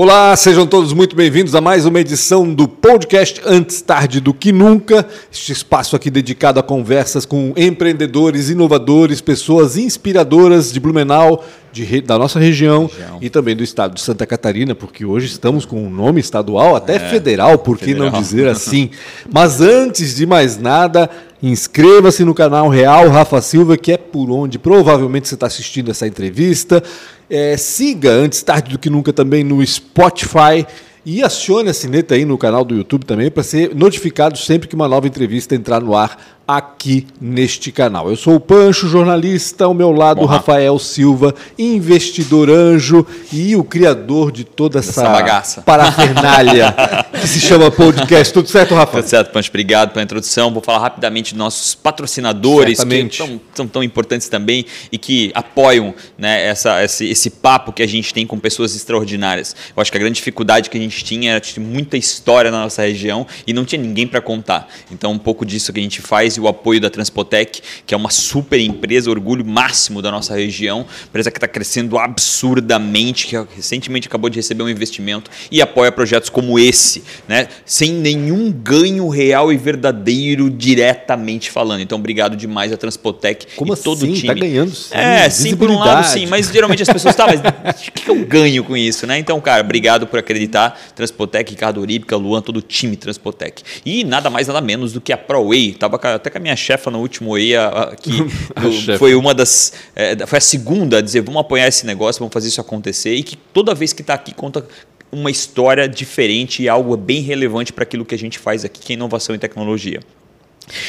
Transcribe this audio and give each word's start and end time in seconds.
Olá, 0.00 0.36
sejam 0.36 0.64
todos 0.64 0.92
muito 0.92 1.16
bem-vindos 1.16 1.56
a 1.56 1.60
mais 1.60 1.84
uma 1.84 1.98
edição 1.98 2.54
do 2.54 2.68
podcast 2.68 3.42
Antes 3.44 3.82
Tarde 3.82 4.20
do 4.20 4.32
Que 4.32 4.52
Nunca. 4.52 5.04
Este 5.28 5.50
espaço 5.50 5.96
aqui 5.96 6.08
dedicado 6.08 6.60
a 6.60 6.62
conversas 6.62 7.26
com 7.26 7.52
empreendedores, 7.56 8.48
inovadores, 8.48 9.20
pessoas 9.20 9.76
inspiradoras 9.76 10.72
de 10.72 10.78
Blumenau, 10.78 11.44
de, 11.72 12.00
da 12.00 12.16
nossa 12.16 12.38
região, 12.38 12.86
região, 12.86 13.18
e 13.20 13.28
também 13.28 13.56
do 13.56 13.64
estado 13.64 13.94
de 13.94 14.00
Santa 14.00 14.24
Catarina, 14.24 14.72
porque 14.72 15.04
hoje 15.04 15.26
estamos 15.26 15.64
com 15.64 15.82
um 15.82 15.90
nome 15.90 16.20
estadual, 16.20 16.76
até 16.76 16.94
é, 16.94 16.98
federal, 17.00 17.58
por 17.58 17.76
que 17.76 17.92
não 17.92 18.08
dizer 18.08 18.46
assim? 18.48 18.90
Mas 19.28 19.60
antes 19.60 20.14
de 20.14 20.26
mais 20.26 20.56
nada, 20.56 21.10
inscreva-se 21.42 22.24
no 22.24 22.34
canal 22.34 22.68
Real 22.68 23.08
Rafa 23.08 23.40
Silva, 23.40 23.76
que 23.76 23.92
é 23.92 23.96
por 23.96 24.30
onde 24.30 24.58
provavelmente 24.58 25.28
você 25.28 25.34
está 25.34 25.46
assistindo 25.46 25.90
essa 25.90 26.06
entrevista. 26.06 26.82
É, 27.30 27.56
siga 27.56 28.10
antes 28.10 28.42
tarde 28.42 28.72
do 28.72 28.78
que 28.78 28.90
nunca 28.90 29.12
também 29.12 29.44
no 29.44 29.64
Spotify 29.64 30.66
e 31.04 31.22
acione 31.22 31.70
a 31.70 31.74
sineta 31.74 32.14
aí 32.14 32.24
no 32.24 32.36
canal 32.36 32.64
do 32.64 32.74
YouTube 32.74 33.04
também 33.04 33.30
para 33.30 33.42
ser 33.42 33.74
notificado 33.74 34.36
sempre 34.36 34.68
que 34.68 34.74
uma 34.74 34.88
nova 34.88 35.06
entrevista 35.06 35.54
entrar 35.54 35.80
no 35.80 35.96
ar 35.96 36.37
aqui 36.48 37.06
neste 37.20 37.70
canal. 37.70 38.08
Eu 38.08 38.16
sou 38.16 38.36
o 38.36 38.40
Pancho, 38.40 38.88
jornalista, 38.88 39.66
ao 39.66 39.74
meu 39.74 39.92
lado 39.92 40.22
Bom, 40.22 40.26
Rafael 40.26 40.78
Silva, 40.78 41.34
investidor 41.58 42.48
anjo 42.48 43.06
e 43.30 43.54
o 43.54 43.62
criador 43.62 44.32
de 44.32 44.44
toda 44.44 44.78
essa, 44.78 45.02
essa 45.02 45.10
bagaça. 45.10 45.60
parafernália 45.60 46.74
que 47.20 47.28
se 47.28 47.38
chama 47.38 47.70
podcast. 47.70 48.32
Tudo 48.32 48.48
certo, 48.48 48.74
Rafa? 48.74 49.02
Tudo 49.02 49.10
certo, 49.10 49.30
Pancho. 49.30 49.50
Obrigado 49.50 49.92
pela 49.92 50.02
introdução. 50.02 50.50
Vou 50.50 50.62
falar 50.62 50.78
rapidamente 50.78 51.34
dos 51.34 51.38
nossos 51.38 51.74
patrocinadores, 51.74 52.78
Certamente. 52.78 53.22
que 53.22 53.40
são, 53.52 53.68
tão 53.68 53.82
importantes 53.82 54.30
também 54.30 54.64
e 54.90 54.96
que 54.96 55.30
apoiam 55.34 55.94
né, 56.16 56.46
essa, 56.46 56.82
esse, 56.82 57.10
esse 57.10 57.28
papo 57.28 57.74
que 57.74 57.82
a 57.82 57.86
gente 57.86 58.14
tem 58.14 58.26
com 58.26 58.38
pessoas 58.38 58.74
extraordinárias. 58.74 59.54
Eu 59.76 59.82
acho 59.82 59.92
que 59.92 59.98
a 59.98 60.00
grande 60.00 60.14
dificuldade 60.14 60.70
que 60.70 60.78
a 60.78 60.80
gente 60.80 61.04
tinha 61.04 61.32
era 61.32 61.40
ter 61.42 61.60
muita 61.60 61.98
história 61.98 62.50
na 62.50 62.62
nossa 62.62 62.80
região 62.80 63.26
e 63.46 63.52
não 63.52 63.66
tinha 63.66 63.82
ninguém 63.82 64.06
para 64.06 64.22
contar. 64.22 64.66
Então, 64.90 65.12
um 65.12 65.18
pouco 65.18 65.44
disso 65.44 65.74
que 65.74 65.80
a 65.80 65.82
gente 65.82 66.00
faz 66.00 66.37
e 66.38 66.40
o 66.40 66.48
apoio 66.48 66.80
da 66.80 66.88
Transpotec, 66.88 67.60
que 67.86 67.92
é 67.92 67.96
uma 67.96 68.10
super 68.10 68.58
empresa, 68.60 69.10
orgulho 69.10 69.44
máximo 69.44 70.00
da 70.00 70.10
nossa 70.10 70.34
região, 70.34 70.86
empresa 71.08 71.30
que 71.30 71.36
está 71.36 71.48
crescendo 71.48 71.98
absurdamente, 71.98 73.26
que 73.26 73.36
recentemente 73.54 74.08
acabou 74.08 74.30
de 74.30 74.36
receber 74.36 74.62
um 74.62 74.68
investimento 74.68 75.30
e 75.50 75.60
apoia 75.60 75.92
projetos 75.92 76.30
como 76.30 76.58
esse, 76.58 77.02
né? 77.26 77.48
sem 77.64 77.92
nenhum 77.92 78.50
ganho 78.50 79.08
real 79.08 79.52
e 79.52 79.56
verdadeiro 79.56 80.48
diretamente 80.48 81.50
falando. 81.50 81.80
Então, 81.80 81.98
obrigado 81.98 82.36
demais 82.36 82.72
a 82.72 82.76
Transpotec 82.76 83.46
como 83.56 83.72
e 83.72 83.74
assim? 83.74 83.82
todo 83.82 84.02
o 84.02 84.12
time. 84.12 84.28
Tá 84.28 84.34
ganhando 84.34 84.74
sim, 84.74 84.94
É, 84.94 85.28
sim, 85.28 85.56
por 85.56 85.70
um 85.70 85.78
lado 85.78 86.06
sim, 86.06 86.26
mas 86.26 86.48
geralmente 86.48 86.82
as 86.82 86.88
pessoas, 86.88 87.14
tá, 87.16 87.26
mas 87.26 87.40
o 87.88 87.92
que 87.92 88.08
eu 88.08 88.24
ganho 88.26 88.62
com 88.64 88.76
isso? 88.76 89.06
Né? 89.06 89.18
Então, 89.18 89.40
cara, 89.40 89.62
obrigado 89.62 90.06
por 90.06 90.18
acreditar. 90.18 90.78
Transpotec, 90.94 91.50
Ricardo 91.50 91.80
Uríbica, 91.80 92.16
Luan, 92.16 92.40
todo 92.40 92.58
o 92.58 92.62
time 92.62 92.96
Transpotec. 92.96 93.62
E 93.84 94.04
nada 94.04 94.30
mais, 94.30 94.46
nada 94.46 94.60
menos 94.60 94.92
do 94.92 95.00
que 95.00 95.12
a 95.12 95.16
ProWay. 95.16 95.72
Tava 95.72 95.96
até 95.96 96.27
até 96.28 96.30
com 96.30 96.38
a 96.38 96.40
minha 96.40 96.56
chefa 96.56 96.90
no 96.90 97.00
último 97.00 97.36
EIA, 97.36 97.96
que 98.00 98.12
foi 98.98 99.14
uma 99.14 99.34
das. 99.34 99.72
É, 99.96 100.26
foi 100.26 100.38
a 100.38 100.40
segunda 100.40 100.98
a 100.98 101.00
dizer: 101.00 101.22
vamos 101.22 101.40
apoiar 101.40 101.66
esse 101.66 101.86
negócio, 101.86 102.20
vamos 102.20 102.32
fazer 102.32 102.48
isso 102.48 102.60
acontecer. 102.60 103.14
E 103.14 103.22
que 103.22 103.36
toda 103.36 103.74
vez 103.74 103.92
que 103.92 104.02
está 104.02 104.14
aqui 104.14 104.32
conta 104.32 104.64
uma 105.10 105.30
história 105.30 105.88
diferente 105.88 106.62
e 106.62 106.68
algo 106.68 106.96
bem 106.96 107.22
relevante 107.22 107.72
para 107.72 107.82
aquilo 107.82 108.04
que 108.04 108.14
a 108.14 108.18
gente 108.18 108.38
faz 108.38 108.64
aqui, 108.64 108.80
que 108.80 108.92
é 108.92 108.94
inovação 108.94 109.34
e 109.34 109.38
tecnologia. 109.38 110.00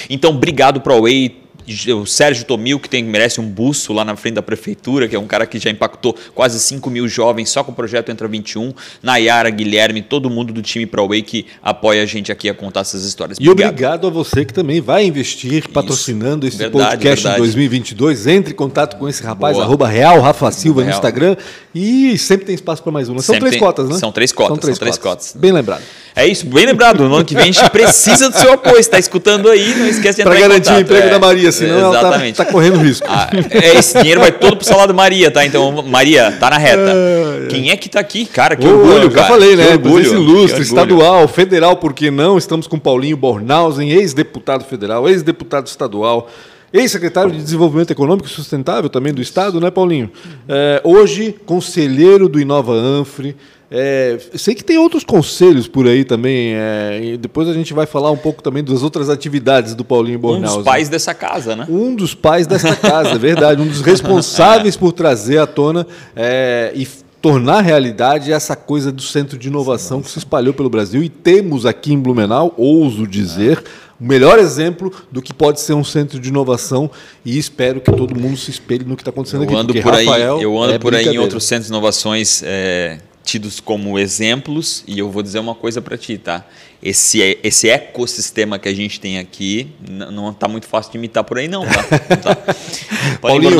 Então, 0.10 0.32
obrigado 0.32 0.82
para 0.82 0.94
a 0.94 1.00
Way 1.00 1.49
o 1.94 2.06
Sérgio 2.06 2.46
Tomil, 2.46 2.80
que 2.80 2.90
tem, 2.90 3.04
merece 3.04 3.40
um 3.40 3.48
busto 3.48 3.94
lá 3.94 4.04
na 4.06 4.16
frente 4.16 4.36
da 4.36 4.42
prefeitura, 4.42 5.08
que 5.08 5.16
é 5.16 5.20
um 5.20 5.28
cara 5.28 5.46
que 5.46 5.60
já 5.60 5.70
impactou 5.70 6.16
quase 6.34 6.60
5 6.60 6.90
mil 6.90 7.08
jovens 7.08 7.50
só 7.50 7.64
com 7.64 7.72
o 7.72 7.76
projeto 7.76 8.10
Entra 8.10 8.28
21. 8.28 8.74
Nayara, 9.02 9.50
Guilherme, 9.50 10.02
todo 10.02 10.30
mundo 10.30 10.54
do 10.54 10.62
time 10.62 10.86
ProWay 10.86 11.22
que 11.22 11.46
apoia 11.62 12.04
a 12.04 12.06
gente 12.06 12.32
aqui 12.32 12.50
a 12.50 12.54
contar 12.54 12.82
essas 12.82 13.04
histórias. 13.04 13.38
Obrigado. 13.38 13.60
E 13.60 13.70
obrigado 13.70 14.08
a 14.08 14.10
você 14.10 14.46
que 14.46 14.54
também 14.54 14.82
vai 14.82 15.06
investir 15.06 15.70
patrocinando 15.70 16.46
Isso. 16.46 16.56
esse 16.56 16.70
verdade, 16.70 16.92
podcast 16.92 17.24
verdade. 17.24 17.42
em 17.42 17.46
2022. 17.46 18.28
Entre 18.28 18.54
em 18.54 18.56
contato 18.56 18.98
com 18.98 19.08
esse 19.08 19.24
rapaz, 19.24 19.56
Boa. 19.56 19.66
arroba 19.66 19.88
Real 19.88 20.20
Rafa 20.20 20.52
Silva 20.52 20.82
Real. 20.82 20.92
no 20.92 20.96
Instagram. 20.96 21.36
E 21.74 22.18
sempre 22.18 22.46
tem 22.46 22.56
espaço 22.56 22.82
para 22.82 22.92
mais 22.92 23.10
uma. 23.10 23.22
São 23.22 23.38
três 23.38 23.52
tem, 23.52 23.60
cotas, 23.60 23.90
né? 23.90 23.98
São 23.98 24.12
três 24.12 24.32
cotas. 24.32 24.50
São 24.50 24.58
três, 24.58 24.78
são 24.78 24.86
três 24.86 24.98
cotas. 24.98 25.28
cotas. 25.28 25.42
Bem 25.42 25.52
lembrado. 25.52 25.84
É 26.16 26.28
isso, 26.28 26.46
bem 26.46 26.66
lembrado. 26.66 27.08
No 27.08 27.16
ano 27.16 27.26
que 27.26 27.34
vem 27.34 27.44
a 27.44 27.52
gente 27.52 27.70
precisa 27.70 28.30
do 28.30 28.38
seu 28.38 28.54
apoio. 28.54 28.78
Está 28.78 29.00
escutando 29.00 29.50
aí, 29.50 29.76
não 29.76 29.88
esquece 29.88 30.16
de 30.16 30.22
entrar 30.22 30.32
Para 30.32 30.42
garantir 30.42 30.74
o 30.74 30.80
emprego 30.80 31.08
é. 31.08 31.10
da 31.10 31.20
Maria, 31.20 31.52
senão 31.52 31.92
Exatamente. 31.92 32.16
ela 32.16 32.28
está 32.30 32.46
tá 32.46 32.52
correndo 32.52 32.78
risco. 32.78 33.08
Ah, 33.10 33.30
é, 33.52 33.78
esse 33.78 33.98
dinheiro 34.00 34.20
vai 34.20 34.32
todo 34.32 34.58
para 34.58 34.64
o 34.64 34.66
salário 34.66 34.90
da 34.90 34.94
Maria, 34.94 35.32
tá? 35.32 35.46
Então, 35.46 35.82
Maria, 35.84 36.32
tá 36.40 36.50
na 36.50 36.58
reta. 36.58 36.92
É, 36.92 37.48
Quem 37.50 37.70
é 37.70 37.78
que 37.78 37.88
está 37.88 38.00
aqui? 38.00 38.26
Cara, 38.26 38.56
que 38.56 38.68
oh, 38.68 38.72
orgulho, 38.72 39.12
cara. 39.12 39.28
Já 39.28 39.34
falei, 39.34 39.56
né? 39.56 39.70
Orgulho, 39.70 40.14
ilustre, 40.14 40.62
estadual, 40.62 41.28
federal, 41.28 41.78
por 41.78 41.94
que 41.94 42.10
não? 42.10 42.38
Estamos 42.38 42.68
com 42.68 42.78
Paulinho 42.80 43.18
Bornhausen, 43.18 43.92
ex-deputado 43.92 44.64
federal, 44.66 45.08
ex-deputado 45.08 45.68
estadual. 45.68 46.30
Ex-secretário 46.72 47.32
de 47.32 47.42
Desenvolvimento 47.42 47.90
Econômico 47.90 48.28
e 48.28 48.32
Sustentável 48.32 48.90
também 48.90 49.12
do 49.12 49.22
Estado, 49.22 49.60
né, 49.60 49.72
Paulinho? 49.72 50.12
É, 50.48 50.80
hoje, 50.84 51.36
conselheiro 51.46 52.30
do 52.30 52.40
Inova 52.40 52.74
Anfre. 52.74 53.36
É, 53.72 54.18
sei 54.36 54.56
que 54.56 54.64
tem 54.64 54.78
outros 54.80 55.04
conselhos 55.04 55.68
por 55.68 55.88
aí 55.88 56.04
também. 56.04 56.54
É, 56.56 57.18
depois 57.20 57.48
a 57.48 57.54
gente 57.54 57.74
vai 57.74 57.86
falar 57.86 58.10
um 58.10 58.18
pouco 58.18 58.42
também 58.42 58.64
das 58.64 58.82
outras 58.82 59.10
atividades 59.10 59.76
do 59.76 59.86
Paulinho 59.86 60.18
Bornhaus. 60.18 60.54
Um 60.54 60.58
dos 60.58 60.66
pais 60.66 60.90
dessa 60.90 61.14
casa, 61.14 61.56
né? 61.56 61.68
Um 61.70 61.96
dos 61.96 62.16
pais 62.16 62.48
dessa 62.48 62.76
casa, 62.76 63.12
é 63.12 63.18
verdade. 63.18 63.62
Um 63.62 63.68
dos 63.68 63.82
responsáveis 63.82 64.76
por 64.76 64.92
trazer 64.92 65.38
à 65.38 65.46
tona 65.46 65.86
é, 66.16 66.72
e 66.76 66.88
tornar 67.22 67.62
realidade 67.62 68.32
essa 68.32 68.56
coisa 68.56 68.92
do 68.92 69.02
centro 69.02 69.38
de 69.38 69.50
inovação 69.50 70.02
que 70.02 70.10
se 70.10 70.18
espalhou 70.18 70.54
pelo 70.54 70.70
Brasil. 70.70 71.04
E 71.04 71.10
temos 71.10 71.66
aqui 71.66 71.94
em 71.94 72.00
Blumenau, 72.00 72.54
ouso 72.58 73.06
dizer, 73.06 73.62
o 74.00 74.06
melhor 74.06 74.40
exemplo 74.40 74.92
do 75.12 75.22
que 75.22 75.34
pode 75.34 75.60
ser 75.60 75.74
um 75.74 75.84
centro 75.84 76.20
de 76.20 76.30
inovação 76.30 76.90
e 77.26 77.38
espero 77.38 77.82
que 77.82 77.92
todo 77.92 78.18
mundo 78.18 78.38
se 78.38 78.50
espelhe 78.50 78.86
no 78.86 78.96
que 78.96 79.02
está 79.02 79.12
acontecendo 79.12 79.44
eu 79.44 79.50
aqui. 79.50 79.56
Ando 79.56 79.74
por 79.74 79.94
Rafael 79.94 80.38
aí, 80.38 80.44
eu 80.44 80.58
ando 80.58 80.74
é 80.74 80.80
por 80.80 80.96
aí 80.96 81.08
em 81.08 81.20
outros 81.20 81.44
centros 81.44 81.68
de 81.68 81.74
inovações 81.74 82.42
é, 82.44 83.00
tidos 83.30 83.60
como 83.60 84.00
exemplos 84.00 84.84
e 84.88 84.98
eu 84.98 85.12
vou 85.12 85.22
dizer 85.22 85.38
uma 85.38 85.54
coisa 85.54 85.80
para 85.80 85.96
ti, 85.96 86.18
tá? 86.18 86.44
Esse, 86.82 87.38
esse 87.44 87.70
ecossistema 87.70 88.58
que 88.58 88.68
a 88.68 88.74
gente 88.74 89.00
tem 89.00 89.20
aqui 89.20 89.72
não 89.88 90.32
está 90.32 90.48
muito 90.48 90.66
fácil 90.66 90.92
de 90.92 90.98
imitar 90.98 91.24
por 91.24 91.38
aí 91.38 91.48
não, 91.48 91.64
tá? 91.64 91.86
Não 92.10 92.18
tá. 92.18 92.38
Paulinho, 93.22 93.60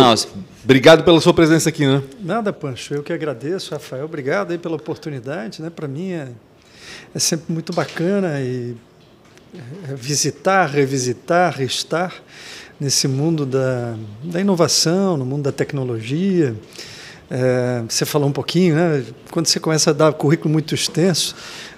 obrigado 0.64 1.04
pela 1.04 1.22
sua 1.22 1.36
presença 1.36 1.70
aqui, 1.70 1.86
né? 1.86 2.02
Nada, 2.20 2.52
Pancho, 2.52 2.96
eu 2.96 3.04
que 3.04 3.14
agradeço, 3.14 3.72
Rafael, 3.72 4.06
obrigado 4.06 4.52
aí 4.52 4.58
pela 4.58 4.76
oportunidade, 4.76 5.62
né? 5.62 5.70
Para 5.70 5.88
mim 5.88 6.14
é, 6.14 6.30
é 7.14 7.20
sempre 7.20 7.54
muito 7.54 7.72
bacana 7.72 8.42
e 8.42 8.76
é, 9.54 9.94
visitar, 9.94 10.66
revisitar, 10.66 11.62
estar 11.62 12.16
nesse 12.80 13.08
mundo 13.08 13.46
da, 13.46 13.96
da 14.24 14.42
inovação, 14.42 15.16
no 15.16 15.26
mundo 15.26 15.44
da 15.44 15.52
tecnologia, 15.52 16.56
é, 17.32 17.84
você 17.88 18.06
falou 18.06 18.28
um 18.28 18.32
pouquinho, 18.32 18.76
né? 18.76 19.04
Quando 19.32 19.46
você 19.46 19.60
começa 19.60 19.92
a 19.92 19.94
dar 19.94 20.12
currículo 20.14 20.52
muito 20.52 20.74
extenso. 20.74 21.36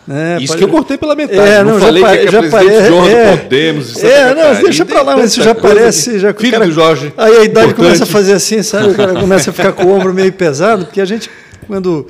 Né? 0.07 0.37
Isso 0.41 0.57
que 0.57 0.63
eu 0.63 0.67
cortei 0.67 0.97
pela 0.97 1.15
metade. 1.15 1.39
É, 1.39 1.63
não, 1.63 1.73
não 1.73 1.79
falei 1.79 2.01
já, 2.01 2.17
que 2.17 2.27
é 2.27 2.31
já 2.31 2.39
presidente 2.39 2.87
Jorge 2.87 3.13
é, 3.13 3.37
Podemos. 3.37 4.03
É, 4.03 4.35
não, 4.35 4.61
deixa 4.63 4.85
para 4.85 5.01
lá, 5.01 5.17
mas 5.17 5.31
isso 5.31 5.43
já 5.43 5.53
parece. 5.53 6.19
Já, 6.19 6.33
Filho 6.33 6.51
cara, 6.51 6.65
do 6.65 6.71
Jorge. 6.71 7.13
Aí 7.17 7.37
a 7.37 7.43
idade 7.43 7.49
importante. 7.49 7.75
começa 7.75 8.03
a 8.03 8.07
fazer 8.07 8.33
assim, 8.33 8.63
sabe? 8.63 8.89
O 8.89 8.95
cara 8.95 9.13
começa 9.13 9.49
a 9.51 9.53
ficar 9.53 9.73
com 9.73 9.83
o 9.83 9.91
ombro 9.91 10.13
meio 10.13 10.31
pesado, 10.33 10.85
porque 10.85 11.01
a 11.01 11.05
gente, 11.05 11.29
quando. 11.67 12.07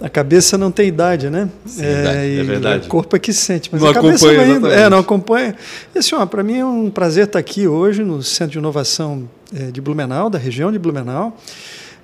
A 0.00 0.08
cabeça 0.08 0.56
não 0.56 0.70
tem 0.70 0.88
idade, 0.88 1.28
né? 1.28 1.48
Sim, 1.66 1.82
é, 1.84 2.38
é 2.40 2.42
verdade. 2.42 2.86
O 2.86 2.88
corpo 2.88 3.16
é 3.16 3.18
que 3.18 3.32
sente, 3.32 3.68
mas 3.72 3.82
não 3.82 3.90
a 3.90 3.94
cabeça 3.94 4.26
acompanha, 4.26 4.46
não, 4.46 4.54
ainda, 4.54 4.68
é, 4.68 4.90
não 4.90 4.98
acompanha. 4.98 5.56
E 5.94 5.98
assim, 5.98 6.26
para 6.26 6.42
mim 6.42 6.58
é 6.58 6.64
um 6.64 6.88
prazer 6.90 7.24
estar 7.24 7.38
aqui 7.38 7.66
hoje 7.66 8.04
no 8.04 8.22
Centro 8.22 8.52
de 8.52 8.58
Inovação 8.58 9.28
é, 9.54 9.70
de 9.70 9.80
Blumenau, 9.80 10.30
da 10.30 10.38
região 10.38 10.70
de 10.70 10.78
Blumenau. 10.78 11.36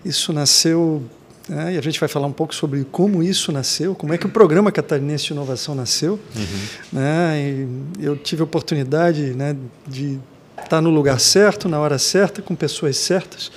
Isso 0.04 0.32
nasceu, 0.32 1.02
né, 1.48 1.74
e 1.74 1.78
a 1.78 1.80
gente 1.80 1.98
vai 2.00 2.08
falar 2.08 2.26
um 2.26 2.32
pouco 2.32 2.54
sobre 2.54 2.84
como 2.90 3.22
isso 3.22 3.52
nasceu, 3.52 3.94
como 3.94 4.14
é 4.14 4.18
que 4.18 4.26
o 4.26 4.30
programa 4.30 4.72
catarinense 4.72 5.26
de 5.26 5.32
inovação 5.32 5.74
nasceu. 5.74 6.18
Uhum. 6.34 7.00
Né, 7.00 7.66
eu 8.00 8.16
tive 8.16 8.42
a 8.42 8.44
oportunidade 8.44 9.34
né, 9.34 9.56
de 9.86 10.18
estar 10.62 10.80
no 10.80 10.90
lugar 10.90 11.18
certo, 11.20 11.68
na 11.68 11.78
hora 11.78 11.98
certa, 11.98 12.40
com 12.40 12.54
pessoas 12.54 12.96
certas, 12.96 13.50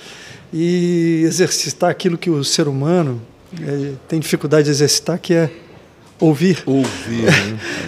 e 0.52 1.22
exercitar 1.24 1.90
aquilo 1.90 2.18
que 2.18 2.30
o 2.30 2.44
ser 2.44 2.68
humano 2.68 3.20
é, 3.60 3.92
tem 4.08 4.20
dificuldade 4.20 4.64
de 4.64 4.70
exercitar, 4.70 5.18
que 5.18 5.34
é 5.34 5.50
ouvir. 6.18 6.62
Ouvir, 6.66 7.24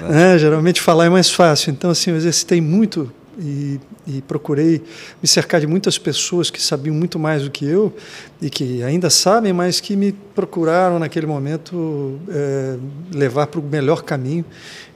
né? 0.03 0.35
é, 0.35 0.39
geralmente 0.39 0.81
falar 0.81 1.07
é 1.07 1.09
mais 1.09 1.31
fácil. 1.31 1.71
Então, 1.71 1.91
assim, 1.91 2.11
eu 2.11 2.17
exercitei 2.17 2.61
muito 2.61 3.13
e, 3.39 3.81
e, 4.07 4.23
procurei 4.23 4.83
me 5.23 5.29
cercar 5.29 5.61
de 5.61 5.67
muitas 5.67 5.99
pessoas 5.99 6.51
que 6.51 6.61
sabiam 6.61 6.95
muito 6.95 7.19
mais 7.19 7.43
do 7.43 7.51
que 7.51 7.67
eu 7.67 7.95
e 8.41 8.49
que 8.49 8.83
ainda 8.83 9.11
sabem, 9.11 9.53
mas 9.53 9.81
que 9.81 9.95
me 9.95 10.13
procuraram 10.13 10.99
naquele 10.99 11.27
momento 11.27 12.19
é, 12.29 12.77
levar 13.13 13.47
para 13.47 13.61
o 13.61 13.63
melhor 13.63 14.03
caminho 14.03 14.45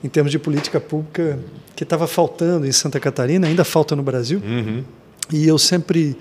em 0.02 0.08
termos 0.08 0.32
de 0.32 0.38
política 0.38 0.80
pública 0.80 1.38
que 1.76 1.84
estava 1.84 2.06
faltando 2.06 2.66
em 2.66 2.72
Santa 2.72 2.98
Catarina, 2.98 3.46
ainda 3.46 3.64
falta 3.64 3.94
no 3.94 4.02
Brasil. 4.02 4.40
Uhum. 4.44 4.84
E 5.32 5.46
eu 5.46 5.58
sempre 5.58 6.16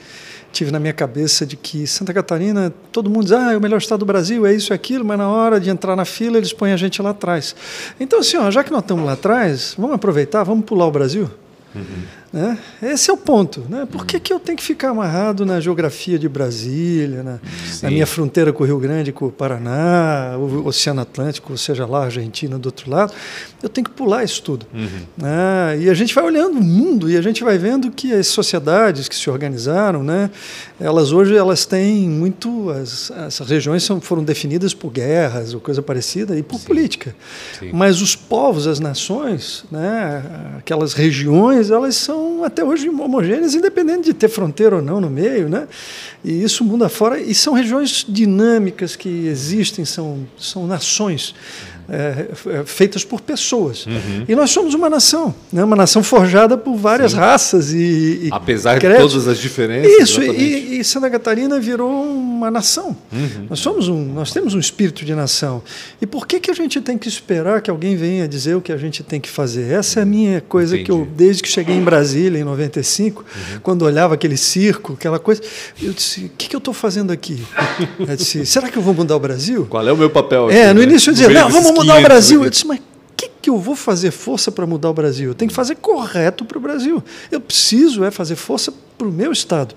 tive 0.51 0.71
na 0.71 0.79
minha 0.79 0.93
cabeça 0.93 1.45
de 1.45 1.55
que 1.55 1.85
Santa 1.87 2.13
Catarina, 2.13 2.73
todo 2.91 3.09
mundo 3.09 3.23
diz, 3.23 3.33
ah, 3.33 3.53
é 3.53 3.57
o 3.57 3.61
melhor 3.61 3.77
estado 3.77 3.99
do 3.99 4.05
Brasil, 4.05 4.45
é 4.45 4.53
isso, 4.53 4.73
é 4.73 4.75
aquilo, 4.75 5.05
mas 5.05 5.17
na 5.17 5.29
hora 5.29 5.59
de 5.59 5.69
entrar 5.69 5.95
na 5.95 6.05
fila 6.05 6.37
eles 6.37 6.51
põem 6.51 6.73
a 6.73 6.77
gente 6.77 7.01
lá 7.01 7.11
atrás. 7.11 7.55
Então, 7.99 8.19
assim, 8.19 8.37
ó, 8.37 8.49
já 8.49 8.63
que 8.63 8.71
nós 8.71 8.81
estamos 8.81 9.05
lá 9.05 9.13
atrás, 9.13 9.75
vamos 9.77 9.95
aproveitar, 9.95 10.43
vamos 10.43 10.65
pular 10.65 10.87
o 10.87 10.91
Brasil? 10.91 11.29
Uhum. 11.75 12.18
Né? 12.31 12.57
Esse 12.81 13.09
é 13.09 13.13
o 13.13 13.17
ponto. 13.17 13.65
Né? 13.67 13.87
Por 13.91 14.05
que, 14.05 14.19
que 14.19 14.31
eu 14.31 14.39
tenho 14.39 14.57
que 14.57 14.63
ficar 14.63 14.89
amarrado 14.89 15.45
na 15.45 15.59
geografia 15.59 16.19
de 16.19 16.29
Brasília, 16.29 17.23
na, 17.23 17.39
na, 17.81 17.89
minha 17.89 18.05
fronteira 18.05 18.53
com 18.53 18.63
o 18.63 18.67
Rio 18.67 18.77
Grande, 18.77 19.11
com 19.11 19.25
o 19.25 19.31
Paraná, 19.31 20.35
o 20.37 20.67
Oceano 20.67 21.01
Atlântico, 21.01 21.57
seja 21.57 21.87
lá, 21.87 22.01
a 22.01 22.05
Argentina 22.05 22.59
do 22.59 22.67
outro 22.67 22.89
lado? 22.89 23.13
Eu 23.63 23.67
tenho 23.67 23.85
que 23.85 23.91
pular 23.91 24.23
isso 24.23 24.43
tudo. 24.43 24.67
Uhum. 24.71 24.87
Né? 25.17 25.79
E 25.81 25.89
a 25.89 25.93
gente 25.95 26.13
vai 26.13 26.23
olhando 26.23 26.59
o 26.59 26.63
mundo 26.63 27.09
e 27.09 27.17
a 27.17 27.21
gente 27.21 27.43
vai 27.43 27.57
vendo 27.57 27.89
que 27.89 28.13
as 28.13 28.27
sociedades 28.27 29.09
que 29.09 29.15
se 29.15 29.29
organizaram, 29.29 30.03
né, 30.03 30.29
elas 30.79 31.11
hoje 31.11 31.35
elas 31.35 31.65
têm 31.65 32.07
muito. 32.07 32.69
As, 32.69 33.11
as 33.11 33.39
regiões 33.39 33.83
são, 33.83 33.99
foram 33.99 34.23
definidas 34.23 34.73
por 34.73 34.91
guerras 34.91 35.53
ou 35.53 35.59
coisa 35.59 35.81
parecida 35.81 36.37
e 36.37 36.43
por 36.43 36.59
Sim. 36.59 36.67
política. 36.67 37.15
Sim. 37.57 37.71
Mas 37.73 38.01
os 38.01 38.15
povos, 38.15 38.67
as 38.67 38.79
nações, 38.79 39.65
né, 39.71 40.23
aquelas 40.59 40.93
regiões, 40.93 41.71
elas 41.71 41.95
são 41.95 42.18
são 42.19 42.43
até 42.43 42.63
hoje 42.63 42.89
homogêneas, 42.89 43.55
independente 43.55 44.05
de 44.05 44.13
ter 44.13 44.27
fronteira 44.27 44.75
ou 44.75 44.81
não 44.81 44.99
no 44.99 45.09
meio, 45.09 45.47
né? 45.47 45.67
E 46.23 46.43
isso 46.43 46.63
mundo 46.63 46.83
afora, 46.83 47.19
e 47.19 47.33
são 47.33 47.53
regiões 47.53 48.05
dinâmicas 48.07 48.95
que 48.95 49.27
existem, 49.27 49.85
são, 49.85 50.27
são 50.37 50.67
nações 50.67 51.33
é, 51.91 52.59
é, 52.59 52.63
feitas 52.65 53.03
por 53.03 53.21
pessoas. 53.21 53.85
Uhum. 53.85 54.25
E 54.27 54.35
nós 54.35 54.51
somos 54.51 54.73
uma 54.73 54.89
nação, 54.89 55.33
né? 55.51 55.63
uma 55.63 55.75
nação 55.75 56.03
forjada 56.03 56.57
por 56.57 56.75
várias 56.75 57.11
Sim. 57.11 57.17
raças 57.17 57.73
e, 57.73 58.21
e 58.23 58.29
apesar 58.31 58.79
créditos. 58.79 59.11
de 59.11 59.11
todas 59.13 59.27
as 59.27 59.39
diferenças. 59.39 59.91
Isso 59.91 60.21
e, 60.21 60.79
e, 60.79 60.83
Santa 60.83 61.09
Catarina 61.09 61.59
virou 61.59 61.89
uma 61.89 62.51
nação. 62.51 62.95
Uhum. 63.11 63.47
Nós 63.49 63.59
somos 63.59 63.87
um, 63.87 64.05
nós 64.13 64.31
temos 64.31 64.53
um 64.53 64.59
espírito 64.59 65.03
de 65.03 65.13
nação. 65.13 65.61
E 66.01 66.05
por 66.05 66.27
que 66.27 66.39
que 66.39 66.51
a 66.51 66.53
gente 66.53 66.79
tem 66.81 66.97
que 66.97 67.07
esperar 67.07 67.61
que 67.61 67.69
alguém 67.69 67.95
venha 67.95 68.27
dizer 68.27 68.55
o 68.55 68.61
que 68.61 68.71
a 68.71 68.77
gente 68.77 69.03
tem 69.03 69.19
que 69.19 69.29
fazer? 69.29 69.71
Essa 69.71 69.99
é 69.99 70.03
a 70.03 70.05
minha 70.05 70.41
coisa 70.41 70.75
Entendi. 70.75 70.85
que 70.85 70.91
eu 70.91 71.07
desde 71.15 71.43
que 71.43 71.49
cheguei 71.49 71.75
em 71.75 71.83
Brasília 71.83 72.39
em 72.39 72.43
95, 72.43 73.21
uhum. 73.23 73.59
quando 73.61 73.81
olhava 73.83 74.13
aquele 74.13 74.37
circo, 74.37 74.93
aquela 74.93 75.19
coisa, 75.19 75.41
eu 75.81 75.91
disse: 75.91 76.25
o 76.25 76.31
que, 76.37 76.47
que 76.47 76.55
eu 76.55 76.59
estou 76.59 76.73
fazendo 76.73 77.11
aqui? 77.11 77.43
Eu 77.99 78.15
disse: 78.15 78.45
será 78.45 78.69
que 78.69 78.77
eu 78.77 78.81
vou 78.81 78.93
mudar 78.93 79.15
o 79.15 79.19
Brasil? 79.19 79.67
Qual 79.69 79.85
é 79.87 79.91
o 79.91 79.97
meu 79.97 80.09
papel? 80.09 80.47
Aqui, 80.47 80.57
é, 80.57 80.73
no 80.73 80.79
né? 80.79 80.85
início 80.85 81.09
eu 81.09 81.13
dizia: 81.13 81.29
não, 81.29 81.49
vamos 81.49 81.71
mudar 81.79 81.99
o 81.99 82.03
Brasil. 82.03 82.43
Eu 82.43 82.49
disse, 82.49 82.67
mas 82.67 82.79
o 82.79 82.83
que, 83.15 83.29
que 83.41 83.49
eu 83.49 83.57
vou 83.57 83.75
fazer 83.75 84.11
força 84.11 84.51
para 84.51 84.65
mudar 84.65 84.89
o 84.89 84.93
Brasil? 84.93 85.29
Eu 85.29 85.35
tenho 85.35 85.49
que 85.49 85.55
fazer 85.55 85.75
correto 85.75 86.45
para 86.45 86.57
o 86.57 86.61
Brasil. 86.61 87.03
Eu 87.31 87.41
preciso 87.41 88.03
é 88.03 88.11
fazer 88.11 88.35
força 88.35 88.73
para 88.97 89.07
o 89.07 89.11
meu 89.11 89.31
Estado. 89.31 89.75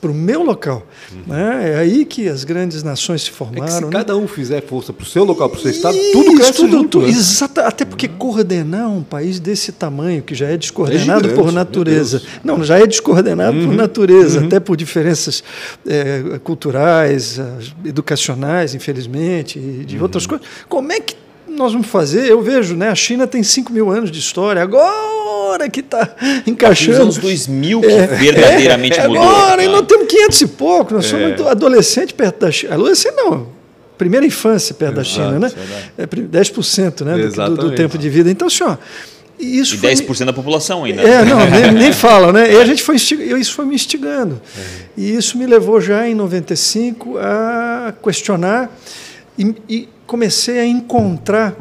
Para 0.00 0.10
o 0.10 0.14
meu 0.14 0.42
local. 0.42 0.86
Uhum. 1.12 1.34
Né? 1.34 1.72
É 1.72 1.78
aí 1.78 2.04
que 2.04 2.28
as 2.28 2.44
grandes 2.44 2.82
nações 2.82 3.22
se 3.22 3.30
formaram. 3.30 3.64
É 3.64 3.70
se 3.70 3.84
né? 3.84 3.90
cada 3.90 4.16
um 4.16 4.28
fizer 4.28 4.62
força 4.62 4.92
para 4.92 5.02
o 5.02 5.06
seu 5.06 5.24
local, 5.24 5.48
para 5.48 5.58
o 5.58 5.62
seu 5.62 5.70
estado, 5.70 5.96
tudo 6.12 6.34
cresce 6.36 6.52
tudo, 6.52 6.70
junto. 6.70 7.00
Né? 7.00 7.08
Exato, 7.08 7.60
até 7.60 7.84
porque 7.84 8.06
uhum. 8.06 8.16
coordenar 8.16 8.88
um 8.88 9.02
país 9.02 9.40
desse 9.40 9.72
tamanho, 9.72 10.22
que 10.22 10.34
já 10.34 10.48
é 10.48 10.56
descoordenado 10.56 11.26
é 11.26 11.30
gigante, 11.30 11.42
por 11.42 11.52
natureza. 11.52 12.22
Não, 12.44 12.62
já 12.62 12.78
é 12.78 12.86
descoordenado 12.86 13.56
uhum. 13.56 13.66
por 13.66 13.74
natureza, 13.74 14.40
uhum. 14.40 14.46
até 14.46 14.60
por 14.60 14.76
diferenças 14.76 15.42
é, 15.86 16.38
culturais, 16.44 17.40
educacionais, 17.84 18.74
infelizmente, 18.74 19.58
e 19.58 19.84
de 19.84 20.00
outras 20.00 20.24
uhum. 20.24 20.30
coisas. 20.30 20.46
Como 20.68 20.92
é 20.92 21.00
que 21.00 21.16
nós 21.48 21.72
vamos 21.72 21.88
fazer? 21.88 22.30
Eu 22.30 22.40
vejo, 22.40 22.76
né? 22.76 22.88
A 22.88 22.94
China 22.94 23.26
tem 23.26 23.42
5 23.42 23.72
mil 23.72 23.90
anos 23.90 24.10
de 24.10 24.18
história. 24.18 24.62
Agora 24.62 25.17
que 25.70 25.80
está 25.80 26.16
encaixando. 26.46 27.04
Nos 27.06 27.16
anos 27.16 27.18
2000 27.18 27.80
que 27.80 27.86
é, 27.86 28.06
verdadeiramente 28.06 28.98
é, 28.98 29.06
mudou. 29.06 29.22
Agora, 29.22 29.64
e 29.64 29.68
nós 29.68 29.86
temos 29.86 30.06
500 30.08 30.40
e 30.40 30.46
pouco. 30.48 30.94
Nós 30.94 31.04
é. 31.06 31.08
somos 31.08 31.46
adolescente 31.46 32.14
perto 32.14 32.40
da 32.40 32.50
China. 32.50 32.74
Adolescente 32.74 33.14
não. 33.14 33.48
Primeira 33.96 34.24
infância 34.24 34.74
perto 34.74 35.00
Exato, 35.00 35.18
da 35.18 35.38
China, 35.38 35.38
né? 35.38 35.52
É 35.96 36.06
10% 36.06 37.04
né, 37.04 37.16
do, 37.48 37.56
do, 37.56 37.74
tempo 37.74 37.98
de 37.98 38.08
vida. 38.08 38.30
Então, 38.30 38.48
senhor. 38.48 38.78
Isso 39.38 39.76
e 39.76 39.78
10% 39.78 40.16
foi... 40.16 40.26
da 40.26 40.32
população 40.32 40.84
ainda. 40.84 41.02
É, 41.02 41.24
não, 41.24 41.38
nem, 41.48 41.72
nem 41.82 41.92
fala, 41.92 42.32
né? 42.32 42.52
E 42.52 42.56
a 42.56 42.64
gente 42.64 42.82
foi 42.82 42.96
isso 42.96 43.54
foi 43.54 43.64
me 43.64 43.74
instigando. 43.74 44.40
É. 44.56 44.62
E 44.96 45.14
isso 45.14 45.38
me 45.38 45.46
levou 45.46 45.80
já 45.80 46.08
em 46.08 46.14
95 46.14 47.18
a 47.18 47.94
questionar 48.02 48.70
e, 49.38 49.54
e 49.68 49.88
comecei 50.06 50.58
a 50.58 50.66
encontrar 50.66 51.54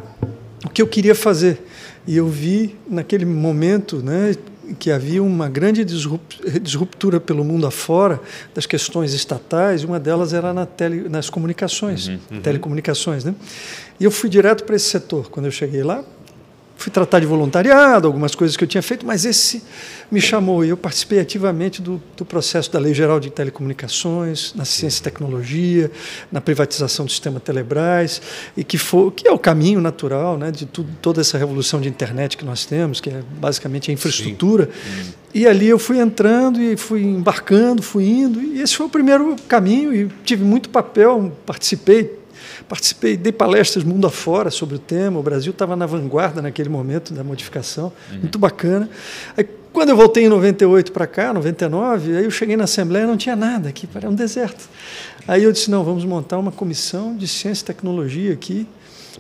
o 0.66 0.70
que 0.70 0.82
eu 0.82 0.88
queria 0.88 1.14
fazer. 1.14 1.67
E 2.08 2.16
eu 2.16 2.28
vi 2.28 2.76
naquele 2.90 3.26
momento 3.26 3.98
né, 3.98 4.34
que 4.80 4.92
havia 4.92 5.22
uma 5.22 5.50
grande 5.50 5.86
disruptura 5.86 7.20
pelo 7.20 7.44
mundo 7.44 7.68
afora 7.68 8.20
das 8.56 8.66
questões 8.66 9.14
estatais, 9.14 9.84
uma 9.84 10.00
delas 10.00 10.34
era 10.34 10.54
na 10.54 10.66
tele, 10.66 11.10
nas 11.10 11.30
comunicações, 11.30 12.08
uhum, 12.08 12.20
uhum. 12.32 12.42
telecomunicações. 12.42 13.24
Né? 13.24 13.36
E 14.00 14.04
eu 14.04 14.12
fui 14.12 14.30
direto 14.30 14.64
para 14.64 14.76
esse 14.76 14.90
setor. 14.90 15.30
Quando 15.30 15.48
eu 15.48 15.52
cheguei 15.52 15.84
lá, 15.84 16.04
fui 16.78 16.92
tratar 16.92 17.20
de 17.20 17.26
voluntariado, 17.26 18.08
algumas 18.08 18.36
coisas 18.36 18.56
que 18.56 18.64
eu 18.64 18.68
tinha 18.68 18.84
feito, 18.84 19.06
mas 19.06 19.26
esse 19.26 19.64
me 20.12 20.22
chamou 20.22 20.64
e 20.64 20.70
eu 20.70 20.78
participei 20.78 21.20
ativamente 21.20 21.82
do, 21.82 22.02
do 22.16 22.24
processo 22.24 22.72
da 22.72 22.80
Lei 22.80 22.94
Geral 22.94 23.20
de 23.20 23.30
Telecomunicações, 23.30 24.54
na 24.56 24.64
ciência 24.64 25.00
e 25.00 25.04
tecnologia, 25.04 25.92
na 26.32 26.40
privatização 26.40 27.06
do 27.06 27.12
sistema 27.12 27.40
Telebrás, 27.40 28.22
e 28.56 28.64
que, 28.64 28.78
foi, 28.78 29.12
que 29.12 29.28
é 29.28 29.32
o 29.32 29.40
caminho 29.40 29.82
natural 29.82 30.38
né, 30.38 30.52
de 30.52 30.66
tudo, 30.66 30.90
toda 31.02 31.20
essa 31.20 31.38
revolução 31.38 31.82
de 31.82 31.90
internet 31.90 32.38
que 32.38 32.46
nós 32.46 32.64
temos, 32.64 33.02
que 33.02 33.10
é 33.10 33.22
basicamente 33.40 33.90
a 33.90 33.94
infraestrutura. 33.94 34.66
Sim. 34.66 35.14
E 35.34 35.48
ali 35.48 35.68
eu 35.68 35.80
fui 35.80 36.00
entrando 36.00 36.62
e 36.62 36.78
fui 36.78 37.04
embarcando, 37.04 37.82
fui 37.82 38.06
indo, 38.06 38.42
e 38.42 38.62
esse 38.62 38.76
foi 38.76 38.86
o 38.86 38.90
primeiro 38.90 39.36
caminho, 39.48 39.94
e 39.94 40.10
tive 40.24 40.44
muito 40.44 40.70
papel, 40.70 41.32
participei 41.46 42.18
Participei, 42.68 43.16
dei 43.16 43.32
palestras 43.32 43.84
mundo 43.84 44.06
afora 44.08 44.52
sobre 44.52 44.76
o 44.76 44.80
tema. 44.80 45.20
O 45.20 45.24
Brasil 45.24 45.52
estava 45.52 45.76
na 45.76 45.86
vanguarda 45.86 46.42
naquele 46.42 46.70
momento 46.70 47.14
da 47.14 47.24
modificação, 47.24 47.94
uhum. 48.12 48.20
muito 48.20 48.38
bacana. 48.38 48.90
Aí, 49.38 49.48
quando 49.72 49.90
eu 49.90 49.96
voltei 49.96 50.26
em 50.26 50.30
98 50.30 50.92
para 50.92 51.08
cá, 51.08 51.34
99, 51.34 52.18
aí 52.18 52.24
eu 52.26 52.32
cheguei 52.32 52.58
na 52.58 52.66
Assembleia 52.66 53.04
e 53.04 53.08
não 53.08 53.16
tinha 53.16 53.36
nada 53.36 53.70
aqui, 53.70 53.88
era 53.94 54.10
um 54.10 54.16
deserto. 54.16 54.68
Aí 55.28 55.44
eu 55.44 55.52
disse: 55.52 55.70
não, 55.72 55.84
vamos 55.84 56.04
montar 56.04 56.38
uma 56.38 56.52
comissão 56.52 57.16
de 57.16 57.28
ciência 57.28 57.64
e 57.64 57.66
tecnologia 57.68 58.34
aqui 58.34 58.68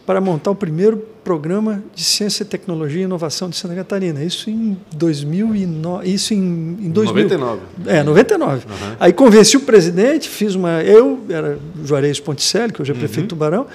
para 0.05 0.19
montar 0.19 0.51
o 0.51 0.55
primeiro 0.55 0.97
programa 1.27 1.83
de 1.93 2.05
ciência, 2.05 2.45
tecnologia 2.45 3.01
e 3.01 3.03
inovação 3.03 3.49
de 3.49 3.57
Santa 3.57 3.75
Catarina. 3.75 4.23
Isso 4.23 4.49
em 4.49 4.77
2009, 4.95 6.09
isso 6.09 6.33
em, 6.33 6.37
em 6.37 6.89
2000. 6.89 7.23
99. 7.23 7.61
É, 7.85 8.01
99. 8.01 8.65
Uhum. 8.65 8.95
Aí 8.97 9.11
convenci 9.11 9.57
o 9.57 9.59
presidente, 9.59 10.29
fiz 10.29 10.55
uma, 10.55 10.81
eu 10.83 11.19
era 11.27 11.59
Juarez 11.83 12.17
Ponticelli, 12.21 12.71
que 12.71 12.81
hoje 12.81 12.91
é 12.91 12.93
uhum. 12.93 12.99
prefeito 12.99 13.23
uhum. 13.23 13.27
Tubarão, 13.27 13.67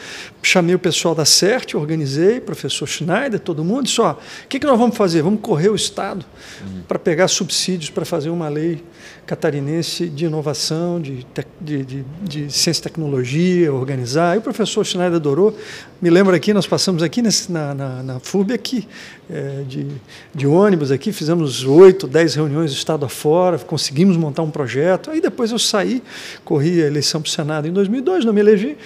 chamei 0.42 0.74
o 0.74 0.78
pessoal 0.78 1.14
da 1.14 1.26
CERT, 1.26 1.74
organizei, 1.74 2.40
professor 2.40 2.86
Schneider, 2.86 3.38
todo 3.38 3.62
mundo, 3.62 3.82
disse, 3.82 4.00
ó, 4.00 4.12
o 4.12 4.16
que, 4.48 4.58
que 4.58 4.66
nós 4.66 4.78
vamos 4.78 4.96
fazer? 4.96 5.20
Vamos 5.20 5.42
correr 5.42 5.68
o 5.68 5.74
Estado 5.74 6.24
uhum. 6.62 6.80
para 6.88 6.98
pegar 6.98 7.28
subsídios 7.28 7.90
para 7.90 8.06
fazer 8.06 8.30
uma 8.30 8.48
lei 8.48 8.82
catarinense 9.26 10.08
de 10.08 10.24
inovação, 10.24 11.00
de, 11.00 11.24
de, 11.60 11.84
de, 11.84 12.04
de, 12.22 12.52
ciência 12.52 12.80
e 12.80 12.82
tecnologia, 12.82 13.72
organizar. 13.72 14.34
E 14.34 14.38
o 14.38 14.42
professor 14.42 14.84
Schneider 14.84 15.16
adorou. 15.16 15.56
Me 16.00 16.10
lembro 16.10 16.34
aqui, 16.34 16.52
nós 16.52 16.66
passamos 16.66 17.02
aqui 17.02 17.22
nesse, 17.22 17.41
na, 17.48 17.74
na, 17.74 18.02
na 18.02 18.20
FUB 18.20 18.52
aqui, 18.52 18.86
é, 19.30 19.62
de, 19.66 19.86
de 20.34 20.46
ônibus 20.46 20.90
aqui, 20.90 21.12
fizemos 21.12 21.64
oito, 21.64 22.06
dez 22.06 22.34
reuniões 22.34 22.72
do 22.72 22.76
estado 22.76 23.04
afora, 23.04 23.58
conseguimos 23.58 24.16
montar 24.16 24.42
um 24.42 24.50
projeto. 24.50 25.10
Aí 25.10 25.20
depois 25.20 25.50
eu 25.50 25.58
saí, 25.58 26.02
corri 26.44 26.82
a 26.82 26.86
eleição 26.86 27.20
para 27.20 27.28
o 27.28 27.30
Senado 27.30 27.68
em 27.68 27.72
2002, 27.72 28.24
não 28.24 28.32
me 28.32 28.40
elegi. 28.40 28.76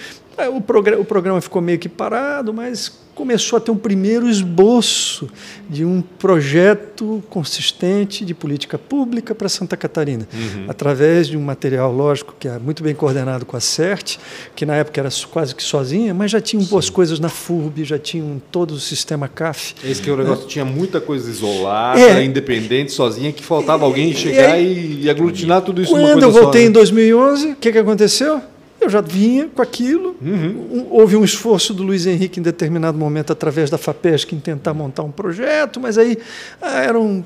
O, 0.53 0.61
programa, 0.61 1.01
o 1.01 1.05
programa 1.05 1.41
ficou 1.41 1.61
meio 1.61 1.79
que 1.79 1.89
parado, 1.89 2.53
mas 2.53 3.06
começou 3.17 3.57
a 3.57 3.59
ter 3.59 3.71
um 3.71 3.77
primeiro 3.77 4.29
esboço 4.29 5.27
de 5.67 5.83
um 5.83 6.03
projeto 6.03 7.23
consistente 7.31 8.23
de 8.23 8.35
política 8.35 8.77
pública 8.77 9.33
para 9.33 9.49
Santa 9.49 9.75
Catarina, 9.75 10.27
uhum. 10.31 10.65
através 10.67 11.27
de 11.27 11.35
um 11.35 11.41
material, 11.41 11.91
lógico, 11.91 12.35
que 12.39 12.47
é 12.47 12.59
muito 12.59 12.83
bem 12.83 12.93
coordenado 12.93 13.43
com 13.43 13.57
a 13.57 13.59
CERT, 13.59 14.17
que 14.55 14.67
na 14.67 14.75
época 14.75 15.01
era 15.01 15.09
quase 15.31 15.55
que 15.55 15.63
sozinha, 15.63 16.13
mas 16.13 16.29
já 16.29 16.39
tinha 16.39 16.63
boas 16.65 16.91
coisas 16.91 17.19
na 17.19 17.27
FURB, 17.27 17.83
já 17.83 17.97
tinham 17.97 18.39
todo 18.51 18.75
o 18.75 18.79
sistema 18.79 19.27
CAF. 19.27 19.73
Esse 19.83 19.99
que 19.99 20.11
é 20.11 20.13
o 20.13 20.17
negócio, 20.17 20.45
é. 20.45 20.47
tinha 20.47 20.63
muita 20.63 21.01
coisa 21.01 21.27
isolada, 21.27 21.99
é. 21.99 22.23
independente, 22.23 22.91
sozinha, 22.91 23.33
que 23.33 23.43
faltava 23.43 23.83
alguém 23.83 24.13
chegar 24.13 24.61
e, 24.61 25.01
e 25.01 25.09
aglutinar 25.09 25.63
tudo 25.63 25.81
isso 25.81 25.91
Quando 25.91 26.21
eu 26.21 26.31
voltei 26.31 26.61
só, 26.61 26.65
né? 26.65 26.69
em 26.69 26.71
2011, 26.71 27.47
o 27.47 27.55
que, 27.55 27.71
que 27.71 27.79
aconteceu? 27.79 28.39
Eu 28.87 28.91
já 28.91 29.01
vinha 29.01 29.49
com 29.53 29.61
aquilo. 29.61 30.15
Uhum. 30.21 30.67
Um, 30.71 30.87
houve 30.91 31.17
um 31.17 31.23
esforço 31.23 31.73
do 31.73 31.83
Luiz 31.83 32.07
Henrique 32.07 32.39
em 32.39 32.43
determinado 32.43 32.97
momento, 32.97 33.33
através 33.33 33.69
da 33.69 33.77
FAPESC, 33.77 34.33
em 34.33 34.39
tentar 34.39 34.73
montar 34.73 35.03
um 35.03 35.11
projeto, 35.11 35.77
mas 35.77 35.97
aí 35.97 36.17
ah, 36.61 36.81
era, 36.81 36.97
um, 36.97 37.21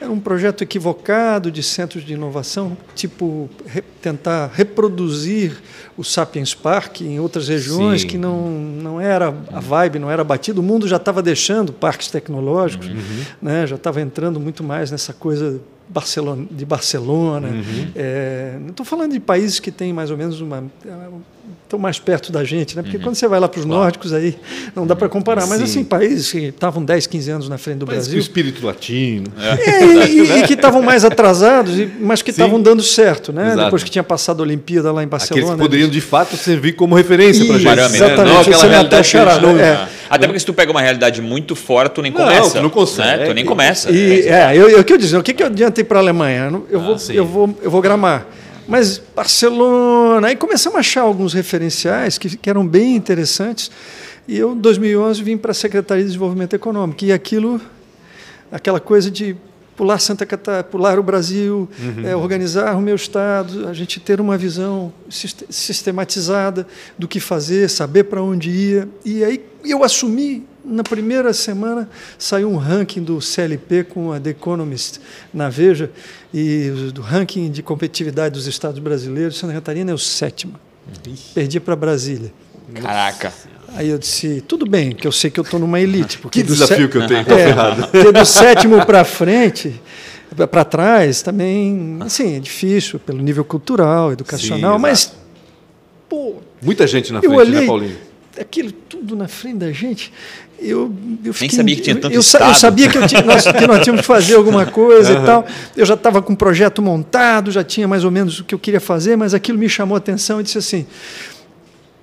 era 0.00 0.10
um 0.10 0.18
projeto 0.18 0.62
equivocado 0.62 1.50
de 1.50 1.62
centros 1.62 2.02
de 2.02 2.14
inovação, 2.14 2.74
tipo 2.94 3.50
re, 3.66 3.82
tentar 4.00 4.50
reproduzir 4.54 5.52
o 5.98 6.02
Sapiens 6.02 6.54
Park 6.54 7.02
em 7.02 7.20
outras 7.20 7.46
regiões, 7.46 8.00
Sim. 8.00 8.06
que 8.06 8.16
não, 8.16 8.48
não 8.48 8.98
era 8.98 9.36
a 9.52 9.60
vibe, 9.60 9.98
não 9.98 10.10
era 10.10 10.24
batido. 10.24 10.62
O 10.62 10.64
mundo 10.64 10.88
já 10.88 10.96
estava 10.96 11.20
deixando 11.20 11.74
parques 11.74 12.08
tecnológicos, 12.08 12.88
uhum. 12.88 13.24
né, 13.42 13.66
já 13.66 13.76
estava 13.76 14.00
entrando 14.00 14.40
muito 14.40 14.64
mais 14.64 14.90
nessa 14.90 15.12
coisa 15.12 15.60
Barcelona, 15.92 16.46
de 16.50 16.64
Barcelona. 16.64 17.48
Uhum. 17.48 17.88
É, 17.94 18.56
não 18.60 18.70
estou 18.70 18.86
falando 18.86 19.12
de 19.12 19.20
países 19.20 19.60
que 19.60 19.70
têm 19.70 19.92
mais 19.92 20.10
ou 20.10 20.16
menos 20.16 20.40
uma 20.40 20.64
estão 21.72 21.78
mais 21.78 21.98
perto 21.98 22.30
da 22.30 22.44
gente, 22.44 22.76
né? 22.76 22.82
Porque 22.82 22.98
uhum. 22.98 23.02
quando 23.02 23.14
você 23.14 23.26
vai 23.26 23.40
lá 23.40 23.48
para 23.48 23.58
os 23.58 23.64
claro. 23.64 23.82
nórdicos 23.82 24.12
aí 24.12 24.36
não 24.76 24.86
dá 24.86 24.94
para 24.94 25.08
comparar, 25.08 25.46
mas 25.46 25.58
Sim. 25.58 25.64
assim 25.64 25.84
países 25.84 26.30
que 26.30 26.38
estavam 26.38 26.84
10, 26.84 27.06
15 27.06 27.30
anos 27.30 27.48
na 27.48 27.56
frente 27.56 27.78
do 27.78 27.86
Países 27.86 28.08
Brasil, 28.08 28.20
com 28.22 28.28
espírito 28.28 28.66
latino, 28.66 29.32
é. 29.38 29.70
É, 29.70 30.08
e, 30.08 30.38
e, 30.40 30.42
que 30.46 30.52
estavam 30.52 30.82
mais 30.82 31.04
atrasados, 31.04 31.74
mas 31.98 32.20
que 32.20 32.30
estavam 32.30 32.60
dando 32.60 32.82
certo, 32.82 33.32
né? 33.32 33.48
Exato. 33.48 33.64
Depois 33.64 33.82
que 33.82 33.90
tinha 33.90 34.04
passado 34.04 34.40
a 34.40 34.42
Olimpíada 34.42 34.92
lá 34.92 35.02
em 35.02 35.08
Barcelona, 35.08 35.44
Aqueles 35.44 35.60
que 35.60 35.68
poderiam 35.68 35.88
de 35.88 36.00
fato 36.00 36.36
servir 36.36 36.74
como 36.74 36.94
referência 36.94 37.44
para 37.46 37.56
a 37.56 37.58
gente, 37.58 37.76
né? 37.76 37.84
exatamente, 37.84 38.18
né? 38.18 38.24
não 38.24 38.40
aquela 38.40 38.66
realidade 38.66 39.08
charada, 39.08 39.46
é. 39.48 39.88
Até 40.12 40.26
porque 40.26 40.40
se 40.40 40.44
tu 40.44 40.52
pega 40.52 40.70
uma 40.70 40.82
realidade 40.82 41.22
muito 41.22 41.56
fora, 41.56 41.88
tu 41.88 42.02
nem 42.02 42.12
começa. 42.12 42.40
Não, 42.40 42.50
tu 42.50 42.62
não 42.64 42.68
consegue. 42.68 43.20
Né? 43.20 43.26
Tu 43.28 43.32
nem 43.32 43.46
começa. 43.46 43.90
E, 43.90 44.28
é, 44.28 44.54
eu, 44.54 44.68
eu, 44.68 44.84
que 44.84 44.92
eu 44.92 44.98
disse, 44.98 45.16
o 45.16 45.22
que, 45.22 45.32
que 45.32 45.42
eu 45.42 45.46
adiantei 45.46 45.82
para 45.82 46.00
a 46.00 46.02
Alemanha? 46.02 46.52
Eu, 46.68 46.80
vou, 46.80 46.94
ah, 46.96 47.12
eu, 47.14 47.24
vou, 47.24 47.58
eu 47.62 47.70
vou 47.70 47.80
gramar. 47.80 48.26
Mas 48.68 49.00
Barcelona, 49.16 50.28
aí 50.28 50.36
começamos 50.36 50.76
a 50.76 50.80
achar 50.80 51.00
alguns 51.00 51.32
referenciais 51.32 52.18
que, 52.18 52.36
que 52.36 52.50
eram 52.50 52.66
bem 52.66 52.94
interessantes. 52.94 53.70
E 54.28 54.36
eu, 54.36 54.52
em 54.52 54.58
2011, 54.58 55.22
vim 55.22 55.38
para 55.38 55.52
a 55.52 55.54
Secretaria 55.54 56.02
de 56.02 56.08
Desenvolvimento 56.08 56.52
Econômico. 56.52 57.02
E 57.06 57.10
aquilo, 57.10 57.58
aquela 58.50 58.80
coisa 58.80 59.10
de 59.10 59.34
pular 59.82 59.98
Santa 59.98 60.24
Catarina, 60.24 60.62
pular 60.62 60.96
o 60.96 61.02
Brasil, 61.02 61.68
uhum. 61.76 62.06
é, 62.06 62.14
organizar 62.14 62.76
o 62.76 62.80
meu 62.80 62.94
estado, 62.94 63.66
a 63.66 63.72
gente 63.72 63.98
ter 63.98 64.20
uma 64.20 64.38
visão 64.38 64.92
sistematizada 65.10 66.64
do 66.96 67.08
que 67.08 67.18
fazer, 67.18 67.68
saber 67.68 68.04
para 68.04 68.22
onde 68.22 68.48
ia. 68.48 68.88
E 69.04 69.24
aí 69.24 69.44
eu 69.64 69.82
assumi 69.82 70.46
na 70.64 70.84
primeira 70.84 71.32
semana 71.32 71.90
saiu 72.16 72.48
um 72.48 72.56
ranking 72.56 73.02
do 73.02 73.20
CLP 73.20 73.82
com 73.82 74.12
a 74.12 74.20
The 74.20 74.30
Economist 74.30 75.00
na 75.34 75.48
Veja 75.48 75.90
e 76.32 76.70
do 76.94 77.02
ranking 77.02 77.50
de 77.50 77.60
competitividade 77.60 78.34
dos 78.34 78.46
estados 78.46 78.78
brasileiros, 78.78 79.36
Santa 79.36 79.54
Catarina 79.54 79.90
é 79.90 79.94
o 79.94 79.98
sétimo. 79.98 80.54
Perdi 81.34 81.58
para 81.58 81.74
Brasília. 81.74 82.32
Caraca. 82.80 83.32
Aí 83.74 83.88
eu 83.88 83.98
disse, 83.98 84.42
tudo 84.46 84.66
bem, 84.66 84.92
que 84.92 85.06
eu 85.06 85.12
sei 85.12 85.30
que 85.30 85.40
eu 85.40 85.44
estou 85.44 85.58
numa 85.58 85.80
elite. 85.80 86.18
Porque 86.18 86.42
que 86.42 86.46
desafio 86.46 86.88
que 86.88 86.96
eu 86.96 87.06
tenho, 87.06 87.22
estou 87.22 87.36
é, 87.38 87.44
ferrado. 87.44 87.88
Porque 87.88 88.12
do 88.12 88.26
sétimo 88.26 88.84
para 88.84 89.04
frente, 89.04 89.80
para 90.50 90.64
trás, 90.64 91.22
também, 91.22 91.96
assim, 92.00 92.36
é 92.36 92.40
difícil 92.40 92.98
pelo 92.98 93.22
nível 93.22 93.44
cultural, 93.44 94.12
educacional, 94.12 94.76
Sim, 94.76 94.82
mas, 94.82 95.12
pô... 96.08 96.36
Muita 96.60 96.86
gente 96.86 97.12
na 97.12 97.20
frente, 97.20 97.32
né, 97.32 97.36
olhei, 97.38 97.60
né, 97.60 97.66
Paulinho? 97.66 97.96
Aquilo 98.38 98.72
tudo 98.72 99.16
na 99.16 99.28
frente 99.28 99.58
da 99.58 99.72
gente 99.72 100.12
eu, 100.62 100.94
eu 101.24 101.34
fiquei, 101.34 101.48
Nem 101.48 101.56
sabia 101.56 101.76
que 101.76 101.82
tinha 101.82 101.96
tanto 101.96 102.14
eu, 102.14 102.20
estado. 102.20 102.50
eu 102.50 102.54
sabia 102.54 102.88
que, 102.88 102.96
eu 102.96 103.06
tinha, 103.06 103.22
nós, 103.22 103.44
que 103.44 103.66
nós 103.66 103.82
tínhamos 103.82 104.00
que 104.02 104.06
fazer 104.06 104.34
alguma 104.34 104.64
coisa 104.64 105.14
uhum. 105.14 105.22
e 105.22 105.26
tal. 105.26 105.46
Eu 105.76 105.84
já 105.84 105.94
estava 105.94 106.22
com 106.22 106.32
o 106.32 106.36
projeto 106.36 106.80
montado, 106.80 107.50
já 107.50 107.64
tinha 107.64 107.88
mais 107.88 108.04
ou 108.04 108.10
menos 108.10 108.38
o 108.38 108.44
que 108.44 108.54
eu 108.54 108.58
queria 108.58 108.80
fazer, 108.80 109.16
mas 109.16 109.34
aquilo 109.34 109.58
me 109.58 109.68
chamou 109.68 109.96
a 109.96 109.98
atenção 109.98 110.40
e 110.40 110.44
disse 110.44 110.58
assim: 110.58 110.86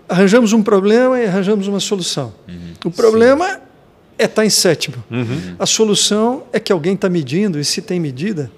arranjamos 0.09 0.51
um 0.51 0.63
problema 0.63 1.19
e 1.19 1.25
arranjamos 1.25 1.67
uma 1.67 1.79
solução. 1.79 2.33
Uhum. 2.47 2.73
O 2.85 2.91
problema 2.91 3.47
Sim. 3.47 3.59
é 4.17 4.23
estar 4.23 4.41
tá 4.41 4.45
em 4.45 4.49
sétimo. 4.49 5.03
Uhum. 5.09 5.55
A 5.57 5.65
solução 5.65 6.43
é 6.51 6.59
que 6.59 6.71
alguém 6.71 6.95
está 6.95 7.09
medindo, 7.09 7.59
e 7.59 7.63
se 7.63 7.81
tem 7.81 7.99
medida, 7.99 8.51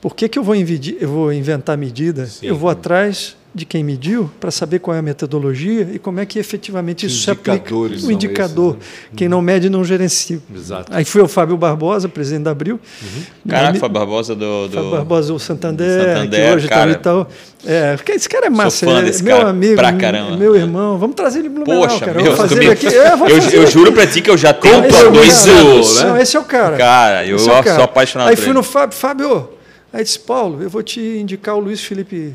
por 0.00 0.16
que, 0.16 0.28
que 0.28 0.38
eu, 0.38 0.42
vou 0.42 0.54
eu 0.54 1.08
vou 1.08 1.32
inventar 1.32 1.76
medida? 1.76 2.26
Sim. 2.26 2.46
Eu 2.46 2.56
vou 2.56 2.70
atrás 2.70 3.36
de 3.56 3.64
quem 3.64 3.82
mediu 3.82 4.30
para 4.38 4.50
saber 4.50 4.80
qual 4.80 4.94
é 4.94 4.98
a 4.98 5.02
metodologia 5.02 5.88
e 5.90 5.98
como 5.98 6.20
é 6.20 6.26
que 6.26 6.38
efetivamente 6.38 7.06
isso 7.06 7.22
se 7.22 7.30
aplica. 7.30 7.74
O 7.74 8.12
indicador. 8.12 8.76
Esses, 8.78 9.04
né? 9.04 9.10
Quem 9.16 9.28
não 9.30 9.40
mede 9.40 9.70
não 9.70 9.82
gerencia. 9.82 10.38
Exato. 10.54 10.92
Aí 10.94 11.06
foi 11.06 11.22
o 11.22 11.28
Fábio 11.28 11.56
Barbosa, 11.56 12.06
presidente 12.06 12.42
da 12.42 12.50
Abril. 12.50 12.78
Uhum. 13.02 13.22
Caraca, 13.48 13.78
Fábio 13.78 13.94
Barbosa 13.94 14.34
do, 14.34 14.68
do... 14.68 14.74
Fábio 14.74 14.90
Barbosa 14.90 15.32
do 15.32 15.38
Santander, 15.38 16.04
Santander 16.04 16.48
que 16.48 16.54
hoje 16.54 16.66
está 16.66 16.94
tal. 16.96 17.28
É, 17.66 17.96
esse 18.10 18.28
cara 18.28 18.46
é 18.46 18.50
massa, 18.50 18.84
Sou 18.84 18.94
fã 18.94 19.02
desse 19.02 19.24
meu 19.24 19.38
cara 19.38 19.48
amigo, 19.48 19.76
pra 19.76 19.92
caramba. 19.94 20.36
meu 20.36 20.54
irmão. 20.54 20.98
Vamos 20.98 21.16
trazer 21.16 21.38
ele 21.38 21.48
Blumenau, 21.48 21.88
Poxa, 21.88 22.04
cara. 22.04 22.22
Meu, 22.22 22.36
fazer 22.36 22.62
ele 22.62 22.72
aqui. 22.72 22.86
É, 22.88 23.12
eu, 23.14 23.62
eu 23.62 23.66
juro 23.66 23.90
para 23.90 24.06
ti 24.06 24.20
que 24.20 24.28
eu 24.28 24.36
já 24.36 24.52
tenho 24.52 24.84
há 24.84 25.10
dois 25.10 25.48
anos. 25.48 26.02
Não, 26.02 26.18
esse 26.18 26.36
é 26.36 26.40
o 26.40 26.44
cara. 26.44 26.76
Cara, 26.76 27.26
eu 27.26 27.36
é 27.36 27.38
sou 27.38 27.82
apaixonado 27.82 28.28
Aí 28.28 28.36
fui 28.36 28.52
no 28.52 28.62
Fábio, 28.62 28.94
Fábio, 28.98 29.48
aí 29.92 30.04
disse, 30.04 30.18
Paulo, 30.18 30.62
eu 30.62 30.68
vou 30.68 30.82
te 30.82 31.00
indicar 31.00 31.56
o 31.56 31.60
Luiz 31.60 31.80
Felipe 31.80 32.34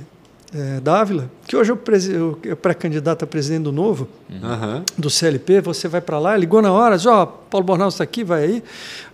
é, 0.53 0.79
Dávila, 0.81 1.31
que 1.48 1.55
hoje 1.55 1.72
é 1.72 1.74
o 2.53 2.55
pré-candidato 2.55 3.24
a 3.24 3.27
presidente 3.27 3.63
do 3.63 3.72
Novo, 3.72 4.08
uhum. 4.29 4.84
do 4.98 5.10
CLP, 5.10 5.62
você 5.62 5.88
vai 5.88 6.01
para 6.01 6.20
lá, 6.20 6.36
ligou 6.36 6.62
na 6.62 6.72
hora, 6.72 6.98
diz, 6.98 7.05
ó, 7.05 7.24
oh, 7.24 7.27
Paulo 7.27 7.65
Bornal 7.65 7.89
está 7.89 8.03
aqui, 8.03 8.24
vai 8.24 8.43
aí, 8.43 8.63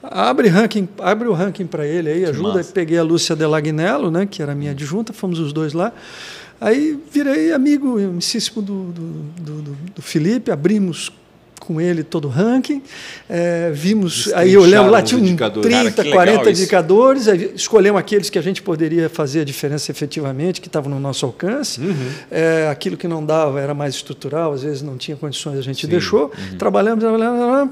abre, 0.01 0.47
ranking, 0.47 0.89
abre 0.99 1.27
o 1.27 1.33
ranking 1.33 1.67
para 1.67 1.85
ele 1.85 2.09
aí, 2.09 2.25
ajuda, 2.25 2.63
peguei 2.63 2.97
a 2.97 3.03
Lúcia 3.03 3.35
Delagnello, 3.35 4.09
né, 4.09 4.25
que 4.25 4.41
era 4.41 4.55
minha 4.55 4.71
adjunta, 4.71 5.13
fomos 5.13 5.39
os 5.39 5.53
dois 5.53 5.73
lá, 5.73 5.93
aí 6.59 6.99
virei 7.11 7.53
amigo 7.53 7.99
amicíssimo 7.99 8.61
do, 8.61 8.85
do, 8.85 9.61
do, 9.61 9.77
do 9.95 10.01
Felipe, 10.01 10.49
abrimos 10.49 11.11
com 11.67 11.81
ele 11.81 12.01
todo 12.01 12.25
o 12.25 12.31
ranking. 12.31 12.81
É, 13.29 13.69
vimos, 13.73 14.31
aí 14.33 14.55
olhamos 14.55 14.89
lá, 14.89 15.01
tinha 15.01 15.21
30, 15.21 15.91
Cara, 15.91 16.11
40 16.11 16.51
indicadores, 16.51 17.27
aí 17.27 17.51
escolhemos 17.53 17.99
aqueles 17.99 18.29
que 18.29 18.39
a 18.39 18.41
gente 18.41 18.61
poderia 18.61 19.09
fazer 19.09 19.41
a 19.41 19.43
diferença 19.43 19.91
efetivamente, 19.91 20.61
que 20.61 20.67
estavam 20.67 20.89
no 20.89 20.99
nosso 20.99 21.25
alcance. 21.25 21.81
Uhum. 21.81 22.09
É, 22.31 22.69
aquilo 22.71 22.95
que 22.95 23.07
não 23.07 23.25
dava 23.25 23.59
era 23.59 23.73
mais 23.73 23.95
estrutural, 23.95 24.53
às 24.53 24.63
vezes 24.63 24.81
não 24.81 24.95
tinha 24.97 25.17
condições, 25.17 25.59
a 25.59 25.61
gente 25.61 25.85
Sim. 25.85 25.91
deixou. 25.91 26.31
Uhum. 26.51 26.57
Trabalhamos, 26.57 27.03
trabalhamos, 27.03 27.69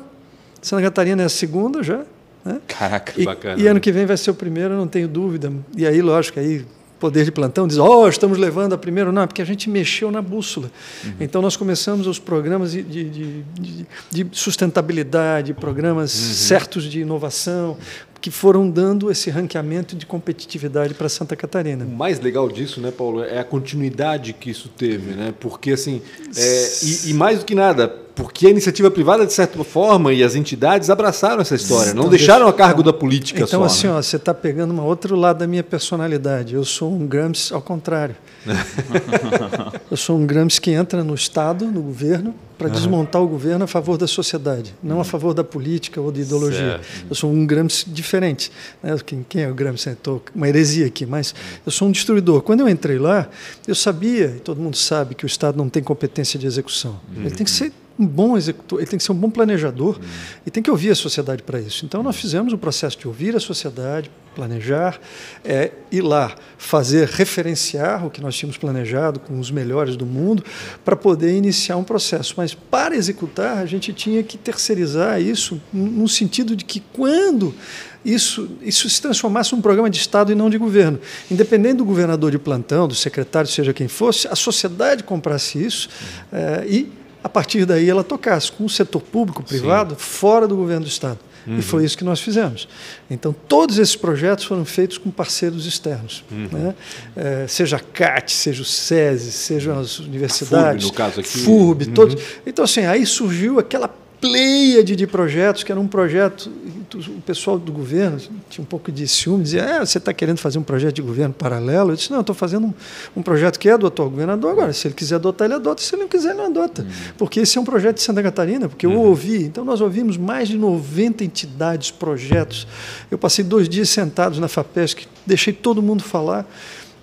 Santa 0.62 0.82
Catarina 0.82 1.22
é 1.22 1.26
a 1.26 1.30
segunda 1.30 1.82
já. 1.82 2.02
Né? 2.44 2.60
Caraca, 2.68 3.14
e, 3.16 3.24
bacana. 3.24 3.62
E 3.62 3.66
ano 3.66 3.80
que 3.80 3.92
vem 3.92 4.06
vai 4.06 4.18
ser 4.18 4.32
o 4.32 4.36
primeiro, 4.36 4.76
não 4.76 4.88
tenho 4.88 5.08
dúvida. 5.08 5.54
E 5.78 5.88
aí, 5.88 6.02
lógico, 6.02 6.40
aí 6.40 6.66
poder 7.06 7.24
de 7.24 7.32
plantão 7.32 7.68
diz, 7.68 7.78
oh, 7.78 8.08
estamos 8.08 8.36
levando 8.36 8.74
a 8.74 8.78
primeiro. 8.80 9.12
Não, 9.12 9.22
é 9.22 9.28
porque 9.28 9.42
a 9.42 9.46
gente 9.46 9.70
mexeu 9.70 10.10
na 10.10 10.24
bússola. 10.24 10.72
Uhum. 11.04 11.14
Então, 11.20 11.40
nós 11.40 11.56
começamos 11.56 12.08
os 12.08 12.18
programas 12.18 12.72
de, 12.72 12.82
de, 12.82 13.44
de, 13.54 13.86
de 14.12 14.28
sustentabilidade, 14.32 15.54
programas 15.54 16.16
uhum. 16.16 16.34
certos 16.34 16.84
de 16.86 17.02
inovação, 17.02 17.78
que 18.20 18.32
foram 18.32 18.68
dando 18.68 19.12
esse 19.12 19.30
ranqueamento 19.30 19.96
de 19.96 20.04
competitividade 20.04 20.96
para 20.96 21.08
Santa 21.08 21.36
Catarina. 21.36 21.86
O 21.86 21.90
mais 21.90 22.20
legal 22.20 22.50
disso, 22.50 22.82
né, 22.82 22.90
Paulo, 22.90 23.24
é 23.24 23.38
a 23.38 23.44
continuidade 23.44 24.34
que 24.34 24.50
isso 24.50 24.68
teve, 24.68 25.14
né? 25.14 25.32
Porque 25.40 25.74
assim, 25.74 26.02
é, 26.36 26.70
e, 26.82 27.12
e, 27.12 27.14
mais 27.14 27.40
do 27.40 27.46
que 27.46 27.54
nada, 27.54 27.96
porque 28.16 28.48
a 28.48 28.50
iniciativa 28.50 28.90
privada 28.90 29.26
de 29.26 29.34
certa 29.34 29.62
forma 29.64 30.14
e 30.14 30.24
as 30.24 30.36
entidades 30.36 30.90
abraçaram 30.90 31.42
essa 31.42 31.54
história, 31.54 31.92
então, 31.92 32.04
não 32.04 32.10
deixaram 32.10 32.46
deixa, 32.46 32.56
a 32.56 32.58
cargo 32.58 32.82
da 32.82 32.94
política 32.94 33.40
então, 33.40 33.48
só. 33.48 33.56
Então 33.58 33.66
assim, 33.66 33.88
né? 33.88 33.94
ó, 33.94 34.02
você 34.02 34.16
está 34.16 34.34
pegando 34.34 34.74
um 34.74 34.82
outro 34.82 35.16
lado 35.16 35.40
da 35.40 35.48
minha 35.48 35.64
personalidade. 35.64 36.56
Eu 36.56 36.64
sou 36.64 36.92
um 36.92 37.06
Gramsci 37.06 37.54
ao 37.54 37.62
contrário. 37.62 38.16
eu 39.92 39.98
sou 39.98 40.18
um 40.18 40.26
Gramsci 40.26 40.62
que 40.62 40.72
entra 40.72 41.04
no 41.04 41.14
Estado, 41.14 41.66
no 41.66 41.82
governo, 41.82 42.34
para 42.58 42.68
uhum. 42.68 42.74
desmontar 42.74 43.22
o 43.22 43.28
governo 43.28 43.66
a 43.66 43.68
favor 43.68 43.98
da 43.98 44.08
sociedade, 44.08 44.74
não 44.82 45.02
a 45.02 45.04
favor 45.04 45.34
da 45.34 45.44
política 45.44 46.00
ou 46.00 46.10
de 46.10 46.22
ideologia. 46.22 46.80
Certo. 46.80 47.06
Eu 47.10 47.16
sou 47.16 47.30
um 47.30 47.46
Gramsci 47.46 47.90
diferente. 47.90 48.50
Né? 48.82 48.96
Quem, 49.06 49.26
quem, 49.28 49.42
é 49.44 49.50
o 49.50 49.54
Gramsci? 49.54 49.90
Estou 49.90 50.24
uma 50.34 50.48
heresia 50.48 50.86
aqui, 50.86 51.06
mas 51.06 51.36
eu 51.66 51.72
sou 51.72 51.90
um 51.90 51.92
destruidor. 51.92 52.42
Quando 52.44 52.62
eu 52.62 52.70
entrei 52.70 52.98
lá, 52.98 53.28
eu 53.68 53.76
sabia, 53.76 54.36
e 54.38 54.40
todo 54.40 54.62
mundo 54.62 54.78
sabe, 54.78 55.16
que 55.16 55.26
o 55.26 55.28
Estado 55.28 55.58
não 55.58 55.68
tem 55.68 55.84
competência 55.84 56.40
de 56.40 56.48
execução. 56.48 56.98
Uhum. 57.14 57.26
Ele 57.26 57.36
tem 57.36 57.44
que 57.44 57.52
ser 57.52 57.74
um 57.98 58.06
bom 58.06 58.36
executor, 58.36 58.80
ele 58.80 58.88
tem 58.88 58.98
que 58.98 59.04
ser 59.04 59.12
um 59.12 59.16
bom 59.16 59.30
planejador 59.30 59.98
uhum. 59.98 60.06
e 60.46 60.52
tem 60.52 60.62
que 60.62 60.70
ouvir 60.70 60.92
a 60.92 60.96
sociedade 60.96 61.44
para 61.44 61.60
isso. 61.60 61.86
Então, 61.86 62.04
nós 62.04 62.16
fizemos 62.16 62.52
o 62.52 62.56
um 62.56 62.60
processo 62.60 62.98
de 62.98 63.08
ouvir 63.08 63.36
a 63.36 63.40
sociedade, 63.40 64.12
planejar, 64.36 65.00
é, 65.46 65.72
ir 65.90 66.02
lá 66.02 66.36
fazer, 66.58 67.08
referenciar 67.08 68.06
o 68.06 68.10
que 68.10 68.22
nós 68.22 68.36
tínhamos 68.36 68.58
planejado 68.58 69.20
com 69.20 69.40
os 69.40 69.50
melhores 69.50 69.96
do 69.96 70.06
mundo, 70.06 70.44
para 70.84 70.96
poder 70.96 71.34
iniciar 71.34 71.78
um 71.78 71.84
processo. 71.86 72.34
Mas, 72.36 72.54
para 72.54 72.96
executar, 72.96 73.60
a 73.60 73.66
gente 73.66 73.94
tinha 73.94 74.22
que 74.22 74.38
terceirizar 74.38 75.22
isso 75.22 75.62
no 75.72 76.08
sentido 76.10 76.54
de 76.54 76.66
que, 76.66 76.82
quando 76.92 77.56
isso, 78.04 78.50
isso 78.62 78.90
se 78.90 79.02
transformasse 79.02 79.54
num 79.56 79.62
programa 79.62 79.90
de 79.90 79.98
Estado 79.98 80.32
e 80.32 80.36
não 80.36 80.50
de 80.50 80.58
governo. 80.58 81.00
Independente 81.32 81.78
do 81.78 81.86
governador 81.86 82.30
de 82.30 82.38
plantão, 82.38 82.88
do 82.88 82.94
secretário, 82.94 83.50
seja 83.50 83.74
quem 83.74 83.88
fosse, 83.88 84.28
a 84.28 84.36
sociedade 84.36 85.04
comprasse 85.04 85.64
isso 85.64 85.90
é, 86.32 86.66
e 86.68 86.92
a 87.26 87.30
partir 87.30 87.66
daí 87.66 87.90
ela 87.90 88.04
tocasse 88.04 88.52
com 88.52 88.66
o 88.66 88.70
setor 88.70 89.02
público, 89.02 89.42
privado, 89.42 89.96
Sim. 89.96 90.00
fora 90.00 90.48
do 90.48 90.56
governo 90.56 90.86
do 90.86 90.88
Estado. 90.88 91.18
Uhum. 91.48 91.58
E 91.58 91.62
foi 91.64 91.84
isso 91.84 91.98
que 91.98 92.04
nós 92.04 92.22
fizemos. 92.22 92.68
Então, 93.10 93.36
todos 93.48 93.80
esses 93.80 93.96
projetos 93.96 94.46
foram 94.46 94.64
feitos 94.64 95.00
com 95.00 95.10
parceiros 95.10 95.66
externos. 95.66 96.24
Uhum. 96.32 96.48
Né? 96.52 96.76
É, 97.16 97.48
seja 97.48 97.78
a 97.78 97.80
CAT, 97.80 98.32
seja 98.32 98.62
o 98.62 98.66
SESI, 98.66 99.32
sejam 99.32 99.80
as 99.80 99.98
universidades. 99.98 100.84
FURB, 100.84 100.92
no 100.92 100.94
caso 100.94 101.20
aqui. 101.20 101.40
FURB, 101.40 101.86
uhum. 101.86 101.94
todos. 101.96 102.24
Então, 102.46 102.64
assim, 102.64 102.86
aí 102.86 103.04
surgiu 103.08 103.58
aquela 103.58 103.88
pleiade 104.20 104.96
de 104.96 105.06
projetos, 105.08 105.64
que 105.64 105.72
era 105.72 105.80
um 105.80 105.88
projeto, 105.88 106.52
o 106.94 107.22
pessoal 107.22 107.58
do 107.58 107.72
governo 107.72 108.18
tinha 108.50 108.64
um 108.64 108.66
pouco 108.66 108.92
de 108.92 109.08
ciúme, 109.08 109.44
dizia, 109.44 109.62
é, 109.62 109.80
você 109.80 109.98
está 109.98 110.14
querendo 110.14 110.38
fazer 110.38 110.58
um 110.58 110.64
projeto 110.64 110.96
de 110.96 111.02
governo 111.02 111.34
paralelo? 111.34 111.92
Eu 111.92 111.96
disse, 111.96 112.10
não, 112.10 112.18
eu 112.18 112.22
estou 112.22 112.36
fazendo 112.36 112.68
um, 112.68 112.74
um, 113.18 113.22
projeto 113.22 113.60
que 113.60 113.70
é 113.70 113.78
do 113.78 113.88
atual 113.88 114.10
governador, 114.10 114.52
agora, 114.52 114.74
se 114.74 114.88
ele 114.88 114.96
quiser 114.96 115.16
adotar, 115.16 115.46
ele 115.46 115.56
adota, 115.56 115.82
se 115.82 115.94
ele 115.94 116.04
não 116.04 116.10
quiser, 116.10 116.30
ele 116.30 116.38
não 116.38 116.46
adota. 116.46 116.82
Uhum. 116.82 116.90
Porque 117.18 117.40
esse 117.42 117.58
é 117.58 117.62
um 117.62 117.66
projeto 117.66 117.98
de 117.98 118.02
Santa 118.02 118.24
Catarina, 118.24 118.70
porque 118.70 118.86
eu 118.86 118.92
uhum. 118.92 119.00
ouvi, 119.00 119.44
então 119.44 119.66
nós 119.66 119.82
ouvimos 119.82 120.18
mais 120.18 120.48
de 120.48 120.58
90 120.58 121.24
entidades, 121.24 121.92
projetos, 121.92 122.68
eu 123.12 123.18
passei 123.18 123.44
dois 123.44 123.68
dias 123.68 123.90
sentados 123.90 124.40
na 124.40 124.48
FAPESC, 124.48 125.08
deixei 125.26 125.54
todo 125.54 125.82
mundo 125.82 126.04
falar, 126.04 126.48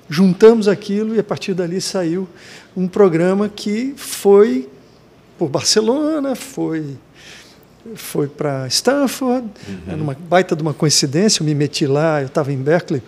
juntamos 0.08 0.68
aquilo 0.68 1.14
e 1.14 1.18
a 1.18 1.24
partir 1.24 1.54
dali 1.54 1.80
saiu 1.80 2.28
um 2.76 2.88
programa 2.88 3.48
que 3.48 3.94
foi 3.96 4.68
por 5.42 5.48
Barcelona, 5.48 6.36
foi 6.36 6.96
foi 7.96 8.28
para 8.28 8.68
Stanford, 8.68 9.44
uhum. 9.68 9.96
numa 9.96 10.16
baita 10.28 10.54
de 10.54 10.62
uma 10.62 10.72
coincidência, 10.72 11.42
eu 11.42 11.46
me 11.46 11.52
meti 11.52 11.84
lá, 11.84 12.20
eu 12.20 12.28
estava 12.28 12.52
em 12.52 12.56
Berkeley 12.56 13.02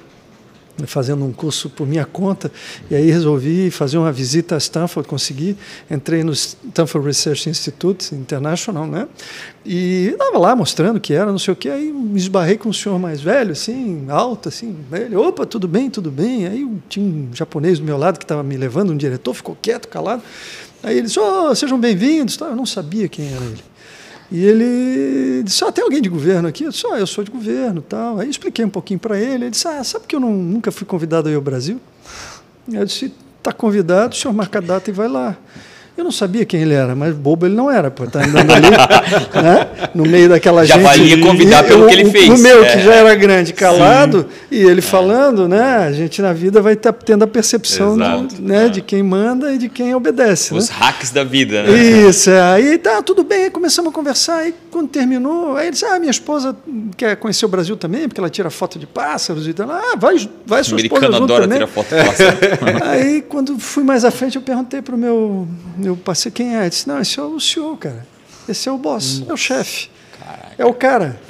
fazendo 0.85 1.25
um 1.25 1.33
curso 1.33 1.71
por 1.71 1.87
minha 1.87 2.05
conta 2.05 2.51
e 2.91 2.97
aí 2.97 3.09
resolvi 3.09 3.71
fazer 3.71 3.97
uma 3.97 4.11
visita 4.11 4.57
a 4.57 4.59
Stanford, 4.59 5.09
consegui, 5.09 5.57
entrei 5.89 6.25
no 6.25 6.33
Stanford 6.33 7.07
Research 7.07 7.49
Institute 7.49 8.13
International, 8.13 8.85
né? 8.85 9.07
E 9.65 10.09
estava 10.13 10.37
lá 10.37 10.57
mostrando 10.57 10.99
que 10.99 11.15
era, 11.15 11.31
não 11.31 11.39
sei 11.39 11.53
o 11.53 11.57
que, 11.57 11.71
aí 11.71 11.93
me 11.93 12.19
esbarrei 12.19 12.59
com 12.59 12.69
um 12.69 12.73
senhor 12.73 12.99
mais 12.99 13.21
velho, 13.21 13.53
assim, 13.53 14.07
alto, 14.09 14.49
assim, 14.49 14.77
ele, 14.91 15.15
opa, 15.15 15.47
tudo 15.47 15.69
bem, 15.69 15.89
tudo 15.89 16.11
bem. 16.11 16.49
Aí 16.49 16.69
tinha 16.89 17.07
um 17.07 17.29
japonês 17.33 17.79
do 17.79 17.85
meu 17.85 17.97
lado 17.97 18.19
que 18.19 18.25
estava 18.25 18.43
me 18.43 18.57
levando, 18.57 18.93
um 18.93 18.97
diretor, 18.97 19.33
ficou 19.33 19.57
quieto, 19.63 19.87
calado. 19.87 20.25
Aí 20.85 20.99
ele 20.99 21.07
disse, 21.07 21.19
oh, 21.19 21.55
sejam 21.55 21.81
bem-vindos. 21.81 22.39
Eu 22.39 22.55
não 22.55 22.67
sabia 22.67 23.09
quem 23.09 23.33
era 23.33 23.45
ele. 23.45 23.65
E 24.31 24.45
ele 24.45 25.43
disse: 25.43 25.65
ah, 25.65 25.73
tem 25.73 25.83
alguém 25.83 26.03
de 26.03 26.09
governo 26.09 26.47
aqui? 26.49 26.65
Eu 26.65 26.71
disse: 26.71 26.87
eu 26.87 27.07
sou 27.07 27.25
de 27.25 27.31
governo 27.31 27.81
tal. 27.81 28.19
Aí 28.19 28.29
expliquei 28.29 28.65
um 28.65 28.71
pouquinho 28.71 29.01
para 29.01 29.19
ele. 29.19 29.45
Ele 29.45 29.51
disse: 29.51 29.67
ah, 29.67 29.83
sabe 29.83 30.07
que 30.07 30.15
eu 30.15 30.21
não, 30.21 30.33
nunca 30.33 30.71
fui 30.71 30.87
convidado 30.87 31.29
a 31.29 31.33
ir 31.33 31.37
ao 31.37 31.41
Brasil? 31.41 31.81
Eu 32.71 32.85
disse: 32.85 33.13
está 33.39 33.53
convidado, 33.53 34.15
o 34.15 34.17
senhor 34.17 34.35
marca 34.35 34.59
a 34.59 34.63
data 34.63 34.91
e 34.91 34.93
vai 34.93 35.09
lá. 35.09 35.37
Eu 35.97 36.03
não 36.03 36.11
sabia 36.11 36.45
quem 36.45 36.61
ele 36.61 36.75
era, 36.75 36.97
mas 36.97 37.15
bobo 37.15 37.47
ele 37.47 37.55
não 37.55 37.71
era, 37.71 37.89
pô, 37.89 38.05
tá 38.05 38.19
andando 38.19 38.53
ali, 38.53 38.69
né, 39.43 39.91
no 39.95 40.03
meio 40.05 40.29
daquela 40.29 40.65
já 40.65 40.75
gente. 40.75 40.83
Já 40.83 40.91
valia 40.91 41.21
convidar 41.21 41.65
e, 41.65 41.69
pelo 41.69 41.87
que 41.87 41.95
ele 41.95 42.11
fez. 42.11 42.41
O 42.41 42.43
meu, 42.43 42.65
é. 42.65 42.73
que 42.73 42.83
já 42.83 42.95
era 42.95 43.15
grande, 43.15 43.53
calado, 43.53 44.27
Sim. 44.29 44.57
e 44.57 44.63
ele 44.63 44.81
é. 44.81 44.83
falando, 44.83 45.49
né, 45.49 45.63
a 45.63 45.93
gente 45.93 46.21
na 46.21 46.33
vida 46.33 46.61
vai 46.61 46.73
estar 46.73 46.93
tendo 46.93 47.23
a 47.23 47.29
percepção 47.29 47.97
do, 47.97 48.43
né, 48.43 48.67
é. 48.67 48.69
de 48.69 48.81
quem 48.81 49.05
manda 49.05 49.53
e 49.53 49.59
de 49.59 49.69
quem 49.69 49.95
obedece. 49.95 50.53
Os 50.53 50.69
né? 50.69 50.75
hacks 50.81 51.13
da 51.13 51.23
vida, 51.23 51.63
né? 51.63 51.73
Isso, 51.73 52.29
é. 52.29 52.41
aí 52.41 52.77
tá, 52.77 53.01
tudo 53.01 53.23
bem, 53.23 53.45
aí 53.45 53.51
começamos 53.51 53.93
a 53.93 53.95
conversar, 53.95 54.39
aí 54.39 54.55
quando 54.73 54.89
terminou, 54.89 55.57
aí 55.57 55.67
ele 55.67 55.73
disse, 55.75 55.85
ah, 55.85 56.01
minha 56.01 56.11
esposa 56.11 56.57
quer 56.97 57.15
conhecer 57.15 57.45
o 57.47 57.49
Brasil 57.49 57.77
também, 57.77 58.09
porque 58.09 58.21
ela 58.21 58.29
tira 58.29 58.51
foto 58.51 58.77
de 58.77 58.87
pássaros 58.87 59.47
e 59.47 59.53
tal. 59.53 59.71
Ah, 59.71 59.95
vai, 59.97 60.29
vai 60.45 60.65
sua 60.65 60.81
esposa 60.81 61.07
junto 61.07 61.23
adora 61.23 61.47
tirar 61.47 61.69
foto 61.69 61.95
de 61.95 62.05
pássaros. 62.05 62.83
aí, 62.83 63.23
quando 63.29 63.57
fui 63.57 63.85
mais 63.85 64.05
à 64.05 64.11
frente, 64.11 64.35
eu 64.35 64.43
perguntei 64.43 64.83
para 64.83 64.97
o 64.97 64.99
meu, 64.99 65.47
meu 65.85 65.97
parceiro, 65.97 66.35
quem 66.35 66.57
é? 66.57 66.61
Ele 66.61 66.71
disse, 66.71 66.89
não, 66.89 67.01
esse 67.01 67.19
é 67.21 67.23
o 67.23 67.39
senhor, 67.39 67.77
cara. 67.79 68.07
Esse 68.49 68.69
é 68.69 68.73
o 68.73 68.79
boss, 68.79 69.21
Nossa. 69.21 69.31
é 69.31 69.35
o 69.35 69.37
chefe. 69.37 69.91
É 70.59 70.65
o 70.65 70.75
cara. 70.75 71.21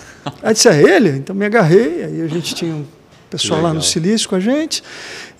Aí 0.42 0.54
disse, 0.54 0.68
é 0.68 0.80
ele? 0.80 1.10
Então 1.10 1.34
me 1.34 1.44
agarrei, 1.44 2.04
aí 2.04 2.22
a 2.22 2.26
gente 2.26 2.54
tinha 2.54 2.74
um 2.74 2.86
pessoal 3.28 3.60
lá 3.60 3.74
no 3.74 3.82
Silício 3.82 4.28
com 4.28 4.36
a 4.36 4.40
gente, 4.40 4.82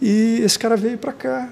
e 0.01 0.41
esse 0.43 0.59
cara 0.59 0.77
veio 0.77 0.99
para 0.99 1.13
cá, 1.13 1.49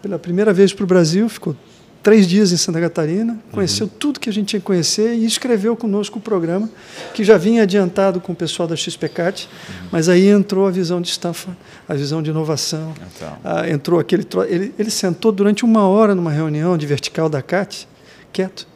pela 0.00 0.18
primeira 0.18 0.52
vez 0.52 0.72
para 0.72 0.84
o 0.84 0.86
Brasil, 0.86 1.28
ficou 1.28 1.56
três 2.02 2.26
dias 2.26 2.52
em 2.52 2.56
Santa 2.56 2.80
Catarina, 2.80 3.38
conheceu 3.52 3.86
uhum. 3.86 3.92
tudo 3.98 4.18
que 4.18 4.28
a 4.28 4.32
gente 4.32 4.48
tinha 4.48 4.60
que 4.60 4.66
conhecer 4.66 5.14
e 5.14 5.24
escreveu 5.24 5.76
conosco 5.76 6.18
o 6.18 6.22
programa, 6.22 6.68
que 7.14 7.22
já 7.22 7.38
vinha 7.38 7.62
adiantado 7.62 8.20
com 8.20 8.32
o 8.32 8.36
pessoal 8.36 8.66
da 8.66 8.74
XPCAT, 8.74 9.48
uhum. 9.48 9.88
mas 9.92 10.08
aí 10.08 10.28
entrou 10.28 10.66
a 10.66 10.70
visão 10.70 11.00
de 11.00 11.08
Stanford, 11.08 11.56
a 11.88 11.94
visão 11.94 12.22
de 12.22 12.30
inovação, 12.30 12.92
então. 13.14 13.38
ah, 13.44 13.68
entrou 13.68 14.00
aquele... 14.00 14.26
Ele, 14.48 14.74
ele 14.78 14.90
sentou 14.90 15.30
durante 15.30 15.64
uma 15.64 15.86
hora 15.86 16.14
numa 16.14 16.32
reunião 16.32 16.76
de 16.76 16.86
vertical 16.86 17.28
da 17.28 17.40
CAT, 17.40 17.86
quieto, 18.32 18.66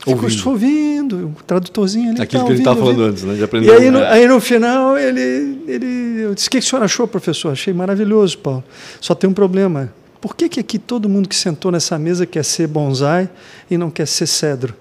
Ficou 0.00 0.14
ouvindo. 0.14 0.48
ouvindo, 0.48 1.34
o 1.38 1.42
tradutorzinho 1.42 2.12
ali. 2.12 2.22
Aquilo 2.22 2.42
tá 2.42 2.46
que 2.46 2.52
ele 2.52 2.60
estava 2.60 2.80
falando 2.80 3.02
antes, 3.02 3.22
né? 3.22 3.34
De 3.34 3.44
aprender. 3.44 3.66
E 3.66 3.70
aí 3.70 3.90
no, 3.90 4.02
aí 4.02 4.26
no 4.26 4.40
final 4.40 4.96
ele, 4.96 5.62
ele 5.68 6.22
eu 6.22 6.34
disse: 6.34 6.48
O 6.48 6.50
que, 6.50 6.58
que 6.58 6.64
o 6.64 6.68
senhor 6.68 6.82
achou, 6.82 7.06
professor? 7.06 7.52
Achei 7.52 7.74
maravilhoso, 7.74 8.38
Paulo. 8.38 8.64
Só 8.98 9.14
tem 9.14 9.28
um 9.28 9.34
problema. 9.34 9.92
Por 10.20 10.36
que, 10.36 10.48
que 10.48 10.60
aqui 10.60 10.78
todo 10.78 11.08
mundo 11.08 11.28
que 11.28 11.34
sentou 11.34 11.72
nessa 11.72 11.98
mesa 11.98 12.26
quer 12.26 12.44
ser 12.44 12.66
bonsai 12.66 13.28
e 13.70 13.78
não 13.78 13.90
quer 13.90 14.06
ser 14.06 14.26
cedro? 14.26 14.74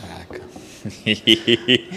Caraca. 0.00 0.40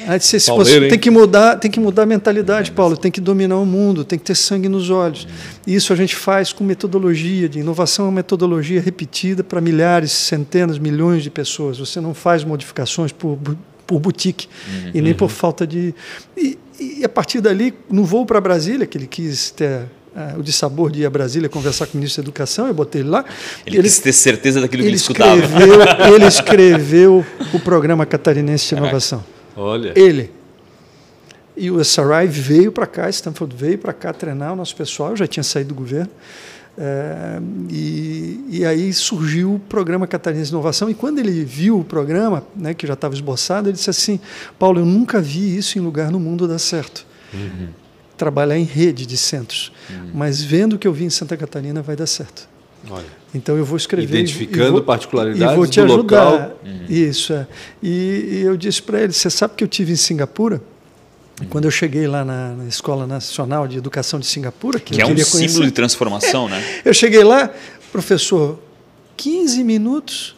Aí 0.08 0.18
disse, 0.18 0.40
se 0.40 0.50
você, 0.50 0.88
tem 0.88 0.98
que 0.98 1.12
mudar, 1.12 1.58
tem 1.58 1.70
que 1.70 1.80
mudar 1.80 2.04
a 2.04 2.06
mentalidade, 2.08 2.72
Paulo. 2.72 2.98
Tem 2.98 3.12
que 3.12 3.22
dominar 3.22 3.58
o 3.58 3.66
mundo, 3.66 4.04
tem 4.04 4.18
que 4.18 4.26
ter 4.26 4.34
sangue 4.34 4.68
nos 4.68 4.90
olhos. 4.90 5.28
Isso 5.68 5.94
a 5.94 5.96
gente 5.96 6.16
faz 6.16 6.52
com 6.52 6.64
metodologia 6.64 7.48
de 7.48 7.60
inovação, 7.60 8.06
é 8.06 8.08
uma 8.08 8.16
metodologia 8.16 8.82
repetida 8.82 9.44
para 9.44 9.62
milhares, 9.62 10.12
centenas, 10.12 10.80
milhões 10.80 11.22
de 11.22 11.30
pessoas. 11.30 11.78
Você 11.78 12.02
não 12.02 12.16
faz 12.16 12.44
modificações 12.44 13.12
por, 13.12 13.38
por 13.86 14.00
boutique 14.00 14.48
uhum. 14.68 14.92
e 14.96 15.02
nem 15.02 15.14
por 15.14 15.30
falta 15.30 15.68
de. 15.68 15.94
E, 16.36 16.58
e 16.80 17.06
a 17.06 17.10
partir 17.10 17.40
dali, 17.40 17.72
no 17.88 18.04
voo 18.04 18.26
para 18.26 18.42
Brasília, 18.42 18.88
que 18.88 18.98
ele 18.98 19.06
quis 19.06 19.52
ter 19.52 19.86
é, 20.16 20.38
o 20.38 20.44
de 20.44 20.52
sabor 20.52 20.92
de 20.92 21.02
ir 21.02 21.06
a 21.06 21.10
Brasília 21.10 21.48
conversar 21.48 21.88
com 21.88 21.94
o 21.94 21.98
ministro 21.98 22.22
da 22.22 22.28
Educação, 22.28 22.68
eu 22.68 22.74
botei 22.74 23.02
ele 23.02 23.10
lá. 23.10 23.24
Ele, 23.66 23.78
ele 23.78 23.84
quis 23.84 24.00
ter 24.00 24.12
certeza 24.12 24.60
daquilo 24.60 24.84
que 24.84 24.90
ele, 24.90 24.96
escutava. 24.96 25.38
Escreveu, 25.38 25.82
ele 26.14 26.26
escreveu 26.26 27.26
o 27.54 27.60
programa 27.60 28.06
catarinense 28.06 28.76
de 28.76 28.82
inovação. 28.82 29.24
Olha. 29.56 29.94
Ele. 29.96 30.32
E 31.56 31.72
o 31.72 31.80
SRI 31.80 32.28
veio 32.28 32.72
para 32.72 32.86
cá, 32.86 33.10
Stanford 33.10 33.56
veio 33.56 33.78
para 33.78 33.94
cá 33.94 34.12
treinar 34.12 34.52
o 34.54 34.56
nosso 34.56 34.76
pessoal, 34.76 35.12
eu 35.12 35.18
já 35.18 35.28
tinha 35.28 35.44
saído 35.44 35.70
do 35.70 35.76
governo. 35.76 36.10
É, 36.78 37.40
e, 37.70 38.46
e, 38.50 38.66
aí 38.66 38.94
surgiu 38.94 39.56
o 39.56 39.60
programa 39.60 40.08
Catarinense 40.08 40.50
de 40.50 40.56
Inovação. 40.56 40.90
E 40.90 40.94
quando 40.94 41.20
ele 41.20 41.44
viu 41.44 41.80
o 41.80 41.84
programa, 41.84 42.46
né, 42.56 42.74
que 42.74 42.88
já 42.88 42.94
estava 42.94 43.14
esboçado, 43.14 43.68
ele 43.68 43.74
disse 43.74 43.90
assim: 43.90 44.20
Paulo, 44.58 44.80
eu 44.80 44.86
nunca 44.86 45.22
vi 45.22 45.58
isso 45.58 45.78
em 45.78 45.82
lugar 45.82 46.12
no 46.12 46.20
mundo 46.20 46.48
dar 46.48 46.60
certo. 46.60 47.06
Uhum 47.34 47.81
trabalhar 48.22 48.56
em 48.56 48.64
rede 48.64 49.08
de 49.08 49.18
centros. 49.18 49.72
Uhum. 49.90 50.12
Mas 50.14 50.44
vendo 50.44 50.74
o 50.74 50.78
que 50.78 50.88
eu 50.88 50.94
vi 50.94 51.06
em 51.06 51.10
Santa 51.10 51.36
Catarina, 51.36 51.82
vai 51.82 51.96
dar 51.96 52.06
certo. 52.06 52.48
Olha. 52.88 53.04
Então 53.34 53.58
eu 53.58 53.66
vou 53.66 53.76
escrever. 53.76 54.16
Identificando 54.16 54.74
vou, 54.74 54.84
particularidades 54.84 55.54
e 55.54 55.56
vou 55.56 55.66
te 55.66 55.80
do 55.82 55.86
ajudar. 55.86 56.30
local. 56.30 56.60
Uhum. 56.64 56.86
Isso, 56.88 57.34
é. 57.34 57.48
E, 57.82 58.28
e 58.32 58.42
eu 58.42 58.56
disse 58.56 58.80
para 58.80 59.02
ele: 59.02 59.12
você 59.12 59.28
sabe 59.28 59.56
que 59.56 59.64
eu 59.64 59.68
tive 59.68 59.92
em 59.92 59.96
Singapura? 59.96 60.62
Uhum. 61.42 61.48
Quando 61.48 61.66
eu 61.66 61.72
cheguei 61.72 62.06
lá 62.06 62.24
na, 62.24 62.50
na, 62.54 62.68
Escola 62.68 63.08
Nacional 63.08 63.68
de 63.68 63.80
Educação 63.80 64.20
de 64.20 64.28
Singapura, 64.28 64.80
que, 64.80 64.94
que 64.94 65.02
é 65.02 65.06
um 65.06 65.10
conhecer, 65.10 65.50
símbolo 65.50 65.66
de 65.66 65.72
transformação, 65.72 66.48
né? 66.48 66.64
Eu 66.86 66.94
cheguei 66.94 67.24
lá, 67.24 67.50
professor, 67.92 68.60
15 69.18 69.64
minutos 69.64 70.36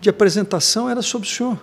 de 0.00 0.08
apresentação 0.08 0.88
era 0.88 1.02
sobre 1.02 1.26
o 1.26 1.30
senhor 1.30 1.58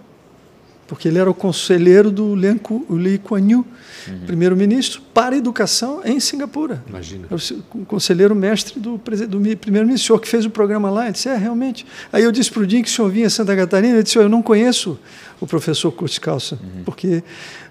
porque 0.93 1.07
ele 1.07 1.17
era 1.17 1.27
o 1.27 1.33
conselheiro 1.33 2.11
do 2.11 2.35
Lee 2.35 3.17
Kuan 3.17 3.49
Yew, 3.49 3.65
uhum. 4.07 4.19
primeiro-ministro, 4.27 5.01
para 5.11 5.33
a 5.33 5.37
educação 5.39 6.01
em 6.05 6.19
Singapura. 6.19 6.83
Imagina. 6.87 7.27
O 7.73 7.83
conselheiro 7.83 8.35
mestre 8.35 8.79
do, 8.79 8.91
do 8.91 9.57
primeiro-ministro, 9.57 9.95
o 9.95 9.97
senhor 9.97 10.19
que 10.19 10.27
fez 10.27 10.45
o 10.45 10.51
programa 10.51 10.91
lá. 10.91 11.05
Ele 11.05 11.13
disse, 11.13 11.29
é, 11.29 11.35
realmente. 11.35 11.83
Aí 12.11 12.21
eu 12.21 12.31
disse 12.31 12.51
para 12.51 12.61
o 12.61 12.67
Dinho 12.67 12.83
que 12.83 12.89
o 12.91 12.93
senhor 12.93 13.09
vinha 13.09 13.25
a 13.25 13.29
Santa 13.31 13.55
Catarina, 13.55 13.95
ele 13.95 14.03
disse, 14.03 14.19
eu 14.19 14.29
não 14.29 14.43
conheço 14.43 14.99
o 15.41 15.47
professor 15.47 15.91
Kurt 15.91 16.19
Carlson, 16.19 16.59
uhum. 16.61 16.83
porque 16.85 17.23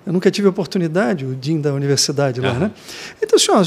eu 0.04 0.12
nunca 0.12 0.28
tive 0.28 0.48
oportunidade, 0.48 1.24
o 1.24 1.32
Dinho 1.32 1.62
da 1.62 1.72
universidade 1.72 2.40
lá, 2.40 2.54
uhum. 2.54 2.58
né? 2.58 2.70
Então, 3.22 3.38
senhor, 3.38 3.64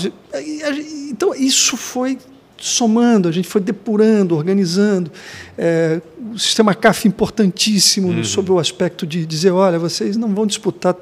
então 1.09 1.33
isso 1.33 1.77
foi 1.77 2.17
somando, 2.57 3.27
a 3.27 3.31
gente 3.31 3.47
foi 3.47 3.61
depurando, 3.61 4.35
organizando. 4.35 5.11
É, 5.57 6.01
o 6.33 6.39
sistema 6.39 6.73
CAF 6.73 7.07
importantíssimo 7.07 8.09
uhum. 8.09 8.23
sobre 8.23 8.51
o 8.51 8.59
aspecto 8.59 9.05
de 9.05 9.25
dizer, 9.25 9.51
olha, 9.51 9.77
vocês 9.77 10.17
não 10.17 10.33
vão 10.33 10.45
disputar 10.45 10.95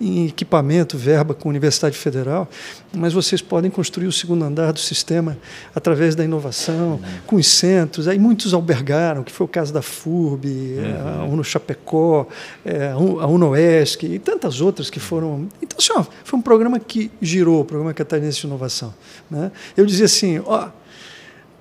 em 0.00 0.26
equipamento, 0.26 0.96
verba 0.96 1.34
com 1.34 1.48
a 1.48 1.50
Universidade 1.50 1.96
Federal, 1.96 2.48
mas 2.92 3.12
vocês 3.12 3.40
podem 3.42 3.70
construir 3.70 4.06
o 4.06 4.12
segundo 4.12 4.44
andar 4.44 4.72
do 4.72 4.78
sistema 4.78 5.36
através 5.74 6.14
da 6.14 6.24
inovação, 6.24 6.92
uhum. 6.92 7.00
com 7.26 7.36
os 7.36 7.48
centros. 7.48 8.06
Aí 8.06 8.18
muitos 8.18 8.54
albergaram, 8.54 9.22
que 9.22 9.32
foi 9.32 9.44
o 9.46 9.48
caso 9.48 9.72
da 9.72 9.82
FURB, 9.82 10.46
uhum. 10.46 11.22
a 11.22 11.24
Uno 11.24 11.42
Chapecó, 11.42 12.26
é, 12.64 12.92
a 12.92 13.26
UNOESC 13.26 14.04
e 14.04 14.18
tantas 14.18 14.60
outras 14.60 14.90
que 14.90 15.00
foram... 15.00 15.48
Então, 15.62 15.78
assim, 15.78 15.92
ó, 15.96 16.04
foi 16.24 16.38
um 16.38 16.42
programa 16.42 16.78
que 16.78 17.10
girou, 17.20 17.62
o 17.62 17.64
Programa 17.64 17.94
Catarinense 17.94 18.40
de 18.40 18.46
Inovação. 18.46 18.94
Né? 19.30 19.50
Eu 19.76 19.84
dizia 19.84 20.06
assim, 20.06 20.40
ó, 20.44 20.68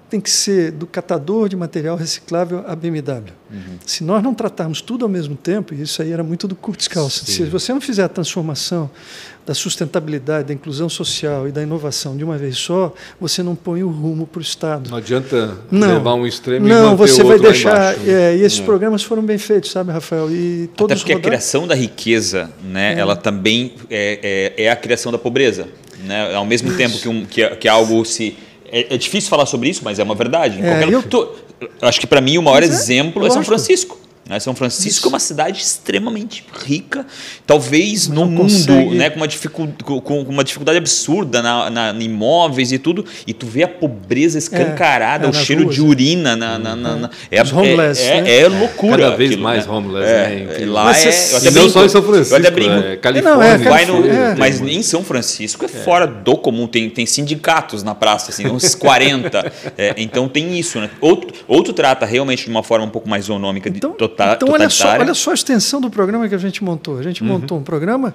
tem 0.09 0.21
que 0.21 0.29
ser 0.29 0.71
do 0.71 0.87
catador 0.87 1.49
de 1.49 1.55
material 1.55 1.97
reciclável 1.97 2.63
à 2.65 2.75
BMW. 2.75 3.33
Uhum. 3.51 3.77
Se 3.85 4.03
nós 4.03 4.23
não 4.23 4.33
tratarmos 4.33 4.81
tudo 4.81 5.03
ao 5.03 5.09
mesmo 5.09 5.35
tempo, 5.35 5.73
e 5.73 5.81
isso 5.81 6.01
aí 6.01 6.11
era 6.11 6.23
muito 6.23 6.47
do 6.47 6.55
Curtis 6.55 6.87
Calça, 6.87 7.25
se 7.25 7.43
você 7.43 7.73
não 7.73 7.81
fizer 7.81 8.03
a 8.03 8.09
transformação 8.09 8.89
da 9.45 9.53
sustentabilidade, 9.53 10.49
da 10.49 10.53
inclusão 10.53 10.89
social 10.89 11.47
e 11.47 11.51
da 11.53 11.63
inovação 11.63 12.17
de 12.17 12.23
uma 12.23 12.37
vez 12.37 12.57
só, 12.57 12.93
você 13.19 13.41
não 13.41 13.55
põe 13.55 13.81
o 13.81 13.89
rumo 13.89 14.27
para 14.27 14.39
o 14.39 14.41
Estado. 14.41 14.89
Não 14.89 14.97
adianta 14.97 15.57
não, 15.71 15.87
levar 15.87 16.15
um 16.15 16.27
extremo 16.27 16.67
não, 16.67 16.75
e 16.75 16.83
manter 16.91 16.97
você 16.97 17.21
o 17.21 17.27
vai 17.27 17.39
deixar. 17.39 17.95
É, 18.05 18.35
e 18.35 18.41
esses 18.41 18.59
é. 18.59 18.63
programas 18.63 19.03
foram 19.03 19.23
bem 19.23 19.37
feitos, 19.37 19.71
sabe, 19.71 19.91
Rafael? 19.93 20.29
E 20.29 20.69
todos 20.75 20.91
Até 20.91 20.99
porque 20.99 21.13
rodaram... 21.13 21.19
a 21.19 21.37
criação 21.37 21.65
da 21.65 21.75
riqueza, 21.75 22.49
né, 22.61 22.95
é. 22.95 22.99
ela 22.99 23.15
também 23.15 23.73
é, 23.89 24.53
é, 24.57 24.63
é, 24.65 24.69
a 24.69 24.75
criação 24.75 25.13
da 25.13 25.17
pobreza. 25.17 25.67
Né? 26.03 26.35
Ao 26.35 26.45
mesmo 26.45 26.67
isso. 26.67 26.77
tempo 26.77 26.97
que, 26.97 27.07
um, 27.09 27.25
que, 27.25 27.47
que 27.55 27.67
algo 27.69 28.03
se 28.03 28.37
é, 28.71 28.95
é, 28.95 28.97
difícil 28.97 29.29
falar 29.29 29.45
sobre 29.45 29.69
isso, 29.69 29.81
mas 29.83 29.99
é 29.99 30.03
uma 30.03 30.15
verdade. 30.15 30.59
É, 30.61 30.83
eu... 30.83 31.03
Tô... 31.03 31.33
acho 31.81 31.99
que 31.99 32.07
para 32.07 32.21
mim 32.21 32.37
o 32.37 32.41
maior 32.41 32.63
mas 32.63 32.63
é, 32.63 32.65
exemplo 32.65 33.25
é 33.25 33.29
São 33.29 33.43
Francisco. 33.43 33.97
Né? 34.27 34.39
São 34.39 34.53
Francisco 34.53 34.99
Isso. 34.99 35.07
é 35.07 35.09
uma 35.09 35.19
cidade 35.19 35.61
extremamente 35.61 36.43
rica, 36.65 37.05
talvez 37.45 38.07
no 38.07 38.25
mundo, 38.25 38.43
consegue. 38.43 38.95
né? 38.95 39.09
com, 39.09 39.63
uma 39.63 40.23
com 40.23 40.31
uma 40.31 40.43
dificuldade 40.43 40.77
absurda 40.77 41.41
na, 41.41 41.69
na, 41.69 41.91
em 41.91 42.03
imóveis 42.03 42.71
e 42.71 42.79
tudo, 42.79 43.05
e 43.25 43.33
tu 43.33 43.45
vê 43.45 43.63
a 43.63 43.67
pobreza 43.67 44.37
escancarada, 44.37 45.25
é, 45.25 45.27
é, 45.27 45.29
o 45.29 45.33
cheiro 45.33 45.63
ruas, 45.63 45.75
de 45.75 45.81
urina 45.81 46.35
na, 46.35 46.57
na, 46.59 46.75
na 46.75 47.09
é, 47.31 47.41
Os 47.41 47.51
homeless, 47.51 48.01
é, 48.01 48.21
né? 48.21 48.39
é, 48.39 48.47
loucura. 48.47 48.97
Cada 48.97 49.15
vez 49.15 49.31
aquilo, 49.31 49.43
mais 49.43 49.65
né? 49.65 49.73
homeless, 49.73 50.11
né? 50.11 50.65
Lá 50.65 50.83
mas, 50.85 51.05
é, 51.05 51.33
eu 51.33 51.37
até 51.37 51.51
não 51.51 51.69
só 51.69 51.85
em 51.85 51.89
São 51.89 52.01
Francisco, 52.03 52.33
eu 52.33 52.39
até 52.39 52.51
brinco, 52.51 52.71
é 52.71 52.97
Califórnia. 52.97 53.57
Não, 53.57 53.63
Califórnia 53.63 54.33
no, 54.33 54.39
mas 54.39 54.61
em 54.61 54.81
São 54.81 55.03
Francisco 55.03 55.65
é, 55.65 55.67
fora 55.67 56.05
do 56.05 56.37
comum, 56.37 56.67
tem, 56.67 56.89
tem 56.89 57.05
sindicatos 57.05 57.83
na 57.83 57.95
praça, 57.95 58.31
assim, 58.31 58.47
uns 58.47 58.75
40. 58.75 59.51
então 59.97 60.27
tem 60.27 60.57
isso, 60.57 60.79
né? 60.79 60.89
Outro, 60.99 61.33
outro 61.47 61.73
trata 61.73 62.05
realmente 62.05 62.43
de 62.43 62.49
uma 62.49 62.63
forma 62.63 62.85
um 62.85 62.89
pouco 62.89 63.07
mais 63.07 63.25
zonômica, 63.25 63.69
então, 63.69 63.91
de, 63.91 63.97
tota-, 64.25 64.45
então, 64.45 64.53
olha 64.53 64.69
só, 64.69 64.89
olha 64.89 65.13
só 65.13 65.31
a 65.31 65.33
extensão 65.33 65.79
do 65.79 65.89
programa 65.89 66.27
que 66.27 66.35
a 66.35 66.37
gente 66.37 66.63
montou. 66.63 66.97
A 66.97 67.03
gente 67.03 67.21
uhum. 67.21 67.29
montou 67.29 67.57
um 67.57 67.63
programa 67.63 68.13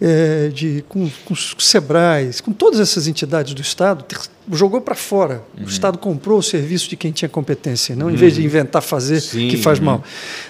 é, 0.00 0.48
de, 0.48 0.84
com, 0.88 1.08
com 1.24 1.32
os 1.32 1.54
Sebrais, 1.58 2.40
com 2.40 2.52
todas 2.52 2.80
essas 2.80 3.06
entidades 3.06 3.54
do 3.54 3.62
Estado, 3.62 4.04
jogou 4.52 4.80
para 4.80 4.94
fora. 4.94 5.42
Uhum. 5.56 5.64
O 5.64 5.68
Estado 5.68 5.98
comprou 5.98 6.38
o 6.38 6.42
serviço 6.42 6.88
de 6.88 6.96
quem 6.96 7.12
tinha 7.12 7.28
competência, 7.28 7.94
não 7.94 8.06
uhum. 8.06 8.12
em 8.12 8.16
vez 8.16 8.34
de 8.34 8.44
inventar 8.44 8.82
fazer 8.82 9.20
Sim, 9.20 9.48
que 9.48 9.56
faz 9.56 9.78
mal. 9.78 10.02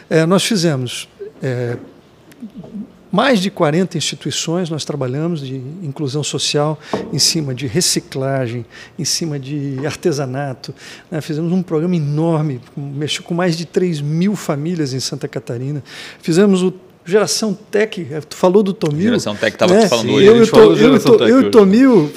É, 0.09 0.25
nós 0.25 0.45
fizemos 0.45 1.09
é, 1.43 1.77
mais 3.17 3.41
de 3.41 3.51
40 3.51 3.97
instituições 3.97 4.69
nós 4.69 4.85
trabalhamos 4.85 5.41
de 5.41 5.55
inclusão 5.83 6.23
social 6.23 6.79
em 7.11 7.19
cima 7.19 7.55
de 7.55 7.67
reciclagem, 7.67 8.67
em 8.99 9.07
cima 9.07 9.39
de 9.39 9.79
artesanato. 9.87 10.75
Né? 11.11 11.23
Fizemos 11.23 11.51
um 11.51 11.63
programa 11.63 11.97
enorme, 11.97 12.61
mexeu 12.77 13.23
com 13.23 13.33
mais 13.33 13.57
de 13.57 13.65
3 13.65 14.03
mil 14.03 14.37
famílias 14.37 14.93
em 14.93 15.01
Santa 15.01 15.27
Catarina. 15.27 15.83
Fizemos 16.21 16.63
o 16.63 16.75
Geração 17.07 17.55
Tech, 17.55 18.07
tu 18.29 18.37
falou 18.37 18.63
do 18.63 18.75
Tomil. 18.75 19.05
Geração 19.05 19.35
Tech 19.35 19.57
estava 19.57 19.73
né? 19.73 19.85
te 19.85 19.89
falando 19.89 20.13
hoje. 20.13 20.27
Eu, 20.27 20.37
eu, 20.37 20.77
eu, 20.77 21.29
eu 21.29 21.41
e 21.41 21.45
o 21.47 21.51
Tomil 21.51 22.13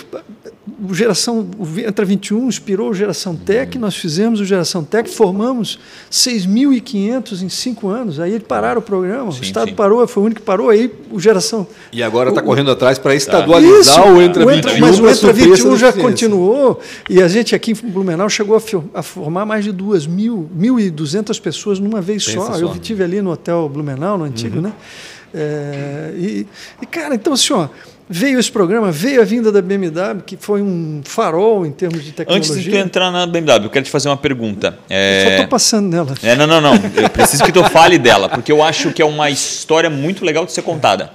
o 0.88 0.94
Geração 0.94 1.48
o 1.58 1.80
Entra 1.80 2.06
21 2.06 2.48
inspirou 2.48 2.90
o 2.90 2.94
Geração 2.94 3.36
Tech, 3.36 3.78
nós 3.78 3.96
fizemos 3.96 4.40
o 4.40 4.46
Geração 4.46 4.84
Tech, 4.84 5.10
formamos 5.10 5.80
6.500 6.12 7.42
em 7.42 7.50
cinco 7.50 7.90
anos. 7.90 8.20
Aí 8.20 8.40
pararam 8.40 8.80
o 8.80 8.82
programa, 8.82 9.32
sim, 9.32 9.40
o 9.40 9.44
Estado 9.44 9.70
sim. 9.70 9.76
parou, 9.76 10.08
foi 10.08 10.24
o 10.24 10.26
único 10.26 10.42
que 10.42 10.46
parou, 10.46 10.70
aí 10.70 10.92
o 11.12 11.20
Geração. 11.20 11.68
E 11.92 12.02
agora 12.02 12.30
está 12.30 12.42
correndo 12.42 12.72
atrás 12.72 12.98
para 12.98 13.16
estadualizar 13.16 14.04
tá. 14.04 14.12
o 14.12 14.22
Entra 14.22 14.46
o 14.46 14.50
21. 14.50 14.80
Mas 14.80 15.00
o 15.00 15.10
Entra 15.10 15.34
21 15.34 15.78
já 15.78 15.94
continuou, 15.94 16.80
e 17.10 17.22
a 17.22 17.28
gente 17.28 17.56
aqui 17.56 17.72
em 17.72 17.90
Blumenau 17.90 18.30
chegou 18.30 18.56
a, 18.56 19.00
a 19.00 19.04
formar 19.04 19.46
mais 19.46 19.66
de 19.66 19.74
1.200 19.74 21.42
pessoas 21.42 21.80
numa 21.80 22.02
vez 22.02 22.26
Pensa 22.26 22.40
só. 22.40 22.54
só. 22.54 22.60
Eu 22.60 22.72
estive 22.74 23.04
ali 23.04 23.22
no 23.22 23.32
Hotel 23.32 23.68
Blumenau, 23.70 24.18
no 24.18 24.26
antigo, 24.26 24.58
uhum. 24.58 24.64
né? 24.64 24.74
É, 25.34 26.14
e, 26.18 26.48
e, 26.82 26.86
cara, 26.88 27.14
então 27.14 27.34
assim, 27.34 27.54
ó, 27.54 27.68
veio 28.10 28.40
esse 28.40 28.52
programa, 28.52 28.92
veio 28.92 29.22
a 29.22 29.26
vinda 29.26 29.52
da 29.52 29.62
BMW, 29.62 30.24
que 30.26 30.36
foi 30.36 30.64
um 30.64 31.02
farol 31.04 31.66
em 31.66 31.72
termos 31.72 32.04
de 32.04 32.12
tecnologia. 32.12 32.54
Antes 32.54 32.64
de 32.64 32.70
tu 32.72 32.76
entrar 32.76 33.12
na 33.12 33.28
BMW, 33.28 33.66
eu 33.66 33.70
quero 33.70 33.86
te 33.86 33.92
fazer 33.92 34.10
uma 34.10 34.18
pergunta. 34.18 34.80
É... 34.90 35.24
Só 35.26 35.32
estou 35.32 35.48
passando 35.48 35.90
nela. 35.90 36.16
É, 36.24 36.36
não, 36.36 36.48
não, 36.48 36.60
não. 36.60 36.74
Eu 36.96 37.10
preciso 37.10 37.44
que 37.44 37.52
tu 37.52 37.64
fale 37.66 38.00
dela, 38.00 38.28
porque 38.28 38.52
eu 38.52 38.64
acho 38.64 38.92
que 38.92 39.02
é 39.02 39.06
uma 39.06 39.30
história 39.30 39.90
muito 39.90 40.26
legal 40.26 40.46
de 40.46 40.52
ser 40.52 40.64
contada. 40.64 41.12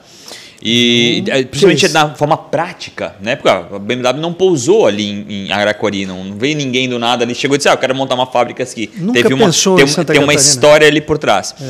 E 0.63 1.23
hum, 1.29 1.47
principalmente 1.51 1.89
na 1.89 2.15
forma 2.15 2.39
prática, 2.39 3.17
né? 3.21 3.37
Porque 3.37 3.51
a 3.51 3.79
BMW 3.79 4.19
não 4.19 4.33
pousou 4.33 4.87
ali 4.87 5.11
em, 5.11 5.47
em 5.47 5.53
Araquari, 5.53 6.07
não, 6.07 6.25
não, 6.25 6.39
veio 6.39 6.57
ninguém 6.57 6.89
do 6.89 6.99
nada 6.99 7.23
ali, 7.23 7.35
chegou 7.35 7.57
e 7.57 7.59
disse: 7.59 7.69
ah, 7.69 7.73
eu 7.73 7.77
quero 7.79 7.95
montar 7.95 8.15
uma 8.15 8.25
fábrica 8.25 8.63
aqui. 8.63 8.91
Nunca 8.97 9.21
Teve 9.21 9.35
uma, 9.35 9.47
pensou 9.47 9.77
tem, 9.77 9.87
tem 9.87 10.23
uma 10.23 10.33
história 10.33 10.87
ali 10.89 11.03
por 11.03 11.19
trás. 11.19 11.55
É. 11.61 11.65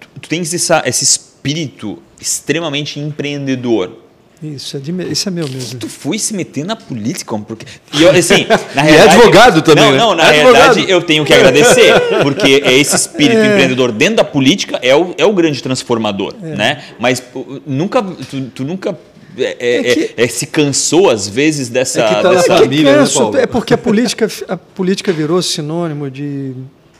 Tu, 0.00 0.08
tu, 0.22 0.28
tens 0.28 0.54
essa, 0.54 0.82
esse 0.86 1.04
espírito 1.04 2.02
extremamente 2.18 2.98
empreendedor 2.98 4.07
isso 4.42 4.76
é, 4.76 4.80
de, 4.80 4.92
isso 5.10 5.28
é 5.28 5.32
meu 5.32 5.48
mesmo. 5.48 5.80
Tu 5.80 5.88
foi 5.88 6.18
se 6.18 6.32
meter 6.32 6.64
na 6.64 6.76
política? 6.76 7.36
Porque, 7.38 7.66
e 7.92 8.02
eu, 8.02 8.10
assim, 8.10 8.46
na 8.74 8.82
realidade, 8.82 8.90
e 8.92 8.96
é 8.96 9.02
advogado 9.02 9.62
também. 9.62 9.92
Não, 9.92 9.96
não, 9.96 10.14
na 10.14 10.32
é 10.32 10.42
realidade 10.42 10.88
eu 10.88 11.02
tenho 11.02 11.24
que 11.24 11.34
agradecer, 11.34 11.92
porque 12.22 12.62
é 12.64 12.78
esse 12.78 12.94
espírito 12.94 13.40
é. 13.40 13.46
empreendedor 13.46 13.90
dentro 13.90 14.16
da 14.16 14.24
política 14.24 14.78
é 14.80 14.94
o, 14.94 15.14
é 15.18 15.24
o 15.24 15.32
grande 15.32 15.60
transformador, 15.62 16.34
é. 16.42 16.54
né? 16.54 16.84
Mas 17.00 17.22
nunca, 17.66 18.00
tu, 18.02 18.42
tu 18.54 18.64
nunca 18.64 18.96
é, 19.36 19.56
é, 19.58 19.76
é, 19.76 19.94
que, 19.94 20.14
é, 20.16 20.28
se 20.28 20.46
cansou 20.46 21.10
às 21.10 21.28
vezes 21.28 21.68
dessa, 21.68 22.00
é 22.00 22.22
tá 22.22 22.30
dessa 22.30 22.58
família, 22.58 23.02
né, 23.02 23.08
É 23.42 23.46
porque 23.46 23.74
a 23.74 23.78
política, 23.78 24.28
a 24.48 24.56
política 24.56 25.12
virou 25.12 25.40
sinônimo 25.42 26.10
de 26.10 26.54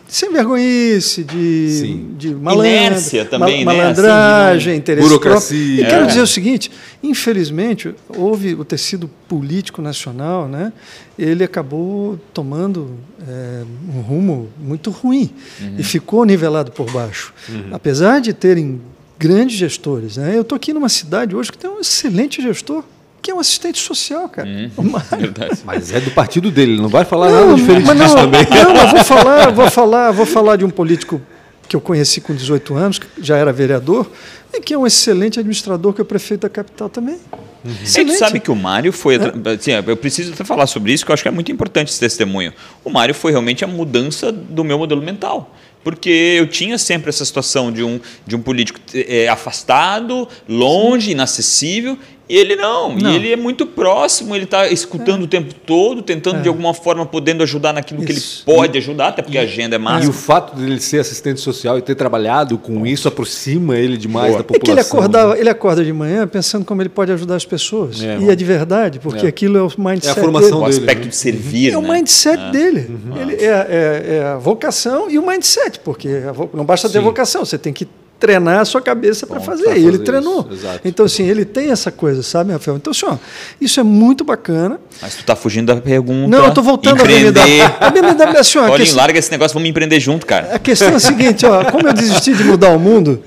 sem 0.08 0.32
vergonhice, 0.32 1.22
de, 1.22 2.04
de 2.16 2.34
malandra, 2.34 2.68
Inércia 2.68 3.24
também, 3.26 3.64
ma 3.64 3.74
malandragem, 3.74 4.72
né? 4.72 4.78
interesse 4.78 5.06
Burocracia. 5.06 5.58
Próprio. 5.58 5.82
E 5.82 5.86
quero 5.86 6.06
dizer 6.06 6.22
o 6.22 6.26
seguinte, 6.26 6.70
infelizmente, 7.02 7.94
houve 8.08 8.54
o 8.54 8.64
tecido 8.64 9.08
político 9.28 9.82
nacional, 9.82 10.48
né? 10.48 10.72
ele 11.18 11.44
acabou 11.44 12.18
tomando 12.32 12.96
é, 13.28 13.64
um 13.94 14.00
rumo 14.00 14.48
muito 14.58 14.90
ruim 14.90 15.30
uhum. 15.60 15.74
e 15.78 15.82
ficou 15.82 16.24
nivelado 16.24 16.72
por 16.72 16.90
baixo. 16.90 17.34
Uhum. 17.48 17.68
Apesar 17.72 18.20
de 18.20 18.32
terem 18.32 18.80
grandes 19.18 19.56
gestores. 19.56 20.16
Né? 20.16 20.36
Eu 20.36 20.42
estou 20.42 20.56
aqui 20.56 20.72
numa 20.72 20.88
cidade 20.88 21.34
hoje 21.34 21.50
que 21.50 21.58
tem 21.58 21.68
um 21.68 21.80
excelente 21.80 22.40
gestor, 22.40 22.84
que 23.20 23.30
é 23.30 23.34
um 23.34 23.40
assistente 23.40 23.78
social, 23.78 24.28
cara. 24.28 24.48
Hum, 24.48 24.70
mas 25.64 25.92
é 25.92 26.00
do 26.00 26.10
partido 26.10 26.50
dele, 26.50 26.80
não 26.80 26.88
vai 26.88 27.04
falar 27.04 27.30
não, 27.30 27.46
nada 27.46 27.54
diferente 27.54 27.86
mas 27.86 27.98
disso 27.98 28.14
também. 28.14 28.46
Não, 28.50 28.74
mas 28.74 28.92
vou 28.92 29.04
falar, 29.04 29.50
vou 29.50 29.70
falar, 29.70 30.10
vou 30.12 30.26
falar 30.26 30.56
de 30.56 30.64
um 30.64 30.70
político 30.70 31.20
que 31.68 31.76
eu 31.76 31.80
conheci 31.80 32.20
com 32.20 32.34
18 32.34 32.74
anos, 32.74 32.98
que 32.98 33.06
já 33.20 33.36
era 33.36 33.52
vereador, 33.52 34.10
e 34.52 34.60
que 34.60 34.72
é 34.72 34.78
um 34.78 34.86
excelente 34.86 35.38
administrador, 35.38 35.92
que 35.92 36.00
é 36.00 36.02
o 36.02 36.06
prefeito 36.06 36.42
da 36.42 36.48
capital 36.48 36.88
também. 36.88 37.18
Uhum. 37.62 37.74
Você 37.84 38.08
sabe 38.16 38.40
que 38.40 38.50
o 38.50 38.56
Mário 38.56 38.92
foi. 38.92 39.16
É? 39.16 39.52
Assim, 39.54 39.72
eu 39.72 39.96
preciso 39.96 40.32
até 40.32 40.44
falar 40.44 40.66
sobre 40.66 40.92
isso, 40.92 41.04
que 41.04 41.10
eu 41.10 41.14
acho 41.14 41.22
que 41.22 41.28
é 41.28 41.32
muito 41.32 41.52
importante 41.52 41.90
esse 41.90 42.00
testemunho. 42.00 42.54
O 42.82 42.88
Mário 42.88 43.14
foi 43.14 43.32
realmente 43.32 43.64
a 43.64 43.66
mudança 43.66 44.32
do 44.32 44.64
meu 44.64 44.78
modelo 44.78 45.02
mental 45.02 45.54
porque 45.84 46.10
eu 46.10 46.46
tinha 46.46 46.76
sempre 46.76 47.08
essa 47.08 47.24
situação 47.24 47.72
de 47.72 47.82
um, 47.82 47.98
de 48.26 48.36
um 48.36 48.42
político 48.42 48.78
é, 48.92 49.28
afastado, 49.28 50.28
longe, 50.46 51.12
inacessível, 51.12 51.96
e 52.28 52.36
ele 52.36 52.56
não, 52.56 52.94
não. 52.94 53.10
E 53.10 53.16
ele 53.16 53.32
é 53.32 53.36
muito 53.36 53.64
próximo, 53.64 54.34
ele 54.34 54.44
está 54.44 54.68
escutando 54.68 55.22
é. 55.22 55.24
o 55.24 55.26
tempo 55.26 55.54
todo, 55.54 56.02
tentando 56.02 56.38
é. 56.38 56.42
de 56.42 56.48
alguma 56.48 56.74
forma, 56.74 57.06
podendo 57.06 57.42
ajudar 57.42 57.72
naquilo 57.72 58.04
isso. 58.04 58.44
que 58.44 58.50
ele 58.50 58.56
pode 58.58 58.78
ajudar, 58.78 59.08
até 59.08 59.22
porque 59.22 59.38
e, 59.38 59.40
a 59.40 59.44
agenda 59.44 59.76
é 59.76 59.78
máxima. 59.78 60.04
E 60.04 60.08
o 60.08 60.12
fato 60.12 60.54
de 60.54 60.62
ele 60.64 60.78
ser 60.78 60.98
assistente 60.98 61.40
social 61.40 61.78
e 61.78 61.82
ter 61.82 61.94
trabalhado 61.94 62.58
com 62.58 62.86
isso 62.86 63.08
aproxima 63.08 63.78
ele 63.78 63.96
demais 63.96 64.28
Boa. 64.28 64.38
da 64.38 64.44
população. 64.44 64.56
É 64.56 64.64
que 64.64 64.70
ele, 64.70 64.80
acordava, 64.80 65.34
né? 65.34 65.40
ele 65.40 65.48
acorda 65.48 65.82
de 65.82 65.92
manhã 65.92 66.26
pensando 66.26 66.66
como 66.66 66.82
ele 66.82 66.90
pode 66.90 67.10
ajudar 67.12 67.36
as 67.36 67.46
pessoas. 67.46 68.02
É, 68.02 68.18
e 68.18 68.28
é 68.28 68.36
de 68.36 68.44
verdade, 68.44 68.98
porque 68.98 69.24
é. 69.24 69.28
aquilo 69.28 69.56
é 69.56 69.62
o 69.62 69.72
mindset 69.78 70.08
É 70.08 70.10
a 70.10 70.14
formação 70.22 70.60
dele. 70.60 70.64
O 70.64 70.66
aspecto 70.66 71.04
né? 71.04 71.08
de 71.08 71.16
servir. 71.16 71.72
É 71.72 71.78
o 71.78 71.82
né? 71.82 71.94
mindset 71.94 72.38
é. 72.38 72.50
dele. 72.50 72.90
Uhum. 72.90 73.22
Ele 73.22 73.36
é, 73.42 74.32
a 74.34 74.36
vocação 74.36 75.10
e 75.10 75.18
o 75.18 75.26
mindset, 75.26 75.80
porque 75.80 76.08
não 76.52 76.64
basta 76.64 76.88
ter 76.90 76.98
Sim. 76.98 77.04
vocação, 77.04 77.44
você 77.44 77.56
tem 77.56 77.72
que 77.72 77.88
treinar 78.18 78.60
a 78.60 78.64
sua 78.64 78.80
cabeça 78.80 79.26
para 79.26 79.40
fazer. 79.40 79.64
fazer. 79.64 79.78
Ele 79.78 79.98
treinou. 79.98 80.48
Então, 80.84 81.06
assim, 81.06 81.24
ele 81.24 81.44
tem 81.44 81.70
essa 81.70 81.90
coisa, 81.90 82.22
sabe, 82.22 82.52
Rafael? 82.52 82.76
Então, 82.76 82.90
assim, 82.90 83.06
ó, 83.06 83.16
isso 83.60 83.78
é 83.78 83.82
muito 83.82 84.24
bacana. 84.24 84.80
Mas 85.00 85.14
tu 85.14 85.24
tá 85.24 85.36
fugindo 85.36 85.72
da 85.72 85.80
pergunta. 85.80 86.28
Não, 86.28 86.46
eu 86.46 86.54
tô 86.54 86.62
voltando 86.62 87.00
empreender. 87.00 87.40
a 87.40 87.44
BMW. 87.44 87.76
A 87.80 87.90
BMW 87.90 88.38
assim, 88.38 88.58
ó, 88.58 88.62
Paulinho, 88.62 88.78
questão... 88.78 88.98
larga 88.98 89.18
esse 89.18 89.30
negócio, 89.30 89.54
vamos 89.54 89.68
empreender 89.68 90.00
junto, 90.00 90.26
cara. 90.26 90.54
A 90.54 90.58
questão 90.58 90.88
é 90.88 90.94
a 90.94 91.00
seguinte, 91.00 91.46
ó, 91.46 91.64
como 91.70 91.86
eu 91.88 91.92
desisti 91.92 92.34
de 92.34 92.44
mudar 92.44 92.70
o 92.70 92.78
mundo, 92.78 93.22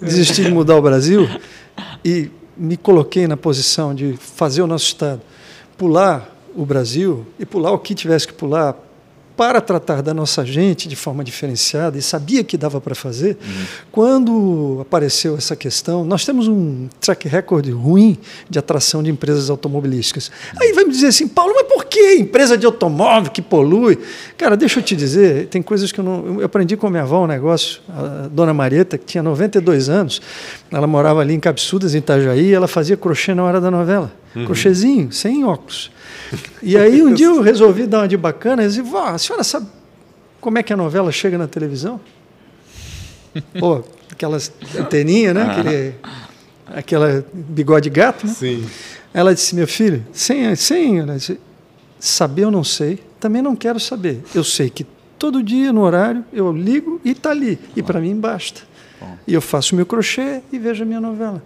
desisti 0.00 0.42
de 0.42 0.50
mudar 0.50 0.76
o 0.76 0.82
Brasil 0.82 1.28
e 2.04 2.30
me 2.56 2.76
coloquei 2.76 3.26
na 3.26 3.36
posição 3.36 3.94
de 3.94 4.16
fazer 4.18 4.62
o 4.62 4.66
nosso 4.66 4.86
Estado 4.86 5.20
pular 5.76 6.30
o 6.54 6.64
Brasil 6.64 7.26
e 7.38 7.44
pular 7.44 7.72
o 7.72 7.78
que 7.78 7.94
tivesse 7.94 8.26
que 8.26 8.32
pular 8.32 8.76
para 9.36 9.60
tratar 9.60 10.00
da 10.00 10.14
nossa 10.14 10.44
gente 10.44 10.88
de 10.88 10.94
forma 10.94 11.24
diferenciada 11.24 11.98
e 11.98 12.02
sabia 12.02 12.44
que 12.44 12.56
dava 12.56 12.80
para 12.80 12.94
fazer, 12.94 13.36
uhum. 13.40 13.64
quando 13.90 14.78
apareceu 14.80 15.36
essa 15.36 15.56
questão, 15.56 16.04
nós 16.04 16.24
temos 16.24 16.46
um 16.46 16.88
track 17.00 17.26
record 17.26 17.68
ruim 17.70 18.16
de 18.48 18.58
atração 18.58 19.02
de 19.02 19.10
empresas 19.10 19.50
automobilísticas. 19.50 20.28
Uhum. 20.28 20.62
Aí 20.62 20.72
vai 20.72 20.84
me 20.84 20.90
dizer 20.90 21.08
assim, 21.08 21.26
Paulo, 21.26 21.52
mas 21.56 21.66
por 21.66 21.84
que 21.84 22.14
empresa 22.14 22.56
de 22.56 22.64
automóvel 22.64 23.32
que 23.32 23.42
polui? 23.42 23.98
Cara, 24.36 24.56
deixa 24.56 24.78
eu 24.78 24.84
te 24.84 24.94
dizer, 24.94 25.48
tem 25.48 25.62
coisas 25.62 25.90
que 25.90 25.98
eu 25.98 26.04
não. 26.04 26.40
Eu 26.40 26.46
aprendi 26.46 26.76
com 26.76 26.86
a 26.86 26.90
minha 26.90 27.02
avó 27.02 27.24
um 27.24 27.26
negócio, 27.26 27.80
a 27.88 28.28
dona 28.28 28.54
Marieta, 28.54 28.96
que 28.96 29.04
tinha 29.04 29.22
92 29.22 29.88
anos, 29.88 30.22
ela 30.70 30.86
morava 30.86 31.20
ali 31.20 31.34
em 31.34 31.40
Capsudas, 31.40 31.94
em 31.94 31.98
Itajaí, 31.98 32.50
e 32.50 32.52
ela 32.52 32.68
fazia 32.68 32.96
crochê 32.96 33.34
na 33.34 33.42
hora 33.42 33.60
da 33.60 33.70
novela. 33.70 34.12
Uhum. 34.34 34.44
Crochêzinho, 34.46 35.12
sem 35.12 35.44
óculos. 35.44 35.90
E 36.62 36.76
aí 36.76 37.02
um 37.02 37.12
dia 37.12 37.26
eu 37.26 37.40
resolvi 37.40 37.86
dar 37.86 38.00
uma 38.00 38.08
de 38.08 38.16
bacana 38.16 38.64
e 38.64 38.68
disse, 38.68 38.82
vó, 38.82 39.06
a 39.06 39.18
senhora 39.18 39.44
sabe 39.44 39.66
como 40.44 40.58
é 40.58 40.62
que 40.62 40.74
a 40.74 40.76
novela 40.76 41.10
chega 41.10 41.38
na 41.38 41.48
televisão? 41.48 41.98
Pô, 43.58 43.82
aquelas 44.12 44.52
anteninhas, 44.78 45.34
né? 45.34 45.42
Aquele, 45.42 45.94
aquela 46.66 47.26
bigode 47.32 47.88
gato, 47.88 48.26
né? 48.26 48.32
Sim. 48.34 48.66
Ela 49.14 49.34
disse, 49.34 49.54
meu 49.54 49.66
filho, 49.66 50.04
sem, 50.12 50.54
sem 50.54 50.98
ela 50.98 51.16
disse, 51.16 51.40
saber 51.98 52.42
eu 52.42 52.50
não 52.50 52.62
sei, 52.62 53.02
também 53.18 53.40
não 53.40 53.56
quero 53.56 53.80
saber. 53.80 54.22
Eu 54.34 54.44
sei 54.44 54.68
que 54.68 54.86
todo 55.18 55.42
dia 55.42 55.72
no 55.72 55.80
horário 55.80 56.22
eu 56.30 56.52
ligo 56.52 57.00
e 57.02 57.12
está 57.12 57.30
ali. 57.30 57.58
E 57.74 57.82
para 57.82 57.98
mim 58.00 58.14
basta. 58.14 58.60
E 59.26 59.34
eu 59.34 59.40
faço 59.40 59.74
meu 59.74 59.84
crochê 59.84 60.40
e 60.52 60.58
vejo 60.58 60.82
a 60.82 60.86
minha 60.86 61.00
novela. 61.00 61.42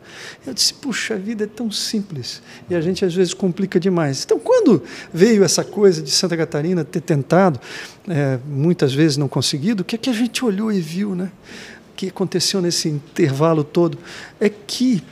Eu 0.47 0.55
disse, 0.55 0.75
puxa, 0.75 1.15
a 1.15 1.17
vida 1.17 1.45
é 1.45 1.47
tão 1.47 1.71
simples. 1.71 2.43
E 2.69 2.75
a 2.75 2.81
gente 2.81 3.05
às 3.05 3.15
vezes 3.15 3.35
complica 3.35 3.79
demais. 3.81 4.25
Então, 4.25 4.39
quando 4.39 4.83
veio 5.13 5.45
essa 5.45 5.65
coisa 5.65 6.03
de 6.03 6.11
Santa 6.11 6.37
Catarina 6.37 6.85
ter 6.85 7.01
tentado, 7.01 7.61
é, 8.09 8.39
muitas 8.47 8.93
vezes 8.93 9.17
não 9.17 9.29
conseguido, 9.29 9.83
o 9.83 9.85
que 9.85 9.97
é 9.97 9.99
que 9.99 10.11
a 10.11 10.13
gente 10.13 10.45
olhou 10.45 10.73
e 10.73 10.81
viu, 10.81 11.15
né? 11.15 11.31
O 11.93 11.97
que 11.97 12.09
aconteceu 12.09 12.61
nesse 12.61 12.89
intervalo 12.89 13.65
todo 13.65 13.99
é 14.41 14.49
que 14.49 15.03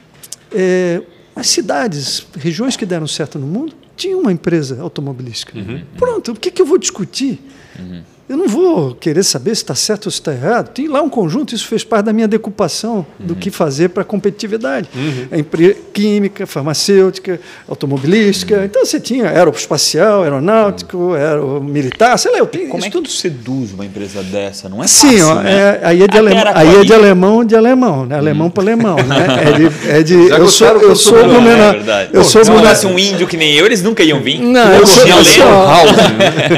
é, 0.53 1.03
as 1.35 1.49
cidades, 1.49 2.27
regiões 2.37 2.77
que 2.77 2.87
deram 2.87 3.07
certo 3.07 3.38
no 3.38 3.46
mundo, 3.46 3.75
tinham 3.96 4.20
uma 4.20 4.33
empresa 4.33 4.81
automobilística. 4.81 5.59
Uhum. 5.59 5.83
Pronto, 5.96 6.33
o 6.33 6.37
que, 6.37 6.49
é 6.49 6.53
que 6.53 6.62
eu 6.62 6.66
vou 6.66 6.79
discutir? 6.79 7.40
Uhum. 7.79 8.03
Eu 8.29 8.37
não 8.37 8.49
vou 8.49 8.93
querer 8.93 9.23
saber 9.23 9.55
se 9.55 9.62
está 9.62 9.75
certo 9.77 10.07
ou 10.07 10.11
se 10.11 10.19
está 10.19 10.33
errado. 10.33 10.71
Tem 10.71 10.89
lá 10.89 11.01
um 11.01 11.09
conjunto, 11.09 11.55
isso 11.55 11.65
fez 11.69 11.85
parte 11.85 12.07
da 12.07 12.12
minha 12.12 12.27
decupação 12.27 13.07
uhum. 13.21 13.27
do 13.27 13.37
que 13.37 13.53
fazer 13.53 13.91
para 13.91 14.03
a 14.03 14.05
competitividade. 14.05 14.89
Uhum. 14.93 15.29
A 15.31 15.93
química, 15.93 16.45
farmacêutica, 16.45 17.39
automobilística. 17.69 18.57
Uhum. 18.57 18.65
Então 18.65 18.85
você 18.85 18.99
tinha 18.99 19.31
aeroespacial, 19.31 20.25
aeronáutico, 20.25 21.15
aeromilitar, 21.15 22.19
sei 22.19 22.33
lá. 22.33 22.39
Eu 22.39 22.47
tenho, 22.47 22.69
Como 22.69 22.83
é 22.85 22.89
que 22.89 22.93
tudo 22.93 23.09
seduz 23.09 23.73
uma 23.73 23.87
empresa 23.87 24.21
dessa? 24.25 24.69
Não 24.69 24.83
é 24.83 24.89
Sim, 24.89 25.19
fácil, 25.19 25.29
ó, 25.29 25.35
né? 25.43 25.53
é, 25.53 25.81
aí, 25.85 26.03
é 26.03 26.09
de 26.09 26.19
alemão, 26.19 26.53
aí 26.53 26.77
é 26.81 26.85
de 26.85 26.95
alemão 26.95 27.45
de 27.45 27.55
alemão, 27.55 28.07
né? 28.07 28.17
alemão 28.17 28.51
para 28.51 28.62
alemão. 28.65 28.97
Né? 28.97 29.27
É 29.37 29.53
de, 29.53 29.89
é 29.89 30.03
de 30.03 30.15
eu 30.15 30.49
sou, 30.49 30.67
eu 30.67 30.97
sou 30.97 31.23
Blumenau. 31.23 31.75
É 31.75 32.09
eu 32.12 32.25
sou 32.25 32.45
Se 32.45 32.51
fosse 32.51 32.87
um 32.87 32.99
índio 32.99 33.27
que 33.27 33.37
nem 33.37 33.55
eu, 33.55 33.67
eles 33.67 33.83
nunca 33.83 34.03
iam 34.03 34.21
vir. 34.21 34.41
Não, 34.41 34.73
eu 34.73 34.87
sou, 34.87 35.07
eu, 35.07 35.25
sou, 35.25 35.45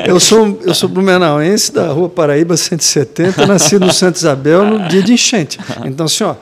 eu 0.07 0.20
sou, 0.20 0.59
eu 0.64 0.74
sou 0.74 0.88
blumenauense 0.88 1.58
da 1.73 1.88
Rua 1.88 2.09
Paraíba 2.09 2.57
170, 2.57 3.47
nasci 3.47 3.79
no 3.79 3.92
Santa 3.92 4.18
Isabel 4.18 4.64
no 4.64 4.88
dia 4.88 5.03
de 5.03 5.12
enchente. 5.12 5.59
Então, 5.85 6.07
assim, 6.07 6.25
ó, 6.25 6.37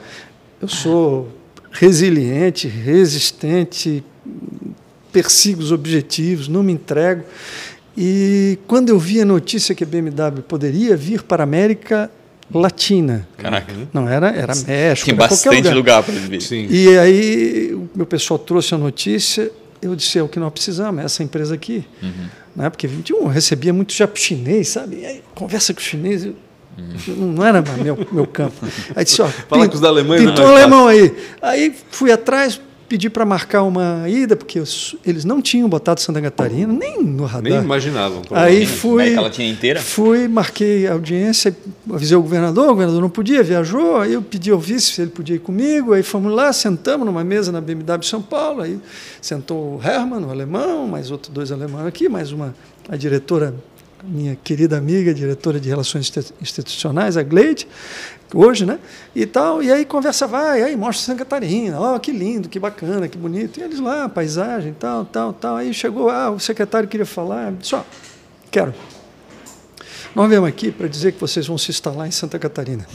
eu 0.61 0.67
sou 0.67 1.29
resiliente, 1.71 2.67
resistente, 2.67 4.03
persigo 5.11 5.61
os 5.61 5.71
objetivos, 5.71 6.47
não 6.47 6.61
me 6.61 6.73
entrego. 6.73 7.23
E 7.97 8.59
quando 8.67 8.89
eu 8.89 8.99
vi 8.99 9.21
a 9.21 9.25
notícia 9.25 9.73
que 9.73 9.83
a 9.83 9.87
BMW 9.87 10.41
poderia 10.47 10.95
vir 10.95 11.23
para 11.23 11.43
a 11.43 11.45
América 11.45 12.11
Latina. 12.53 13.27
Caraca. 13.37 13.73
Não 13.91 14.07
era, 14.07 14.29
era 14.29 14.53
México. 14.55 15.07
Tem 15.07 15.15
bastante 15.15 15.57
lugar, 15.57 15.75
lugar 15.75 16.03
para 16.03 16.13
vir. 16.13 16.41
Sim. 16.41 16.67
E 16.69 16.97
aí 16.97 17.71
o 17.73 17.89
meu 17.95 18.05
pessoal 18.05 18.37
trouxe 18.37 18.75
a 18.75 18.77
notícia, 18.77 19.51
eu 19.81 19.95
disse, 19.95 20.19
é 20.19 20.23
o 20.23 20.27
que 20.27 20.39
nós 20.39 20.51
precisamos, 20.53 21.01
é 21.01 21.05
essa 21.05 21.23
empresa 21.23 21.55
aqui. 21.55 21.83
Uhum 22.01 22.46
né? 22.57 22.69
porque 22.69 22.87
21 22.87 23.27
recebia 23.27 23.71
muito 23.71 23.93
já 23.93 24.09
chinês, 24.13 24.69
sabe? 24.69 25.05
Aí, 25.05 25.23
conversa 25.35 25.73
com 25.73 25.79
o 25.79 25.83
chinês, 25.83 26.25
eu, 26.25 26.35
não 27.07 27.45
era 27.45 27.61
meu, 27.61 27.97
meu 28.11 28.27
campo. 28.27 28.55
Aí 28.95 29.03
disse, 29.03 29.21
ó, 29.21 29.27
Fala 29.27 29.67
com 29.67 29.75
os 29.75 29.83
alemães. 29.83 30.21
Pintou 30.21 30.45
um 30.45 30.49
alemão 30.49 30.87
aí. 30.87 31.15
Aí 31.41 31.75
fui 31.89 32.11
atrás, 32.11 32.59
pedi 32.87 33.09
para 33.09 33.25
marcar 33.25 33.63
uma 33.63 34.07
ida, 34.07 34.35
porque 34.35 34.61
eles 35.05 35.25
não 35.25 35.41
tinham 35.41 35.67
botado 35.67 35.99
Santa 35.99 36.21
Catarina, 36.21 36.71
nem 36.71 37.03
no 37.03 37.25
radar. 37.25 37.51
Nem 37.51 37.61
imaginavam. 37.61 38.21
Aí 38.31 38.65
fui. 38.65 39.13
ela 39.13 39.29
tinha 39.29 39.49
inteira? 39.49 39.81
Fui, 39.81 40.27
marquei 40.27 40.87
a 40.87 40.93
audiência, 40.93 41.55
avisei 41.91 42.15
o 42.15 42.21
governador, 42.21 42.65
o 42.65 42.69
governador 42.69 43.01
não 43.01 43.09
podia, 43.09 43.43
viajou, 43.43 43.97
aí 43.97 44.13
eu 44.13 44.21
pedi 44.21 44.51
ao 44.51 44.59
vice 44.59 44.93
se 44.93 45.01
ele 45.01 45.11
podia 45.11 45.35
ir 45.35 45.39
comigo, 45.39 45.93
aí 45.93 46.03
fomos 46.03 46.31
lá, 46.31 46.51
sentamos 46.53 47.05
numa 47.05 47.23
mesa 47.23 47.51
na 47.51 47.59
BMW 47.59 48.03
São 48.03 48.21
Paulo, 48.21 48.61
aí 48.61 48.79
sentou 49.21 49.77
o 49.77 49.81
Herman, 49.83 50.25
o 50.25 50.31
alemão, 50.31 50.87
mais 50.87 51.11
outros 51.11 51.33
dois 51.33 51.51
alemães 51.51 51.85
aqui, 51.85 52.07
mais 52.07 52.31
uma, 52.31 52.55
a 52.87 52.95
diretora 52.95 53.53
minha 54.03 54.35
querida 54.35 54.77
amiga, 54.77 55.13
diretora 55.13 55.59
de 55.59 55.69
Relações 55.69 56.11
Institucionais, 56.41 57.17
a 57.17 57.23
Gleide, 57.23 57.67
hoje, 58.33 58.65
né? 58.65 58.79
E 59.15 59.25
tal, 59.25 59.61
e 59.63 59.71
aí 59.71 59.85
conversa 59.85 60.27
vai, 60.27 60.61
aí 60.61 60.75
mostra 60.75 61.05
Santa 61.05 61.25
Catarina, 61.25 61.79
ó, 61.79 61.95
oh, 61.95 61.99
que 61.99 62.11
lindo, 62.11 62.47
que 62.49 62.59
bacana, 62.59 63.07
que 63.07 63.17
bonito. 63.17 63.59
E 63.59 63.63
eles 63.63 63.79
lá, 63.79 64.07
paisagem, 64.07 64.73
tal, 64.73 65.05
tal, 65.05 65.33
tal. 65.33 65.55
Aí 65.57 65.73
chegou, 65.73 66.09
ah, 66.09 66.31
o 66.31 66.39
secretário 66.39 66.87
queria 66.87 67.05
falar, 67.05 67.51
disse, 67.53 67.75
ó, 67.75 67.83
quero. 68.51 68.73
Nós 70.15 70.29
viemos 70.29 70.49
aqui 70.49 70.71
para 70.71 70.87
dizer 70.87 71.11
que 71.11 71.19
vocês 71.19 71.47
vão 71.47 71.57
se 71.57 71.71
instalar 71.71 72.07
em 72.07 72.11
Santa 72.11 72.39
Catarina. 72.39 72.87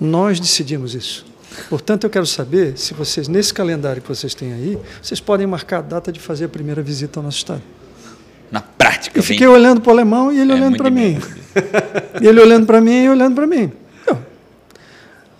Nós 0.00 0.40
decidimos 0.40 0.94
isso. 0.94 1.24
Portanto, 1.68 2.04
eu 2.04 2.10
quero 2.10 2.26
saber 2.26 2.78
se 2.78 2.94
vocês, 2.94 3.28
nesse 3.28 3.52
calendário 3.52 4.00
que 4.00 4.08
vocês 4.08 4.34
têm 4.34 4.52
aí, 4.52 4.78
vocês 5.02 5.20
podem 5.20 5.46
marcar 5.46 5.78
a 5.78 5.82
data 5.82 6.10
de 6.10 6.18
fazer 6.18 6.46
a 6.46 6.48
primeira 6.48 6.82
visita 6.82 7.20
ao 7.20 7.24
nosso 7.24 7.38
estado. 7.38 7.62
Eu 9.14 9.22
fiquei 9.22 9.46
olhando 9.46 9.80
para 9.80 9.90
o 9.90 9.92
alemão 9.92 10.32
e 10.32 10.40
ele 10.40 10.52
é 10.52 10.54
olhando 10.54 10.76
para 10.76 10.90
mim. 10.90 11.18
e 12.20 12.26
ele 12.26 12.40
olhando 12.40 12.66
para 12.66 12.80
mim 12.80 13.04
e 13.04 13.08
olhando 13.08 13.34
para 13.34 13.46
mim. 13.46 13.72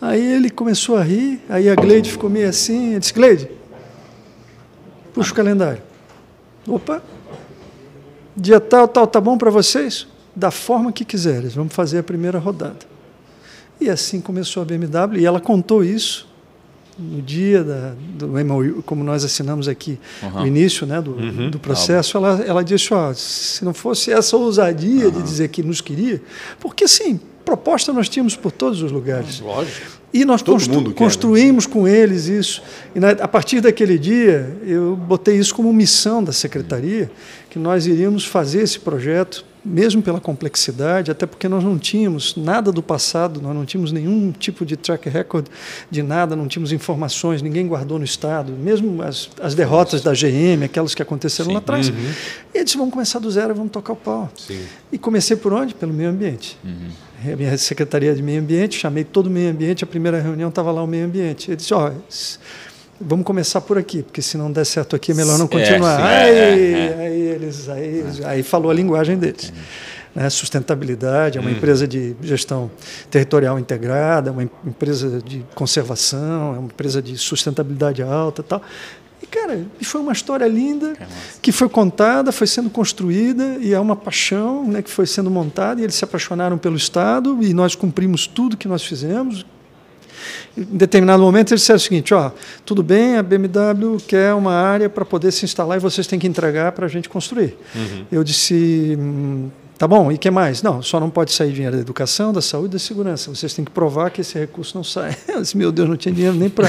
Aí 0.00 0.34
ele 0.34 0.50
começou 0.50 0.96
a 0.96 1.02
rir, 1.02 1.40
aí 1.48 1.70
a 1.70 1.76
Gleide 1.76 2.10
ficou 2.10 2.28
meio 2.28 2.48
assim, 2.48 2.94
eu 2.94 2.98
disse, 2.98 3.12
Gleide, 3.12 3.48
puxa 5.14 5.30
o 5.30 5.34
calendário. 5.34 5.80
Opa, 6.66 7.00
dia 8.36 8.58
tal, 8.58 8.88
tal, 8.88 9.06
tá 9.06 9.20
bom 9.20 9.38
para 9.38 9.48
vocês? 9.48 10.08
Da 10.34 10.50
forma 10.50 10.90
que 10.90 11.04
quiserem, 11.04 11.48
vamos 11.50 11.72
fazer 11.72 11.98
a 11.98 12.02
primeira 12.02 12.40
rodada. 12.40 12.80
E 13.80 13.88
assim 13.88 14.20
começou 14.20 14.64
a 14.64 14.66
BMW, 14.66 15.20
e 15.20 15.24
ela 15.24 15.40
contou 15.40 15.84
isso 15.84 16.31
no 16.98 17.22
dia 17.22 17.64
da, 17.64 17.94
do 18.14 18.28
MOU, 18.28 18.82
como 18.84 19.02
nós 19.02 19.24
assinamos 19.24 19.68
aqui, 19.68 19.98
uhum. 20.22 20.42
o 20.42 20.46
início 20.46 20.86
né, 20.86 21.00
do, 21.00 21.12
uhum. 21.12 21.50
do 21.50 21.58
processo, 21.58 22.16
ela, 22.16 22.42
ela 22.46 22.62
disse, 22.62 22.92
ó, 22.92 23.12
se 23.14 23.64
não 23.64 23.72
fosse 23.72 24.12
essa 24.12 24.36
ousadia 24.36 25.06
uhum. 25.06 25.10
de 25.10 25.22
dizer 25.22 25.48
que 25.48 25.62
nos 25.62 25.80
queria, 25.80 26.20
porque 26.60 26.86
sim, 26.86 27.18
proposta 27.44 27.92
nós 27.92 28.08
tínhamos 28.08 28.36
por 28.36 28.52
todos 28.52 28.82
os 28.82 28.92
lugares. 28.92 29.40
Lógico. 29.40 30.02
E 30.14 30.26
nós 30.26 30.42
constru 30.42 30.92
construímos 30.92 31.64
quer, 31.64 31.70
né? 31.70 31.80
com 31.80 31.88
eles 31.88 32.26
isso. 32.26 32.62
E 32.94 33.00
na, 33.00 33.10
a 33.12 33.28
partir 33.28 33.62
daquele 33.62 33.98
dia, 33.98 34.58
eu 34.62 34.94
botei 34.94 35.38
isso 35.38 35.54
como 35.54 35.72
missão 35.72 36.22
da 36.22 36.32
secretaria, 36.32 37.10
que 37.48 37.58
nós 37.58 37.86
iríamos 37.86 38.26
fazer 38.26 38.62
esse 38.62 38.78
projeto 38.78 39.42
mesmo 39.64 40.02
pela 40.02 40.20
complexidade, 40.20 41.10
até 41.10 41.24
porque 41.26 41.48
nós 41.48 41.62
não 41.62 41.78
tínhamos 41.78 42.36
nada 42.36 42.72
do 42.72 42.82
passado, 42.82 43.40
nós 43.40 43.54
não 43.54 43.64
tínhamos 43.64 43.92
nenhum 43.92 44.32
tipo 44.32 44.66
de 44.66 44.76
track 44.76 45.08
record 45.08 45.46
de 45.90 46.02
nada, 46.02 46.34
não 46.34 46.48
tínhamos 46.48 46.72
informações, 46.72 47.42
ninguém 47.42 47.66
guardou 47.66 47.98
no 47.98 48.04
Estado, 48.04 48.52
mesmo 48.52 49.02
as, 49.02 49.30
as 49.40 49.54
derrotas 49.54 50.02
da 50.02 50.12
GM, 50.12 50.64
aquelas 50.64 50.94
que 50.94 51.02
aconteceram 51.02 51.50
Sim. 51.50 51.54
lá 51.54 51.58
atrás. 51.58 51.88
Uhum. 51.88 51.94
E 52.54 52.58
eles 52.58 52.74
vamos 52.74 52.92
começar 52.92 53.18
do 53.18 53.30
zero, 53.30 53.54
vamos 53.54 53.70
tocar 53.70 53.92
o 53.92 53.96
pau. 53.96 54.30
Sim. 54.36 54.62
E 54.90 54.98
comecei 54.98 55.36
por 55.36 55.52
onde? 55.52 55.74
Pelo 55.74 55.92
meio 55.92 56.10
ambiente. 56.10 56.58
Uhum. 56.64 57.32
A 57.32 57.36
minha 57.36 57.56
secretaria 57.56 58.14
de 58.14 58.22
meio 58.22 58.40
ambiente, 58.40 58.76
chamei 58.76 59.04
todo 59.04 59.28
o 59.28 59.30
meio 59.30 59.50
ambiente, 59.50 59.84
a 59.84 59.86
primeira 59.86 60.20
reunião 60.20 60.48
estava 60.48 60.72
lá 60.72 60.82
o 60.82 60.88
meio 60.88 61.06
ambiente. 61.06 61.50
Ele 61.50 61.56
disse, 61.56 61.72
ó, 61.72 61.88
oh, 61.88 61.92
vamos 63.04 63.24
começar 63.24 63.60
por 63.60 63.78
aqui, 63.78 64.02
porque 64.02 64.22
se 64.22 64.36
não 64.36 64.50
der 64.50 64.64
certo 64.64 64.96
aqui 64.96 65.12
é 65.12 65.14
melhor 65.14 65.38
não 65.38 65.46
continuar. 65.46 66.00
É, 66.00 66.22
aí, 66.22 66.28
é, 66.28 66.78
é. 66.78 67.06
aí, 67.06 67.20
eles, 67.20 67.68
aí, 67.68 68.04
aí 68.24 68.42
falou 68.42 68.70
a 68.70 68.74
linguagem 68.74 69.16
deles. 69.16 69.52
Né? 70.14 70.28
Sustentabilidade, 70.28 71.38
é 71.38 71.40
uma 71.40 71.50
hum. 71.50 71.54
empresa 71.54 71.86
de 71.88 72.14
gestão 72.22 72.70
territorial 73.10 73.58
integrada, 73.58 74.30
é 74.30 74.32
uma 74.32 74.42
empresa 74.42 75.20
de 75.24 75.44
conservação, 75.54 76.54
é 76.54 76.58
uma 76.58 76.66
empresa 76.66 77.00
de 77.00 77.16
sustentabilidade 77.16 78.02
alta 78.02 78.42
tal. 78.42 78.62
E, 79.22 79.26
cara, 79.26 79.64
foi 79.82 80.00
uma 80.00 80.12
história 80.12 80.46
linda 80.46 80.94
que 81.40 81.52
foi 81.52 81.68
contada, 81.68 82.32
foi 82.32 82.46
sendo 82.46 82.68
construída 82.68 83.56
e 83.60 83.72
é 83.72 83.78
uma 83.78 83.94
paixão 83.94 84.66
né, 84.66 84.82
que 84.82 84.90
foi 84.90 85.06
sendo 85.06 85.30
montada. 85.30 85.80
E 85.80 85.84
eles 85.84 85.94
se 85.94 86.04
apaixonaram 86.04 86.58
pelo 86.58 86.76
Estado 86.76 87.38
e 87.40 87.54
nós 87.54 87.76
cumprimos 87.76 88.26
tudo 88.26 88.56
que 88.56 88.66
nós 88.66 88.82
fizemos, 88.82 89.46
em 90.56 90.64
determinado 90.64 91.22
momento 91.22 91.52
eles 91.52 91.60
disseram 91.60 91.78
o 91.78 91.80
seguinte: 91.80 92.14
ó, 92.14 92.30
tudo 92.64 92.82
bem, 92.82 93.16
a 93.16 93.22
BMW 93.22 93.96
quer 94.06 94.34
uma 94.34 94.52
área 94.52 94.88
para 94.88 95.04
poder 95.04 95.32
se 95.32 95.44
instalar 95.44 95.78
e 95.78 95.80
vocês 95.80 96.06
têm 96.06 96.18
que 96.18 96.26
entregar 96.26 96.72
para 96.72 96.86
a 96.86 96.88
gente 96.88 97.08
construir. 97.08 97.56
Uhum. 97.74 98.04
Eu 98.10 98.24
disse: 98.24 98.96
hum, 98.98 99.50
Tá 99.82 99.88
bom, 99.88 100.12
e 100.12 100.16
que 100.16 100.30
mais? 100.30 100.62
Não, 100.62 100.80
só 100.80 101.00
não 101.00 101.10
pode 101.10 101.32
sair 101.32 101.50
dinheiro 101.50 101.74
da 101.74 101.82
educação, 101.82 102.32
da 102.32 102.40
saúde 102.40 102.68
e 102.68 102.72
da 102.74 102.78
segurança. 102.78 103.34
Vocês 103.34 103.52
têm 103.52 103.64
que 103.64 103.70
provar 103.72 104.10
que 104.10 104.20
esse 104.20 104.38
recurso 104.38 104.76
não 104.76 104.84
sai. 104.84 105.16
Disse, 105.40 105.56
meu 105.56 105.72
Deus, 105.72 105.88
não 105.88 105.96
tinha 105.96 106.14
dinheiro 106.14 106.36
nem 106.36 106.48
para 106.48 106.68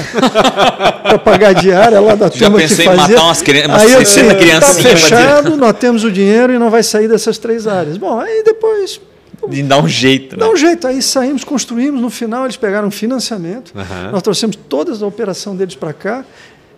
pagar 1.24 1.50
a 1.50 1.52
diária 1.52 2.00
lá 2.00 2.16
da 2.16 2.28
turma 2.28 2.58
que 2.58 2.66
fazia. 2.66 2.84
Já 2.84 2.90
pensei 2.90 2.92
em 2.92 2.96
matar 2.96 3.22
umas 3.22 3.40
crianças, 3.40 3.82
aí 3.82 3.92
eu 3.92 4.00
disse, 4.00 4.20
tá 4.58 4.66
fechado, 4.66 5.56
nós 5.56 5.76
temos 5.78 6.02
o 6.02 6.10
dinheiro 6.10 6.54
e 6.54 6.58
não 6.58 6.70
vai 6.70 6.82
sair 6.82 7.06
dessas 7.06 7.38
três 7.38 7.68
áreas. 7.68 7.96
Bom, 7.98 8.18
aí 8.18 8.42
depois... 8.44 9.00
De 9.48 9.62
dar 9.62 9.82
um 9.82 9.88
jeito. 9.88 10.36
Dá 10.36 10.46
né? 10.46 10.52
um 10.52 10.56
jeito. 10.56 10.86
Aí 10.86 11.00
saímos, 11.02 11.44
construímos. 11.44 12.00
No 12.00 12.10
final, 12.10 12.44
eles 12.44 12.56
pegaram 12.56 12.90
financiamento. 12.90 13.72
Uhum. 13.74 14.12
Nós 14.12 14.22
trouxemos 14.22 14.56
toda 14.56 14.92
a 14.92 15.06
operação 15.06 15.56
deles 15.56 15.74
para 15.74 15.92
cá 15.92 16.24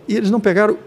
e 0.07 0.15
eles 0.15 0.31
não 0.31 0.39
pegaram 0.39 0.77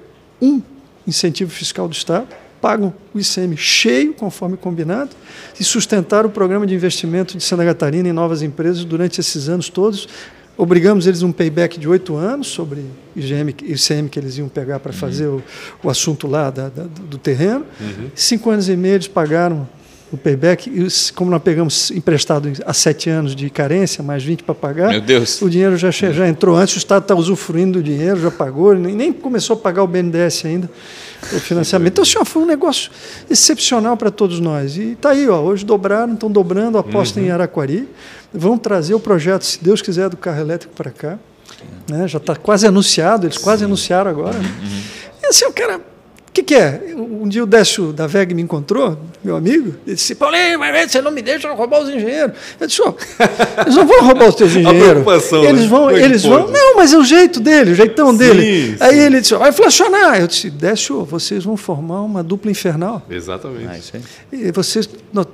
um 0.40 0.61
incentivo 1.07 1.51
fiscal 1.51 1.88
do 1.88 1.95
Estado 1.95 2.29
pagam 2.61 2.93
o 3.14 3.19
ICM 3.19 3.57
cheio, 3.57 4.12
conforme 4.12 4.57
combinado, 4.57 5.11
e 5.59 5.64
sustentaram 5.64 6.29
o 6.29 6.33
programa 6.33 6.66
de 6.66 6.75
investimento 6.75 7.37
de 7.37 7.43
Santa 7.43 7.64
Catarina 7.64 8.09
em 8.09 8.12
novas 8.12 8.43
empresas 8.43 8.85
durante 8.85 9.19
esses 9.19 9.49
anos 9.49 9.69
todos. 9.69 10.09
Obrigamos 10.57 11.07
eles 11.07 11.23
a 11.23 11.27
um 11.27 11.33
payback 11.33 11.81
de 11.81 11.88
oito 11.88 12.16
anos 12.16 12.49
sobre 12.49 12.85
IGM, 13.16 13.55
ICM 13.62 14.09
que 14.11 14.19
eles 14.19 14.37
iam 14.37 14.49
pegar 14.49 14.79
para 14.79 14.93
uhum. 14.93 14.99
fazer 14.99 15.27
o, 15.27 15.43
o, 15.83 15.88
assunto 15.88 16.27
lá 16.27 16.51
da, 16.51 16.69
da, 16.69 16.83
do 16.83 17.16
terreno. 17.16 17.64
Uhum. 17.81 18.11
Cinco 18.14 18.51
anos 18.51 18.69
e 18.69 18.77
meio 18.77 18.97
eles 18.97 19.09
pagaram 19.09 19.66
o 20.12 20.16
payback, 20.16 20.68
e 20.68 21.12
como 21.12 21.31
nós 21.31 21.42
pegamos 21.42 21.90
emprestado 21.90 22.51
há 22.66 22.73
sete 22.73 23.09
anos 23.09 23.37
de 23.37 23.49
carência, 23.49 24.03
mais 24.03 24.25
20 24.25 24.42
para 24.42 24.55
pagar, 24.55 24.90
o 25.40 25.49
dinheiro 25.49 25.77
já, 25.77 25.90
já 25.90 26.29
entrou 26.29 26.57
antes, 26.57 26.75
o 26.75 26.79
Estado 26.79 27.03
está 27.03 27.14
usufruindo 27.14 27.79
do 27.79 27.83
dinheiro, 27.83 28.20
já 28.20 28.31
pagou, 28.31 28.75
nem, 28.75 28.94
nem 28.94 29.12
começou 29.12 29.55
a 29.55 29.59
pagar 29.59 29.83
o 29.83 29.87
BNDES 29.87 30.44
ainda 30.44 30.70
o 31.33 31.40
financiamento. 31.40 31.92
Então, 31.92 32.05
senhor, 32.05 32.25
foi 32.25 32.42
um 32.42 32.46
negócio 32.46 32.90
excepcional 33.29 33.96
para 33.96 34.11
todos 34.11 34.40
nós. 34.40 34.77
E 34.77 34.92
está 34.92 35.11
aí, 35.11 35.29
ó, 35.29 35.40
hoje 35.40 35.64
dobraram, 35.64 36.14
estão 36.14 36.31
dobrando 36.31 36.79
a 36.79 36.81
aposta 36.81 37.20
uhum. 37.20 37.27
em 37.27 37.31
Araquari. 37.31 37.88
Vão 38.33 38.57
trazer 38.57 38.94
o 38.94 39.01
projeto, 39.01 39.42
se 39.42 39.62
Deus 39.62 39.83
quiser, 39.83 40.09
do 40.09 40.16
carro 40.16 40.40
elétrico 40.40 40.75
para 40.75 40.90
cá. 40.90 41.18
Né? 41.88 42.09
Já 42.09 42.18
está 42.18 42.35
quase 42.35 42.66
anunciado, 42.66 43.27
eles 43.27 43.37
Sim. 43.37 43.42
quase 43.42 43.64
anunciaram 43.64 44.11
agora. 44.11 44.38
Né? 44.38 44.51
Uhum. 44.62 44.81
E 45.23 45.27
assim, 45.27 45.44
o 45.44 45.53
cara 45.53 45.81
o 46.31 46.33
que, 46.33 46.45
que, 46.45 46.55
é? 46.55 46.95
Um 46.97 47.29
dia 47.29 47.43
o 47.43 47.47
Décio 47.47 47.93
da 47.93 48.07
VEG 48.07 48.35
me 48.35 48.43
encontrou, 48.43 48.97
meu 49.23 49.35
amigo, 49.35 49.75
e 49.85 49.95
disse: 49.95 50.14
Paulinho, 50.14 50.61
mas 50.61 50.93
você 50.93 51.03
não 51.03 51.11
me 51.11 51.21
deixa 51.21 51.53
roubar 51.53 51.83
os 51.83 51.88
engenheiros. 51.88 52.37
Eu 52.61 52.69
disse: 52.69 52.81
oh, 52.83 52.95
eles 53.62 53.75
não 53.75 53.85
vão 53.85 54.01
roubar 54.05 54.29
os 54.29 54.37
teus 54.37 54.55
engenheiros. 54.55 55.05
eles 55.43 55.62
né? 55.62 55.66
vão, 55.66 55.90
eles 55.90 56.23
vão. 56.23 56.49
Não, 56.49 56.77
mas 56.77 56.93
é 56.93 56.99
o 56.99 57.03
jeito 57.03 57.40
dele, 57.40 57.73
o 57.73 57.75
jeitão 57.75 58.12
sim, 58.12 58.19
dele. 58.19 58.43
Sim. 58.43 58.77
Aí 58.79 58.97
ele 59.01 59.21
disse: 59.21 59.35
vai 59.35 59.51
inflacionar. 59.51 60.21
Eu 60.21 60.29
disse: 60.29 60.51
Décio, 60.51 61.05
vocês 61.05 61.43
vão 61.43 61.57
formar 61.57 62.03
uma 62.03 62.23
dupla 62.23 62.49
infernal. 62.49 63.03
Exatamente. 63.11 63.93
Ah, 63.97 64.01
e 64.33 64.53
vocês, 64.53 64.88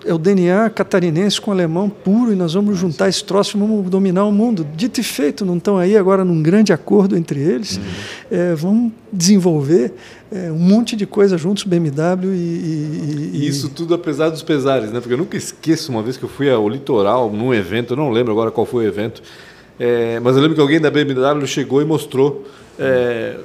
é 0.07 0.15
o 0.15 0.19
DNA 0.19 0.71
catarinense 0.71 1.39
com 1.39 1.53
alemão 1.53 1.91
puro, 1.91 2.33
e 2.33 2.37
nós 2.37 2.55
vamos 2.55 2.79
juntar 2.79 3.11
esse 3.11 3.23
troço 3.23 3.59
e 3.59 3.61
vamos 3.61 3.91
dominar 3.91 4.25
o 4.25 4.33
mundo. 4.33 4.67
Dito 4.75 4.99
e 4.99 5.05
feito, 5.05 5.45
não 5.45 5.59
estão 5.59 5.77
aí 5.77 5.95
agora 5.95 6.25
num 6.25 6.43
grande 6.43 6.73
acordo 6.73 7.19
entre 7.19 7.39
eles. 7.39 7.77
Uhum. 7.77 7.83
É, 8.31 8.55
vamos 8.55 8.93
desenvolver 9.13 9.93
é, 10.31 10.51
um 10.51 10.59
monte 10.59 10.86
de 10.95 11.07
coisa 11.07 11.37
juntos, 11.37 11.65
BMW 11.65 12.35
e, 12.35 12.37
e, 12.37 13.31
e, 13.35 13.49
Isso 13.49 13.71
tudo 13.71 13.95
apesar 13.95 14.29
dos 14.29 14.43
pesares, 14.43 14.93
né? 14.93 15.01
Porque 15.01 15.15
eu 15.15 15.19
nunca 15.19 15.37
esqueço 15.37 15.91
uma 15.91 16.03
vez 16.03 16.17
que 16.17 16.23
eu 16.23 16.29
fui 16.29 16.51
ao 16.51 16.69
litoral, 16.69 17.31
num 17.33 17.53
evento, 17.53 17.95
eu 17.95 17.97
não 17.97 18.11
lembro 18.11 18.33
agora 18.33 18.51
qual 18.51 18.67
foi 18.67 18.85
o 18.85 18.89
evento, 18.89 19.23
é, 19.79 20.21
mas 20.21 20.37
eu 20.37 20.43
lembro 20.43 20.55
que 20.55 20.61
alguém 20.61 20.81
da 20.81 20.91
BMW 20.91 21.47
chegou 21.47 21.83
e 21.83 21.85
mostrou. 21.85 22.47
É, 22.79 23.37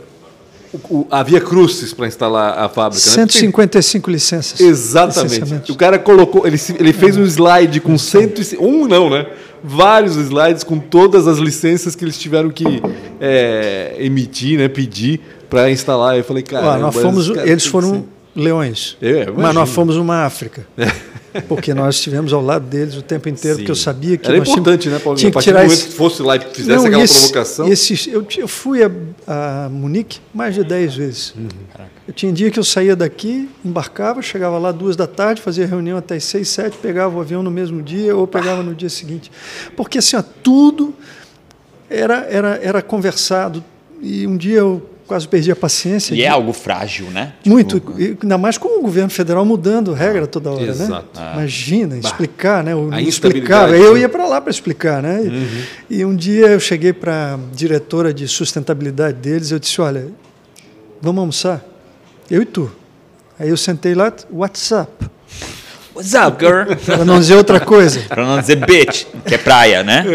o, 0.74 1.00
o, 1.00 1.08
havia 1.12 1.42
cruces 1.42 1.94
para 1.94 2.08
instalar 2.08 2.58
a 2.58 2.70
fábrica. 2.70 3.02
155 3.02 4.10
né? 4.10 4.14
licenças. 4.14 4.60
Exatamente. 4.60 5.72
O 5.72 5.76
cara 5.76 6.00
colocou, 6.00 6.48
ele, 6.48 6.58
ele 6.80 6.94
fez 6.94 7.18
um 7.18 7.24
slide 7.24 7.82
com 7.82 7.98
100, 7.98 8.34
um 8.60 8.88
não, 8.88 9.10
né? 9.10 9.28
Vários 9.64 10.16
slides 10.16 10.64
com 10.64 10.80
todas 10.80 11.28
as 11.28 11.38
licenças 11.38 11.96
que 11.96 12.04
eles 12.04 12.18
tiveram 12.18 12.50
que 12.50 12.82
é, 13.20 13.96
emitir, 14.00 14.58
né? 14.58 14.68
Pedir 14.68 15.22
para 15.52 15.70
instalar. 15.70 16.18
Eu 16.18 16.24
falei, 16.24 16.42
cara, 16.42 16.78
nós 16.78 16.96
fomos, 16.96 17.30
eles 17.30 17.66
foram 17.66 18.06
leões, 18.34 18.98
é, 19.02 19.30
mas 19.30 19.54
nós 19.54 19.70
fomos 19.70 19.98
uma 19.98 20.26
África. 20.26 20.66
Porque 21.48 21.74
nós 21.74 21.96
estivemos 21.96 22.34
ao 22.34 22.42
lado 22.42 22.66
deles 22.66 22.98
o 22.98 23.02
tempo 23.02 23.30
inteiro, 23.30 23.56
Sim. 23.56 23.62
porque 23.62 23.72
eu 23.72 23.76
sabia 23.76 24.18
que 24.18 24.28
era 24.28 24.38
importante, 24.38 24.90
né, 24.90 25.00
Paulinho? 25.00 25.18
Tinha 25.18 25.32
que 25.32 25.40
tirar 25.40 25.66
esse... 25.66 25.86
que 25.86 25.94
fosse 25.94 26.22
lá 26.22 26.36
e 26.36 26.42
fizesse 26.42 26.68
Não, 26.68 26.86
aquela 26.86 27.04
esse, 27.04 27.20
provocação. 27.20 27.68
Esse, 27.70 28.12
eu, 28.12 28.28
eu 28.38 28.48
fui 28.50 28.84
a, 28.84 28.92
a, 29.26 29.70
Munique 29.70 30.20
mais 30.34 30.56
de 30.56 30.62
10 30.62 30.94
vezes. 30.94 31.34
Uhum. 31.34 31.48
Eu 32.06 32.14
tinha 32.14 32.34
dia 32.34 32.52
que 32.52 32.60
eu 32.60 32.66
saía 32.66 32.98
daqui, 32.98 33.50
embarcava, 33.64 34.22
chegava 34.22 34.58
lá 34.58 34.74
duas 34.74 34.98
da 34.98 35.08
tarde, 35.08 35.42
fazia 35.42 35.66
reunião 35.66 35.98
até 35.98 36.16
as 36.16 36.26
seis, 36.26 36.50
sete, 36.50 36.76
pegava 36.76 37.18
o 37.18 37.22
avião 37.22 37.42
no 37.42 37.50
mesmo 37.50 37.82
dia 37.82 38.14
ou 38.14 38.28
pegava 38.28 38.62
no 38.62 38.76
dia 38.76 38.90
seguinte. 38.90 39.32
Porque 39.78 40.00
assim, 40.00 40.18
ó, 40.18 40.22
tudo 40.44 40.94
era, 41.90 42.28
era, 42.30 42.60
era 42.62 42.82
conversado. 42.82 43.64
E 44.02 44.28
um 44.28 44.36
dia 44.36 44.58
eu 44.58 44.82
quase 45.12 45.28
perdi 45.28 45.52
a 45.52 45.56
paciência. 45.58 46.14
E 46.14 46.18
de... 46.18 46.24
é 46.24 46.30
algo 46.30 46.54
frágil, 46.54 47.08
né? 47.08 47.34
Muito, 47.46 47.82
tipo... 47.82 47.98
ainda 48.24 48.38
mais 48.38 48.58
com 48.58 48.80
o 48.80 48.82
governo 48.82 49.10
federal 49.10 49.44
mudando 49.44 49.92
regra 49.92 50.26
toda 50.26 50.50
hora, 50.50 50.64
né? 50.64 50.70
Exato. 50.70 50.92
né? 50.92 51.02
Ah. 51.18 51.34
Imagina, 51.34 51.98
explicar, 51.98 52.64
né? 52.64 52.74
O 52.74 52.94
explicar. 52.98 53.70
Eu 53.74 53.98
ia 53.98 54.08
para 54.08 54.26
lá 54.26 54.40
para 54.40 54.50
explicar, 54.50 55.04
né? 55.04 55.20
Uhum. 55.20 55.64
E 55.90 56.06
um 56.06 56.16
dia 56.16 56.48
eu 56.48 56.62
cheguei 56.62 56.94
para 56.94 57.34
a 57.34 57.40
diretora 57.54 58.14
de 58.14 58.26
sustentabilidade 58.26 59.18
deles, 59.18 59.52
eu 59.52 59.60
disse, 59.60 59.82
olha, 59.82 60.08
vamos 61.02 61.20
almoçar? 61.20 61.62
Eu 62.30 62.42
e 62.42 62.46
tu. 62.46 62.72
Aí 63.38 63.50
eu 63.50 63.58
sentei 63.58 63.94
lá, 63.94 64.14
WhatsApp. 64.32 65.10
What's 65.94 66.14
up, 66.14 66.38
girl? 66.40 66.74
Para 66.86 67.04
não 67.04 67.20
dizer 67.20 67.36
outra 67.36 67.60
coisa. 67.60 68.00
para 68.08 68.26
não 68.26 68.40
dizer 68.40 68.66
bitch, 68.66 69.08
que 69.26 69.36
é 69.36 69.38
praia, 69.38 69.84
né? 69.84 70.06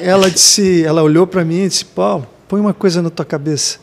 É. 0.00 0.08
Ela 0.08 0.30
disse, 0.30 0.84
ela 0.84 1.02
olhou 1.02 1.26
para 1.26 1.44
mim 1.44 1.64
e 1.64 1.68
disse, 1.68 1.84
Paulo, 1.84 2.24
põe 2.46 2.60
uma 2.60 2.72
coisa 2.72 3.02
na 3.02 3.10
tua 3.10 3.24
cabeça 3.24 3.80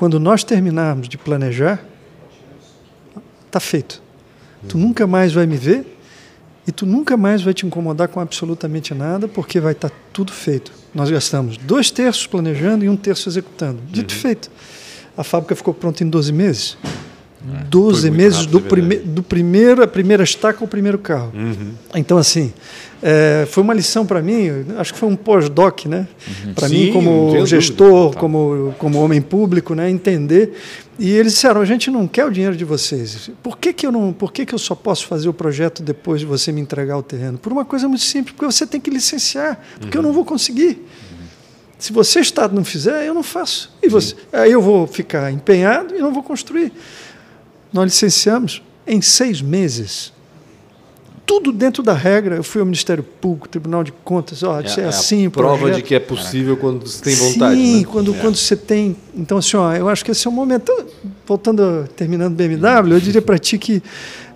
quando 0.00 0.18
nós 0.18 0.42
terminarmos 0.42 1.10
de 1.10 1.18
planejar, 1.18 1.84
está 3.44 3.60
feito. 3.60 4.02
Tu 4.66 4.78
nunca 4.78 5.06
mais 5.06 5.30
vai 5.30 5.44
me 5.44 5.58
ver 5.58 5.84
e 6.66 6.72
tu 6.72 6.86
nunca 6.86 7.18
mais 7.18 7.42
vai 7.42 7.52
te 7.52 7.66
incomodar 7.66 8.08
com 8.08 8.18
absolutamente 8.18 8.94
nada, 8.94 9.28
porque 9.28 9.60
vai 9.60 9.72
estar 9.72 9.90
tá 9.90 9.96
tudo 10.10 10.32
feito. 10.32 10.72
Nós 10.94 11.10
gastamos 11.10 11.58
dois 11.58 11.90
terços 11.90 12.26
planejando 12.26 12.82
e 12.82 12.88
um 12.88 12.96
terço 12.96 13.28
executando. 13.28 13.78
Dito 13.90 14.14
uhum. 14.14 14.20
feito. 14.20 14.50
A 15.18 15.22
fábrica 15.22 15.54
ficou 15.54 15.74
pronta 15.74 16.02
em 16.02 16.08
12 16.08 16.32
meses. 16.32 16.78
É, 17.42 17.64
12 17.64 18.10
meses 18.10 18.44
do, 18.44 18.60
prime 18.60 18.96
do 18.96 19.22
primeiro, 19.22 19.82
a 19.82 19.86
primeira 19.86 20.22
estaca 20.22 20.62
ao 20.62 20.68
primeiro 20.68 20.98
carro. 20.98 21.32
Uhum. 21.34 21.72
Então, 21.94 22.18
assim, 22.18 22.52
é, 23.02 23.46
foi 23.50 23.62
uma 23.62 23.72
lição 23.72 24.04
para 24.04 24.20
mim, 24.20 24.48
acho 24.76 24.92
que 24.92 24.98
foi 24.98 25.08
um 25.08 25.16
pós-doc, 25.16 25.86
né? 25.86 26.06
Uhum. 26.44 26.54
Para 26.54 26.68
mim, 26.68 26.92
como 26.92 27.46
gestor, 27.46 28.14
como, 28.16 28.74
como 28.78 28.98
homem 29.02 29.22
público, 29.22 29.74
né? 29.74 29.88
entender. 29.88 30.52
E 30.98 31.10
eles 31.10 31.32
disseram: 31.32 31.62
a 31.62 31.64
gente 31.64 31.90
não 31.90 32.06
quer 32.06 32.26
o 32.26 32.30
dinheiro 32.30 32.54
de 32.54 32.64
vocês. 32.64 33.30
Por 33.42 33.56
que, 33.56 33.72
que, 33.72 33.86
eu, 33.86 33.92
não, 33.92 34.12
por 34.12 34.32
que, 34.32 34.44
que 34.44 34.54
eu 34.54 34.58
só 34.58 34.74
posso 34.74 35.06
fazer 35.06 35.30
o 35.30 35.32
projeto 35.32 35.82
depois 35.82 36.20
de 36.20 36.26
você 36.26 36.52
me 36.52 36.60
entregar 36.60 36.98
o 36.98 37.02
terreno? 37.02 37.38
Por 37.38 37.52
uma 37.52 37.64
coisa 37.64 37.88
muito 37.88 38.04
simples, 38.04 38.34
porque 38.36 38.52
você 38.52 38.66
tem 38.66 38.78
que 38.78 38.90
licenciar, 38.90 39.58
porque 39.78 39.96
uhum. 39.96 40.04
eu 40.04 40.08
não 40.08 40.14
vou 40.14 40.26
conseguir. 40.26 40.84
Se 41.78 41.94
você, 41.94 42.20
Estado, 42.20 42.54
não 42.54 42.62
fizer, 42.62 43.06
eu 43.06 43.14
não 43.14 43.22
faço. 43.22 43.72
E 43.82 43.88
você, 43.88 44.14
aí 44.30 44.52
eu 44.52 44.60
vou 44.60 44.86
ficar 44.86 45.32
empenhado 45.32 45.96
e 45.96 45.98
não 45.98 46.12
vou 46.12 46.22
construir. 46.22 46.70
Nós 47.72 47.84
licenciamos 47.84 48.62
em 48.86 49.00
seis 49.00 49.40
meses. 49.40 50.12
Tudo 51.24 51.52
dentro 51.52 51.82
da 51.82 51.92
regra. 51.92 52.36
Eu 52.36 52.42
fui 52.42 52.60
ao 52.60 52.66
Ministério 52.66 53.04
Público, 53.04 53.48
Tribunal 53.48 53.84
de 53.84 53.92
Contas. 53.92 54.42
Ó, 54.42 54.60
é, 54.60 54.64
é 54.64 54.84
assim. 54.84 55.26
A 55.26 55.30
prova 55.30 55.58
projeto. 55.58 55.76
de 55.76 55.82
que 55.82 55.94
é 55.94 56.00
possível 56.00 56.56
quando 56.56 56.86
você 56.86 57.02
tem 57.02 57.14
vontade. 57.14 57.56
Sim, 57.56 57.78
né? 57.78 57.84
quando, 57.84 58.14
é. 58.14 58.18
quando 58.18 58.36
você 58.36 58.56
tem. 58.56 58.96
Então, 59.14 59.38
assim, 59.38 59.56
ó, 59.56 59.72
eu 59.72 59.88
acho 59.88 60.04
que 60.04 60.10
esse 60.10 60.26
é 60.26 60.30
o 60.30 60.32
momento. 60.32 60.72
Voltando, 61.26 61.88
terminando 61.94 62.34
BMW, 62.34 62.94
eu 62.94 63.00
diria 63.00 63.22
para 63.22 63.38
ti 63.38 63.58
que 63.58 63.80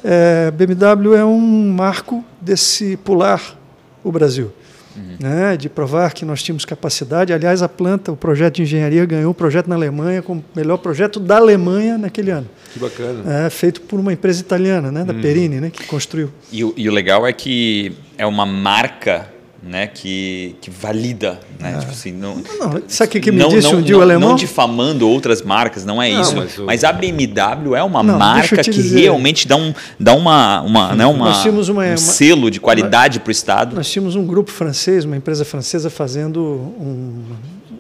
é, 0.05 0.53
BMW 0.53 1.15
é 1.17 1.25
um 1.25 1.73
marco 1.73 2.25
desse 2.41 2.97
pular 2.99 3.59
o 4.05 4.13
Brasil 4.13 4.53
uhum. 4.97 5.17
né, 5.21 5.57
de 5.57 5.69
provar 5.69 6.13
que 6.13 6.25
nós 6.25 6.43
tínhamos 6.43 6.65
capacidade. 6.65 7.33
Aliás, 7.33 7.63
a 7.63 7.69
planta, 7.69 8.13
o 8.13 8.17
projeto 8.17 8.57
de 8.57 8.63
engenharia, 8.63 9.05
ganhou 9.05 9.31
o 9.31 9.35
projeto 9.35 9.69
na 9.69 9.75
Alemanha 9.75 10.23
como 10.23 10.45
melhor 10.55 10.79
projeto 10.79 11.19
da 11.21 11.37
Alemanha 11.37 11.99
naquele 11.99 12.31
ano. 12.31 12.49
Que 12.73 12.79
bacana. 12.79 13.47
É, 13.47 13.51
feito 13.51 13.81
por 13.83 13.99
uma 14.01 14.13
empresa 14.13 14.41
italiana, 14.41 14.91
né, 14.91 15.05
da 15.05 15.13
uhum. 15.13 15.21
Perini, 15.21 15.61
né, 15.61 15.71
que 15.71 15.85
construiu. 15.87 16.31
E, 16.53 16.61
e 16.77 16.89
o 16.89 16.93
legal 16.93 17.27
é 17.27 17.33
que 17.33 17.93
é 18.17 18.27
uma 18.27 18.47
marca 18.47 19.34
né, 19.67 19.87
que, 19.87 20.57
que 20.61 20.71
valida, 20.71 21.41
né? 21.59 21.75
É. 21.77 21.79
Tipo 21.79 21.93
assim, 21.93 22.13
não, 22.13 22.37
não, 22.37 22.83
sabe 22.87 23.19
o 23.19 23.21
que, 23.21 23.33
me 23.33 23.39
não, 23.39 23.49
disse 23.49 23.73
não, 23.73 23.79
um 23.79 23.83
dia 23.83 23.97
o 23.97 24.03
alemão? 24.03 24.31
Não 24.31 24.37
difamando 24.37 25.09
outras 25.09 25.41
marcas, 25.41 25.85
não 25.85 26.03
é 26.03 26.13
não, 26.13 26.21
isso. 26.21 26.37
Mas, 26.37 26.59
mas, 26.59 26.85
a 26.85 26.93
BMW 26.93 27.75
é 27.75 27.83
uma 27.83 28.03
marca 28.03 28.63
que 28.63 28.71
dizer. 28.71 29.01
realmente 29.01 29.49
dá 29.49 29.57
um, 29.57 29.73
dá 29.99 30.13
uma, 30.13 30.61
uma, 30.61 30.95
né, 30.95 31.07
uma, 31.07 31.33
uma 31.45 31.93
um 31.93 31.97
selo 31.97 32.51
de 32.51 32.61
qualidade 32.61 33.21
para 33.21 33.29
o 33.29 33.33
Estado. 33.33 33.75
Nós 33.75 33.91
tínhamos 33.91 34.15
um 34.17 34.27
grupo 34.27 34.51
francês, 34.51 35.05
uma 35.05 35.17
empresa 35.17 35.45
francesa 35.45 35.89
fazendo 35.89 36.41
um, 36.41 37.23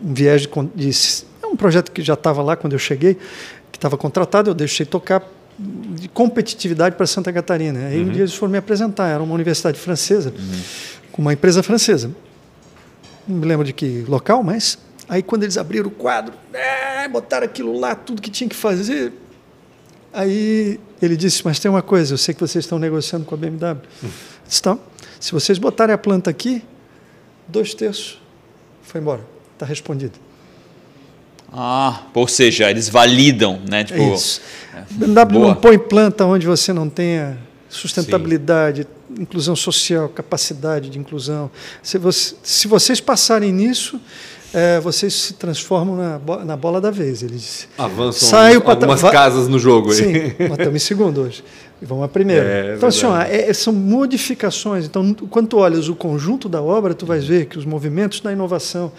um 0.02 0.14
viés 0.14 0.42
de, 0.42 0.48
de... 0.74 0.90
É 1.42 1.46
um 1.46 1.56
projeto 1.56 1.92
que 1.92 2.00
já 2.02 2.14
estava 2.14 2.42
lá 2.42 2.56
quando 2.56 2.72
eu 2.72 2.78
cheguei, 2.78 3.14
que 3.70 3.76
estava 3.76 3.98
contratado, 3.98 4.48
eu 4.48 4.54
deixei 4.54 4.86
tocar 4.86 5.22
de 5.58 6.08
competitividade 6.08 6.96
para 6.96 7.06
Santa 7.06 7.32
Catarina. 7.32 7.86
Aí 7.86 8.00
uhum. 8.00 8.08
um 8.08 8.10
dia 8.10 8.22
eles 8.22 8.34
foram 8.34 8.52
me 8.52 8.58
apresentar, 8.58 9.08
era 9.08 9.22
uma 9.22 9.34
universidade 9.34 9.78
francesa, 9.78 10.32
uhum. 10.36 10.60
Com 11.14 11.22
uma 11.22 11.32
empresa 11.32 11.62
francesa. 11.62 12.10
Não 13.26 13.36
me 13.36 13.46
lembro 13.46 13.64
de 13.64 13.72
que 13.72 14.04
local, 14.08 14.42
mas 14.42 14.76
aí 15.08 15.22
quando 15.22 15.44
eles 15.44 15.56
abriram 15.56 15.86
o 15.86 15.90
quadro, 15.90 16.34
é, 16.52 17.06
botaram 17.06 17.46
aquilo 17.46 17.78
lá, 17.78 17.94
tudo 17.94 18.20
que 18.20 18.28
tinha 18.28 18.50
que 18.50 18.56
fazer. 18.56 19.12
Aí 20.12 20.80
ele 21.00 21.16
disse, 21.16 21.44
mas 21.44 21.60
tem 21.60 21.70
uma 21.70 21.82
coisa, 21.82 22.14
eu 22.14 22.18
sei 22.18 22.34
que 22.34 22.40
vocês 22.40 22.64
estão 22.64 22.80
negociando 22.80 23.24
com 23.24 23.32
a 23.32 23.38
BMW. 23.38 23.78
Uhum. 24.02 24.10
Estão. 24.48 24.80
Se 25.20 25.30
vocês 25.30 25.56
botarem 25.56 25.94
a 25.94 25.98
planta 25.98 26.30
aqui, 26.30 26.64
dois 27.46 27.74
terços 27.74 28.20
foi 28.82 29.00
embora. 29.00 29.24
Está 29.52 29.64
respondido. 29.64 30.18
Ah, 31.52 32.02
ou 32.12 32.26
seja, 32.26 32.68
eles 32.68 32.88
validam, 32.88 33.60
né? 33.70 33.84
Tipo, 33.84 34.14
Isso. 34.14 34.40
É, 34.74 34.82
BMW 34.90 35.38
não 35.38 35.54
põe 35.54 35.78
planta 35.78 36.26
onde 36.26 36.44
você 36.44 36.72
não 36.72 36.88
tenha 36.88 37.38
sustentabilidade, 37.68 38.82
Sim. 38.82 38.88
Inclusão 39.18 39.56
social, 39.56 40.08
capacidade 40.08 40.90
de 40.90 40.98
inclusão. 40.98 41.50
Se, 41.82 41.98
você, 41.98 42.34
se 42.42 42.68
vocês 42.68 43.00
passarem 43.00 43.52
nisso, 43.52 44.00
é, 44.54 44.78
vocês 44.78 45.12
se 45.12 45.34
transformam 45.34 45.96
na, 45.96 46.44
na 46.44 46.56
bola 46.56 46.80
da 46.80 46.90
vez. 46.90 47.22
Ele 47.22 47.34
disse. 47.34 47.66
Avançam 47.76 48.28
Saio 48.28 48.62
algumas 48.64 49.02
casas 49.02 49.48
no 49.48 49.58
jogo. 49.58 49.90
Aí. 49.90 49.96
Sim, 49.96 50.12
nós 50.48 50.58
estamos 50.58 50.76
em 50.76 50.78
segundo 50.78 51.22
hoje. 51.22 51.42
E 51.82 51.84
vamos 51.84 52.04
a 52.04 52.08
primeira. 52.08 52.44
É, 52.54 52.76
então, 52.76 52.88
assim, 52.88 53.04
ó, 53.04 53.20
é, 53.20 53.52
são 53.52 53.72
modificações. 53.72 54.84
Então, 54.84 55.12
quando 55.28 55.48
tu 55.48 55.58
olhas 55.58 55.88
o 55.88 55.94
conjunto 55.96 56.48
da 56.48 56.62
obra, 56.62 56.94
tu 56.94 57.04
vais 57.04 57.26
ver 57.26 57.46
que 57.46 57.58
os 57.58 57.64
movimentos 57.64 58.20
da 58.20 58.32
inovação. 58.32 58.92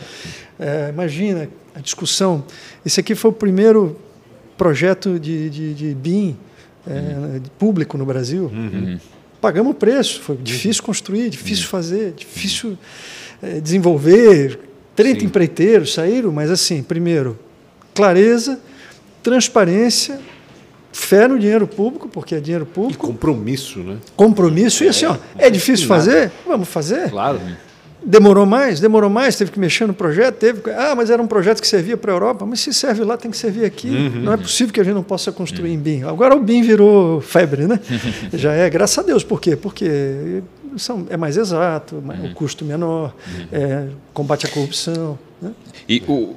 É, 0.60 0.90
imagina 0.90 1.50
a 1.74 1.80
discussão. 1.80 2.44
Esse 2.86 3.00
aqui 3.00 3.16
foi 3.16 3.32
o 3.32 3.34
primeiro 3.34 3.98
projeto 4.58 5.18
de, 5.20 5.50
de, 5.50 5.74
de 5.74 5.94
BIM 5.94 6.38
uhum. 6.86 7.42
público 7.58 7.98
no 7.98 8.06
Brasil. 8.06 8.52
Uhum. 8.54 9.00
Pagamos 9.46 9.74
o 9.74 9.76
preço. 9.76 10.22
Foi 10.22 10.36
difícil 10.36 10.82
construir, 10.82 11.30
difícil 11.30 11.66
uhum. 11.66 11.70
fazer, 11.70 12.14
difícil 12.14 12.76
é, 13.44 13.60
desenvolver 13.60 14.60
30 14.96 15.20
Sim. 15.20 15.26
empreiteiros 15.28 15.94
saíram, 15.94 16.32
mas 16.32 16.50
assim, 16.50 16.82
primeiro, 16.82 17.38
clareza, 17.94 18.60
transparência, 19.22 20.20
fé 20.92 21.28
no 21.28 21.38
dinheiro 21.38 21.68
público, 21.68 22.10
porque 22.10 22.34
é 22.34 22.40
dinheiro 22.40 22.66
público. 22.66 23.06
E 23.06 23.08
compromisso, 23.08 23.82
né? 23.82 23.98
Compromisso. 24.16 24.84
E 24.84 24.88
assim, 24.88 25.06
ó, 25.06 25.16
é, 25.38 25.46
é 25.46 25.50
difícil 25.52 25.88
fazer? 25.88 26.32
Vamos 26.44 26.68
fazer. 26.68 27.12
Claro. 27.12 27.40
Demorou 28.06 28.46
mais? 28.46 28.80
Demorou 28.80 29.10
mais, 29.10 29.36
teve 29.36 29.50
que 29.50 29.60
mexer 29.60 29.88
no 29.88 29.94
projeto, 29.94 30.36
teve. 30.36 30.62
Ah, 30.72 30.94
mas 30.96 31.10
era 31.10 31.22
um 31.22 31.26
projeto 31.26 31.60
que 31.60 31.68
servia 31.68 31.98
para 31.98 32.12
a 32.12 32.16
Europa. 32.16 32.46
Mas 32.46 32.60
se 32.60 32.72
serve 32.72 33.04
lá, 33.04 33.18
tem 33.18 33.32
que 33.32 33.38
servir 33.38 33.66
aqui. 33.66 33.90
Uhum. 33.90 34.22
Não 34.22 34.34
é 34.34 34.38
possível 34.38 34.72
que 34.72 34.80
a 34.80 34.84
gente 34.84 34.94
não 34.94 35.04
possa 35.04 35.32
construir 35.32 35.70
uhum. 35.70 35.76
em 35.76 35.80
BIM. 35.80 36.04
Agora 36.04 36.36
o 36.36 36.40
BIM 36.40 36.62
virou 36.62 37.20
febre, 37.20 37.66
né? 37.66 37.80
Já 38.32 38.54
é, 38.54 38.70
graças 38.70 39.00
a 39.00 39.02
Deus. 39.02 39.24
Por 39.24 39.42
quê? 39.42 39.56
Porque 39.56 40.44
são, 40.78 41.08
é 41.10 41.18
mais 41.18 41.36
exato, 41.36 41.96
uhum. 41.96 42.32
o 42.32 42.34
custo 42.36 42.64
menor, 42.64 43.16
uhum. 43.28 43.48
é, 43.52 43.88
combate 44.14 44.46
à 44.46 44.50
corrupção. 44.50 45.18
Né? 45.42 45.52
E 45.90 46.04
o. 46.08 46.36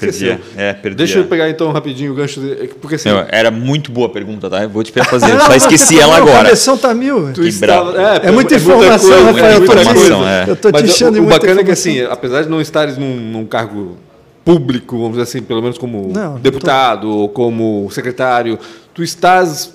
Perdia. 0.00 0.40
É, 0.56 0.72
perdia. 0.72 0.96
Deixa 0.96 1.18
eu 1.18 1.24
pegar 1.24 1.48
então 1.48 1.70
rapidinho 1.72 2.12
o 2.12 2.14
gancho. 2.14 2.40
De, 2.40 2.68
porque 2.80 2.96
assim, 2.96 3.08
não, 3.08 3.24
era 3.28 3.50
muito 3.50 3.90
boa 3.90 4.06
a 4.06 4.10
pergunta, 4.10 4.48
tá? 4.48 4.62
Eu 4.62 4.68
vou 4.68 4.82
te 4.82 4.92
fazer. 4.92 5.32
Eu 5.34 5.40
só 5.40 5.54
esqueci 5.54 5.98
ela 5.98 6.16
agora. 6.16 6.40
A 6.40 6.44
cabeção 6.44 6.76
tá 6.76 6.94
mil. 6.94 7.32
Bravo. 7.58 7.96
É, 7.96 8.28
é, 8.28 8.30
muita 8.30 8.54
informação, 8.54 9.12
é 9.12 9.22
muita 9.22 9.40
Rafael. 9.40 9.54
É 9.54 9.58
muita 9.58 9.80
informação, 9.80 10.28
é. 10.28 10.44
Eu 10.48 10.56
tô 10.56 10.72
te 10.72 10.84
enchendo 10.84 11.20
o, 11.20 11.24
o 11.24 11.26
bacana 11.26 11.60
é 11.60 11.64
que 11.64 11.70
assim, 11.70 12.00
apesar 12.02 12.42
de 12.42 12.48
não 12.48 12.60
estares 12.60 12.96
num, 12.96 13.16
num 13.16 13.46
cargo 13.46 13.96
público, 14.44 14.96
vamos 14.96 15.12
dizer 15.12 15.24
assim, 15.24 15.42
pelo 15.42 15.60
menos 15.60 15.76
como 15.76 16.10
não, 16.10 16.38
deputado 16.38 17.02
tô... 17.02 17.08
ou 17.08 17.28
como 17.28 17.88
secretário, 17.90 18.58
tu 18.94 19.02
estás 19.02 19.74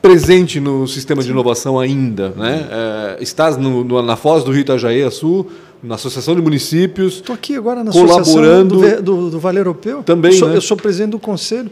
presente 0.00 0.60
no 0.60 0.86
sistema 0.86 1.22
Sim. 1.22 1.28
de 1.28 1.32
inovação 1.32 1.80
ainda, 1.80 2.28
né? 2.36 2.68
É, 2.70 3.16
estás 3.22 3.56
no, 3.56 3.82
no, 3.82 4.02
na 4.02 4.16
Foz 4.16 4.44
do 4.44 4.52
Rio 4.52 4.60
Itajaí 4.60 5.10
Sul, 5.10 5.50
na 5.84 5.94
Associação 5.96 6.34
de 6.34 6.42
Municípios. 6.42 7.14
Estou 7.14 7.34
aqui 7.34 7.54
agora 7.54 7.84
na 7.84 7.92
colaborando 7.92 8.76
Associação 8.76 9.02
do, 9.02 9.22
do, 9.26 9.30
do 9.30 9.40
Vale 9.40 9.58
Europeu. 9.58 10.02
Também, 10.02 10.32
eu 10.32 10.38
sou, 10.38 10.48
né? 10.48 10.56
eu 10.56 10.60
sou 10.60 10.76
presidente 10.76 11.10
do 11.10 11.18
conselho. 11.18 11.70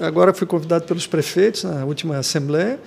Agora 0.00 0.34
fui 0.34 0.46
convidado 0.46 0.84
pelos 0.84 1.06
prefeitos 1.06 1.64
na 1.64 1.84
última 1.84 2.16
assembleia 2.16 2.78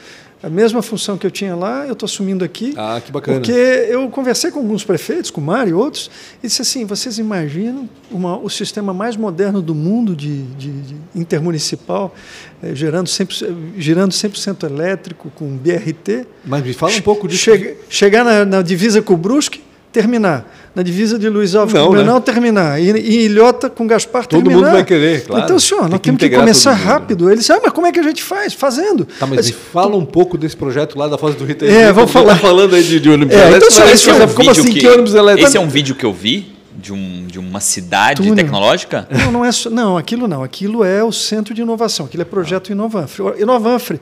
a 0.46 0.50
mesma 0.50 0.84
função 0.84 1.18
que 1.18 1.26
eu 1.26 1.32
tinha 1.32 1.56
lá, 1.56 1.88
eu 1.88 1.94
estou 1.94 2.06
assumindo 2.06 2.46
aqui. 2.46 2.74
Ah, 2.78 3.02
que 3.04 3.12
bacana. 3.12 3.40
Porque 3.40 3.52
eu 3.52 4.08
conversei 4.10 4.52
com 4.52 4.60
alguns 4.60 4.84
prefeitos, 4.84 5.32
com 5.32 5.42
o 5.42 5.44
Mário 5.44 5.72
e 5.72 5.74
outros, 5.74 6.12
e 6.44 6.48
disse 6.48 6.62
assim: 6.62 6.86
vocês 6.86 7.18
imaginam 7.18 7.90
uma, 8.12 8.38
o 8.38 8.48
sistema 8.48 8.94
mais 8.94 9.18
moderno 9.18 9.60
do 9.60 9.74
mundo 9.74 10.16
de, 10.16 10.44
de, 10.44 10.72
de 10.82 10.96
intermunicipal, 11.16 12.14
eh, 12.62 12.76
gerando 12.76 13.08
100%, 13.08 13.56
girando 13.78 14.12
100% 14.12 14.70
elétrico, 14.70 15.32
com 15.34 15.48
BRT? 15.58 16.28
Mas 16.46 16.64
me 16.64 16.74
fala 16.74 16.94
um 16.94 17.02
pouco 17.02 17.28
disso. 17.28 17.44
Chega, 17.44 17.76
chegar 17.90 18.24
na, 18.24 18.46
na 18.46 18.62
divisa 18.62 19.02
com 19.02 19.16
o 19.16 19.18
Brusque, 19.18 19.64
terminar. 19.96 20.46
Na 20.76 20.84
divisa 20.84 21.18
de 21.18 21.30
Luiz 21.30 21.56
Alves 21.56 21.74
não, 21.74 21.86
com 21.86 21.92
Blumenau, 21.92 22.16
né? 22.16 22.22
terminar. 22.22 22.82
E, 22.82 22.90
em 22.92 23.22
Ilhota 23.22 23.70
com 23.70 23.88
Gaspar, 23.88 24.26
Todo 24.28 24.40
terminar. 24.40 24.56
Todo 24.56 24.66
mundo 24.66 24.74
vai 24.74 24.84
querer, 24.84 25.24
claro. 25.26 25.46
Então, 25.46 25.58
senhor, 25.58 25.88
nós 25.88 26.02
temos 26.02 26.20
que 26.20 26.30
começar 26.30 26.74
rápido. 26.74 27.30
Ele 27.30 27.38
disse, 27.38 27.54
ah, 27.54 27.62
mas 27.64 27.72
como 27.72 27.88
é 27.88 27.94
que 27.94 28.00
a 28.00 28.04
gente 28.04 28.22
faz? 28.22 28.54
Fazendo. 28.54 29.06
Tá, 29.06 29.26
mas, 29.26 29.38
mas 29.38 29.50
fala 29.52 29.96
um 29.96 30.06
pouco 30.06 30.38
desse 30.38 30.58
projeto 30.58 31.00
lá 31.00 31.08
da 31.08 31.18
Foz 31.18 31.34
do 31.36 31.46
Rio. 31.46 31.56
É, 31.62 31.94
vamos 31.94 32.12
falar. 32.12 32.34
Tá 32.34 32.40
falando 32.42 32.76
aí 32.76 32.84
de, 32.84 33.00
de 33.00 33.10
ônibus 33.10 33.34
é, 33.34 33.48
elétrico. 33.48 33.74
Então, 33.74 33.90
esse, 33.90 34.10
é 34.10 34.14
um 34.14 34.28
como 34.28 34.50
assim, 34.50 34.74
que, 34.74 34.80
que 34.82 34.88
ônibus 34.88 35.14
elétrico? 35.14 35.48
Esse 35.48 35.58
é 35.58 35.62
um 35.62 35.70
vídeo 35.70 35.96
que 35.96 36.06
eu 36.06 36.12
vi 36.12 36.54
de, 36.76 36.92
um, 36.92 37.26
de 37.26 37.40
uma 37.40 37.62
cidade 37.62 38.22
Túnel. 38.22 38.36
tecnológica? 38.36 39.08
Não, 39.10 39.32
não 39.32 39.46
é 39.46 39.50
não, 39.72 39.98
aquilo 39.98 40.28
não. 40.28 40.44
Aquilo 40.44 40.84
é 40.84 41.02
o 41.02 41.12
centro 41.14 41.54
de 41.54 41.62
inovação. 41.62 42.06
Aquilo 42.06 42.22
é 42.22 42.26
projeto 42.26 42.70
Inovanfre. 42.70 43.24
Inovanfre, 43.40 44.02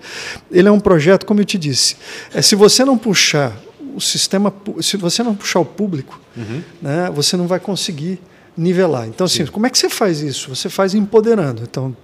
ele 0.51 0.67
é 0.67 0.71
um 0.71 0.79
projeto, 0.79 1.23
como 1.23 1.39
eu 1.39 1.45
te 1.45 1.59
disse. 1.59 1.95
É, 2.33 2.41
se 2.41 2.55
você 2.55 2.83
não 2.83 2.97
puxar 2.97 3.53
o 3.95 4.01
sistema, 4.01 4.53
se 4.81 4.97
você 4.97 5.23
não 5.23 5.35
puxar 5.35 5.59
o 5.59 5.65
público, 5.65 6.19
uhum. 6.35 6.61
né, 6.81 7.11
você 7.13 7.37
não 7.37 7.47
vai 7.47 7.59
conseguir 7.59 8.19
nivelar. 8.55 9.07
Então, 9.07 9.25
assim, 9.25 9.45
Sim. 9.45 9.51
como 9.51 9.65
é 9.65 9.69
que 9.69 9.77
você 9.77 9.89
faz 9.89 10.21
isso? 10.21 10.53
Você 10.55 10.69
faz 10.69 10.93
empoderando. 10.93 11.63
Então, 11.63 11.95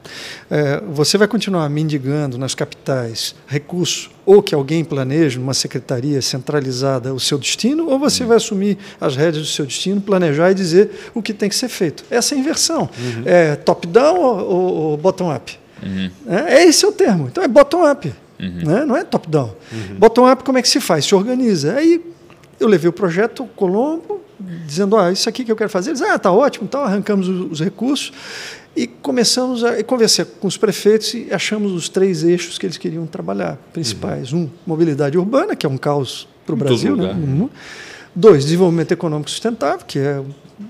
é, 0.49 0.81
você 0.87 1.17
vai 1.17 1.27
continuar 1.27 1.69
mendigando 1.69 2.37
nas 2.37 2.55
capitais 2.55 3.35
recursos, 3.47 4.09
ou 4.25 4.41
que 4.41 4.53
alguém 4.53 4.83
planeje 4.83 5.37
numa 5.37 5.53
secretaria 5.53 6.21
centralizada 6.21 7.13
o 7.13 7.19
seu 7.19 7.37
destino, 7.37 7.87
ou 7.87 7.99
você 7.99 8.23
uhum. 8.23 8.29
vai 8.29 8.37
assumir 8.37 8.77
as 8.99 9.15
rédeas 9.15 9.43
do 9.43 9.51
seu 9.51 9.65
destino, 9.65 10.01
planejar 10.01 10.51
e 10.51 10.55
dizer 10.55 11.11
o 11.13 11.21
que 11.21 11.33
tem 11.33 11.49
que 11.49 11.55
ser 11.55 11.69
feito. 11.69 12.03
Essa 12.09 12.33
é 12.33 12.37
a 12.37 12.39
inversão. 12.39 12.89
Uhum. 12.97 13.23
É 13.25 13.55
top-down 13.55 14.19
ou, 14.19 14.37
ou, 14.39 14.73
ou 14.73 14.97
bottom-up? 14.97 15.57
Uhum. 15.81 16.09
É, 16.27 16.63
esse 16.63 16.83
é 16.83 16.87
o 16.87 16.91
termo. 16.91 17.27
Então, 17.27 17.43
é 17.43 17.47
bottom-up. 17.47 18.11
Uhum. 18.39 18.65
Né? 18.65 18.85
Não 18.85 18.95
é 18.95 19.03
top-down. 19.03 19.53
Uhum. 19.71 19.95
Bottom-up, 19.97 20.43
como 20.43 20.57
é 20.57 20.61
que 20.61 20.69
se 20.69 20.79
faz? 20.79 21.05
Se 21.05 21.13
organiza. 21.13 21.73
Aí 21.73 22.01
eu 22.59 22.67
levei 22.67 22.89
o 22.89 22.93
projeto 22.93 23.45
Colombo, 23.55 24.21
dizendo: 24.65 24.97
ah, 24.97 25.11
isso 25.11 25.27
aqui 25.27 25.43
que 25.43 25.51
eu 25.51 25.55
quero 25.55 25.69
fazer. 25.69 25.91
Eles, 25.91 26.01
ah, 26.01 26.17
tá 26.17 26.31
ótimo, 26.31 26.65
então 26.65 26.81
arrancamos 26.81 27.27
os, 27.27 27.51
os 27.51 27.59
recursos 27.59 28.11
e 28.75 28.87
começamos 28.87 29.63
a 29.63 29.83
conversar 29.83 30.25
com 30.25 30.47
os 30.47 30.55
prefeitos 30.55 31.13
e 31.13 31.27
achamos 31.31 31.73
os 31.73 31.89
três 31.89 32.23
eixos 32.23 32.57
que 32.57 32.65
eles 32.65 32.77
queriam 32.77 33.05
trabalhar, 33.05 33.57
principais. 33.73 34.31
Uhum. 34.31 34.43
Um, 34.43 34.49
mobilidade 34.65 35.17
urbana, 35.17 35.55
que 35.55 35.65
é 35.65 35.69
um 35.69 35.77
caos 35.77 36.27
para 36.45 36.53
o 36.53 36.57
Brasil. 36.57 36.95
Né? 36.95 37.11
Uhum. 37.11 37.49
Dois, 38.15 38.45
desenvolvimento 38.45 38.91
econômico 38.91 39.29
sustentável, 39.29 39.85
que 39.85 39.99
é 39.99 40.21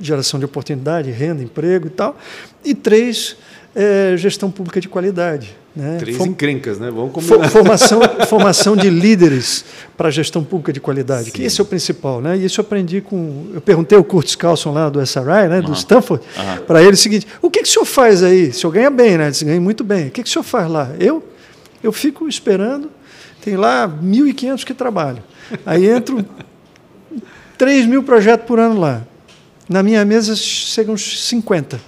geração 0.01 0.39
de 0.39 0.45
oportunidade, 0.45 1.09
renda, 1.11 1.43
emprego 1.43 1.87
e 1.87 1.89
tal. 1.89 2.17
E 2.63 2.73
três, 2.73 3.37
é, 3.81 4.17
gestão 4.17 4.51
pública 4.51 4.81
de 4.81 4.89
qualidade. 4.89 5.55
Né? 5.73 5.95
Três 5.99 6.17
Form... 6.17 6.31
encrencas, 6.31 6.77
né? 6.77 6.91
Vamos 6.91 7.13
combinar. 7.13 7.47
Formação, 7.47 8.01
formação 8.27 8.75
de 8.75 8.89
líderes 8.89 9.63
para 9.95 10.09
a 10.09 10.11
gestão 10.11 10.43
pública 10.43 10.73
de 10.73 10.81
qualidade, 10.81 11.25
Sim. 11.25 11.31
que 11.31 11.43
esse 11.43 11.61
é 11.61 11.63
o 11.63 11.65
principal. 11.65 12.19
Né? 12.19 12.35
E 12.35 12.43
isso 12.43 12.59
eu 12.59 12.65
aprendi 12.65 12.99
com. 12.99 13.51
Eu 13.53 13.61
perguntei 13.61 13.97
ao 13.97 14.03
Curtis 14.03 14.35
Carlson 14.35 14.73
lá 14.73 14.89
do 14.89 15.01
SRI, 15.01 15.47
né, 15.49 15.61
do 15.61 15.71
Stanford, 15.71 16.21
para 16.67 16.81
ele 16.81 16.91
o 16.91 16.97
seguinte: 16.97 17.25
o 17.41 17.49
que, 17.49 17.61
que 17.61 17.69
o 17.69 17.71
senhor 17.71 17.85
faz 17.85 18.21
aí? 18.21 18.49
O 18.49 18.53
senhor 18.53 18.73
ganha 18.73 18.89
bem, 18.89 19.17
né? 19.17 19.23
Ele 19.23 19.31
disse, 19.31 19.45
ganha 19.45 19.61
muito 19.61 19.81
bem. 19.81 20.07
O 20.07 20.11
que, 20.11 20.23
que 20.23 20.29
o 20.29 20.31
senhor 20.31 20.43
faz 20.43 20.69
lá? 20.69 20.91
Eu? 20.99 21.23
Eu 21.81 21.93
fico 21.93 22.27
esperando, 22.27 22.91
tem 23.41 23.55
lá 23.55 23.87
1.500 23.87 24.65
que 24.65 24.73
trabalham. 24.73 25.23
Aí 25.65 25.89
entro 25.89 26.25
3 27.57 27.85
mil 27.85 28.03
projetos 28.03 28.45
por 28.45 28.59
ano 28.59 28.77
lá. 28.77 29.03
Na 29.69 29.81
minha 29.81 30.03
mesa 30.03 30.35
chegam 30.35 30.95
uns 30.95 31.27
50. 31.27 31.79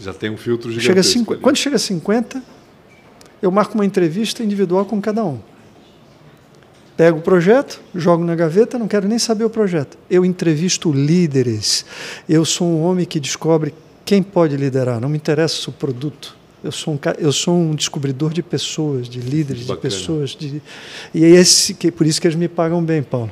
Já 0.00 0.14
tem 0.14 0.30
um 0.30 0.36
filtro 0.36 0.70
gigantesco. 0.70 0.92
Chega 0.94 1.02
50, 1.02 1.40
quando 1.40 1.56
chega 1.56 1.76
a 1.76 1.78
50, 1.78 2.42
eu 3.42 3.50
marco 3.50 3.74
uma 3.74 3.84
entrevista 3.84 4.42
individual 4.42 4.84
com 4.84 5.00
cada 5.00 5.24
um. 5.24 5.38
Pego 6.96 7.18
o 7.18 7.22
projeto, 7.22 7.80
jogo 7.94 8.24
na 8.24 8.34
gaveta, 8.34 8.78
não 8.78 8.86
quero 8.86 9.08
nem 9.08 9.18
saber 9.18 9.44
o 9.44 9.50
projeto. 9.50 9.96
Eu 10.10 10.24
entrevisto 10.24 10.92
líderes. 10.92 11.84
Eu 12.28 12.44
sou 12.44 12.66
um 12.66 12.82
homem 12.82 13.06
que 13.06 13.18
descobre 13.18 13.72
quem 14.04 14.22
pode 14.22 14.56
liderar, 14.56 15.00
não 15.00 15.08
me 15.08 15.16
interessa 15.16 15.70
o 15.70 15.72
produto. 15.72 16.36
Eu 16.62 16.70
sou 16.70 16.94
um, 16.94 16.98
eu 17.18 17.32
sou 17.32 17.56
um 17.56 17.74
descobridor 17.74 18.32
de 18.32 18.42
pessoas, 18.42 19.08
de 19.08 19.18
líderes, 19.18 19.66
de 19.66 19.76
pessoas. 19.78 20.30
De, 20.30 20.60
e 21.14 21.24
é 21.24 21.28
esse 21.30 21.72
que, 21.72 21.90
por 21.90 22.06
isso 22.06 22.20
que 22.20 22.26
eles 22.26 22.36
me 22.36 22.48
pagam 22.48 22.84
bem, 22.84 23.02
Paulo. 23.02 23.30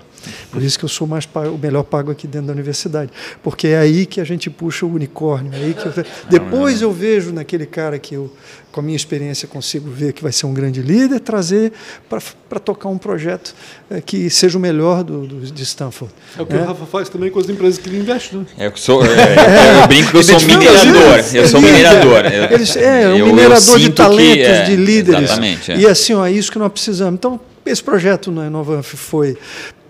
Por 0.51 0.63
isso 0.63 0.79
que 0.79 0.85
eu 0.85 0.89
sou 0.89 1.07
mais 1.07 1.27
pago, 1.27 1.55
o 1.55 1.59
melhor 1.59 1.83
pago 1.83 2.11
aqui 2.11 2.27
dentro 2.27 2.49
da 2.49 2.53
universidade. 2.53 3.11
Porque 3.43 3.69
é 3.69 3.79
aí 3.79 4.07
que 4.07 4.21
a 4.21 4.25
gente 4.25 4.51
puxa 4.51 4.87
o 4.87 4.95
unicórnio. 4.95 5.53
É 5.55 5.57
aí 5.57 5.75
que 5.75 5.87
eu, 5.87 6.05
depois 6.29 6.83
eu 6.83 6.93
vejo 6.93 7.33
naquele 7.33 7.67
cara 7.67 7.99
que 7.99 8.15
eu, 8.15 8.33
com 8.73 8.81
a 8.81 8.83
minha 8.83 8.97
experiência, 8.97 9.49
consigo 9.49 9.91
ver 9.91 10.13
que 10.13 10.23
vai 10.23 10.33
ser 10.33 10.47
um 10.47 10.55
grande 10.55 10.81
líder, 10.83 11.21
trazer 11.21 11.73
para 12.09 12.61
tocar 12.61 12.89
um 12.89 12.99
projeto 12.99 13.55
é, 13.91 14.01
que 14.01 14.29
seja 14.31 14.59
o 14.59 14.61
melhor 14.61 15.03
do, 15.03 15.27
do, 15.27 15.41
de 15.41 15.63
Stanford. 15.63 16.13
É 16.37 16.43
o 16.43 16.47
que 16.47 16.55
é. 16.55 16.61
o 16.61 16.65
Rafa 16.65 16.87
faz 16.87 17.09
também 17.09 17.31
com 17.31 17.39
as 17.39 17.49
empresas 17.49 17.79
que 17.79 17.89
ele 17.89 17.99
investe. 17.99 18.37
Né? 18.37 18.45
Eu, 18.59 18.77
sou, 18.77 19.05
é, 19.05 19.83
eu 19.83 19.89
brinco 19.89 20.11
que 20.11 20.17
eu 20.17 20.23
sou 20.23 20.41
minerador. 20.47 21.35
Eu 21.35 21.49
sou 21.49 21.61
minerador. 21.61 22.25
Eles, 22.51 22.77
é, 22.77 23.09
um 23.09 23.27
minerador 23.27 23.79
de 23.79 23.91
talentos, 23.91 24.59
que, 24.59 24.65
de 24.71 24.77
líderes. 24.77 25.23
Exatamente. 25.23 25.73
E 25.73 25.87
assim, 25.87 26.15
ó, 26.15 26.27
é 26.27 26.33
isso 26.33 26.51
que 26.53 26.59
nós 26.59 26.73
precisamos. 26.73 27.15
Então, 27.15 27.41
esse 27.65 27.83
projeto 27.83 28.31
no 28.31 28.45
Inovanf 28.45 28.95
foi 28.95 29.37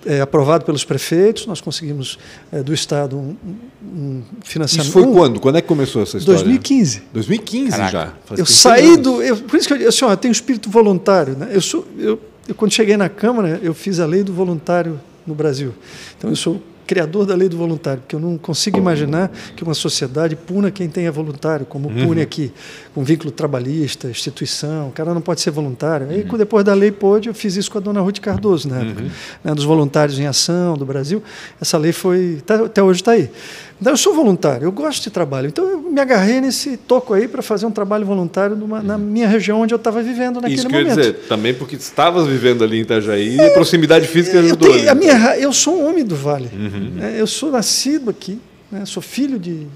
é, 0.06 0.20
aprovado 0.20 0.64
pelos 0.64 0.84
prefeitos, 0.84 1.46
nós 1.46 1.60
conseguimos 1.60 2.18
é, 2.52 2.62
do 2.62 2.72
Estado 2.72 3.16
um, 3.16 3.36
um, 3.82 4.22
financiamento. 4.42 4.86
Isso 4.86 4.92
foi 4.92 5.02
um, 5.02 5.12
quando? 5.12 5.40
Quando 5.40 5.56
é 5.58 5.60
que 5.60 5.68
começou 5.68 6.02
essa 6.02 6.18
história? 6.18 6.40
2015. 6.40 7.02
2015 7.12 7.70
Caraca. 7.70 7.90
já. 7.90 8.12
Faz 8.24 8.40
eu 8.40 8.46
saí 8.46 8.96
do. 8.96 9.22
Eu, 9.22 9.36
por 9.36 9.56
isso 9.56 9.68
que 9.68 9.82
eu, 9.82 9.88
assim, 9.88 10.04
ó, 10.04 10.10
eu 10.10 10.16
tenho 10.16 10.32
espírito 10.32 10.70
voluntário. 10.70 11.36
Né? 11.36 11.48
Eu 11.52 11.60
sou, 11.60 11.86
eu, 11.98 12.20
eu, 12.46 12.54
quando 12.54 12.72
cheguei 12.72 12.96
na 12.96 13.08
Câmara, 13.08 13.60
eu 13.62 13.74
fiz 13.74 14.00
a 14.00 14.06
lei 14.06 14.22
do 14.22 14.32
voluntário 14.32 15.00
no 15.26 15.34
Brasil. 15.34 15.74
Então 16.16 16.30
eu 16.30 16.36
sou 16.36 16.62
criador 16.88 17.26
da 17.26 17.34
lei 17.34 17.50
do 17.50 17.56
voluntário, 17.56 18.00
porque 18.00 18.16
eu 18.16 18.20
não 18.20 18.38
consigo 18.38 18.78
imaginar 18.78 19.30
que 19.54 19.62
uma 19.62 19.74
sociedade 19.74 20.34
puna 20.34 20.70
quem 20.70 20.88
tenha 20.88 21.12
voluntário, 21.12 21.66
como 21.66 21.88
uhum. 21.90 22.06
pune 22.06 22.22
aqui, 22.22 22.50
com 22.94 23.04
vínculo 23.04 23.30
trabalhista, 23.30 24.08
instituição, 24.08 24.88
o 24.88 24.92
cara 24.92 25.12
não 25.12 25.20
pode 25.20 25.42
ser 25.42 25.50
voluntário. 25.50 26.08
Aí, 26.08 26.22
uhum. 26.22 26.38
depois 26.38 26.64
da 26.64 26.72
lei 26.72 26.90
pôde, 26.90 27.28
eu 27.28 27.34
fiz 27.34 27.56
isso 27.56 27.70
com 27.70 27.76
a 27.76 27.80
dona 27.80 28.00
Ruth 28.00 28.20
Cardoso, 28.20 28.68
na 28.70 28.80
época, 28.80 29.02
uhum. 29.02 29.10
né, 29.44 29.54
dos 29.54 29.64
voluntários 29.64 30.18
em 30.18 30.26
ação 30.26 30.78
do 30.78 30.86
Brasil. 30.86 31.22
Essa 31.60 31.76
lei 31.76 31.92
foi, 31.92 32.42
tá, 32.46 32.64
até 32.64 32.82
hoje 32.82 33.02
está 33.02 33.12
aí. 33.12 33.30
Então, 33.80 33.92
eu 33.92 33.96
sou 33.96 34.12
voluntário, 34.14 34.64
eu 34.64 34.72
gosto 34.72 35.04
de 35.04 35.10
trabalho. 35.10 35.46
Então, 35.48 35.64
eu 35.64 35.80
me 35.80 36.00
agarrei 36.00 36.40
nesse 36.40 36.76
toco 36.76 37.14
aí 37.14 37.28
para 37.28 37.42
fazer 37.42 37.64
um 37.64 37.70
trabalho 37.70 38.04
voluntário 38.04 38.56
numa, 38.56 38.82
na 38.82 38.98
minha 38.98 39.28
região 39.28 39.60
onde 39.60 39.72
eu 39.72 39.76
estava 39.76 40.02
vivendo 40.02 40.40
naquele 40.40 40.54
Isso 40.54 40.68
momento. 40.68 40.88
Isso 40.88 40.96
quer 40.96 41.12
dizer, 41.12 41.28
também 41.28 41.54
porque 41.54 41.76
estavas 41.76 42.26
vivendo 42.26 42.64
ali 42.64 42.78
em 42.78 42.82
Itajaí 42.82 43.38
é, 43.38 43.44
e 43.44 43.46
a 43.46 43.50
proximidade 43.52 44.06
física 44.08 44.40
ajudou. 44.40 44.68
Eu, 44.68 44.74
tenho, 44.74 44.90
a 44.90 44.94
minha, 44.94 45.36
eu 45.36 45.52
sou 45.52 45.80
um 45.80 45.88
homem 45.88 46.04
do 46.04 46.16
Vale. 46.16 46.50
Uhum. 46.52 46.92
É, 47.00 47.20
eu 47.20 47.26
sou 47.26 47.52
nascido 47.52 48.10
aqui, 48.10 48.40
né, 48.70 48.84
sou 48.84 49.02
filho 49.02 49.38
de, 49.38 49.66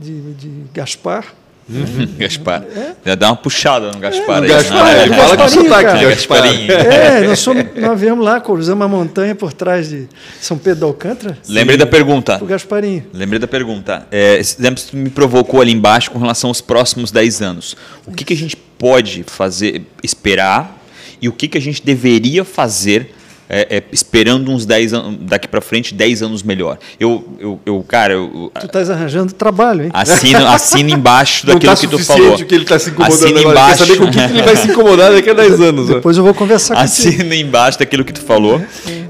de, 0.00 0.32
de 0.34 0.50
Gaspar, 0.72 1.26
Uhum. 1.68 2.08
Gaspar. 2.16 2.64
É? 3.04 3.16
Dá 3.16 3.28
uma 3.28 3.36
puxada 3.36 3.90
no 3.90 3.98
Gaspar. 3.98 4.38
É, 4.38 4.46
aí, 4.46 4.48
Gaspar, 4.48 4.84
né? 4.84 5.02
ele 5.02 5.14
fala 5.14 5.36
com 5.36 5.48
sotaque, 5.48 6.04
Gasparinho. 6.04 6.72
É, 6.72 7.26
nós, 7.26 7.38
somos, 7.40 7.64
nós 7.76 8.00
viemos 8.00 8.24
lá, 8.24 8.40
cruzamos 8.40 8.84
a 8.84 8.88
montanha 8.88 9.34
por 9.34 9.52
trás 9.52 9.88
de 9.88 10.08
São 10.40 10.56
Pedro 10.56 10.80
do 10.80 10.86
Alcântara. 10.86 11.36
Lembrei 11.48 11.76
da 11.76 11.86
pergunta. 11.86 12.38
O 12.40 12.46
Gasparinho. 12.46 13.04
Lembrei 13.12 13.40
da 13.40 13.48
pergunta. 13.48 14.06
É, 14.12 14.40
você 14.40 14.70
me 14.92 15.10
provocou 15.10 15.60
ali 15.60 15.72
embaixo 15.72 16.10
com 16.12 16.18
relação 16.18 16.50
aos 16.50 16.60
próximos 16.60 17.10
10 17.10 17.42
anos. 17.42 17.76
O 18.06 18.12
que, 18.12 18.24
que 18.24 18.32
a 18.32 18.36
gente 18.36 18.56
pode 18.56 19.24
fazer, 19.24 19.82
esperar, 20.04 20.80
e 21.20 21.28
o 21.28 21.32
que, 21.32 21.48
que 21.48 21.58
a 21.58 21.60
gente 21.60 21.82
deveria 21.82 22.44
fazer 22.44 23.15
é, 23.48 23.76
é, 23.76 23.82
esperando 23.92 24.50
uns 24.50 24.66
10 24.66 24.92
anos, 24.92 25.18
daqui 25.22 25.46
para 25.46 25.60
frente, 25.60 25.94
10 25.94 26.22
anos 26.22 26.42
melhor. 26.42 26.78
Eu, 26.98 27.24
eu, 27.38 27.60
eu 27.64 27.84
cara. 27.86 28.14
Eu, 28.14 28.50
tu 28.58 28.66
estás 28.66 28.90
arranjando 28.90 29.32
trabalho, 29.32 29.84
hein? 29.84 29.90
Assina, 29.92 30.50
assina 30.54 30.90
embaixo 30.90 31.46
daquilo 31.46 31.74
tá 31.74 31.80
que 31.80 31.86
tu 31.86 31.98
falou. 31.98 32.36
que 32.36 32.54
ele 32.54 32.64
está 32.64 32.78
se 32.78 32.90
incomodando 32.90 33.24
assina 33.24 33.40
agora. 33.40 33.58
Embaixo. 33.58 33.76
Quer 33.76 33.86
saber 33.86 33.98
com 33.98 34.04
o 34.04 34.10
que 34.10 34.18
ele 34.18 34.42
vai 34.42 34.56
se 34.56 34.68
incomodar 34.68 35.12
daqui 35.12 35.30
a 35.30 35.34
10 35.34 35.60
anos. 35.60 35.88
Depois 35.88 36.16
eu 36.16 36.24
vou 36.24 36.34
conversar 36.34 36.74
com 36.74 36.80
Assina 36.80 37.34
embaixo 37.34 37.78
daquilo 37.78 38.04
que 38.04 38.12
tu 38.12 38.20
falou. 38.20 38.60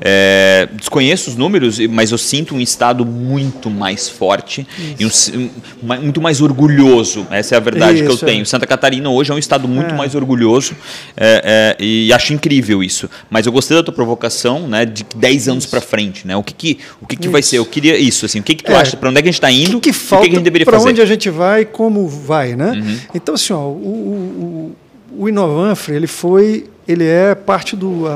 É, 0.00 0.68
desconheço 0.74 1.30
os 1.30 1.36
números, 1.36 1.78
mas 1.88 2.12
eu 2.12 2.18
sinto 2.18 2.54
um 2.54 2.60
estado 2.60 3.04
muito 3.04 3.70
mais 3.70 4.08
forte 4.08 4.66
Isso. 4.98 5.34
e 5.34 5.36
um, 5.36 5.50
muito 5.82 6.20
mais 6.20 6.40
orgulhoso. 6.40 7.26
Essa 7.30 7.54
é 7.54 7.58
a 7.58 7.60
verdade 7.60 7.94
isso, 7.94 8.04
que 8.04 8.12
eu 8.12 8.28
tenho. 8.28 8.42
É. 8.42 8.44
Santa 8.44 8.66
Catarina 8.66 9.08
hoje 9.08 9.32
é 9.32 9.34
um 9.34 9.38
estado 9.38 9.66
muito 9.66 9.94
é. 9.94 9.96
mais 9.96 10.14
orgulhoso 10.14 10.74
é, 11.16 11.74
é, 11.80 11.84
e 11.84 12.12
acho 12.12 12.32
incrível 12.32 12.82
isso. 12.82 13.08
Mas 13.30 13.46
eu 13.46 13.52
gostei 13.52 13.76
da 13.76 13.82
tua 13.82 13.94
provocação 13.94 14.25
né, 14.68 14.84
de 14.84 15.04
10 15.16 15.48
anos 15.48 15.66
para 15.66 15.80
frente, 15.80 16.26
né? 16.26 16.36
O 16.36 16.42
que 16.42 16.54
que, 16.54 16.78
o 17.00 17.06
que, 17.06 17.16
que 17.16 17.28
vai 17.28 17.42
ser? 17.42 17.58
Eu 17.58 17.66
queria 17.66 17.96
isso, 17.96 18.26
assim, 18.26 18.40
o 18.40 18.42
que 18.42 18.54
que 18.54 18.64
tu 18.64 18.72
é, 18.72 18.76
acha? 18.76 18.96
Para 18.96 19.08
onde 19.10 19.18
é 19.18 19.22
que 19.22 19.28
a 19.28 19.32
gente 19.32 19.38
está 19.38 19.50
indo? 19.50 19.78
O 19.78 19.80
que, 19.80 19.90
que 19.90 19.96
falta? 19.96 20.16
O 20.16 20.24
que, 20.24 20.30
que 20.30 20.36
a 20.36 20.38
gente 20.38 20.44
deveria 20.44 20.64
fazer? 20.64 20.78
Para 20.78 20.90
onde 20.90 21.00
a 21.00 21.06
gente 21.06 21.30
vai? 21.30 21.64
Como 21.64 22.08
vai, 22.08 22.54
né? 22.54 22.72
Uhum. 22.72 22.98
Então, 23.14 23.34
assim, 23.34 23.52
ó, 23.52 23.66
o, 23.66 24.72
o, 25.18 25.22
o 25.22 25.28
Inovanfre, 25.28 25.94
ele 25.94 26.06
foi, 26.06 26.66
ele 26.86 27.04
é 27.04 27.34
parte 27.34 27.76
do 27.76 28.06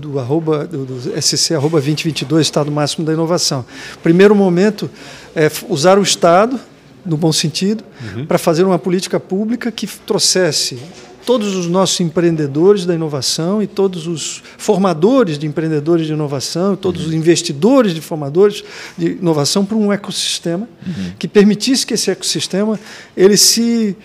do 0.00 0.18
arroba 0.18 0.66
do, 0.66 0.86
do 0.86 1.20
SC 1.22 1.54
arroba 1.54 1.78
2022 1.78 2.46
Estado 2.46 2.70
Máximo 2.72 3.04
da 3.04 3.12
Inovação. 3.12 3.66
Primeiro 4.02 4.34
momento 4.34 4.90
é 5.36 5.50
usar 5.68 5.98
o 5.98 6.02
Estado 6.02 6.58
no 7.04 7.16
bom 7.16 7.32
sentido, 7.32 7.82
uhum. 8.14 8.26
para 8.26 8.38
fazer 8.38 8.64
uma 8.64 8.78
política 8.78 9.18
pública 9.18 9.70
que 9.72 9.86
trouxesse 9.86 10.78
todos 11.24 11.54
os 11.54 11.66
nossos 11.66 12.00
empreendedores 12.00 12.86
da 12.86 12.94
inovação 12.94 13.62
e 13.62 13.66
todos 13.66 14.06
os 14.06 14.42
formadores 14.58 15.38
de 15.38 15.46
empreendedores 15.46 16.06
de 16.06 16.12
inovação, 16.12 16.76
todos 16.76 17.02
uhum. 17.02 17.08
os 17.08 17.14
investidores 17.14 17.94
de 17.94 18.00
formadores 18.00 18.64
de 18.96 19.12
inovação 19.12 19.64
para 19.64 19.76
um 19.76 19.92
ecossistema 19.92 20.68
uhum. 20.86 21.12
que 21.18 21.28
permitisse 21.28 21.86
que 21.86 21.94
esse 21.94 22.10
ecossistema 22.10 22.78
ele 23.16 23.36
se 23.36 23.96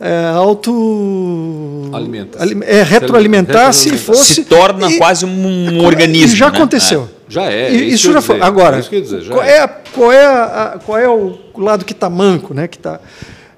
é, 0.00 0.28
auto 0.28 1.90
Alimenta 1.92 2.38
é, 2.64 2.82
retroalimentasse 2.82 3.94
e 3.94 3.98
fosse 3.98 4.34
se 4.34 4.44
torna 4.44 4.90
e, 4.90 4.96
quase 4.96 5.26
um, 5.26 5.84
organismo. 5.84 6.34
Já 6.34 6.50
né? 6.50 6.56
aconteceu. 6.56 7.02
É. 7.16 7.20
Já 7.28 7.52
é. 7.52 7.70
Isso, 7.70 7.94
isso 7.94 8.12
já 8.14 8.22
foi. 8.22 8.40
Agora, 8.40 8.78
é 8.78 9.00
dizer, 9.00 9.28
qual, 9.28 9.42
é. 9.42 9.68
qual, 9.94 10.10
é 10.10 10.26
a, 10.26 10.78
qual 10.84 10.98
é 10.98 11.08
o 11.08 11.38
lado 11.56 11.84
que 11.84 11.92
está 11.92 12.08
manco, 12.08 12.54
né? 12.54 12.66
Que 12.66 12.78
tá, 12.78 12.98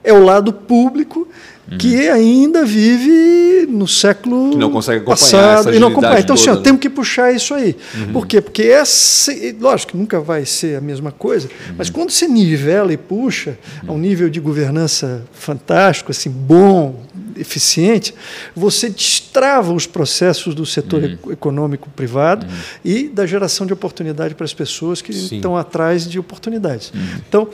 é 0.03 0.13
o 0.13 0.25
lado 0.25 0.53
público 0.53 1.29
uhum. 1.71 1.79
que 1.79 2.09
ainda 2.09 2.65
vive 2.65 3.67
no 3.69 3.87
século 3.87 4.51
que 4.51 4.57
não 4.57 4.71
consegue 4.71 4.99
acompanhar 4.99 5.57
passado 5.57 5.75
e 5.75 5.79
não 5.79 5.89
acompanha. 5.89 6.21
Então, 6.21 6.35
assim, 6.35 6.51
ó, 6.51 6.57
temos 6.57 6.81
que 6.81 6.91
puxar 6.91 7.33
isso 7.33 7.55
aí. 7.55 7.77
Uhum. 7.95 8.13
Por 8.13 8.27
quê? 8.27 8.41
Porque 8.41 8.63
essa, 8.63 9.33
lógico 9.61 9.93
que 9.93 9.99
nunca 9.99 10.21
vai 10.21 10.45
ser 10.45 10.77
a 10.77 10.81
mesma 10.81 11.13
coisa, 11.13 11.49
uhum. 11.49 11.75
mas 11.79 11.91
quando 11.91 12.11
você 12.11 12.27
nivela 12.27 12.93
e 12.93 12.97
puxa 12.97 13.59
a 13.87 13.93
um 13.93 13.99
nível 13.99 14.29
de 14.29 14.41
governança 14.41 15.25
fantástico, 15.33 16.11
assim, 16.11 16.31
bom, 16.31 17.03
eficiente, 17.37 18.15
você 18.55 18.89
destrava 18.89 19.73
os 19.73 19.87
processos 19.87 20.55
do 20.55 20.67
setor 20.67 21.03
uhum. 21.03 21.33
econômico 21.33 21.89
privado 21.91 22.47
uhum. 22.47 22.53
e 22.85 23.09
da 23.09 23.27
geração 23.27 23.67
de 23.67 23.73
oportunidade 23.73 24.35
para 24.35 24.45
as 24.45 24.55
pessoas 24.55 25.01
que 25.01 25.13
Sim. 25.13 25.37
estão 25.37 25.57
atrás 25.57 26.09
de 26.09 26.19
oportunidades. 26.19 26.93
Uhum. 26.95 27.01
Então, 27.29 27.49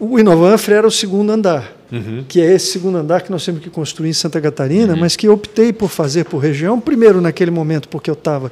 o 0.00 0.18
Inovanfre 0.18 0.74
era 0.74 0.86
o 0.86 0.90
segundo 0.90 1.30
andar, 1.30 1.76
uhum. 1.92 2.24
que 2.26 2.40
é 2.40 2.54
esse 2.54 2.72
segundo 2.72 2.96
andar 2.96 3.20
que 3.20 3.30
nós 3.30 3.44
temos 3.44 3.62
que 3.62 3.68
construir 3.68 4.08
em 4.08 4.14
Santa 4.14 4.40
Catarina, 4.40 4.94
uhum. 4.94 5.00
mas 5.00 5.14
que 5.14 5.28
eu 5.28 5.34
optei 5.34 5.74
por 5.74 5.90
fazer 5.90 6.24
por 6.24 6.38
região, 6.38 6.80
primeiro 6.80 7.20
naquele 7.20 7.50
momento 7.50 7.86
porque 7.86 8.08
eu 8.08 8.14
estava 8.14 8.50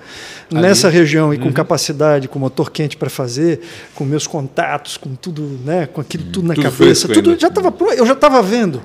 nessa 0.50 0.90
região 0.90 1.32
e 1.32 1.38
com 1.38 1.46
uhum. 1.46 1.52
capacidade, 1.52 2.28
com 2.28 2.38
motor 2.38 2.70
quente 2.70 2.98
para 2.98 3.08
fazer, 3.08 3.60
com 3.94 4.04
meus 4.04 4.26
contatos, 4.26 4.98
com 4.98 5.14
tudo, 5.14 5.58
né, 5.64 5.86
com 5.86 6.02
aquilo 6.02 6.24
tudo 6.24 6.48
na 6.48 6.54
tudo 6.54 6.64
cabeça, 6.64 7.08
tudo 7.08 7.38
já 7.38 7.48
estava 7.48 7.74
eu 7.96 8.04
já 8.04 8.12
estava 8.12 8.42
vendo. 8.42 8.82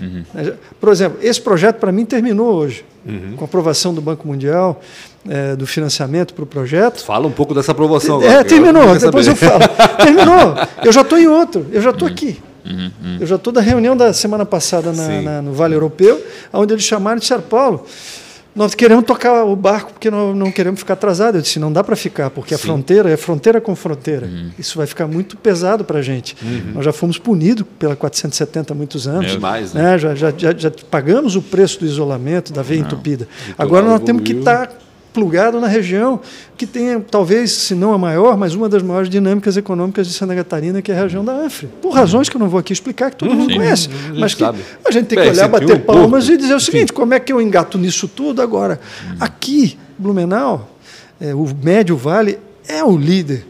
Uhum. 0.00 0.24
Por 0.80 0.90
exemplo, 0.90 1.18
esse 1.22 1.40
projeto 1.40 1.76
para 1.76 1.90
mim 1.90 2.04
terminou 2.04 2.54
hoje, 2.54 2.84
uhum. 3.06 3.34
com 3.36 3.44
a 3.44 3.46
aprovação 3.46 3.92
do 3.92 4.00
Banco 4.00 4.26
Mundial 4.26 4.80
é, 5.28 5.56
do 5.56 5.66
financiamento 5.66 6.34
para 6.34 6.44
o 6.44 6.46
projeto. 6.46 7.04
Fala 7.04 7.26
um 7.26 7.32
pouco 7.32 7.54
dessa 7.54 7.72
aprovação. 7.72 8.22
É, 8.22 8.28
agora, 8.28 8.44
terminou, 8.44 8.82
eu 8.82 8.98
depois 8.98 9.26
eu 9.26 9.36
falo. 9.36 9.60
terminou. 10.02 10.54
Eu 10.84 10.92
já 10.92 11.00
estou 11.00 11.18
em 11.18 11.26
outro, 11.26 11.66
eu 11.72 11.82
já 11.82 11.90
estou 11.90 12.08
uhum. 12.08 12.14
aqui. 12.14 12.38
Uhum, 12.64 12.90
uhum. 13.02 13.16
Eu 13.20 13.26
já 13.26 13.36
estou 13.36 13.52
da 13.52 13.60
reunião 13.60 13.96
da 13.96 14.12
semana 14.12 14.44
passada 14.44 14.92
na, 14.92 15.22
na, 15.22 15.42
no 15.42 15.52
Vale 15.52 15.74
Europeu, 15.74 16.22
onde 16.52 16.74
eles 16.74 16.84
chamaram 16.84 17.16
e 17.16 17.20
disseram, 17.20 17.42
Paulo, 17.42 17.86
nós 18.58 18.74
queremos 18.74 19.04
tocar 19.04 19.44
o 19.44 19.54
barco 19.54 19.92
porque 19.92 20.10
nós 20.10 20.36
não 20.36 20.50
queremos 20.50 20.80
ficar 20.80 20.94
atrasados. 20.94 21.36
Eu 21.36 21.42
disse, 21.42 21.60
não 21.60 21.72
dá 21.72 21.84
para 21.84 21.94
ficar, 21.94 22.28
porque 22.28 22.56
Sim. 22.56 22.60
a 22.60 22.64
fronteira 22.64 23.08
é 23.08 23.16
fronteira 23.16 23.60
com 23.60 23.74
fronteira. 23.76 24.26
Uhum. 24.26 24.50
Isso 24.58 24.76
vai 24.76 24.84
ficar 24.84 25.06
muito 25.06 25.36
pesado 25.36 25.84
para 25.84 26.00
a 26.00 26.02
gente. 26.02 26.36
Uhum. 26.42 26.72
Nós 26.74 26.84
já 26.84 26.92
fomos 26.92 27.18
punidos 27.18 27.64
pela 27.78 27.94
470 27.94 28.72
há 28.72 28.76
muitos 28.76 29.06
anos. 29.06 29.30
É 29.30 29.34
demais, 29.34 29.72
né? 29.72 29.82
né? 29.82 29.98
Já, 29.98 30.12
já, 30.12 30.34
já, 30.36 30.52
já, 30.56 30.72
pagamos 30.90 31.36
o 31.36 31.42
preço 31.42 31.78
do 31.78 31.86
isolamento, 31.86 32.52
da 32.52 32.62
veia 32.62 32.80
não. 32.80 32.88
entupida. 32.88 33.28
Agora 33.56 33.86
nós 33.86 34.00
temos 34.00 34.22
que 34.24 34.32
estar 34.32 34.68
plugado 35.12 35.60
na 35.60 35.66
região 35.66 36.20
que 36.56 36.66
tem, 36.66 37.00
talvez, 37.00 37.52
se 37.52 37.74
não 37.74 37.92
a 37.92 37.98
maior, 37.98 38.36
mas 38.36 38.54
uma 38.54 38.68
das 38.68 38.82
maiores 38.82 39.08
dinâmicas 39.08 39.56
econômicas 39.56 40.06
de 40.06 40.12
Santa 40.12 40.34
Catarina, 40.34 40.82
que 40.82 40.92
é 40.92 40.98
a 40.98 41.02
região 41.02 41.24
da 41.24 41.32
Anfre. 41.32 41.68
Por 41.80 41.92
razões 41.92 42.28
que 42.28 42.36
eu 42.36 42.40
não 42.40 42.48
vou 42.48 42.60
aqui 42.60 42.72
explicar, 42.72 43.10
que 43.10 43.16
todo 43.16 43.34
mundo 43.34 43.54
conhece. 43.54 43.88
mas 44.18 44.34
que 44.34 44.44
a 44.44 44.54
gente 44.90 45.06
tem 45.06 45.18
que 45.20 45.28
olhar, 45.28 45.48
bater 45.48 45.80
palmas 45.84 46.28
e 46.28 46.36
dizer 46.36 46.54
o 46.54 46.60
seguinte: 46.60 46.92
como 46.92 47.14
é 47.14 47.20
que 47.20 47.32
eu 47.32 47.40
engato 47.40 47.78
nisso 47.78 48.08
tudo 48.08 48.42
agora? 48.42 48.80
Aqui, 49.20 49.78
Blumenau, 49.98 50.68
é, 51.20 51.34
o 51.34 51.46
Médio 51.62 51.96
Vale 51.96 52.38
é 52.66 52.82
o 52.84 52.96
líder 52.96 53.44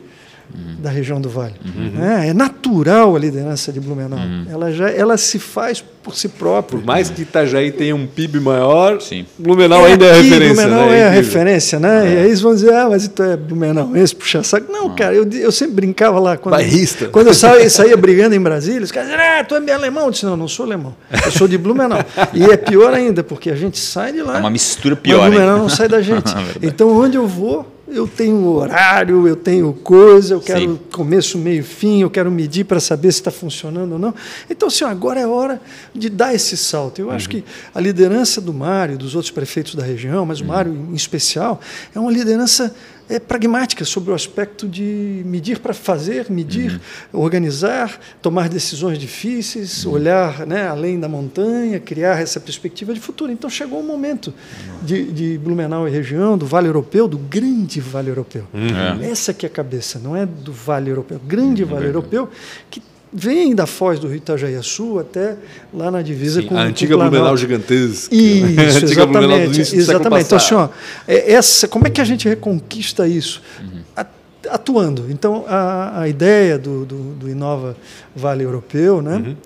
uhum. 0.55 0.77
da 0.79 0.91
região 0.91 1.21
do 1.21 1.29
Vale. 1.29 1.55
Uhum. 1.65 2.05
É, 2.05 2.29
é, 2.29 2.35
natural 2.35 3.15
a 3.15 3.19
liderança 3.19 3.73
de 3.73 3.81
Blumenau. 3.81 4.19
Uhum. 4.19 4.47
Ela, 4.51 4.73
já, 4.73 4.91
ela 4.91 5.17
se 5.17 5.39
faz 5.39 5.85
por 6.03 6.15
si 6.15 6.29
própria. 6.29 6.79
Por 6.79 6.87
mais 6.87 7.11
que 7.11 7.23
Itajaí 7.23 7.71
tenha 7.71 7.95
um 7.95 8.07
PIB 8.07 8.41
maior, 8.41 9.01
Sim. 9.01 9.27
Blumenau 9.39 9.87
é 9.87 9.93
ainda 9.93 10.07
é 10.07 10.11
a 10.11 10.15
referência. 10.15 10.55
Blumenau 10.55 10.89
né? 10.89 10.99
é 10.99 11.07
a 11.07 11.11
referência, 11.11 11.81
né? 11.81 11.89
É. 11.89 12.15
E 12.15 12.17
aí 12.19 12.27
eles 12.27 12.41
vão 12.41 12.55
dizer, 12.55 12.73
ah, 12.73 12.89
mas 12.89 13.07
tu 13.09 13.23
é 13.23 13.37
Blumenau, 13.37 13.97
esse 13.97 14.15
puxa 14.15 14.43
saco. 14.43 14.73
Não, 14.73 14.89
ah. 14.89 14.95
cara, 14.95 15.15
eu, 15.15 15.29
eu 15.31 15.53
sempre 15.53 15.75
brincava 15.75 16.19
lá. 16.19 16.37
Quando, 16.37 16.55
Barrista. 16.55 17.09
Quando 17.09 17.29
eu 17.29 17.35
saía, 17.35 17.69
saía 17.69 17.97
brigando 17.97 18.35
em 18.35 18.41
Brasília, 18.41 18.83
os 18.83 18.93
caras 18.93 19.11
diziam, 19.11 19.25
ah, 19.25 19.45
tu 19.45 19.55
é 19.55 19.73
alemão. 19.73 20.07
Eu 20.07 20.11
disse, 20.11 20.25
não, 20.25 20.37
não 20.37 20.49
sou 20.49 20.65
alemão. 20.65 20.95
Eu 21.25 21.31
sou 21.31 21.47
de 21.47 21.59
Blumenau. 21.59 21.99
e 22.33 22.45
é 22.45 22.57
pior 22.57 22.95
ainda, 22.95 23.23
porque 23.23 23.51
a 23.51 23.57
gente 23.57 23.79
sai 23.79 24.13
de 24.13 24.23
lá. 24.23 24.37
É 24.37 24.41
uma 24.41 24.51
mistura 24.51 24.97
pior. 24.97 25.21
Mas 25.21 25.31
Blumenau 25.31 25.59
não 25.59 25.69
sai 25.69 25.89
da 25.89 26.01
gente. 26.01 26.33
então, 26.63 26.89
onde 26.97 27.17
eu 27.17 27.27
vou, 27.27 27.67
eu 27.91 28.07
tenho 28.07 28.47
horário, 28.47 29.27
eu 29.27 29.37
tenho 29.37 29.73
coisa, 29.73 30.35
eu 30.35 30.41
quero 30.41 30.61
Sim. 30.61 30.81
começo, 30.93 31.39
meio, 31.39 31.65
fim, 31.65 32.03
eu 32.03 32.11
quero 32.11 32.31
medir 32.31 32.65
para 32.65 32.81
saber 32.81 33.11
se 33.13 33.21
está 33.21 33.31
funcionando 33.31 33.93
ou 33.93 33.99
não. 33.99 34.15
Então, 34.49 34.69
assim, 34.69 34.85
agora 34.85 35.21
é 35.21 35.27
hora 35.27 35.61
de 35.95 36.09
dar 36.09 36.35
esse 36.35 36.57
salto. 36.57 37.01
Eu 37.01 37.09
uhum. 37.09 37.13
acho 37.13 37.29
que 37.29 37.45
a 37.75 37.81
liderança 37.81 38.41
do 38.41 38.53
Mário, 38.53 38.99
dos 38.99 39.15
outros 39.15 39.31
prefeitos 39.31 39.75
da 39.75 39.83
região, 39.83 40.27
mas 40.27 40.41
o 40.41 40.43
uhum. 40.43 40.49
Mário 40.49 40.73
em 40.73 40.95
especial, 40.95 41.61
é 41.95 41.99
uma 41.99 42.11
liderança 42.11 42.75
é, 43.09 43.19
pragmática 43.19 43.85
sobre 43.85 44.11
o 44.11 44.15
aspecto 44.15 44.69
de 44.69 45.23
medir 45.25 45.59
para 45.61 45.73
fazer, 45.73 46.31
medir, 46.31 46.81
uhum. 47.13 47.21
organizar, 47.21 47.99
tomar 48.21 48.49
decisões 48.49 48.99
difíceis, 48.99 49.85
uhum. 49.85 49.93
olhar 49.93 50.47
né, 50.47 50.69
além 50.69 51.01
da 51.01 51.09
montanha, 51.09 51.81
criar 51.81 52.21
essa 52.21 52.39
perspectiva 52.39 52.93
de 52.93 53.01
futuro. 53.01 53.33
Então 53.33 53.49
chegou 53.49 53.81
o 53.81 53.83
momento 53.83 54.29
uhum. 54.29 54.85
de, 54.85 55.13
de, 55.13 55.39
Blumenau 55.39 55.89
e 55.89 55.91
região, 55.91 56.37
do 56.37 56.47
Vale 56.47 56.69
Europeu, 56.69 57.09
do 57.09 57.19
grande 57.19 57.81
Vale 57.81 58.11
Europeu. 58.11 58.45
Uhum. 58.53 59.03
Essa 59.03 59.33
que 59.33 59.47
é 59.47 59.49
a 59.49 59.53
cabeça, 59.53 59.99
não 59.99 60.17
é 60.17 60.27
do 60.27 60.53
Vale 60.53 60.91
Europeu, 60.91 61.21
grande 61.27 61.63
uhum. 61.63 61.71
Vale 61.71 61.87
Europeu, 61.87 62.29
que 62.71 62.83
vem 63.13 63.55
da 63.55 63.67
foz 63.67 63.99
do 63.99 64.07
Rio 64.07 64.17
Itajaí-Açu 64.17 64.99
até 64.99 65.37
lá 65.73 65.91
na 65.91 66.03
divisa 66.03 66.41
Sim, 66.41 66.49
com 66.49 66.57
a 66.57 66.63
antiga 66.63 66.97
com 66.97 67.03
Blumenau 67.03 67.37
gigantesca. 67.37 68.15
Isso, 68.15 68.85
exatamente. 68.85 69.61
exatamente. 69.77 70.27
Então, 70.27 70.39
assim, 70.39 70.55
ó, 70.55 70.69
é, 71.07 71.33
essa, 71.33 71.69
como 71.69 71.87
é 71.87 71.91
que 71.91 72.01
a 72.01 72.05
gente 72.05 72.29
reconquista 72.29 73.07
isso? 73.07 73.43
Uhum. 73.61 74.05
Atuando. 74.51 75.07
Então, 75.11 75.45
a, 75.47 76.03
a 76.03 76.09
ideia 76.09 76.59
do, 76.59 76.85
do, 76.85 76.97
do, 77.15 77.29
Inova 77.29 77.77
Vale 78.15 78.45
Europeu, 78.45 79.03
né? 79.03 79.17
Uhum 79.17 79.37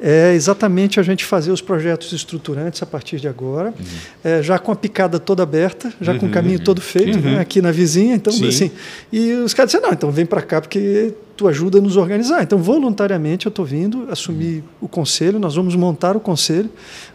é 0.00 0.32
exatamente 0.34 0.98
a 0.98 1.02
gente 1.02 1.24
fazer 1.24 1.52
os 1.52 1.60
projetos 1.60 2.12
estruturantes 2.12 2.82
a 2.82 2.86
partir 2.86 3.20
de 3.20 3.28
agora, 3.28 3.68
uhum. 3.68 3.84
é, 4.24 4.42
já 4.42 4.58
com 4.58 4.72
a 4.72 4.76
picada 4.76 5.18
toda 5.18 5.42
aberta, 5.42 5.92
já 6.00 6.12
uhum. 6.12 6.18
com 6.18 6.26
o 6.26 6.30
caminho 6.30 6.58
uhum. 6.58 6.64
todo 6.64 6.80
feito, 6.80 7.18
né, 7.18 7.34
uhum. 7.34 7.40
aqui 7.40 7.60
na 7.60 7.70
vizinha. 7.70 8.14
Então, 8.14 8.32
Sim. 8.32 8.48
assim, 8.48 8.70
e 9.12 9.32
os 9.34 9.52
caras 9.52 9.70
disseram, 9.70 9.88
não, 9.88 9.94
então 9.94 10.10
vem 10.10 10.24
para 10.24 10.40
cá 10.40 10.60
porque 10.60 11.12
tu 11.36 11.46
ajuda 11.48 11.78
a 11.78 11.80
nos 11.80 11.96
organizar. 11.96 12.42
Então, 12.42 12.58
voluntariamente, 12.58 13.46
eu 13.46 13.50
estou 13.50 13.64
vindo 13.64 14.06
assumir 14.10 14.56
uhum. 14.56 14.62
o 14.82 14.88
conselho, 14.88 15.38
nós 15.38 15.54
vamos 15.54 15.76
montar 15.76 16.16
o 16.16 16.20
conselho, 16.20 16.70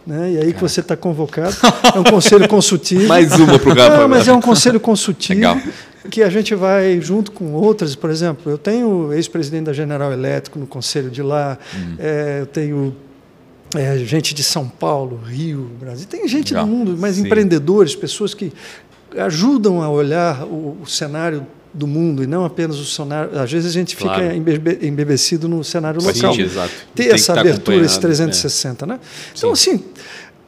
né, 0.06 0.32
e 0.32 0.38
aí 0.38 0.52
que 0.52 0.60
você 0.60 0.80
está 0.80 0.96
convocado. 0.96 1.56
É 1.94 1.98
um 1.98 2.04
conselho 2.04 2.48
consultivo. 2.48 3.06
Mais 3.08 3.32
uma 3.32 3.58
para 3.58 3.70
o 3.70 3.74
Não, 3.74 4.08
mas 4.08 4.28
é 4.28 4.32
um 4.32 4.40
conselho 4.40 4.78
consultivo. 4.78 5.34
Legal 5.34 5.58
que 6.06 6.22
a 6.22 6.28
gente 6.28 6.54
vai 6.54 7.00
junto 7.00 7.32
com 7.32 7.52
outras, 7.52 7.94
por 7.94 8.10
exemplo, 8.10 8.50
eu 8.50 8.58
tenho 8.58 9.12
ex-presidente 9.12 9.64
da 9.64 9.72
General 9.72 10.12
Elétrico 10.12 10.58
no 10.58 10.66
conselho 10.66 11.10
de 11.10 11.22
lá, 11.22 11.58
uhum. 11.74 11.96
é, 11.98 12.40
eu 12.40 12.46
tenho 12.46 12.96
é, 13.74 13.98
gente 13.98 14.34
de 14.34 14.42
São 14.42 14.68
Paulo, 14.68 15.20
Rio, 15.24 15.70
Brasil, 15.78 16.06
tem 16.08 16.26
gente 16.28 16.52
Legal. 16.52 16.66
do 16.66 16.72
mundo, 16.72 16.96
mas 16.98 17.16
Sim. 17.16 17.26
empreendedores, 17.26 17.94
pessoas 17.94 18.34
que 18.34 18.52
ajudam 19.16 19.82
a 19.82 19.88
olhar 19.88 20.44
o, 20.44 20.78
o, 20.82 20.86
cenário 20.86 21.46
do 21.72 21.86
mundo 21.86 22.22
e 22.22 22.26
não 22.26 22.44
apenas 22.44 22.78
o 22.78 22.84
cenário. 22.84 23.38
Às 23.38 23.50
vezes 23.50 23.70
a 23.70 23.72
gente 23.72 23.96
claro. 23.96 24.22
fica 24.22 24.86
embebecido 24.86 25.48
no 25.48 25.62
cenário 25.62 26.00
local. 26.02 26.34
Sim, 26.34 26.42
exato. 26.42 26.72
Ter 26.94 27.14
essa 27.14 27.38
abertura, 27.38 27.84
esse 27.84 28.00
360, 28.00 28.84
é. 28.84 28.88
né? 28.88 29.00
Então, 29.34 29.54
Sim. 29.54 29.74
assim 29.74 29.84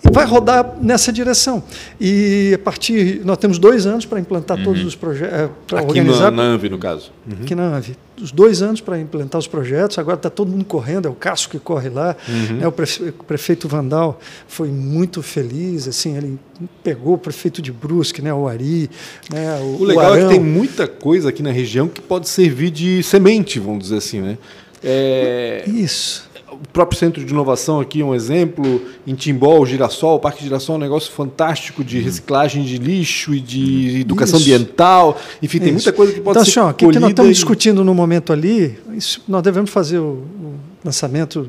vai 0.03 0.25
rodar 0.25 0.77
nessa 0.81 1.13
direção. 1.13 1.63
E 2.01 2.53
a 2.55 2.59
partir. 2.59 3.21
Nós 3.25 3.39
temos 3.39 3.59
dois 3.59 3.87
anos 3.87 4.07
para 4.07 4.21
implantar 4.21 4.59
uhum. 4.59 4.65
todos 4.65 4.85
os 4.85 4.95
projetos. 4.95 5.37
Eh, 5.37 5.51
para 5.67 5.83
organizar. 5.83 6.31
Na, 6.31 6.43
ANVI, 6.43 6.69
no 6.69 6.79
caso. 6.79 7.11
Uhum. 7.27 7.43
Aqui 7.43 7.55
na 7.55 7.77
ANVI. 7.77 7.97
Os 8.21 8.33
dois 8.33 8.63
anos 8.63 8.81
para 8.81 8.99
implantar 8.99 9.39
os 9.39 9.47
projetos, 9.47 9.97
agora 9.97 10.17
está 10.17 10.29
todo 10.29 10.51
mundo 10.51 10.65
correndo, 10.65 11.07
é 11.07 11.11
o 11.11 11.15
Cássio 11.15 11.49
que 11.51 11.59
corre 11.59 11.89
lá. 11.89 12.17
Uhum. 12.29 12.57
Né, 12.57 12.67
o, 12.67 12.73
prefeito 13.23 13.69
Vandal 13.69 14.19
foi 14.49 14.69
muito 14.69 15.23
feliz, 15.23 15.87
assim, 15.87 16.17
ele 16.17 16.37
pegou 16.83 17.15
o 17.15 17.19
prefeito 17.19 17.63
de 17.63 17.71
Brusque, 17.71 18.21
né, 18.21 18.35
o 18.35 18.49
Ari. 18.49 18.91
Né, 19.33 19.61
o, 19.61 19.83
o 19.83 19.85
legal 19.85 20.13
o 20.13 20.17
é 20.17 20.23
que 20.23 20.29
tem 20.31 20.41
muita 20.41 20.89
coisa 20.89 21.29
aqui 21.29 21.45
na 21.45 21.53
região 21.53 21.87
que 21.87 22.01
pode 22.01 22.29
servir 22.29 22.73
de 22.73 23.05
semente, 23.05 23.61
vamos 23.61 23.85
dizer 23.85 23.99
assim, 23.99 24.21
né? 24.21 24.39
É... 24.83 25.63
Isso 25.69 26.28
o 26.63 26.69
próprio 26.73 26.99
centro 26.99 27.25
de 27.25 27.33
inovação 27.33 27.81
aqui 27.81 28.01
é 28.01 28.05
um 28.05 28.15
exemplo. 28.15 28.81
Em 29.07 29.15
Timbó, 29.15 29.59
o 29.61 29.67
Girassol, 29.67 30.17
o 30.17 30.19
Parque 30.19 30.43
Girassol 30.43 30.75
é 30.75 30.79
um 30.79 30.81
negócio 30.81 31.13
fantástico 31.13 31.85
de 31.85 32.01
reciclagem 32.01 32.65
de 32.65 32.79
lixo 32.79 33.35
e 33.35 33.41
de 33.41 34.01
educação 34.01 34.39
isso. 34.39 34.49
ambiental. 34.49 35.19
Enfim, 35.43 35.59
tem 35.59 35.69
isso. 35.69 35.75
muita 35.75 35.93
coisa 35.93 36.13
que 36.13 36.21
pode 36.21 36.39
então, 36.39 36.45
ser 36.45 36.51
Então, 36.51 36.71
o 36.71 36.75
que, 36.75 36.89
que 36.89 36.99
nós 36.99 37.11
estamos 37.11 37.31
e... 37.31 37.35
discutindo 37.35 37.85
no 37.85 37.95
momento 37.95 38.33
ali, 38.33 38.79
isso, 38.93 39.23
nós 39.29 39.43
devemos 39.43 39.71
fazer 39.71 39.99
o, 39.99 40.25
o 40.43 40.55
lançamento 40.85 41.49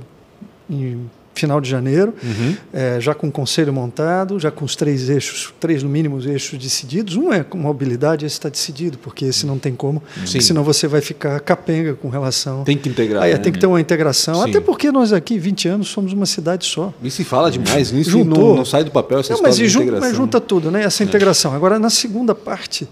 em 0.70 1.10
final 1.40 1.62
de 1.62 1.70
janeiro, 1.70 2.14
uhum. 2.22 2.56
é, 2.74 3.00
já 3.00 3.14
com 3.14 3.28
o 3.28 3.32
conselho 3.32 3.74
montado, 3.74 4.40
já 4.40 4.52
com 4.52 4.66
os 4.66 4.76
três 4.76 5.10
eixos, 5.10 5.54
três 5.60 5.84
no 5.84 5.90
mínimo 5.90 6.22
eixos 6.22 6.60
decididos. 6.60 7.16
Um 7.16 7.32
é 7.32 7.44
com 7.44 7.58
mobilidade, 7.58 8.26
esse 8.26 8.34
está 8.34 8.50
decidido, 8.50 8.98
porque 8.98 9.26
esse 9.26 9.46
não 9.46 9.58
tem 9.58 9.74
como, 9.74 10.02
senão 10.26 10.64
você 10.64 10.88
vai 10.88 11.02
ficar 11.02 11.40
capenga 11.40 11.94
com 11.94 12.10
relação. 12.10 12.64
Tem 12.64 12.78
que 12.78 12.90
integrar. 12.90 13.24
Aí 13.24 13.34
né? 13.34 13.38
tem 13.38 13.52
que 13.52 13.60
ter 13.60 13.68
uma 13.68 13.80
integração, 13.80 14.36
Sim. 14.36 14.50
até 14.50 14.60
porque 14.60 14.92
nós 14.92 15.14
aqui, 15.14 15.38
20 15.38 15.68
anos, 15.68 15.88
somos 15.90 16.14
uma 16.14 16.26
cidade 16.26 16.66
só. 16.66 16.94
E 17.02 17.10
se 17.10 17.24
fala 17.24 17.50
demais 17.52 17.92
nisso 17.92 18.10
Juntou. 18.10 18.50
Não, 18.50 18.56
não, 18.58 18.66
sai 18.66 18.84
do 18.84 18.92
papel 18.92 19.20
essa 19.20 19.34
não, 19.34 19.42
mas, 19.42 19.58
junta, 19.58 20.00
mas 20.00 20.16
junta 20.16 20.42
tudo, 20.42 20.72
né? 20.72 20.84
essa 20.84 21.04
é. 21.04 21.06
integração. 21.06 21.54
Agora, 21.54 21.80
na 21.80 21.90
segunda 21.90 22.36
parte, 22.36 22.88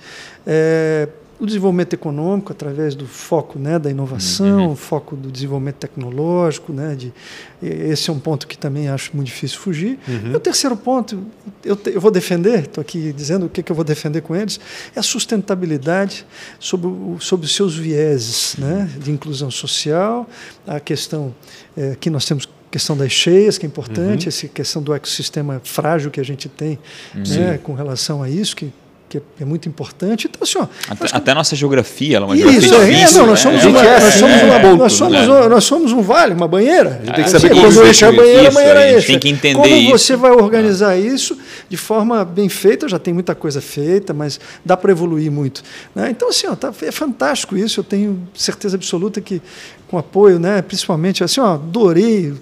é, 0.45 1.07
o 1.39 1.45
desenvolvimento 1.45 1.93
econômico 1.93 2.51
através 2.51 2.95
do 2.95 3.05
foco 3.05 3.59
né, 3.59 3.77
da 3.77 3.91
inovação, 3.91 4.69
uhum. 4.69 4.75
foco 4.75 5.15
do 5.15 5.31
desenvolvimento 5.31 5.75
tecnológico, 5.75 6.73
né, 6.73 6.95
de, 6.95 7.13
esse 7.61 8.09
é 8.09 8.13
um 8.13 8.19
ponto 8.19 8.47
que 8.47 8.57
também 8.57 8.89
acho 8.89 9.15
muito 9.15 9.27
difícil 9.27 9.59
fugir. 9.59 9.99
Uhum. 10.07 10.31
E 10.31 10.35
o 10.35 10.39
terceiro 10.39 10.75
ponto, 10.75 11.23
eu, 11.63 11.75
te, 11.75 11.91
eu 11.91 12.01
vou 12.01 12.09
defender, 12.09 12.61
estou 12.61 12.81
aqui 12.81 13.13
dizendo 13.13 13.45
o 13.45 13.49
que, 13.49 13.61
que 13.61 13.71
eu 13.71 13.75
vou 13.75 13.85
defender 13.85 14.21
com 14.21 14.35
eles, 14.35 14.59
é 14.95 14.99
a 14.99 15.03
sustentabilidade 15.03 16.25
sobre, 16.59 16.87
o, 16.87 17.17
sobre 17.19 17.45
os 17.45 17.53
seus 17.53 17.75
vieses 17.75 18.55
né, 18.57 18.89
de 18.99 19.11
inclusão 19.11 19.51
social, 19.51 20.27
a 20.65 20.79
questão 20.79 21.35
é, 21.75 21.95
que 21.99 22.09
nós 22.09 22.25
temos 22.25 22.49
questão 22.69 22.97
das 22.97 23.11
cheias, 23.11 23.57
que 23.57 23.65
é 23.65 23.69
importante, 23.69 24.25
uhum. 24.25 24.29
essa 24.29 24.47
questão 24.47 24.81
do 24.81 24.93
ecossistema 24.93 25.61
frágil 25.63 26.11
que 26.11 26.19
a 26.19 26.23
gente 26.23 26.49
tem 26.49 26.77
né, 27.15 27.57
com 27.63 27.73
relação 27.73 28.21
a 28.21 28.29
isso, 28.29 28.55
que 28.55 28.73
que 29.09 29.21
é 29.39 29.45
muito 29.45 29.69
importante. 29.69 30.27
Então, 30.27 30.43
assim, 30.43 30.57
ó, 30.59 30.67
até, 30.89 31.15
até 31.15 31.31
a 31.31 31.35
nossa 31.35 31.55
geografia, 31.55 32.17
ela 32.17 32.25
é 32.25 32.29
uma 32.29 32.35
isso, 32.35 32.61
geografia 32.61 32.93
é, 32.93 32.99
difícil, 32.99 33.19
não, 33.19 33.27
nós 33.27 33.39
somos, 33.39 33.63
né? 33.63 33.69
uma, 33.69 33.85
é, 33.85 33.99
nós, 33.99 34.13
somos 34.13 34.41
uma, 34.41 34.53
é, 34.55 34.75
nós, 34.75 34.93
somos, 34.93 35.13
né? 35.13 35.47
nós 35.47 35.63
somos 35.63 35.91
um 35.93 36.01
vale, 36.01 36.33
uma 36.33 36.47
banheira. 36.47 36.99
A 37.01 37.05
gente 37.05 37.15
tem 37.15 37.23
que 37.23 37.29
saber 37.29 37.49
quando 37.49 37.87
enche 37.87 38.05
a 38.05 38.11
banheira, 38.11 38.47
a 38.47 38.51
banheira 38.51 38.91
enche. 38.97 39.07
Tem 39.07 39.19
que 39.19 39.29
entender 39.29 39.55
Como 39.55 39.75
isso. 39.75 39.91
você 39.91 40.15
vai 40.15 40.31
organizar 40.31 40.97
isso 40.97 41.37
de 41.69 41.77
forma 41.77 42.25
bem 42.25 42.49
feita, 42.49 42.89
já 42.89 42.99
tem 42.99 43.13
muita 43.13 43.33
coisa 43.33 43.61
feita, 43.61 44.13
mas 44.13 44.39
dá 44.65 44.75
para 44.75 44.91
evoluir 44.91 45.31
muito. 45.31 45.63
Né? 45.95 46.09
Então, 46.09 46.29
assim, 46.29 46.47
ó, 46.47 46.55
tá, 46.55 46.73
é 46.81 46.91
fantástico 46.91 47.57
isso, 47.57 47.79
eu 47.79 47.83
tenho 47.83 48.27
certeza 48.33 48.75
absoluta 48.75 49.21
que 49.21 49.41
com 49.87 49.97
apoio, 49.97 50.37
né, 50.37 50.61
principalmente, 50.61 51.23
assim, 51.23 51.39
ó, 51.39 51.53
adorei 51.53 52.33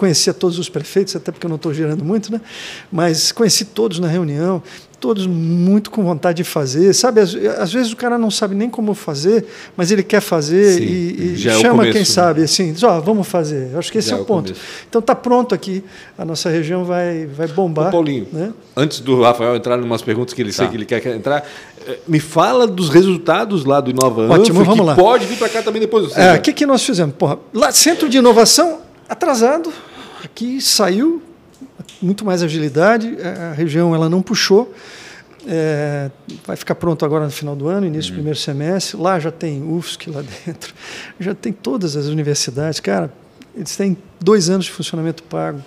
conhecia 0.00 0.32
todos 0.32 0.58
os 0.58 0.70
prefeitos, 0.70 1.14
até 1.14 1.30
porque 1.30 1.44
eu 1.44 1.50
não 1.50 1.56
estou 1.56 1.74
girando 1.74 2.02
muito, 2.02 2.32
né? 2.32 2.40
mas 2.90 3.30
conheci 3.32 3.66
todos 3.66 3.98
na 3.98 4.08
reunião 4.08 4.62
todos 4.98 5.26
muito 5.26 5.90
com 5.90 6.04
vontade 6.04 6.36
de 6.36 6.44
fazer, 6.44 6.92
sabe? 6.92 7.22
Às, 7.22 7.34
às, 7.34 7.72
vezes 7.72 7.90
o 7.90 7.96
cara 7.96 8.18
não 8.18 8.30
sabe 8.30 8.54
nem 8.54 8.68
como 8.68 8.92
fazer, 8.92 9.46
mas 9.74 9.90
ele 9.90 10.02
quer 10.02 10.20
fazer 10.20 10.74
Sim, 10.74 10.82
e, 10.82 11.36
e 11.38 11.48
é 11.48 11.52
chama 11.52 11.76
começo, 11.76 11.92
quem 11.92 12.00
né? 12.02 12.04
sabe, 12.04 12.42
assim, 12.42 12.70
diz, 12.70 12.82
ó, 12.82 12.98
oh, 12.98 13.00
vamos 13.00 13.26
fazer. 13.26 13.70
Eu 13.72 13.78
acho 13.78 13.90
que 13.90 13.96
esse 13.96 14.10
já 14.10 14.16
é 14.16 14.20
o 14.20 14.26
ponto. 14.26 14.52
Começo. 14.52 14.60
Então 14.86 15.00
tá 15.00 15.14
pronto 15.14 15.54
aqui, 15.54 15.82
a 16.18 16.24
nossa 16.24 16.50
região 16.50 16.84
vai, 16.84 17.24
vai 17.26 17.48
bombar. 17.48 17.88
Ô, 17.88 17.92
Paulinho, 17.92 18.28
né? 18.30 18.52
antes 18.76 19.00
do 19.00 19.22
Rafael 19.22 19.56
entrar 19.56 19.78
em 19.78 19.82
umas 19.82 20.02
perguntas 20.02 20.34
que 20.34 20.42
ele 20.42 20.50
tá. 20.50 20.56
sei 20.56 20.68
que 20.68 20.76
ele 20.76 20.84
quer 20.84 21.06
entrar, 21.06 21.48
eh, 21.86 21.98
me 22.06 22.20
fala 22.20 22.66
dos 22.66 22.90
resultados 22.90 23.64
lá 23.64 23.80
do 23.80 23.88
Inova 23.88 24.28
Ótimo, 24.28 24.62
vamos 24.62 24.84
lá. 24.84 24.94
pode 24.94 25.24
vir 25.24 25.38
para 25.38 25.48
cá 25.48 25.62
também 25.62 25.80
depois. 25.80 26.14
É, 26.14 26.32
o 26.32 26.34
é, 26.34 26.38
que, 26.38 26.52
que 26.52 26.66
nós 26.66 26.84
fizemos? 26.84 27.14
Porra, 27.14 27.38
lá, 27.54 27.72
Centro 27.72 28.06
de 28.06 28.18
Inovação 28.18 28.80
atrasado, 29.10 29.72
aqui 30.24 30.60
saiu 30.60 31.22
muito 32.00 32.24
mais 32.24 32.42
agilidade, 32.42 33.16
a 33.22 33.52
região 33.52 33.94
ela 33.94 34.08
não 34.08 34.22
puxou. 34.22 34.72
É, 35.46 36.10
vai 36.46 36.54
ficar 36.54 36.74
pronto 36.74 37.02
agora 37.04 37.24
no 37.24 37.30
final 37.30 37.56
do 37.56 37.66
ano, 37.66 37.86
início 37.86 38.10
uhum. 38.10 38.16
do 38.16 38.16
primeiro 38.16 38.38
semestre. 38.38 38.96
Lá 38.96 39.18
já 39.18 39.30
tem 39.30 39.62
UFSC 39.62 40.10
lá 40.10 40.22
dentro, 40.46 40.74
já 41.18 41.34
tem 41.34 41.52
todas 41.52 41.96
as 41.96 42.06
universidades. 42.06 42.80
Cara, 42.80 43.12
Eles 43.54 43.74
têm 43.76 43.96
dois 44.20 44.50
anos 44.50 44.66
de 44.66 44.72
funcionamento 44.72 45.22
pago. 45.24 45.62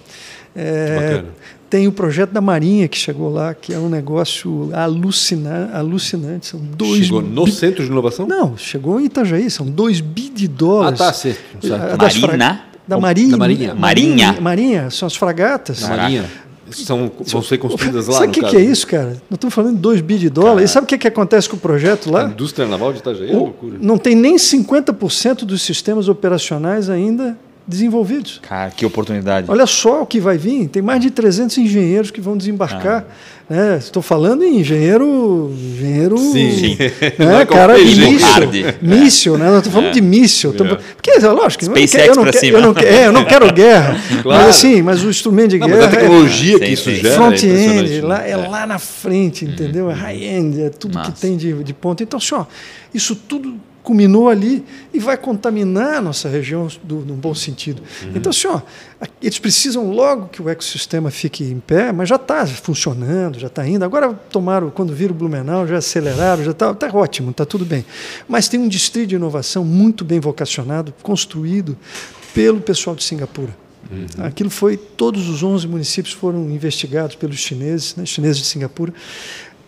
É, 0.56 1.24
tem 1.68 1.88
o 1.88 1.92
projeto 1.92 2.30
da 2.30 2.42
Marinha 2.42 2.88
que 2.88 2.96
chegou 2.96 3.34
lá, 3.34 3.56
que 3.56 3.74
é 3.74 3.80
um 3.80 3.90
negócio 3.90 4.70
alucina, 4.74 5.72
alucinante. 5.74 6.46
São 6.46 6.60
dois 6.60 7.06
chegou 7.06 7.24
no 7.24 7.46
bi... 7.46 7.52
centro 7.52 7.84
de 7.84 7.90
inovação? 7.90 8.28
Não, 8.28 8.56
chegou 8.56 9.00
em 9.00 9.06
Itajaí, 9.06 9.50
são 9.50 9.66
dois 9.66 10.00
bi 10.00 10.30
de 10.30 10.48
dólares. 10.48 11.02
Ah, 11.02 11.06
tá, 11.06 11.14
certo. 11.14 11.66
certo. 11.66 12.22
Marina? 12.22 12.73
Da 12.88 13.00
Marinha. 13.00 13.32
Da 13.32 13.38
Marinha. 13.38 13.76
Marinha. 13.76 14.38
Marinha, 14.42 14.90
são 14.90 15.08
as 15.08 15.16
fragatas. 15.16 15.82
Da 15.82 15.90
Marinha. 15.90 16.26
São, 16.72 17.12
vão 17.28 17.42
ser 17.42 17.58
construídas 17.58 18.08
lá. 18.08 18.16
Sabe 18.16 18.28
o 18.30 18.32
que, 18.32 18.42
que, 18.42 18.56
é 18.56 18.62
isso, 18.62 18.88
cara? 18.88 19.10
Nós 19.30 19.34
estamos 19.34 19.54
falando 19.54 19.76
de 19.76 19.82
2 19.82 20.02
bi 20.02 20.18
de 20.18 20.30
dólares. 20.30 20.70
E 20.70 20.74
sabe 20.74 20.86
o 20.86 20.88
que, 20.88 20.98
que 20.98 21.08
acontece 21.08 21.48
com 21.48 21.56
o 21.56 21.60
projeto 21.60 22.10
lá? 22.10 22.26
A 22.26 22.30
indústria 22.30 22.68
naval 22.68 22.92
de 22.94 23.00
Itajaí 23.00 23.30
é 23.30 23.34
loucura. 23.34 23.78
Não 23.80 23.98
tem 23.98 24.16
nem 24.16 24.36
50% 24.36 25.46
dos 25.46 25.62
sistemas 25.62 26.08
operacionais 26.08 26.90
ainda 26.90 27.38
desenvolvidos. 27.68 28.40
Cara, 28.42 28.72
que 28.72 28.86
oportunidade. 28.86 29.50
Olha 29.50 29.66
só 29.66 30.02
o 30.02 30.06
que 30.06 30.20
vai 30.20 30.38
vir. 30.38 30.68
Tem 30.68 30.82
mais 30.82 31.02
de 31.02 31.12
300 31.12 31.58
engenheiros 31.60 32.12
que 32.12 32.20
vão 32.22 32.36
desembarcar. 32.36 33.06
Ah. 33.08 33.14
Né? 33.50 33.78
Estou 33.78 34.02
falando 34.02 34.44
em 34.44 34.60
engenheiro. 34.60 35.54
Engenheiro. 35.54 36.18
Sim. 36.18 36.78
Né? 37.20 37.42
É 37.42 37.46
cara 37.46 37.78
de 37.78 37.96
míssil. 37.96 38.50
Míssil, 38.82 39.38
né? 39.38 39.46
Nós 39.48 39.58
estamos 39.58 39.74
falando 39.74 39.90
é. 39.90 39.92
de 39.92 40.02
míssil. 40.02 40.52
É. 40.52 40.76
Porque, 40.96 41.12
é 41.12 41.28
lógico, 41.28 41.66
SpaceX 41.66 42.08
eu 42.08 42.16
não, 42.16 42.24
quero, 42.24 42.38
cima. 42.40 42.58
Eu 42.58 42.62
não, 42.62 42.82
é, 42.82 43.08
eu 43.08 43.12
não 43.12 43.26
quero 43.26 43.54
guerra. 43.54 44.00
claro. 44.24 44.44
Mas 44.44 44.56
assim, 44.56 44.82
mas 44.82 45.04
o 45.04 45.10
instrumento 45.10 45.50
de 45.50 45.60
não, 45.60 45.68
guerra. 45.68 45.82
Mas 45.82 45.94
a 45.94 45.98
tecnologia 45.98 46.56
é, 46.56 46.60
que 46.60 46.66
isso 46.68 46.92
gera. 46.96 47.16
Front-end, 47.16 48.02
lá, 48.02 48.26
é, 48.26 48.36
lá 48.36 48.66
na 48.66 48.80
frente, 48.80 49.46
entendeu? 49.46 49.92
É 49.92 49.94
high-end, 49.94 50.62
é 50.62 50.70
tudo 50.70 50.96
Massa. 50.96 51.12
que 51.12 51.20
tem 51.20 51.36
de, 51.36 51.64
de 51.64 51.74
ponta. 51.74 52.02
Então, 52.02 52.18
assim, 52.18 52.36
ó, 52.36 52.46
isso 52.94 53.16
tudo 53.16 53.56
culminou 53.84 54.30
ali 54.30 54.64
e 54.94 55.00
vai 55.00 55.18
contaminar 55.18 55.96
a 55.96 56.02
nossa 56.02 56.30
região 56.30 56.68
do, 56.84 56.98
num 56.98 57.16
bom 57.16 57.36
sentido. 57.36 57.82
Uhum. 58.04 58.12
Então, 58.16 58.30
assim, 58.30 58.48
ó, 58.48 58.62
eles 59.22 59.38
precisam 59.38 59.92
logo 59.92 60.30
que 60.30 60.42
o 60.42 60.50
ecossistema 60.50 61.12
fique 61.12 61.44
em 61.44 61.60
pé, 61.60 61.92
mas 61.92 62.08
já 62.08 62.16
está 62.16 62.48
funcionando, 62.48 63.38
já 63.38 63.48
está 63.48 63.68
indo. 63.68 63.84
Agora 63.84 64.14
tomaram, 64.14 64.70
quando 64.70 64.94
viram 64.96 65.14
o 65.14 65.18
Blumenau, 65.18 65.68
já 65.68 65.78
aceleraram, 65.78 66.44
já 66.44 66.52
está 66.52 66.74
tá 66.74 66.90
ótimo, 66.94 67.32
está 67.32 67.46
tudo 67.46 67.66
bem. 67.66 67.86
Mas 68.28 68.48
tem 68.48 68.60
um 68.60 68.70
distrito 68.70 69.10
de 69.10 69.16
inovação 69.16 69.66
muito 69.66 70.06
bem 70.06 70.20
vocacionado, 70.20 70.94
construído 71.04 71.78
pelo 72.34 72.62
pessoal 72.62 72.96
de 72.96 73.04
Singapura. 73.04 73.56
Uhum. 73.92 74.26
Aquilo 74.26 74.50
foi, 74.50 74.78
todos 74.78 75.28
os 75.28 75.44
11 75.44 75.68
municípios 75.68 76.14
foram 76.14 76.50
investigados 76.50 77.16
pelos 77.16 77.38
chineses, 77.38 77.96
né, 77.96 78.06
chineses 78.06 78.38
de 78.38 78.46
Singapura. 78.46 78.94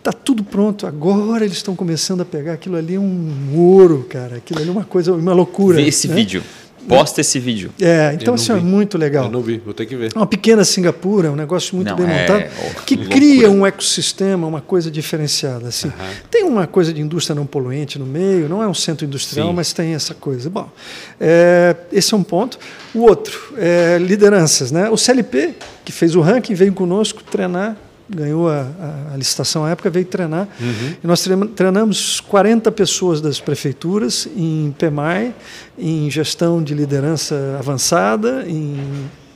Está 0.06 0.16
tudo 0.16 0.44
pronto. 0.44 0.86
Agora 0.86 1.44
eles 1.44 1.56
estão 1.56 1.74
começando 1.74 2.20
a 2.20 2.24
pegar 2.24 2.52
aquilo 2.52 2.76
ali 2.76 2.94
é 2.94 3.00
um 3.00 3.56
ouro, 3.56 4.06
cara. 4.08 4.36
Aquilo 4.36 4.60
ali 4.60 4.68
é 4.68 4.72
uma 4.72 4.84
coisa, 4.84 5.12
uma 5.12 5.32
loucura. 5.32 5.78
Vê 5.78 5.88
esse 5.88 6.06
né? 6.06 6.14
vídeo. 6.14 6.44
Posta 6.86 7.20
esse 7.20 7.40
vídeo. 7.40 7.72
É, 7.80 8.12
então 8.14 8.34
assim, 8.34 8.52
é 8.52 8.54
muito 8.54 8.96
legal. 8.96 9.24
Eu 9.24 9.32
não 9.32 9.42
vi, 9.42 9.58
vou 9.58 9.74
ter 9.74 9.84
que 9.84 9.96
ver. 9.96 10.12
Uma 10.14 10.24
pequena 10.28 10.64
Singapura, 10.64 11.32
um 11.32 11.34
negócio 11.34 11.74
muito 11.74 11.88
não, 11.88 11.96
bem 11.96 12.06
é... 12.06 12.20
montado, 12.20 12.84
que 12.84 12.94
loucura. 12.94 13.16
cria 13.16 13.50
um 13.50 13.66
ecossistema, 13.66 14.46
uma 14.46 14.60
coisa 14.60 14.88
diferenciada. 14.88 15.66
Assim. 15.66 15.88
Uhum. 15.88 16.14
Tem 16.30 16.44
uma 16.44 16.68
coisa 16.68 16.92
de 16.92 17.00
indústria 17.00 17.34
não 17.34 17.44
poluente 17.44 17.98
no 17.98 18.06
meio, 18.06 18.48
não 18.48 18.62
é 18.62 18.68
um 18.68 18.74
centro 18.74 19.04
industrial, 19.04 19.48
Sim. 19.48 19.54
mas 19.54 19.72
tem 19.72 19.92
essa 19.92 20.14
coisa. 20.14 20.48
Bom, 20.48 20.70
é, 21.18 21.74
esse 21.90 22.14
é 22.14 22.16
um 22.16 22.22
ponto. 22.22 22.56
O 22.94 23.00
outro, 23.00 23.54
é 23.56 23.98
lideranças. 23.98 24.70
Né? 24.70 24.88
O 24.88 24.96
CLP, 24.96 25.56
que 25.84 25.90
fez 25.90 26.14
o 26.14 26.20
ranking, 26.20 26.54
veio 26.54 26.72
conosco 26.72 27.24
treinar 27.24 27.76
ganhou 28.08 28.48
a, 28.48 28.66
a, 29.12 29.16
licitação 29.16 29.64
à 29.64 29.70
época, 29.70 29.90
veio 29.90 30.04
treinar. 30.04 30.48
Uhum. 30.60 30.94
E 31.02 31.06
nós 31.06 31.26
treinamos 31.54 32.20
40 32.20 32.70
pessoas 32.72 33.20
das 33.20 33.40
prefeituras 33.40 34.28
em 34.36 34.74
PMI, 34.78 35.34
em 35.78 36.10
gestão 36.10 36.62
de 36.62 36.74
liderança 36.74 37.56
avançada, 37.58 38.44
em. 38.46 38.76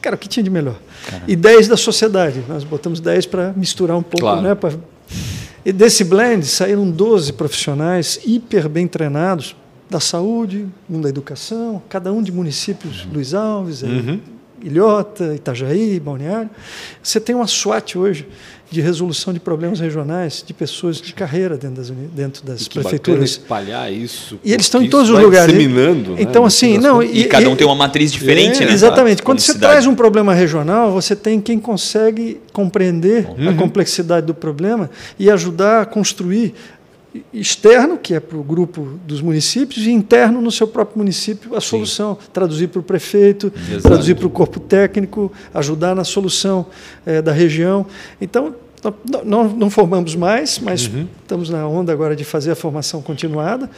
Cara, 0.00 0.16
o 0.16 0.18
que 0.18 0.28
tinha 0.28 0.42
de 0.42 0.50
melhor? 0.50 0.76
Caramba. 1.04 1.24
E 1.28 1.36
10 1.36 1.68
da 1.68 1.76
sociedade. 1.76 2.42
Nós 2.48 2.64
botamos 2.64 3.00
10 3.00 3.26
para 3.26 3.52
misturar 3.54 3.96
um 3.96 4.02
pouco, 4.02 4.20
claro. 4.20 4.40
né? 4.40 4.54
Pra... 4.54 4.72
E 5.64 5.72
desse 5.72 6.04
blend 6.04 6.46
saíram 6.46 6.90
12 6.90 7.34
profissionais 7.34 8.18
hiper 8.24 8.66
bem 8.66 8.88
treinados 8.88 9.54
da 9.90 10.00
saúde, 10.00 10.66
um 10.88 11.00
da 11.00 11.08
educação, 11.08 11.82
cada 11.88 12.12
um 12.12 12.22
de 12.22 12.32
municípios, 12.32 13.04
uhum. 13.04 13.14
Luiz 13.14 13.34
Alves, 13.34 13.82
uhum. 13.82 14.20
Ilhota, 14.62 15.34
Itajaí, 15.34 15.98
Balneário. 15.98 16.50
Você 17.02 17.18
tem 17.18 17.34
uma 17.34 17.46
SWAT 17.46 17.96
hoje 17.96 18.28
de 18.70 18.80
resolução 18.80 19.32
de 19.32 19.40
problemas 19.40 19.80
regionais 19.80 20.44
de 20.46 20.54
pessoas 20.54 21.00
de 21.00 21.12
carreira 21.12 21.56
dentro 21.56 21.76
das, 21.76 21.90
dentro 21.90 22.44
das 22.44 22.62
e 22.62 22.70
prefeituras. 22.70 23.30
espalhar 23.30 23.92
isso. 23.92 24.38
E 24.44 24.52
eles 24.52 24.66
estão 24.66 24.82
em 24.82 24.88
todos 24.88 25.10
os 25.10 25.18
lugares. 25.18 25.52
Disseminando, 25.52 26.12
né? 26.12 26.22
Então, 26.22 26.44
assim, 26.44 26.78
não. 26.78 27.02
E, 27.02 27.22
e, 27.22 27.24
cada 27.24 27.48
um 27.48 27.56
tem 27.56 27.66
uma 27.66 27.74
matriz 27.74 28.12
diferente, 28.12 28.62
é, 28.62 28.66
né? 28.66 28.72
Exatamente. 28.72 29.22
Quando 29.22 29.40
você 29.40 29.58
traz 29.58 29.86
um 29.86 29.94
problema 29.94 30.32
regional, 30.32 30.92
você 30.92 31.16
tem 31.16 31.40
quem 31.40 31.58
consegue 31.58 32.40
compreender 32.52 33.26
uhum. 33.26 33.50
a 33.50 33.54
complexidade 33.54 34.26
do 34.26 34.34
problema 34.34 34.88
e 35.18 35.30
ajudar 35.30 35.82
a 35.82 35.86
construir 35.86 36.54
externo, 37.32 37.98
que 37.98 38.14
é 38.14 38.20
para 38.20 38.38
o 38.38 38.42
grupo 38.42 38.98
dos 39.06 39.20
municípios, 39.20 39.86
e 39.86 39.90
interno 39.90 40.40
no 40.40 40.50
seu 40.50 40.66
próprio 40.66 40.98
município 40.98 41.56
a 41.56 41.60
solução. 41.60 42.16
Sim. 42.20 42.28
Traduzir 42.32 42.68
para 42.68 42.80
o 42.80 42.82
prefeito, 42.82 43.52
Exato. 43.68 43.82
traduzir 43.82 44.14
para 44.14 44.26
o 44.26 44.30
corpo 44.30 44.60
técnico, 44.60 45.32
ajudar 45.52 45.94
na 45.94 46.04
solução 46.04 46.66
é, 47.04 47.20
da 47.20 47.32
região. 47.32 47.86
Então, 48.20 48.54
não, 49.24 49.48
não, 49.48 49.68
formamos 49.68 50.14
mais, 50.16 50.58
mas 50.58 50.86
uhum. 50.86 51.06
estamos 51.22 51.50
na 51.50 51.66
onda 51.66 51.92
agora 51.92 52.16
de 52.16 52.24
fazer 52.24 52.52
a 52.52 52.54
formação 52.54 53.02
continuada. 53.02 53.68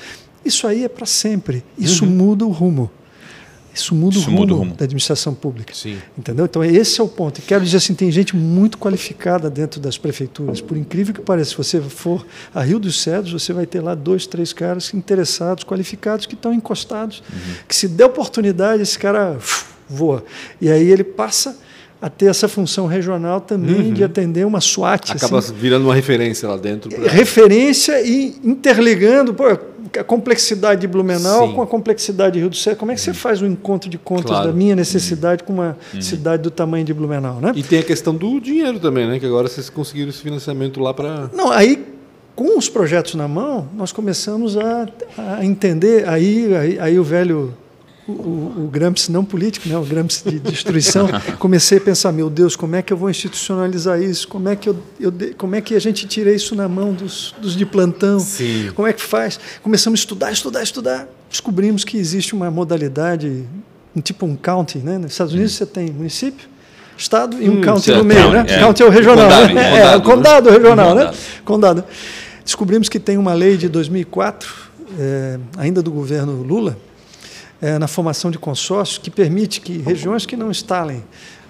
Isso 0.45 0.67
aí 0.67 0.85
é 0.85 0.89
para 0.89 1.07
sempre. 1.07 1.65
Isso 1.79 2.05
uhum. 2.05 2.11
muda 2.11 2.45
o 2.45 2.51
rumo. 2.51 2.91
Isso 3.75 3.95
muda, 3.95 4.17
Isso 4.17 4.29
o, 4.29 4.31
rumo 4.31 4.41
muda 4.41 4.55
o 4.55 4.57
rumo 4.57 4.75
da 4.75 4.85
administração 4.85 5.35
pública. 5.35 5.73
Sim. 5.75 5.99
Entendeu? 6.17 6.45
Então, 6.45 6.63
esse 6.63 7.01
é 7.01 7.05
o 7.05 7.09
ponto. 7.09 7.39
E 7.39 7.43
quero 7.43 7.65
dizer 7.65 7.79
assim: 7.79 7.95
tem 7.95 8.11
gente 8.11 8.37
muito 8.37 8.77
qualificada 8.77 9.49
dentro 9.49 9.81
das 9.81 9.97
prefeituras. 9.97 10.61
Por 10.61 10.77
incrível 10.77 11.15
que 11.15 11.21
pareça, 11.21 11.51
se 11.51 11.57
você 11.57 11.81
for 11.81 12.27
a 12.55 12.63
Rio 12.63 12.79
dos 12.79 13.01
Cedros, 13.01 13.33
você 13.33 13.53
vai 13.53 13.65
ter 13.65 13.81
lá 13.81 13.95
dois, 13.95 14.27
três 14.27 14.53
caras 14.53 14.93
interessados, 14.93 15.65
qualificados, 15.65 16.27
que 16.27 16.35
estão 16.35 16.53
encostados. 16.53 17.23
Uhum. 17.33 17.55
Que 17.67 17.75
se 17.75 17.89
der 17.89 18.07
oportunidade, 18.07 18.83
esse 18.83 18.99
cara 18.99 19.39
voa. 19.89 20.25
E 20.61 20.71
aí 20.71 20.91
ele 20.91 21.05
passa 21.05 21.57
a 22.03 22.11
ter 22.11 22.27
essa 22.27 22.49
função 22.49 22.89
regional 22.89 23.41
também 23.41 23.77
uhum. 23.77 23.93
de 23.93 24.03
atender 24.03 24.45
uma 24.45 24.61
SWAT. 24.61 25.13
Acaba 25.13 25.39
assim. 25.39 25.55
virando 25.55 25.85
uma 25.85 25.95
referência 25.95 26.49
lá 26.49 26.57
dentro. 26.57 26.91
Pra... 26.91 27.09
Referência 27.09 28.03
e 28.03 28.35
interligando. 28.43 29.33
Pô, 29.33 29.45
a 29.47 30.03
complexidade 30.03 30.81
de 30.81 30.89
Blumenau 30.89 31.47
Sim. 31.47 31.55
com 31.55 31.63
a 31.63 31.67
complexidade 31.67 32.35
de 32.35 32.41
Rio 32.41 32.51
do 32.51 32.57
Céu. 32.57 32.75
Como 32.75 32.91
é 32.91 32.97
que 32.97 33.01
você 33.01 33.15
faz 33.15 33.41
um 33.41 33.47
encontro 33.47 33.89
de 33.89 33.99
contas 33.99 34.33
claro. 34.33 34.49
da 34.49 34.53
minha 34.53 34.75
necessidade 34.75 35.45
com 35.45 35.53
uma 35.53 35.77
uhum. 35.95 36.03
cidade 36.03 36.43
do 36.43 36.51
tamanho 36.51 36.85
de 36.85 36.93
Blumenau, 36.93 37.41
né? 37.41 37.53
E 37.55 37.63
tem 37.63 37.79
a 37.79 37.85
questão 37.85 38.13
do 38.13 38.41
dinheiro 38.41 38.81
também, 38.81 39.07
né? 39.07 39.21
Que 39.21 39.27
agora 39.27 39.47
vocês 39.47 39.71
conseguiram 39.71 40.11
esse 40.11 40.23
financiamento 40.23 40.81
lá 40.81 40.93
para... 40.93 41.31
Não, 41.33 41.53
aí 41.53 41.87
com 42.35 42.59
os 42.59 42.69
projetos 42.69 43.15
na 43.15 43.29
mão, 43.29 43.69
nós 43.77 43.93
começamos 43.93 44.57
a, 44.57 44.89
a 45.17 45.45
entender, 45.45 46.09
aí, 46.09 46.53
aí, 46.57 46.79
aí 46.81 46.99
o 46.99 47.05
velho 47.05 47.55
o, 48.07 48.13
o, 48.13 48.69
Gramsci 48.71 49.13
não 49.13 49.25
político, 49.25 49.69
né? 49.69 49.77
o 49.77 49.85
Gramsci 49.85 50.29
de 50.29 50.39
destruição, 50.41 51.09
comecei 51.39 51.79
a 51.79 51.81
pensar, 51.81 52.11
meu 52.11 52.29
Deus, 52.29 52.57
como 52.57 52.75
é 52.75 52.83
que 52.83 52.93
eu 52.93 52.97
vou 52.97 53.09
institucionalizar 53.09 54.03
isso? 54.03 54.27
Como 54.27 54.49
é 54.49 54.57
que, 54.57 54.69
eu, 54.69 54.77
eu 54.99 55.13
como 55.39 55.55
é 55.55 55.61
que 55.61 55.75
a 55.75 55.81
gente 55.81 56.07
tira 56.07 56.33
isso 56.33 56.55
na 56.57 56.69
mão 56.69 56.93
dos, 56.93 57.35
dos 57.41 57.57
de 57.57 57.65
plantão? 57.65 58.19
Sim. 58.19 58.71
Como 58.75 58.89
é 58.89 58.93
que 58.93 59.03
faz? 59.03 59.39
Começamos 59.63 60.01
a 60.01 60.03
estudar, 60.03 60.33
estudar, 60.33 60.63
estudar. 60.63 61.09
Descobrimos 61.31 61.85
que 61.85 61.97
existe 61.97 62.35
uma 62.35 62.51
modalidade, 62.51 63.45
um 63.95 64.01
tipo 64.01 64.27
um 64.27 64.35
county. 64.35 64.79
Né? 64.79 64.99
Nos 64.99 65.13
Estados 65.13 65.33
Unidos 65.33 65.53
você 65.53 65.65
tem 65.65 65.91
município, 65.91 66.49
estado 66.99 67.41
e 67.41 67.49
um 67.49 67.59
hum, 67.59 67.61
county 67.61 67.85
certo. 67.87 67.99
no 67.99 68.05
meio. 68.05 68.31
Né? 68.31 68.45
É. 68.49 68.59
County 68.59 68.83
é 68.83 68.87
o 68.87 68.91
regional. 68.91 69.29
Condado, 69.29 69.55
né? 69.55 69.71
condado, 69.71 69.77
é, 69.77 69.97
o 69.97 70.03
condado 70.03 70.51
né? 70.51 70.57
regional. 70.57 70.89
Condado. 70.89 71.13
Né? 71.13 71.19
condado. 71.45 71.85
Descobrimos 72.45 72.89
que 72.89 72.99
tem 72.99 73.17
uma 73.17 73.33
lei 73.33 73.57
de 73.57 73.69
2004, 73.69 74.53
é, 74.99 75.39
ainda 75.57 75.81
do 75.81 75.93
governo 75.93 76.43
Lula, 76.43 76.77
é, 77.63 77.79
na 77.79 77.87
formação 77.87 78.31
de 78.31 78.39
consórcios 78.39 78.99
que 78.99 79.11
permite 79.11 79.61
que 79.61 79.79
regiões 79.79 80.27
que 80.27 80.37
não 80.37 80.51
instalem 80.51 81.03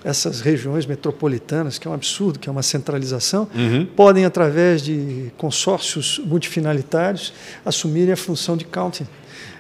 essas 0.05 0.41
regiões 0.41 0.85
metropolitanas, 0.85 1.79
que 1.79 1.89
é 1.89 1.91
um 1.91 1.95
absurdo, 1.95 2.39
que 2.39 2.49
é 2.49 2.53
uma 2.53 2.63
centralização, 2.63 3.49
uhum. 3.55 3.87
podem, 3.97 4.25
através 4.25 4.83
de 4.83 5.33
consórcios 5.39 6.21
multifinalitários, 6.25 7.33
assumirem 7.65 8.13
a 8.13 8.17
função 8.17 8.57
de 8.57 8.65
county, 8.65 9.07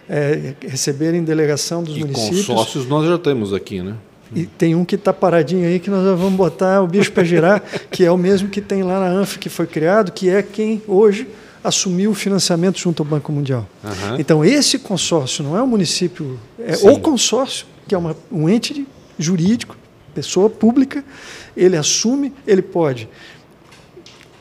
é, 0.08 0.54
receberem 0.66 1.24
delegação 1.24 1.82
dos 1.82 1.96
e 1.96 2.00
municípios. 2.00 2.46
consórcios 2.46 2.86
nós 2.86 3.08
já 3.08 3.16
temos 3.16 3.54
aqui, 3.54 3.80
né? 3.80 3.94
E 4.34 4.46
tem 4.46 4.74
um 4.74 4.84
que 4.84 4.94
está 4.94 5.12
paradinho 5.12 5.66
aí 5.66 5.78
que 5.78 5.90
nós 5.90 6.02
vamos 6.18 6.34
botar 6.34 6.82
o 6.82 6.86
bicho 6.86 7.12
para 7.12 7.22
girar, 7.22 7.62
que 7.90 8.04
é 8.04 8.10
o 8.10 8.16
mesmo 8.16 8.48
que 8.48 8.60
tem 8.60 8.82
lá 8.82 8.98
na 8.98 9.06
ANF 9.06 9.38
que 9.38 9.48
foi 9.48 9.66
criado, 9.66 10.10
que 10.10 10.28
é 10.28 10.42
quem 10.42 10.82
hoje 10.88 11.28
assumiu 11.62 12.10
o 12.10 12.14
financiamento 12.14 12.78
junto 12.78 13.02
ao 13.02 13.08
Banco 13.08 13.30
Mundial. 13.32 13.66
Uhum. 13.84 14.18
Então, 14.18 14.44
esse 14.44 14.78
consórcio 14.78 15.44
não 15.44 15.56
é 15.56 15.62
um 15.62 15.66
município, 15.66 16.38
é 16.58 16.74
Sim. 16.74 16.88
o 16.88 17.00
consórcio, 17.00 17.66
que 17.86 17.94
é 17.94 17.98
uma, 17.98 18.16
um 18.30 18.48
ente 18.48 18.86
jurídico, 19.18 19.76
pessoa 20.14 20.50
pública, 20.50 21.04
ele 21.56 21.76
assume, 21.76 22.32
ele 22.46 22.62
pode 22.62 23.08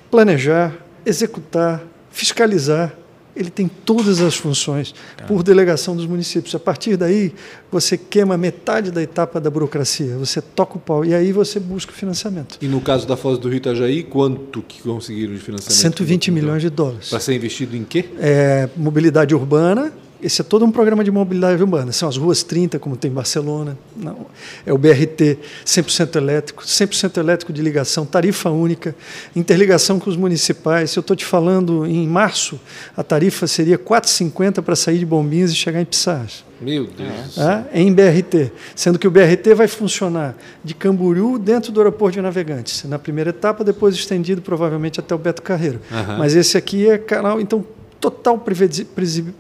planejar, 0.10 0.76
executar, 1.06 1.82
fiscalizar, 2.10 2.94
ele 3.36 3.50
tem 3.50 3.68
todas 3.68 4.22
as 4.22 4.36
funções 4.36 4.94
por 5.28 5.44
delegação 5.44 5.96
dos 5.96 6.06
municípios. 6.06 6.54
A 6.56 6.60
partir 6.60 6.98
daí, 6.98 7.34
você 7.72 7.98
queima 7.98 8.38
metade 8.38 8.92
da 8.92 9.02
etapa 9.02 9.40
da 9.40 9.50
burocracia, 9.50 10.18
você 10.18 10.42
toca 10.42 10.78
o 10.78 10.80
pau 10.80 11.06
e 11.06 11.14
aí 11.14 11.32
você 11.32 11.60
busca 11.60 11.92
o 11.92 11.96
financiamento. 11.96 12.58
E 12.62 12.68
no 12.68 12.82
caso 12.82 13.08
da 13.08 13.16
Foz 13.16 13.40
do 13.40 13.48
Rio 13.48 13.58
Itajaí, 13.58 14.04
quanto 14.04 14.62
que 14.62 14.82
conseguiram 14.82 15.34
de 15.34 15.40
financiamento? 15.40 15.80
120 15.80 16.32
milhões 16.32 16.62
de 16.62 16.70
dólares. 16.70 17.10
Para 17.10 17.20
ser 17.20 17.34
investido 17.34 17.76
em 17.76 17.84
quê? 17.84 18.06
É, 18.20 18.70
mobilidade 18.76 19.34
urbana, 19.34 19.94
esse 20.22 20.42
é 20.42 20.44
todo 20.44 20.66
um 20.66 20.72
programa 20.72 21.04
de 21.04 21.12
mobilidade 21.12 21.62
urbana. 21.62 21.92
São 21.92 22.08
as 22.08 22.18
ruas 22.18 22.44
30, 22.44 22.80
como 22.80 22.96
tem 22.96 23.10
em 23.10 23.14
Barcelona. 23.14 23.78
Não. 23.96 24.28
É 24.66 24.72
o 24.72 24.78
BRT 24.78 25.40
100% 25.66 26.16
elétrico, 26.16 26.64
100% 26.64 27.18
elétrico 27.18 27.52
de 27.52 27.62
ligação, 27.62 28.06
tarifa 28.06 28.50
única, 28.50 28.96
interligação 29.36 30.00
com 30.00 30.10
os 30.10 30.18
municipais. 30.18 30.92
Se 30.92 31.00
eu 31.00 31.02
estou 31.02 31.16
te 31.16 31.26
falando, 31.26 31.86
em 31.86 32.08
março, 32.08 32.60
a 32.96 33.04
tarifa 33.04 33.48
seria 33.48 33.78
4,50 33.78 34.62
para 34.62 34.76
sair 34.76 35.00
de 35.00 35.06
Bombinhas 35.06 35.52
e 35.52 35.56
chegar 35.56 35.82
em 35.82 35.86
Pissarras. 35.86 36.44
Meu 36.62 36.86
Deus. 36.86 37.38
É, 37.40 37.82
em 37.82 37.92
BRT. 37.92 38.52
Sendo 38.76 39.00
que 39.00 39.08
o 39.08 39.12
BRT 39.12 39.56
vai 39.56 39.68
funcionar 39.68 40.38
de 40.64 40.76
Camboriú 40.76 41.40
dentro 41.40 41.72
do 41.72 41.80
aeroporto 41.80 42.14
de 42.14 42.22
Navegantes. 42.22 42.84
Na 42.84 43.00
primeira 43.00 43.32
etapa, 43.32 43.64
depois 43.64 43.96
estendido 43.96 44.44
provavelmente 44.44 45.00
até 45.00 45.16
o 45.16 45.18
Beto 45.18 45.42
Carreiro. 45.42 45.82
Uhum. 45.90 46.18
Mas 46.20 46.36
esse 46.36 46.56
aqui 46.58 46.88
é 46.88 47.00
canal. 47.00 47.42
Então, 47.42 47.66
total 48.02 48.44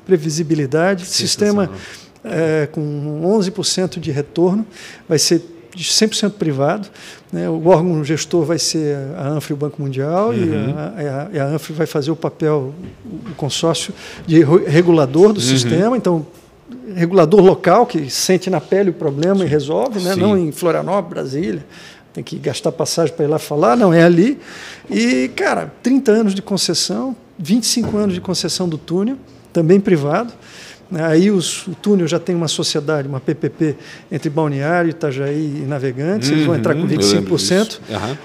previsibilidade, 0.06 1.06
sistema 1.06 1.70
é, 2.24 2.70
com 2.72 3.22
11% 3.40 4.00
de 4.00 4.12
retorno, 4.12 4.66
vai 5.10 5.18
ser 5.18 5.42
100% 5.76 6.34
privado. 6.34 6.88
Né? 7.32 7.50
O 7.50 7.68
órgão 7.68 8.04
gestor 8.04 8.46
vai 8.46 8.60
ser 8.60 8.96
a 9.18 9.30
ANFRE 9.30 9.54
o 9.54 9.58
Banco 9.58 9.82
Mundial, 9.82 10.30
uhum. 10.30 10.36
e, 10.36 11.38
a, 11.38 11.42
a, 11.42 11.44
a 11.44 11.48
ANFRE 11.56 11.74
vai 11.74 11.88
fazer 11.88 12.12
o 12.12 12.16
papel, 12.16 12.74
o 13.32 13.36
consórcio 13.36 13.94
de 14.28 14.44
regulador 14.44 15.34
do 15.34 15.40
uhum. 15.40 15.46
sistema. 15.46 15.98
Então, 15.98 16.26
regulador 16.96 17.42
local 17.42 17.86
que 17.86 18.10
sente 18.10 18.50
na 18.50 18.62
pele 18.62 18.92
o 18.92 18.94
problema 18.94 19.38
Sim. 19.38 19.46
e 19.46 19.48
resolve, 19.48 20.00
né? 20.02 20.16
não 20.16 20.38
em 20.38 20.52
Florianópolis, 20.52 21.10
Brasília. 21.10 21.66
Tem 22.14 22.24
que 22.24 22.38
gastar 22.38 22.74
passagem 22.74 23.16
para 23.16 23.24
ir 23.24 23.30
lá 23.30 23.40
falar, 23.40 23.78
não, 23.78 23.94
é 23.94 24.04
ali. 24.04 24.38
E, 24.90 25.30
cara, 25.30 25.74
30 25.82 26.12
anos 26.12 26.36
de 26.36 26.42
concessão, 26.42 27.16
25 27.42 27.98
anos 27.98 28.16
de 28.16 28.22
concessão 28.22 28.68
do 28.68 28.78
túnel, 28.78 29.18
também 29.52 29.80
privado. 29.80 30.34
Aí 30.94 31.32
os, 31.32 31.68
o 31.68 31.76
túnel 31.76 32.08
já 32.08 32.20
tem 32.20 32.36
uma 32.36 32.50
sociedade, 32.50 33.08
uma 33.08 33.20
PPP 33.20 33.76
entre 34.12 34.30
Balneário, 34.30 34.90
Itajaí 34.90 35.62
e 35.64 35.66
Navegantes, 35.66 36.30
uhum, 36.30 36.36
eles 36.36 36.46
vão 36.46 36.56
entrar 36.56 36.76
com 36.76 36.86
25%. 36.86 37.80
Uhum. 37.90 38.18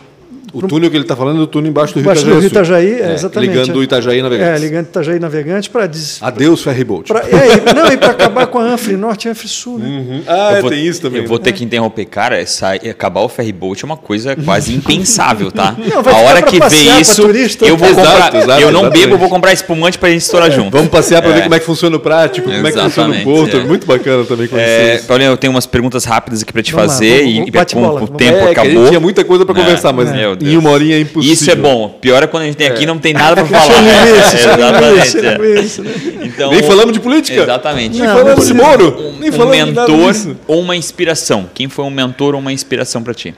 O 0.52 0.66
túnel 0.66 0.90
que 0.90 0.96
ele 0.96 1.04
está 1.04 1.16
falando 1.16 1.40
é 1.40 1.42
o 1.42 1.46
túnel 1.46 1.70
embaixo 1.70 1.94
do 1.94 2.00
Rio 2.00 2.12
Itajaí. 2.12 2.30
Do 2.32 2.38
Rio 2.38 2.46
Itajaí 2.46 2.92
é, 3.00 3.14
exatamente. 3.14 3.50
Ligando 3.50 3.76
o 3.76 3.82
Itajaí 3.82 4.22
Navegantes. 4.22 4.62
É, 4.62 4.64
ligando 4.64 4.86
Itajaí 4.86 5.18
Navegantes 5.18 5.68
para... 5.68 5.86
Des... 5.86 6.22
Adeus, 6.22 6.62
Ferryboat. 6.62 7.12
Pra, 7.12 7.20
é, 7.20 7.74
não, 7.74 7.92
e 7.92 7.96
para 7.96 8.10
acabar 8.10 8.46
com 8.46 8.58
a 8.58 8.62
Anfre 8.62 8.96
Norte 8.96 9.28
e 9.28 9.30
Anfre 9.30 9.48
Sul. 9.48 9.78
Né? 9.78 9.86
Uhum. 9.86 10.22
Ah, 10.26 10.58
vou, 10.60 10.70
tem 10.70 10.86
isso 10.86 11.00
também. 11.00 11.22
Eu 11.22 11.28
vou 11.28 11.38
ter 11.38 11.52
que 11.52 11.64
interromper. 11.64 12.04
Cara, 12.06 12.38
essa, 12.38 12.72
acabar 12.72 13.20
o 13.20 13.28
Ferryboat 13.28 13.84
é 13.84 13.86
uma 13.86 13.96
coisa 13.96 14.36
quase 14.36 14.74
impensável, 14.74 15.50
tá? 15.50 15.76
Não, 15.78 16.00
a 16.00 16.16
hora 16.18 16.42
que 16.42 16.58
vê 16.58 17.00
isso, 17.00 17.22
eu 17.62 17.76
vou 17.76 17.88
exato, 17.88 18.08
comprar... 18.08 18.34
Exato, 18.34 18.60
eu 18.60 18.72
não 18.72 18.80
exatamente. 18.80 19.06
bebo, 19.06 19.18
vou 19.18 19.28
comprar 19.28 19.52
espumante 19.52 19.98
para 19.98 20.08
a 20.08 20.12
gente 20.12 20.22
estourar 20.22 20.50
junto. 20.50 20.70
Vamos 20.70 20.88
passear 20.88 21.22
para 21.22 21.32
ver 21.32 21.40
é. 21.40 21.42
como 21.42 21.54
é 21.54 21.58
que 21.58 21.64
funciona 21.64 21.96
o 21.96 22.00
prático, 22.00 22.50
como 22.50 22.66
é 22.66 22.72
que 22.72 22.78
funciona 22.78 23.16
o 23.16 23.22
porto. 23.22 23.56
É. 23.56 23.64
Muito 23.64 23.86
bacana 23.86 24.24
também 24.24 24.46
conhecer 24.46 24.66
é, 24.66 24.98
Paulinho, 24.98 25.30
eu 25.30 25.36
tenho 25.36 25.52
umas 25.52 25.66
perguntas 25.66 26.04
rápidas 26.04 26.42
aqui 26.42 26.52
para 26.52 26.62
te 26.62 26.72
fazer 26.72 27.26
e 27.26 27.40
o 27.42 28.08
tempo 28.08 28.48
acabou. 28.48 28.88
Tinha 28.88 29.00
muita 29.00 29.24
coisa 29.24 29.44
para 29.44 29.54
conversar, 29.54 29.92
mas 29.92 30.10
em 30.40 30.56
uma 30.56 30.70
horinha 30.70 30.96
é 30.96 31.00
impossível 31.00 31.34
isso 31.34 31.50
é 31.50 31.54
bom. 31.54 31.98
Pior 32.00 32.22
é 32.22 32.26
quando 32.26 32.44
a 32.44 32.46
gente 32.46 32.56
tem 32.56 32.66
aqui 32.66 32.84
e 32.84 32.86
não 32.86 32.98
tem 32.98 33.12
nada 33.12 33.44
para 33.44 33.46
falar. 33.60 33.84
é, 33.84 34.18
exatamente. 34.18 36.20
É. 36.20 36.26
Então, 36.26 36.50
Nem 36.50 36.62
falamos 36.62 36.92
de 36.92 37.00
política. 37.00 37.42
Exatamente. 37.42 37.98
Nem 37.98 38.08
falamos 38.08 38.46
de 38.46 38.54
Moro. 38.54 39.00
Um, 39.00 39.18
Nem 39.18 39.32
falamos 39.32 39.56
um 39.56 39.66
mentor 39.66 40.36
ou 40.46 40.60
uma 40.60 40.76
inspiração. 40.76 41.48
Quem 41.54 41.68
foi 41.68 41.84
um 41.84 41.90
mentor 41.90 42.34
ou 42.34 42.40
uma 42.40 42.52
inspiração 42.52 43.02
para 43.02 43.14
ti? 43.14 43.34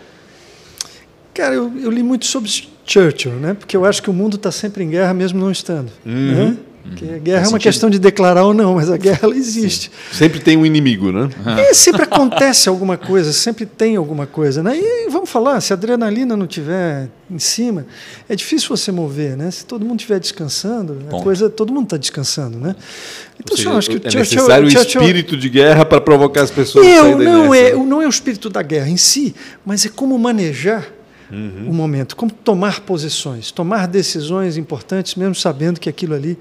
Cara, 1.34 1.55
eu, 1.55 1.72
eu, 1.80 1.90
li 1.90 2.03
muito 2.03 2.26
sobre 2.26 2.51
Churchill, 2.84 3.32
né? 3.32 3.55
Porque 3.55 3.76
eu 3.76 3.84
acho 3.84 4.03
que 4.03 4.11
o 4.11 4.12
mundo 4.12 4.36
está 4.36 4.51
sempre 4.51 4.82
em 4.82 4.90
guerra, 4.90 5.14
mesmo 5.14 5.38
não 5.38 5.53
estando. 5.53 5.92
Uhum. 6.05 6.34
Né? 6.34 6.57
Porque 6.89 7.05
a 7.05 7.18
guerra 7.18 7.20
Faz 7.20 7.28
é 7.28 7.36
uma 7.39 7.45
sentido. 7.45 7.61
questão 7.61 7.91
de 7.91 7.99
declarar 7.99 8.45
ou 8.45 8.55
não, 8.55 8.74
mas 8.74 8.91
a 8.91 8.97
guerra 8.97 9.20
ela 9.22 9.36
existe. 9.36 9.91
Sim. 10.11 10.18
Sempre 10.18 10.41
tem 10.41 10.57
um 10.57 10.64
inimigo, 10.64 11.12
né? 11.12 11.28
E 11.70 11.74
sempre 11.74 12.03
acontece 12.03 12.68
alguma 12.68 12.97
coisa, 12.97 13.32
sempre 13.32 13.66
tem 13.66 13.97
alguma 13.97 14.26
coisa. 14.26 14.62
Né? 14.62 14.76
E 14.76 15.09
vamos 15.11 15.28
falar, 15.28 15.61
se 15.61 15.72
a 15.72 15.76
adrenalina 15.76 16.36
não 16.36 16.47
tiver 16.47 17.09
em 17.30 17.39
cima, 17.39 17.86
é 18.28 18.34
difícil 18.34 18.68
você 18.68 18.91
mover, 18.91 19.36
né? 19.36 19.51
Se 19.51 19.64
todo 19.64 19.84
mundo 19.84 20.01
estiver 20.01 20.18
descansando, 20.18 20.99
a 21.11 21.22
coisa, 21.22 21.51
todo 21.51 21.72
mundo 21.72 21.84
está 21.84 21.97
descansando, 21.97 22.59
né? 22.59 22.74
Então, 23.39 23.57
seja, 23.57 23.68
eu 23.68 23.76
acho 23.76 23.91
que 23.91 23.97
é 23.97 24.11
Churchill, 24.11 24.20
necessário 24.20 24.70
Churchill, 24.70 25.01
o 25.01 25.05
espírito 25.05 25.36
de 25.36 25.49
guerra 25.49 25.84
para 25.84 26.01
provocar 26.01 26.43
as 26.43 26.51
pessoas. 26.51 26.86
Eu, 26.86 27.18
não 27.18 27.55
é, 27.55 27.72
não 27.72 28.01
é 28.01 28.07
o 28.07 28.11
espírito 28.11 28.49
da 28.49 28.62
guerra 28.62 28.89
em 28.89 28.97
si, 28.97 29.34
mas 29.64 29.84
é 29.84 29.89
como 29.89 30.18
manejar 30.18 30.86
uhum. 31.30 31.68
o 31.68 31.74
momento, 31.74 32.16
como 32.16 32.30
tomar 32.30 32.80
posições, 32.80 33.51
tomar 33.51 33.86
decisões 33.86 34.57
importantes, 34.57 35.14
mesmo 35.14 35.34
sabendo 35.34 35.78
que 35.78 35.89
aquilo 35.89 36.14
ali 36.14 36.39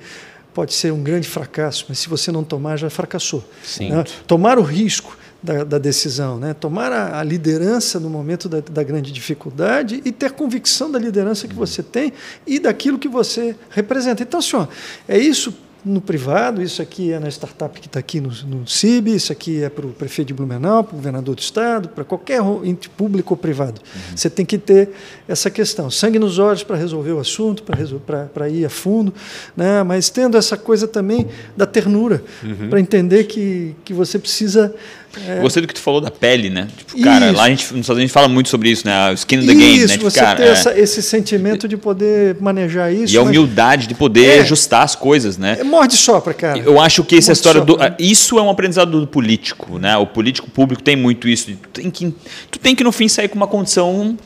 pode 0.57 0.73
ser 0.73 0.91
um 0.91 1.03
grande 1.03 1.27
fracasso, 1.27 1.85
mas 1.87 1.99
se 1.99 2.09
você 2.09 2.31
não 2.31 2.43
tomar, 2.43 2.77
já 2.77 2.89
fracassou. 2.89 3.47
Né? 3.91 4.03
Tomar 4.25 4.57
o 4.57 4.63
risco 4.63 5.15
da, 5.41 5.63
da 5.63 5.77
decisão, 5.77 6.39
né? 6.39 6.55
tomar 6.55 6.91
a, 6.91 7.19
a, 7.19 7.23
liderança 7.23 7.99
no 7.99 8.09
momento 8.09 8.49
da, 8.49 8.59
da, 8.59 8.81
grande 8.81 9.11
dificuldade 9.11 10.01
e 10.03 10.11
ter 10.11 10.31
convicção 10.31 10.91
da 10.91 10.97
liderança 10.97 11.47
que 11.47 11.53
você 11.53 11.83
tem 11.83 12.11
e 12.47 12.57
daquilo 12.57 12.97
que 12.97 13.07
você 13.07 13.55
representa. 13.69 14.23
Então, 14.23 14.41
senhor, 14.41 14.67
é 15.07 15.15
isso 15.15 15.53
no 15.85 16.01
privado, 16.01 16.61
isso 16.61 16.81
aqui 16.81 17.11
é 17.11 17.19
na 17.19 17.29
startup 17.29 17.79
que 17.79 17.87
está 17.87 17.99
aqui 17.99 18.19
no, 18.19 18.29
no 18.45 18.67
CIB, 18.67 19.15
isso 19.15 19.31
aqui 19.31 19.63
é 19.63 19.69
para 19.69 19.85
o 19.85 19.89
prefeito 19.89 20.27
de 20.29 20.33
Blumenau, 20.33 20.83
para 20.83 20.93
o 20.93 20.97
governador 20.97 21.35
do 21.35 21.39
estado, 21.39 21.89
para 21.89 22.03
qualquer 22.03 22.41
ente 22.63 22.89
público 22.89 23.33
ou 23.33 23.37
privado. 23.37 23.81
Uhum. 23.81 24.17
Você 24.17 24.29
tem 24.29 24.45
que 24.45 24.57
ter 24.57 24.89
essa 25.27 25.49
questão, 25.49 25.89
sangue 25.89 26.19
nos 26.19 26.39
olhos 26.39 26.63
para 26.63 26.75
resolver 26.75 27.13
o 27.13 27.19
assunto, 27.19 27.63
para 27.63 28.49
ir 28.49 28.65
a 28.65 28.69
fundo, 28.69 29.13
né? 29.55 29.83
mas 29.83 30.09
tendo 30.09 30.37
essa 30.37 30.57
coisa 30.57 30.87
também 30.87 31.27
da 31.55 31.65
ternura, 31.65 32.23
uhum. 32.43 32.69
para 32.69 32.79
entender 32.79 33.25
que, 33.25 33.75
que 33.85 33.93
você 33.93 34.19
precisa 34.19 34.73
é. 35.27 35.39
Gostei 35.39 35.61
do 35.61 35.67
que 35.67 35.73
tu 35.73 35.81
falou 35.81 36.01
da 36.01 36.11
pele, 36.11 36.49
né? 36.49 36.67
Tipo, 36.75 37.01
cara, 37.01 37.31
lá 37.31 37.43
a 37.43 37.49
gente, 37.49 37.71
nos 37.73 37.81
Estados 37.81 37.97
Unidos 37.97 38.11
fala 38.11 38.27
muito 38.27 38.49
sobre 38.49 38.69
isso, 38.69 38.85
né? 38.85 39.11
O 39.11 39.13
skin 39.13 39.37
in 39.37 39.47
the 39.47 39.53
game, 39.53 39.77
isso, 39.77 39.87
né? 39.87 39.93
Tipo, 39.93 40.09
você 40.09 40.19
cara, 40.19 40.37
ter 40.37 40.43
é. 40.43 40.49
essa, 40.49 40.79
esse 40.79 41.01
sentimento 41.01 41.67
de 41.67 41.77
poder 41.77 42.37
manejar 42.39 42.93
isso. 42.93 43.13
E 43.13 43.17
a 43.17 43.21
humildade 43.21 43.87
de 43.87 43.95
poder 43.95 44.37
é. 44.37 44.39
ajustar 44.41 44.83
as 44.83 44.95
coisas, 44.95 45.37
né? 45.37 45.57
É, 45.59 45.63
morde 45.63 45.95
sopra, 45.97 46.33
cara. 46.33 46.59
Eu 46.59 46.79
acho 46.79 47.03
que 47.03 47.15
essa 47.15 47.31
história 47.31 47.61
do. 47.61 47.77
Isso 47.99 48.37
é 48.37 48.41
um 48.41 48.49
aprendizado 48.49 48.99
do 48.99 49.07
político, 49.07 49.79
né? 49.79 49.95
O 49.97 50.05
político 50.05 50.49
público 50.49 50.81
tem 50.81 50.95
muito 50.95 51.27
isso. 51.27 51.51
Tu 51.73 51.81
tem 51.81 51.91
que, 51.91 52.15
tu 52.51 52.59
tem 52.59 52.75
que 52.75 52.83
no 52.83 52.91
fim, 52.91 53.07
sair 53.07 53.27
com 53.27 53.35
uma 53.35 53.47
condição 53.47 54.17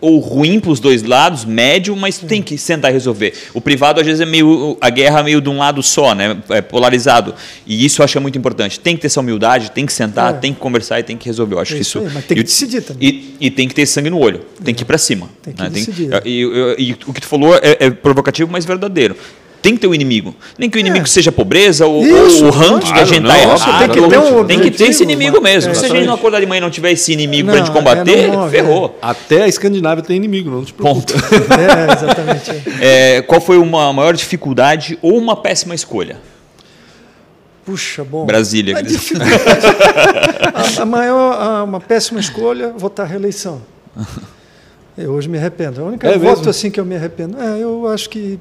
ou 0.00 0.18
ruim 0.18 0.60
para 0.60 0.70
os 0.70 0.80
dois 0.80 1.02
lados, 1.02 1.44
médio, 1.44 1.94
mas 1.96 2.18
tu 2.18 2.26
tem 2.26 2.42
que 2.42 2.56
sentar 2.56 2.90
e 2.90 2.94
resolver. 2.94 3.32
O 3.54 3.60
privado 3.60 4.00
às 4.00 4.06
vezes 4.06 4.20
é 4.20 4.26
meio 4.26 4.76
a 4.80 4.90
guerra 4.90 5.20
é 5.20 5.22
meio 5.22 5.40
de 5.40 5.48
um 5.48 5.58
lado 5.58 5.82
só, 5.82 6.14
né? 6.14 6.36
É 6.48 6.60
polarizado. 6.60 7.34
E 7.66 7.84
isso 7.84 8.00
eu 8.00 8.04
acho 8.04 8.18
é 8.18 8.20
muito 8.20 8.38
importante. 8.38 8.78
Tem 8.80 8.96
que 8.96 9.02
ter 9.02 9.06
essa 9.06 9.20
humildade, 9.20 9.70
tem 9.70 9.86
que 9.86 9.92
sentar, 9.92 10.34
é. 10.34 10.36
tem 10.38 10.52
que 10.52 10.60
conversar 10.60 11.00
e 11.00 11.02
tem 11.02 11.16
que 11.16 11.26
resolver. 11.26 11.54
Eu 11.54 11.60
acho 11.60 11.72
é 11.74 11.76
que 11.76 11.82
isso. 11.82 11.98
Aí, 11.98 12.10
mas 12.12 12.24
tem 12.24 12.36
que 12.36 12.44
decidir 12.44 12.82
também. 12.82 13.08
E, 13.08 13.46
e, 13.46 13.50
tem 13.50 13.68
que 13.68 13.74
ter 13.74 13.86
sangue 13.86 14.10
no 14.10 14.18
olho. 14.18 14.40
Tem 14.64 14.74
que 14.74 14.82
ir 14.82 14.86
para 14.86 14.98
cima. 14.98 15.28
Tem 15.42 15.54
que 15.54 15.62
né? 15.62 15.70
decidir. 15.70 16.10
Tem, 16.10 16.20
e, 16.24 16.42
e, 16.78 16.90
e, 16.90 16.92
o 17.06 17.12
que 17.12 17.20
tu 17.20 17.26
falou 17.26 17.54
é, 17.54 17.76
é 17.78 17.90
provocativo, 17.90 18.50
mas 18.50 18.64
verdadeiro 18.64 19.16
tem 19.60 19.74
que 19.74 19.80
ter 19.80 19.86
um 19.86 19.94
inimigo. 19.94 20.34
Nem 20.58 20.70
que 20.70 20.78
o 20.78 20.80
inimigo 20.80 21.04
é. 21.04 21.08
seja 21.08 21.30
pobreza 21.30 21.86
ou, 21.86 22.02
Isso, 22.02 22.44
ou 22.44 22.50
o 22.50 22.50
ranking 22.50 22.80
claro, 22.80 22.94
que 22.94 23.00
a 23.00 23.04
gente 23.04 23.22
está 23.22 23.38
errado. 23.38 23.78
Tem 23.78 23.88
que, 23.88 24.08
ter 24.08 24.18
um 24.18 24.44
tem 24.44 24.60
que 24.60 24.70
ter 24.70 24.84
esse 24.88 25.02
inimigo 25.02 25.40
mesmo. 25.40 25.70
É, 25.70 25.74
Se 25.74 25.84
a 25.84 25.88
gente 25.88 26.06
não 26.06 26.14
acordar 26.14 26.40
de 26.40 26.46
manhã 26.46 26.58
e 26.58 26.62
não 26.62 26.70
tiver 26.70 26.92
esse 26.92 27.12
inimigo 27.12 27.48
para 27.48 27.56
a 27.56 27.64
gente 27.64 27.70
combater, 27.70 28.30
é, 28.30 28.48
ferrou. 28.48 28.98
Até 29.02 29.42
a 29.42 29.48
Escandinávia 29.48 30.02
tem 30.02 30.16
inimigo, 30.16 30.50
não 30.50 30.64
te 30.64 30.72
preocupe. 30.72 31.12
Ponto. 31.12 31.14
é, 31.54 31.92
exatamente. 31.92 32.50
É, 32.80 33.22
qual 33.22 33.40
foi 33.40 33.58
uma 33.58 33.92
maior 33.92 34.14
dificuldade 34.14 34.98
ou 35.02 35.16
uma 35.16 35.36
péssima 35.36 35.74
escolha? 35.74 36.18
Puxa, 37.64 38.02
bom. 38.02 38.24
Brasília. 38.24 38.78
A, 38.78 38.80
dificuldade, 38.80 39.32
a, 40.78 40.82
a 40.82 40.84
maior, 40.86 41.32
a, 41.40 41.64
uma 41.64 41.80
péssima 41.80 42.18
escolha, 42.18 42.72
votar 42.76 43.06
reeleição. 43.06 43.62
Eu 44.98 45.12
hoje 45.12 45.28
me 45.28 45.38
arrependo. 45.38 45.80
A 45.80 45.84
única 45.84 46.08
é 46.08 46.18
voto 46.18 46.38
mesmo? 46.38 46.50
assim 46.50 46.70
que 46.70 46.78
eu 46.78 46.84
me 46.84 46.94
arrependo. 46.94 47.40
É, 47.40 47.62
eu 47.62 47.88
acho 47.88 48.10
que 48.10 48.38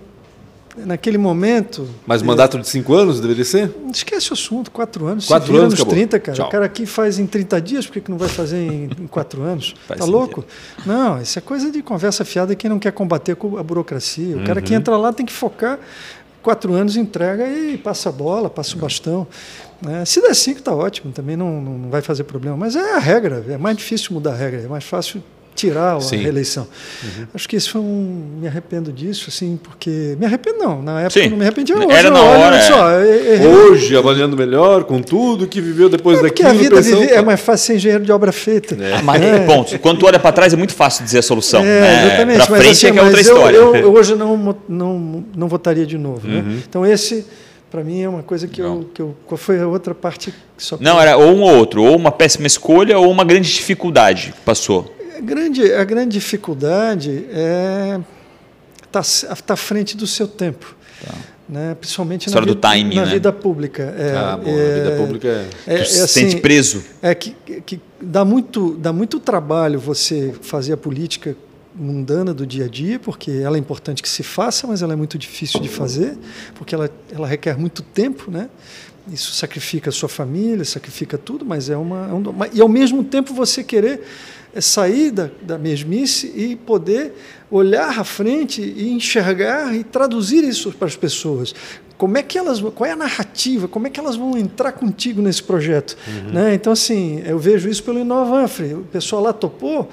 naquele 0.78 1.18
momento. 1.18 1.88
Mas 2.06 2.22
mandato 2.22 2.60
de 2.60 2.68
cinco 2.68 2.94
anos 2.94 3.20
deveria 3.20 3.46
ser? 3.46 3.74
Esquece 3.92 4.32
o 4.32 4.34
assunto, 4.34 4.72
quatro 4.72 5.06
anos. 5.08 5.26
Quatro 5.26 5.56
anos, 5.58 5.80
nos 5.80 5.84
30, 5.84 6.20
cara. 6.20 6.38
Tchau. 6.38 6.48
O 6.48 6.50
cara 6.50 6.66
aqui 6.66 6.86
faz 6.86 7.20
em 7.20 7.26
30 7.26 7.62
dias, 7.62 7.88
por 7.88 8.00
que 8.00 8.10
não 8.12 8.18
vai 8.18 8.30
fazer 8.30 8.58
em, 8.58 8.90
em 9.00 9.08
quatro 9.08 9.42
anos? 9.42 9.76
Faz 9.88 10.00
tá 10.00 10.06
sentido. 10.06 10.12
louco? 10.12 10.46
Não, 10.86 11.22
isso 11.22 11.38
é 11.38 11.42
coisa 11.42 11.72
de 11.72 11.82
conversa 11.82 12.24
fiada 12.24 12.56
quem 12.56 12.70
não 12.70 12.80
quer 12.80 12.92
combater 12.92 13.36
com 13.36 13.58
a 13.58 13.64
burocracia. 13.64 14.36
O 14.36 14.40
uhum. 14.40 14.46
cara 14.46 14.62
que 14.62 14.72
uhum. 14.74 14.80
entra 14.80 14.98
lá 14.98 15.12
tem 15.12 15.26
que 15.26 15.34
focar. 15.34 15.80
Quatro 16.42 16.74
anos 16.74 16.96
entrega 16.96 17.46
e 17.48 17.78
passa 17.78 18.10
a 18.10 18.12
bola, 18.12 18.50
passa 18.50 18.76
o 18.76 18.80
bastão. 18.80 19.28
É, 19.86 20.06
se 20.06 20.22
der 20.22 20.34
cinco, 20.34 20.60
está 20.60 20.74
ótimo, 20.74 21.12
também 21.12 21.36
não, 21.36 21.62
não 21.62 21.90
vai 21.90 22.02
fazer 22.02 22.24
problema. 22.24 22.56
Mas 22.56 22.76
é 22.76 22.96
a 22.96 23.00
regra, 23.00 23.46
é 23.50 23.58
mais 23.58 23.76
difícil 23.76 24.14
mudar 24.14 24.32
a 24.32 24.36
regra, 24.36 24.62
é 24.62 24.68
mais 24.68 24.86
fácil 24.86 25.22
tirar 25.60 25.98
a 25.98 26.02
Sim. 26.02 26.18
reeleição. 26.18 26.68
Uhum. 27.04 27.28
Acho 27.34 27.50
que 27.50 27.56
isso 27.56 27.72
foi 27.72 27.82
um. 27.82 28.38
Me 28.40 28.48
arrependo 28.48 28.92
disso, 28.92 29.26
assim, 29.28 29.60
porque. 29.62 30.16
Me 30.20 30.26
arrependo, 30.26 30.58
não. 30.60 30.82
Na 30.82 31.02
época 31.02 31.22
Sim. 31.22 31.30
não 31.30 31.38
me 31.38 31.44
arrependi. 31.44 31.74
Hoje, 31.74 31.92
Era 31.92 32.10
na 32.10 32.22
hora. 32.22 32.56
É. 32.56 32.62
Só, 32.62 32.86
Hoje, 33.48 33.96
avaliando 33.98 34.38
melhor, 34.38 34.86
com 34.86 35.02
tudo 35.02 35.48
que 35.48 35.60
viveu 35.60 35.90
depois 35.90 36.20
é 36.20 36.24
daquilo. 36.24 36.50
a 36.50 36.54
vida 36.54 36.76
pensando... 36.78 37.04
é 37.04 37.22
mais 37.22 37.40
fácil 37.40 37.68
ser 37.68 37.76
engenheiro 37.76 38.06
de 38.06 38.12
obra 38.12 38.32
feita. 38.32 38.76
É. 38.82 39.02
Mas, 39.02 39.22
é. 39.22 39.40
ponto. 39.46 39.78
Quando 39.80 40.00
tu 40.00 40.06
olha 40.06 40.20
para 40.20 40.32
trás, 40.32 40.54
é 40.54 40.56
muito 40.56 40.74
fácil 40.74 41.04
dizer 41.04 41.20
a 41.20 41.24
solução. 41.24 41.62
É, 41.62 41.64
né? 41.64 42.08
exatamente. 42.08 42.38
Para 42.38 42.46
frente 42.58 42.72
assim, 42.72 42.88
é 42.88 42.92
que 42.92 43.00
é 43.00 43.04
outra 43.04 43.22
história. 43.22 43.58
Eu, 43.58 43.76
eu, 43.78 43.94
hoje 43.94 44.16
não, 44.16 44.56
não, 44.68 45.26
não 45.36 45.48
votaria 45.48 45.86
de 45.86 45.98
novo. 45.98 46.28
Né? 46.28 46.38
Uhum. 46.38 46.44
Né? 46.44 46.62
Então, 46.68 46.86
esse 46.86 47.26
para 47.70 47.84
mim 47.84 48.02
é 48.02 48.10
uma 48.10 48.24
coisa 48.24 48.48
que 48.48 48.62
eu, 48.62 48.90
que 48.94 49.02
eu. 49.02 49.16
Qual 49.26 49.38
foi 49.38 49.60
a 49.60 49.68
outra 49.68 49.94
parte 49.94 50.32
que 50.32 50.64
só. 50.64 50.78
Não, 50.80 51.00
era 51.00 51.18
ou 51.18 51.36
um 51.36 51.42
ou 51.42 51.56
outro, 51.56 51.84
ou 51.84 51.96
uma 51.96 52.12
péssima 52.12 52.48
escolha 52.48 52.98
ou 52.98 53.10
uma 53.12 53.24
grande 53.24 53.52
dificuldade 53.52 54.34
que 54.36 54.42
passou. 54.42 54.99
A 55.20 55.22
grande, 55.22 55.74
a 55.74 55.84
grande 55.84 56.12
dificuldade 56.14 57.26
é 57.30 58.00
estar 58.86 59.04
tá, 59.04 59.36
tá 59.36 59.54
à 59.54 59.58
frente 59.58 59.98
do 59.98 60.08
seu 60.08 60.26
tempo. 60.26 60.74
Tá. 61.06 61.14
Né? 61.50 61.76
Principalmente 61.76 62.30
na, 62.30 62.40
vida, 62.40 62.56
timing, 62.56 62.96
na 62.96 63.06
né? 63.06 63.12
vida 63.12 63.34
pública. 63.34 63.84
É, 63.98 64.16
ah, 64.16 64.38
bom, 64.38 64.50
é, 64.50 64.54
na 64.56 64.84
vida 64.84 64.98
pública 64.98 65.28
é. 65.28 65.50
é, 65.68 65.80
é 65.80 65.82
assim, 65.82 66.08
sente 66.08 66.38
preso. 66.38 66.84
É 67.02 67.14
que, 67.14 67.36
que 67.66 67.82
dá, 68.00 68.24
muito, 68.24 68.76
dá 68.76 68.94
muito 68.94 69.20
trabalho 69.20 69.78
você 69.78 70.34
fazer 70.42 70.72
a 70.72 70.78
política 70.78 71.36
mundana 71.76 72.34
do 72.34 72.48
dia 72.48 72.66
a 72.66 72.68
dia, 72.70 72.98
porque 72.98 73.30
ela 73.32 73.58
é 73.58 73.60
importante 73.60 74.02
que 74.02 74.10
se 74.10 74.24
faça, 74.24 74.68
mas 74.68 74.82
ela 74.82 74.94
é 74.94 74.96
muito 74.96 75.18
difícil 75.18 75.60
de 75.60 75.68
fazer, 75.68 76.18
porque 76.56 76.74
ela, 76.74 76.90
ela 77.12 77.28
requer 77.28 77.58
muito 77.58 77.82
tempo, 77.82 78.32
né? 78.32 78.50
Isso 79.12 79.34
sacrifica 79.34 79.90
a 79.90 79.94
sua 79.94 80.10
família, 80.10 80.64
sacrifica 80.64 81.18
tudo, 81.18 81.44
mas 81.44 81.70
é 81.70 81.76
uma, 81.76 82.08
é 82.10 82.14
uma 82.14 82.48
e 82.54 82.62
ao 82.62 82.70
mesmo 82.70 83.04
tempo 83.04 83.34
você 83.34 83.64
querer 83.64 84.02
é 84.54 84.62
sair 84.62 85.12
da, 85.12 85.30
da 85.42 85.58
mesmice 85.58 86.32
e 86.36 86.56
poder 86.56 87.14
olhar 87.52 88.00
à 88.00 88.04
frente 88.04 88.62
e 88.62 88.92
enxergar 88.92 89.76
e 89.76 89.84
traduzir 89.84 90.44
isso 90.44 90.72
para 90.72 90.88
as 90.88 90.96
pessoas. 90.96 91.54
Como 91.98 92.18
é 92.18 92.24
que 92.24 92.38
elas, 92.38 92.62
qual 92.62 92.88
é 92.88 92.92
a 92.92 92.96
narrativa? 92.96 93.68
Como 93.68 93.88
é 93.88 93.90
que 93.90 94.00
elas 94.00 94.16
vão 94.16 94.38
entrar 94.38 94.72
contigo 94.72 95.22
nesse 95.22 95.44
projeto? 95.44 95.98
Uhum. 96.08 96.32
Né? 96.32 96.54
Então 96.54 96.72
assim, 96.72 97.22
eu 97.26 97.38
vejo 97.38 97.68
isso 97.68 97.84
pelo 97.84 98.00
Inovanfre. 98.00 98.74
O 98.74 98.84
pessoal 98.84 99.22
lá 99.22 99.34
topou 99.34 99.90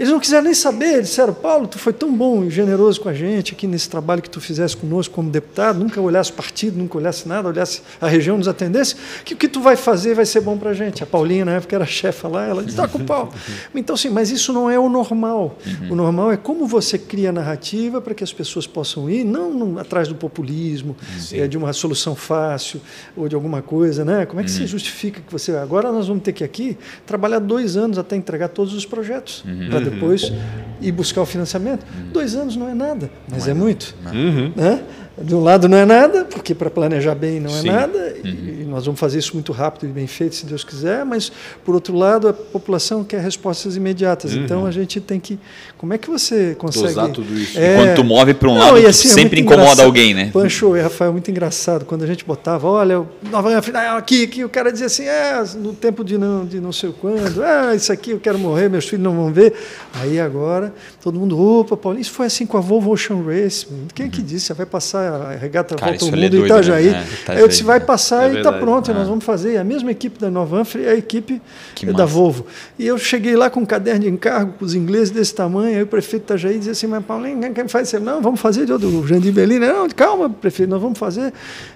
eles 0.00 0.10
não 0.10 0.18
quiseram 0.18 0.44
nem 0.44 0.54
saber, 0.54 0.94
eles 0.94 1.10
disseram, 1.10 1.34
Paulo, 1.34 1.66
tu 1.66 1.78
foi 1.78 1.92
tão 1.92 2.10
bom 2.10 2.42
e 2.42 2.48
generoso 2.48 2.98
com 2.98 3.10
a 3.10 3.12
gente 3.12 3.52
aqui 3.52 3.66
nesse 3.66 3.86
trabalho 3.86 4.22
que 4.22 4.30
tu 4.30 4.40
fizesse 4.40 4.74
conosco 4.74 5.14
como 5.14 5.28
deputado, 5.28 5.78
nunca 5.78 6.00
olhasse 6.00 6.32
partido, 6.32 6.78
nunca 6.78 6.96
olhasse 6.96 7.28
nada, 7.28 7.46
olhasse 7.46 7.82
a 8.00 8.08
região, 8.08 8.38
nos 8.38 8.48
atendesse, 8.48 8.96
que 9.26 9.34
o 9.34 9.36
que 9.36 9.46
tu 9.46 9.60
vai 9.60 9.76
fazer 9.76 10.14
vai 10.14 10.24
ser 10.24 10.40
bom 10.40 10.56
para 10.56 10.70
a 10.70 10.72
gente. 10.72 11.02
A 11.02 11.06
Paulinha, 11.06 11.44
na 11.44 11.52
época, 11.52 11.76
era 11.76 11.84
chefa 11.84 12.28
lá, 12.28 12.46
ela 12.46 12.64
disse, 12.64 12.78
tá 12.78 12.88
com 12.88 13.04
pau. 13.04 13.30
Então, 13.74 13.96
sim, 13.96 14.10
mas 14.10 14.30
isso 14.30 14.52
não 14.52 14.70
é 14.70 14.78
o 14.78 14.88
normal. 14.88 15.58
O 15.90 15.94
normal 15.94 16.32
é 16.32 16.36
como 16.36 16.66
você 16.66 16.98
cria 16.98 17.30
a 17.30 17.32
narrativa 17.32 18.00
para 18.00 18.14
que 18.14 18.22
as 18.22 18.32
pessoas 18.32 18.66
possam 18.66 19.08
ir, 19.08 19.24
não 19.24 19.52
no, 19.52 19.78
atrás 19.78 20.08
do 20.08 20.14
populismo, 20.14 20.96
é, 21.32 21.46
de 21.46 21.56
uma 21.56 21.72
solução 21.72 22.14
fácil 22.14 22.80
ou 23.16 23.28
de 23.28 23.34
alguma 23.34 23.62
coisa, 23.62 24.04
né? 24.04 24.26
Como 24.26 24.40
é 24.40 24.44
que 24.44 24.50
uhum. 24.50 24.56
se 24.56 24.66
justifica 24.66 25.20
que 25.20 25.32
você... 25.32 25.56
Agora 25.56 25.92
nós 25.92 26.08
vamos 26.08 26.22
ter 26.22 26.32
que 26.32 26.44
aqui 26.44 26.76
trabalhar 27.06 27.38
dois 27.38 27.76
anos 27.76 27.98
até 27.98 28.16
entregar 28.16 28.48
todos 28.48 28.74
os 28.74 28.86
projetos, 28.86 29.44
uhum 29.44 29.89
depois 29.90 30.32
e 30.80 30.90
buscar 30.90 31.22
o 31.22 31.26
financiamento. 31.26 31.84
Dois 32.12 32.34
anos 32.34 32.56
não 32.56 32.68
é 32.68 32.74
nada, 32.74 33.10
mas 33.30 33.46
é, 33.46 33.50
é 33.50 33.54
muito. 33.54 33.94
Uhum. 34.12 34.52
Né? 34.56 34.82
De 35.20 35.34
um 35.34 35.42
lado 35.42 35.68
não 35.68 35.76
é 35.76 35.84
nada, 35.84 36.24
porque 36.24 36.54
para 36.54 36.70
planejar 36.70 37.14
bem 37.14 37.40
não 37.40 37.50
é 37.50 37.60
Sim. 37.60 37.68
nada, 37.68 38.09
uhum. 38.24 38.60
e 38.60 38.64
nós 38.64 38.84
vamos 38.86 38.98
fazer 39.00 39.18
isso 39.18 39.34
muito 39.34 39.52
rápido 39.52 39.88
e 39.88 39.92
bem 39.92 40.06
feito, 40.06 40.34
se 40.34 40.46
Deus 40.46 40.64
quiser, 40.64 41.04
mas, 41.04 41.30
por 41.64 41.74
outro 41.74 41.96
lado, 41.96 42.28
a 42.28 42.32
população 42.32 43.02
quer 43.04 43.20
respostas 43.20 43.76
imediatas. 43.76 44.34
Uhum. 44.34 44.44
Então, 44.44 44.66
a 44.66 44.70
gente 44.70 45.00
tem 45.00 45.18
que... 45.18 45.38
Como 45.76 45.92
é 45.92 45.98
que 45.98 46.08
você 46.08 46.54
consegue... 46.58 46.88
Dosar 46.88 47.08
tudo 47.10 47.32
isso. 47.38 47.58
É... 47.58 47.74
Enquanto 47.74 47.96
tu 47.96 48.04
move 48.04 48.34
para 48.34 48.48
um 48.48 48.54
não, 48.54 48.74
lado, 48.74 48.86
assim, 48.86 49.08
é 49.08 49.12
sempre 49.12 49.40
incomoda 49.40 49.82
alguém, 49.82 50.14
né? 50.14 50.30
Pancho 50.32 50.76
e 50.76 50.80
Rafael, 50.80 51.12
muito 51.12 51.30
engraçado. 51.30 51.84
Quando 51.84 52.02
a 52.02 52.06
gente 52.06 52.24
botava, 52.24 52.66
olha, 52.68 53.06
Nova 53.30 53.50
aqui, 53.96 54.24
aqui, 54.24 54.44
o 54.44 54.48
cara 54.48 54.70
dizia 54.72 54.86
assim, 54.86 55.04
é, 55.04 55.42
no 55.56 55.72
tempo 55.72 56.04
de 56.04 56.18
não, 56.18 56.44
de 56.44 56.60
não 56.60 56.72
sei 56.72 56.92
quando, 57.00 57.42
ah, 57.42 57.74
isso 57.74 57.92
aqui 57.92 58.10
eu 58.10 58.20
quero 58.20 58.38
morrer, 58.38 58.68
meus 58.68 58.86
filhos 58.88 59.02
não 59.02 59.14
vão 59.14 59.32
ver. 59.32 59.54
Aí, 59.94 60.20
agora, 60.20 60.72
todo 61.02 61.18
mundo, 61.18 61.38
opa, 61.38 61.76
Paulo, 61.76 61.98
isso 61.98 62.12
foi 62.12 62.26
assim 62.26 62.46
com 62.46 62.56
a 62.56 62.60
Volvo 62.60 62.90
Ocean 62.90 63.22
Race. 63.22 63.66
Quem 63.94 64.06
é 64.06 64.08
que 64.08 64.22
disse? 64.22 64.46
Você 64.46 64.54
vai 64.54 64.66
passar 64.66 65.12
a 65.12 65.36
regata 65.36 65.74
Cara, 65.74 65.92
volta 65.92 66.04
ao 66.04 66.10
mundo 66.10 66.36
em 66.36 66.44
Itajaí. 66.44 66.90
Né? 66.90 67.06
É, 67.28 67.32
Aí 67.32 67.40
eu 67.40 67.48
disse, 67.48 67.62
vai 67.62 67.80
passar 67.80 68.09
é 68.16 68.32
e 68.34 68.38
está 68.38 68.52
pronto, 68.52 68.90
é. 68.90 68.94
nós 68.94 69.08
vamos 69.08 69.24
fazer. 69.24 69.56
A 69.56 69.64
mesma 69.64 69.90
equipe 69.90 70.18
da 70.18 70.30
Novanfre 70.30 70.84
é 70.84 70.90
a 70.90 70.94
equipe 70.94 71.40
que 71.74 71.86
da 71.86 71.92
massa. 71.92 72.06
Volvo. 72.06 72.46
E 72.78 72.86
eu 72.86 72.98
cheguei 72.98 73.36
lá 73.36 73.48
com 73.50 73.60
um 73.60 73.66
caderno 73.66 74.00
de 74.00 74.08
encargo, 74.08 74.52
com 74.58 74.64
os 74.64 74.74
ingleses 74.74 75.10
desse 75.10 75.34
tamanho, 75.34 75.76
aí 75.76 75.82
o 75.82 75.86
prefeito 75.86 76.22
de 76.22 76.32
Itajaí 76.32 76.58
dizia 76.58 76.72
assim, 76.72 76.86
mas 76.86 77.04
Paulinho, 77.04 77.52
quem 77.52 77.68
faz 77.68 77.88
isso? 77.88 78.00
Não, 78.00 78.20
vamos 78.20 78.40
fazer, 78.40 78.66
do 78.66 79.06
Jandir 79.06 79.32
Belina. 79.32 79.72
Não, 79.72 79.88
calma, 79.88 80.28
prefeito, 80.28 80.70
nós 80.70 80.80
vamos 80.80 80.98
fazer. 80.98 81.32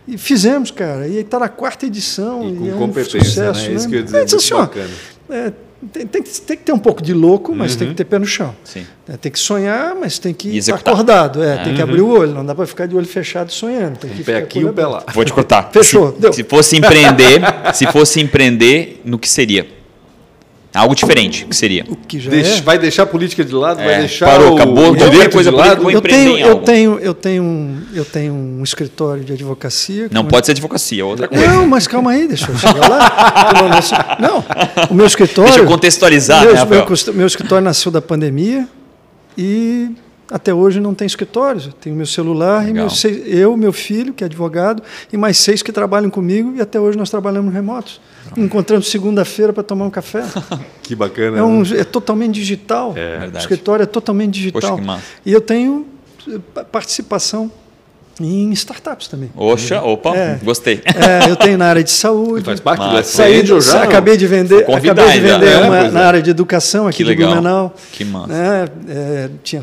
E 0.06 0.18
fizemos, 0.18 0.70
cara. 0.70 1.06
E 1.06 1.18
está 1.18 1.38
na 1.38 1.48
quarta 1.48 1.86
edição. 1.86 2.48
E 2.48 2.56
com 2.56 2.64
e 2.64 2.70
é 2.70 2.74
um 2.74 2.78
competência, 2.78 3.18
né? 3.18 3.24
sucesso, 3.24 3.68
né? 3.68 3.74
Isso 3.74 3.88
que 3.88 3.94
eu 3.94 3.98
ia 3.98 4.04
dizer, 4.04 4.18
é, 4.18 4.22
assim, 4.24 4.54
ó, 4.54 4.68
é, 5.30 5.52
tem, 5.92 6.06
tem, 6.06 6.22
que, 6.22 6.40
tem 6.40 6.56
que 6.56 6.62
ter 6.62 6.72
um 6.72 6.78
pouco 6.78 7.02
de 7.02 7.12
louco, 7.12 7.54
mas 7.54 7.72
uhum. 7.72 7.78
tem 7.78 7.88
que 7.88 7.94
ter 7.94 8.04
pé 8.04 8.18
no 8.18 8.26
chão. 8.26 8.54
Sim. 8.64 8.86
É, 9.08 9.16
tem 9.16 9.30
que 9.30 9.38
sonhar, 9.38 9.94
mas 9.94 10.18
tem 10.18 10.32
que 10.32 10.56
estar 10.56 10.76
acordado. 10.76 11.42
É, 11.42 11.58
Tem 11.58 11.74
que 11.74 11.82
uhum. 11.82 11.88
abrir 11.88 12.00
o 12.00 12.08
olho, 12.08 12.32
não 12.32 12.44
dá 12.44 12.54
para 12.54 12.66
ficar 12.66 12.86
de 12.86 12.96
olho 12.96 13.06
fechado 13.06 13.52
sonhando. 13.52 13.98
Tem 13.98 14.10
que 14.10 14.22
um 14.22 14.24
pé 14.24 14.36
aqui 14.36 14.60
e 14.60 14.64
um 14.64 14.72
pé 14.72 14.86
lá. 14.86 15.04
Vou 15.12 15.24
te 15.24 15.32
cortar. 15.32 15.70
Fechou. 15.72 16.16
Se, 16.20 16.32
se, 16.32 16.44
fosse 16.44 16.76
empreender, 16.76 17.42
se 17.74 17.86
fosse 17.86 18.20
empreender, 18.20 19.00
no 19.04 19.18
que 19.18 19.28
seria? 19.28 19.66
Algo 20.74 20.92
diferente, 20.92 21.44
que 21.44 21.54
seria? 21.54 21.84
O 21.88 21.94
que 21.94 22.18
já 22.18 22.34
é. 22.34 22.60
Vai 22.60 22.76
deixar 22.78 23.04
a 23.04 23.06
política 23.06 23.44
de 23.44 23.54
lado, 23.54 23.80
é, 23.80 23.84
vai 23.84 23.98
deixar 24.00 24.26
parou, 24.26 24.54
o 24.54 24.56
acabou, 24.56 24.96
direito 24.96 25.30
coisa 25.30 25.50
de 25.50 25.56
lado. 25.56 25.88
Eu 25.88 26.00
tenho, 26.00 26.36
eu 26.36 26.56
tenho, 26.56 26.98
eu 26.98 27.14
tenho, 27.14 27.42
um, 27.44 27.82
eu 27.94 28.04
tenho 28.04 28.34
um 28.34 28.62
escritório 28.64 29.22
de 29.22 29.32
advocacia. 29.32 30.08
Não 30.10 30.24
pode 30.24 30.46
ser 30.46 30.52
advocacia, 30.52 31.02
é 31.02 31.04
outra 31.04 31.28
coisa. 31.28 31.46
Não, 31.46 31.64
mas 31.64 31.86
calma 31.86 32.10
aí, 32.10 32.26
deixa 32.26 32.50
eu 32.50 32.58
chegar 32.58 32.88
lá. 32.88 34.18
Não, 34.18 34.44
o 34.90 34.94
meu 34.94 35.06
escritório. 35.06 35.52
Deixa 35.52 35.64
eu 35.64 35.68
contextualizar. 35.70 36.44
Meu, 36.44 36.54
né, 36.54 36.64
meu, 36.64 37.14
meu 37.14 37.26
escritório 37.26 37.64
nasceu 37.64 37.92
da 37.92 38.02
pandemia 38.02 38.68
e 39.38 39.90
até 40.34 40.52
hoje 40.52 40.80
não 40.80 40.92
tem 40.92 41.06
escritório. 41.06 41.72
Tenho 41.80 41.94
meu 41.94 42.06
celular 42.06 42.64
Legal. 42.64 42.88
e 42.88 43.08
meu, 43.08 43.24
eu, 43.24 43.56
meu 43.56 43.72
filho, 43.72 44.12
que 44.12 44.24
é 44.24 44.26
advogado, 44.26 44.82
e 45.12 45.16
mais 45.16 45.38
seis 45.38 45.62
que 45.62 45.70
trabalham 45.70 46.10
comigo, 46.10 46.54
e 46.56 46.60
até 46.60 46.80
hoje 46.80 46.98
nós 46.98 47.08
trabalhamos 47.08 47.54
remotos 47.54 48.00
encontrando 48.36 48.82
segunda-feira 48.82 49.52
para 49.52 49.62
tomar 49.62 49.84
um 49.84 49.90
café. 49.90 50.24
que 50.82 50.96
bacana. 50.96 51.38
É, 51.38 51.42
um, 51.44 51.62
né? 51.62 51.78
é 51.78 51.84
totalmente 51.84 52.34
digital. 52.34 52.94
É, 52.96 53.30
o 53.32 53.38
escritório 53.38 53.84
é 53.84 53.86
totalmente 53.86 54.32
digital. 54.34 54.76
Poxa, 54.76 55.00
e 55.24 55.32
eu 55.32 55.40
tenho 55.40 55.86
eh, 56.28 56.64
participação 56.64 57.48
em 58.20 58.52
startups 58.52 59.08
também. 59.08 59.30
Oxa, 59.36 59.82
opa, 59.82 60.16
é, 60.16 60.38
gostei. 60.42 60.82
É, 60.84 61.30
eu 61.30 61.36
tenho 61.36 61.58
na 61.58 61.66
área 61.66 61.82
de 61.82 61.90
saúde. 61.90 62.44
Faz 62.44 62.60
parte 62.60 62.80
do 62.80 63.02
saí, 63.04 63.44
já. 63.44 63.82
Acabei 63.82 64.16
de 64.16 64.26
vender, 64.26 64.62
acabei 64.62 65.12
de 65.12 65.20
vender 65.20 65.52
é, 65.52 65.60
uma, 65.60 65.90
na 65.90 66.00
é. 66.00 66.04
área 66.04 66.22
de 66.22 66.30
educação 66.30 66.86
aqui 66.86 66.98
que 66.98 67.04
legal. 67.04 67.32
Blumenau. 67.32 67.74
Que 67.92 68.04
massa. 68.04 68.32
É, 68.32 68.68
é, 68.88 69.30
tinha, 69.42 69.62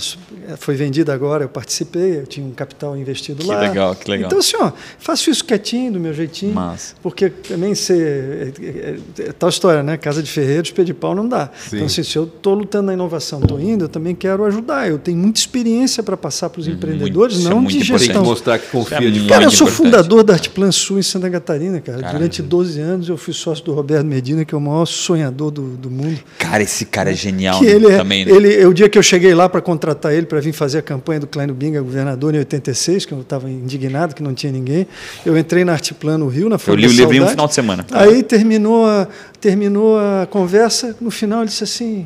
foi 0.58 0.76
vendida 0.76 1.14
agora, 1.14 1.44
eu 1.44 1.50
participei, 1.50 2.20
eu 2.20 2.28
tinha 2.28 2.46
um 2.46 2.52
capital 2.52 2.98
investido 2.98 3.42
que 3.42 3.48
lá. 3.48 3.60
Que 3.60 3.68
legal, 3.68 3.96
que 3.96 4.12
legal. 4.12 4.28
Então 4.28 4.40
assim, 4.40 4.58
ó, 4.60 4.72
faço 5.00 5.30
isso 5.30 5.44
quietinho, 5.46 5.94
do 5.94 6.00
meu 6.00 6.14
jeitinho. 6.14 6.54
Massa. 6.54 6.96
Porque 7.02 7.30
também 7.30 7.74
ser 7.76 8.54
é, 8.62 8.98
é, 9.20 9.32
tal 9.32 9.50
história, 9.50 9.82
né? 9.84 9.98
Casa 9.98 10.22
de 10.22 10.30
ferreiros, 10.30 10.72
pé 10.72 10.84
de 10.84 10.94
pau 10.94 11.16
não 11.16 11.28
dá. 11.28 11.50
Sim. 11.70 11.78
Então 11.78 11.86
assim, 11.86 12.04
se 12.04 12.18
eu 12.18 12.26
estou 12.26 12.54
lutando 12.54 12.88
na 12.88 12.94
inovação, 12.94 13.40
estou 13.42 13.60
indo, 13.60 13.86
eu 13.86 13.90
também 13.90 14.16
quero 14.16 14.44
ajudar. 14.46 14.90
Eu 14.90 15.00
tenho 15.00 15.18
muita 15.18 15.40
experiência 15.40 16.04
para 16.04 16.18
passar 16.18 16.50
para 16.50 16.60
os 16.60 16.68
uhum. 16.68 16.74
empreendedores, 16.74 17.44
não 17.44 17.64
de 17.64 17.80
gestão 17.82 18.24
mostrar 18.42 18.60
que 18.60 18.68
confia 18.68 18.98
é 18.98 19.12
de 19.12 19.28
Cara, 19.28 19.44
eu 19.44 19.52
sou 19.52 19.68
fundador 19.68 20.24
da 20.24 20.34
Artplan 20.34 20.72
Sul 20.72 21.00
em 21.00 21.04
Santa 21.04 21.30
Catarina, 21.30 21.80
cara. 21.80 22.00
Caramba. 22.00 22.20
Durante 22.20 22.42
12 22.42 22.80
anos 22.80 23.10
eu 23.10 23.18
fui 23.18 23.34
sócio 23.34 23.64
do 23.64 23.74
Roberto 23.74 24.06
Medina, 24.06 24.44
que 24.44 24.54
é 24.54 24.58
o 24.58 24.62
maior 24.62 24.86
sonhador 24.86 25.52
do, 25.52 25.78
do 25.78 25.90
mundo. 25.90 26.20
Cara, 26.38 26.64
esse 26.64 26.86
cara 26.86 27.12
é 27.12 27.14
genial 27.14 27.60
que 27.60 27.66
ele 27.66 27.88
é, 27.88 27.98
também. 27.98 28.26
Né? 28.26 28.32
Ele, 28.32 28.66
o 28.66 28.74
dia 28.74 28.90
que 28.90 28.98
eu 28.98 29.04
cheguei 29.04 29.34
lá 29.34 29.48
para 29.48 29.62
contratar 29.62 30.14
ele 30.14 30.26
para 30.26 30.40
vir 30.40 30.54
fazer 30.54 30.80
a 30.80 30.82
campanha 30.82 31.20
do 31.20 31.28
Kleino 31.28 31.54
Binga, 31.54 31.82
governador, 31.82 32.34
em 32.34 32.40
86, 32.40 33.06
que 33.06 33.14
eu 33.14 33.22
estava 33.22 33.50
indignado, 33.50 34.16
que 34.16 34.24
não 34.24 34.34
tinha 34.34 34.52
ninguém, 34.52 34.88
eu 35.26 35.38
entrei 35.38 35.64
na 35.64 35.74
Artplan 35.74 36.18
no 36.18 36.28
Rio, 36.28 36.50
na 36.50 36.58
Folha 36.58 36.76
Eu 36.76 36.80
li 36.80 36.88
o 36.88 36.92
livro 36.92 37.20
no 37.20 37.28
final 37.28 37.48
de 37.48 37.54
semana. 37.54 37.86
Aí 37.92 38.24
terminou 38.24 38.86
a, 38.86 39.08
terminou 39.40 39.98
a 40.00 40.28
conversa, 40.30 40.96
no 41.00 41.12
final 41.12 41.40
ele 41.40 41.50
disse 41.50 41.64
assim, 41.64 42.06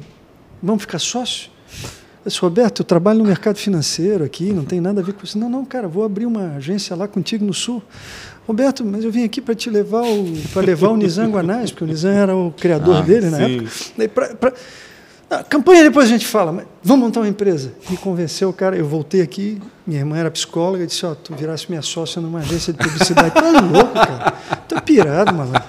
vamos 0.61 0.81
ficar 0.81 0.99
sócio? 0.99 1.55
Eu 2.25 2.29
disse, 2.29 2.39
Roberto, 2.39 2.81
eu 2.81 2.85
trabalho 2.85 3.19
no 3.19 3.25
mercado 3.25 3.55
financeiro 3.57 4.23
aqui, 4.23 4.51
não 4.51 4.65
tem 4.65 4.81
nada 4.81 4.99
a 4.99 5.03
ver 5.03 5.13
com 5.13 5.23
isso. 5.23 5.37
Não, 5.37 5.47
não, 5.47 5.63
cara, 5.63 5.87
vou 5.87 6.03
abrir 6.03 6.25
uma 6.25 6.55
agência 6.55 6.95
lá 6.95 7.07
contigo 7.07 7.45
no 7.45 7.53
Sul. 7.53 7.83
Roberto, 8.47 8.83
mas 8.83 9.03
eu 9.03 9.11
vim 9.11 9.23
aqui 9.23 9.39
para 9.39 9.53
te 9.53 9.69
levar 9.69 10.01
o, 10.01 10.33
para 10.51 10.63
levar 10.63 10.89
o 10.89 10.97
Nizam 10.97 11.29
Guanais, 11.29 11.69
porque 11.69 11.83
o 11.83 11.87
Nizam 11.87 12.11
era 12.11 12.35
o 12.35 12.51
criador 12.51 12.97
ah, 12.97 13.01
dele 13.01 13.29
na 13.29 13.37
sim. 13.37 13.59
época. 13.59 14.09
Pra, 14.09 14.35
pra, 14.35 14.53
a 15.29 15.43
campanha 15.43 15.83
depois 15.83 16.07
a 16.07 16.09
gente 16.09 16.25
fala, 16.25 16.51
mas 16.51 16.65
vamos 16.83 17.05
montar 17.05 17.19
uma 17.19 17.27
empresa. 17.27 17.73
Me 17.89 17.97
convenceu 17.97 18.49
o 18.49 18.53
cara, 18.53 18.75
eu 18.75 18.87
voltei 18.87 19.21
aqui, 19.21 19.61
minha 19.85 19.99
irmã 19.99 20.17
era 20.17 20.31
psicóloga, 20.31 20.83
e 20.83 20.87
disse, 20.87 21.05
ó, 21.05 21.11
oh, 21.11 21.15
tu 21.15 21.35
virasse 21.35 21.67
minha 21.69 21.83
sócia 21.83 22.19
numa 22.19 22.39
agência 22.39 22.73
de 22.73 22.79
publicidade. 22.79 23.35
Tá 23.35 23.51
louco, 23.61 23.93
cara. 23.93 24.33
Tô 24.67 24.81
pirado, 24.81 25.31
malandro. 25.31 25.63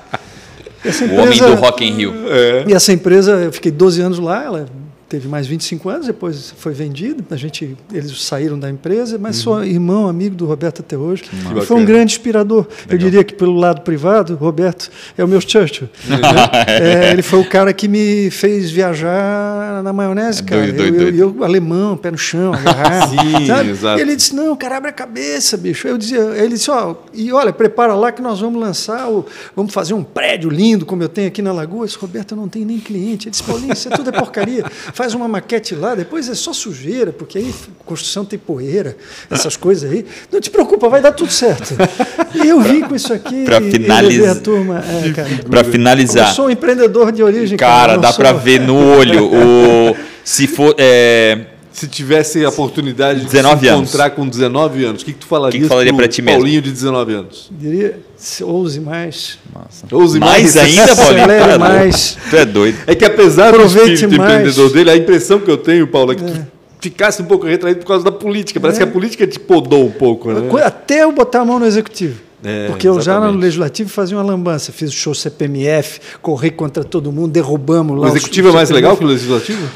Empresa, 0.78 1.04
o 1.04 1.20
homem 1.20 1.38
do 1.38 1.54
Rock 1.56 1.84
in 1.84 1.92
Rio. 1.92 2.14
É. 2.28 2.64
E 2.68 2.72
essa 2.72 2.92
empresa, 2.94 3.32
eu 3.32 3.52
fiquei 3.52 3.72
12 3.72 4.00
anos 4.00 4.18
lá, 4.18 4.42
ela 4.42 4.68
teve 5.08 5.28
mais 5.28 5.46
25 5.46 5.88
anos, 5.88 6.06
depois 6.06 6.52
foi 6.56 6.72
vendido. 6.72 7.24
A 7.30 7.36
gente, 7.36 7.76
eles 7.92 8.24
saíram 8.24 8.58
da 8.58 8.68
empresa, 8.68 9.18
mas 9.18 9.36
uhum. 9.38 9.42
sou 9.42 9.64
irmão, 9.64 10.08
amigo 10.08 10.34
do 10.34 10.46
Roberto 10.46 10.80
até 10.80 10.96
hoje. 10.96 11.24
Foi 11.64 11.76
um 11.76 11.84
grande 11.84 12.12
inspirador. 12.12 12.66
Legal. 12.66 12.86
Eu 12.90 12.98
diria 12.98 13.24
que 13.24 13.34
pelo 13.34 13.54
lado 13.54 13.82
privado, 13.82 14.34
o 14.34 14.36
Roberto 14.36 14.90
é 15.16 15.22
o 15.22 15.28
meu 15.28 15.40
Churchill. 15.40 15.88
Né? 16.08 16.18
é, 16.66 17.12
ele 17.12 17.22
foi 17.22 17.40
o 17.40 17.48
cara 17.48 17.72
que 17.72 17.86
me 17.86 18.30
fez 18.30 18.70
viajar 18.70 19.82
na 19.82 19.92
maionese, 19.92 20.42
cara. 20.42 20.62
Doido, 20.62 20.76
doido, 20.76 21.02
eu, 21.02 21.08
eu, 21.08 21.34
eu, 21.38 21.44
alemão, 21.44 21.96
pé 21.96 22.10
no 22.10 22.18
chão, 22.18 22.52
agarrar. 22.54 23.08
Sim, 23.08 23.70
exato. 23.70 24.00
Ele 24.00 24.16
disse: 24.16 24.34
"Não, 24.34 24.56
cara, 24.56 24.78
abre 24.78 24.90
a 24.90 24.92
cabeça, 24.92 25.56
bicho". 25.56 25.86
Eu 25.86 25.96
dizia, 25.96 26.20
ele 26.36 26.54
disse: 26.54 26.70
"Ó, 26.70 26.92
oh, 26.92 26.96
e 27.14 27.32
olha, 27.32 27.52
prepara 27.52 27.94
lá 27.94 28.10
que 28.10 28.20
nós 28.20 28.40
vamos 28.40 28.60
lançar, 28.60 29.08
o, 29.08 29.24
vamos 29.54 29.72
fazer 29.72 29.94
um 29.94 30.02
prédio 30.02 30.50
lindo 30.50 30.84
como 30.84 31.02
eu 31.02 31.08
tenho 31.08 31.28
aqui 31.28 31.40
na 31.40 31.52
Lagoa". 31.52 31.82
Eu 31.82 31.86
disse, 31.86 31.98
Roberto, 31.98 32.32
eu 32.32 32.36
não 32.36 32.48
tenho 32.48 32.66
nem 32.66 32.80
cliente. 32.80 33.28
Ele 33.28 33.30
disse: 33.30 33.44
"Paulinho, 33.44 33.72
isso 33.72 33.88
é 33.88 33.96
tudo 33.96 34.10
é 34.10 34.12
porcaria" 34.12 34.64
faz 34.96 35.12
uma 35.12 35.28
maquete 35.28 35.74
lá, 35.74 35.94
depois 35.94 36.26
é 36.26 36.34
só 36.34 36.54
sujeira, 36.54 37.12
porque 37.12 37.36
aí 37.36 37.54
construção 37.84 38.24
tem 38.24 38.38
poeira, 38.38 38.96
essas 39.30 39.54
coisas 39.54 39.90
aí. 39.90 40.06
Não 40.32 40.40
te 40.40 40.48
preocupa, 40.48 40.88
vai 40.88 41.02
dar 41.02 41.12
tudo 41.12 41.30
certo. 41.30 41.76
E 42.34 42.48
eu 42.48 42.58
vim 42.62 42.80
com 42.80 42.96
isso 42.96 43.12
aqui 43.12 43.44
para 43.44 43.60
finalizar. 43.60 44.36
É, 44.36 45.48
para 45.50 45.64
finalizar. 45.64 46.30
Eu 46.30 46.34
sou 46.34 46.46
um 46.46 46.50
empreendedor 46.50 47.12
de 47.12 47.22
origem. 47.22 47.58
Cara, 47.58 47.92
cara 47.92 47.98
dá 47.98 48.12
para 48.14 48.32
ver 48.32 48.58
no 48.58 48.74
olho 48.74 49.26
o 49.26 49.96
se 50.24 50.46
for 50.46 50.74
é, 50.78 51.40
se 51.76 51.86
tivesse 51.86 52.42
a 52.42 52.48
oportunidade 52.48 53.26
de 53.26 53.30
se 53.30 53.38
encontrar 53.38 54.06
anos. 54.06 54.16
com 54.16 54.26
19 54.26 54.84
anos, 54.86 55.02
o 55.02 55.04
que, 55.04 55.12
que 55.12 55.18
tu 55.18 55.26
falaria, 55.26 55.60
que 55.60 55.64
que 55.64 55.68
falaria 55.68 55.92
para 55.92 56.08
ti 56.08 56.22
mesmo? 56.22 56.40
Paulinho 56.40 56.62
de 56.62 56.72
19 56.72 57.12
anos? 57.12 57.50
Diria, 57.50 58.00
ouse 58.44 58.80
mais. 58.80 59.38
Nossa. 59.54 59.94
Ouse 59.94 60.18
mais, 60.18 60.54
mais 60.54 60.56
ainda, 60.56 60.96
Paulinho? 60.96 61.58
Mais. 61.60 62.16
Tu 62.30 62.36
é 62.36 62.46
doido. 62.46 62.78
É 62.86 62.94
que 62.94 63.04
apesar 63.04 63.50
Aproveite 63.50 63.88
do 63.88 63.92
espírito 63.92 64.16
mais. 64.16 64.32
empreendedor 64.32 64.72
dele, 64.72 64.90
a 64.90 64.96
impressão 64.96 65.38
que 65.38 65.50
eu 65.50 65.58
tenho, 65.58 65.86
Paulo, 65.86 66.12
é 66.12 66.14
que 66.14 66.24
é. 66.24 66.26
tu 66.26 66.46
ficasse 66.80 67.20
um 67.20 67.26
pouco 67.26 67.46
retraído 67.46 67.80
por 67.80 67.86
causa 67.88 68.02
da 68.02 68.12
política. 68.12 68.58
Parece 68.58 68.80
é. 68.80 68.84
que 68.84 68.88
a 68.88 68.92
política 68.92 69.26
te 69.26 69.38
podou 69.38 69.84
um 69.84 69.92
pouco. 69.92 70.32
Né? 70.32 70.48
Até 70.64 71.02
eu 71.02 71.12
botar 71.12 71.40
a 71.40 71.44
mão 71.44 71.58
no 71.58 71.66
executivo. 71.66 72.24
É, 72.42 72.68
Porque 72.68 72.88
eu 72.88 72.98
exatamente. 72.98 73.26
já 73.26 73.32
no 73.32 73.38
Legislativo 73.38 73.90
fazia 73.90 74.16
uma 74.16 74.22
lambança, 74.22 74.72
fiz 74.72 74.90
o 74.90 74.94
show 74.94 75.14
CPMF, 75.14 76.00
corri 76.22 76.50
contra 76.50 76.84
todo 76.84 77.12
mundo, 77.12 77.32
derrubamos 77.32 77.98
lá. 77.98 78.06
O 78.06 78.10
Executivo 78.10 78.48
o, 78.48 78.50
é 78.50 78.54
mais 78.54 78.70
legal 78.70 78.96
que 78.96 79.04
o 79.04 79.06
Legislativo? 79.06 79.68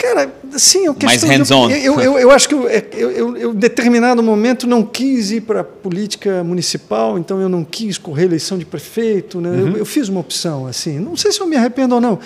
Cara, 0.00 0.32
sim, 0.56 0.88
é 0.88 1.04
mais 1.04 1.22
hands-on. 1.22 1.70
Eu, 1.70 2.00
eu, 2.00 2.18
eu, 2.18 2.30
acho 2.30 2.48
que 2.48 2.54
eu, 2.54 2.66
eu, 2.66 3.36
eu, 3.36 3.50
em 3.52 3.54
determinado 3.54 4.22
momento, 4.22 4.66
não 4.66 4.82
quis 4.82 5.30
ir 5.30 5.42
para 5.42 5.60
a 5.60 5.64
política 5.64 6.42
municipal, 6.42 7.18
então 7.18 7.38
eu 7.38 7.50
não 7.50 7.62
quis 7.62 7.98
correr 7.98 8.24
eleição 8.24 8.56
de 8.56 8.64
prefeito. 8.64 9.42
Né? 9.42 9.50
Uhum. 9.50 9.76
Eu, 9.76 9.84
fiz 9.84 10.08
uma 10.08 10.20
opção, 10.20 10.66
assim. 10.66 10.98
Não 10.98 11.18
sei 11.18 11.32
se 11.32 11.40
eu 11.40 11.46
me 11.46 11.54
arrependo 11.54 11.96
ou 11.96 12.00
não, 12.00 12.18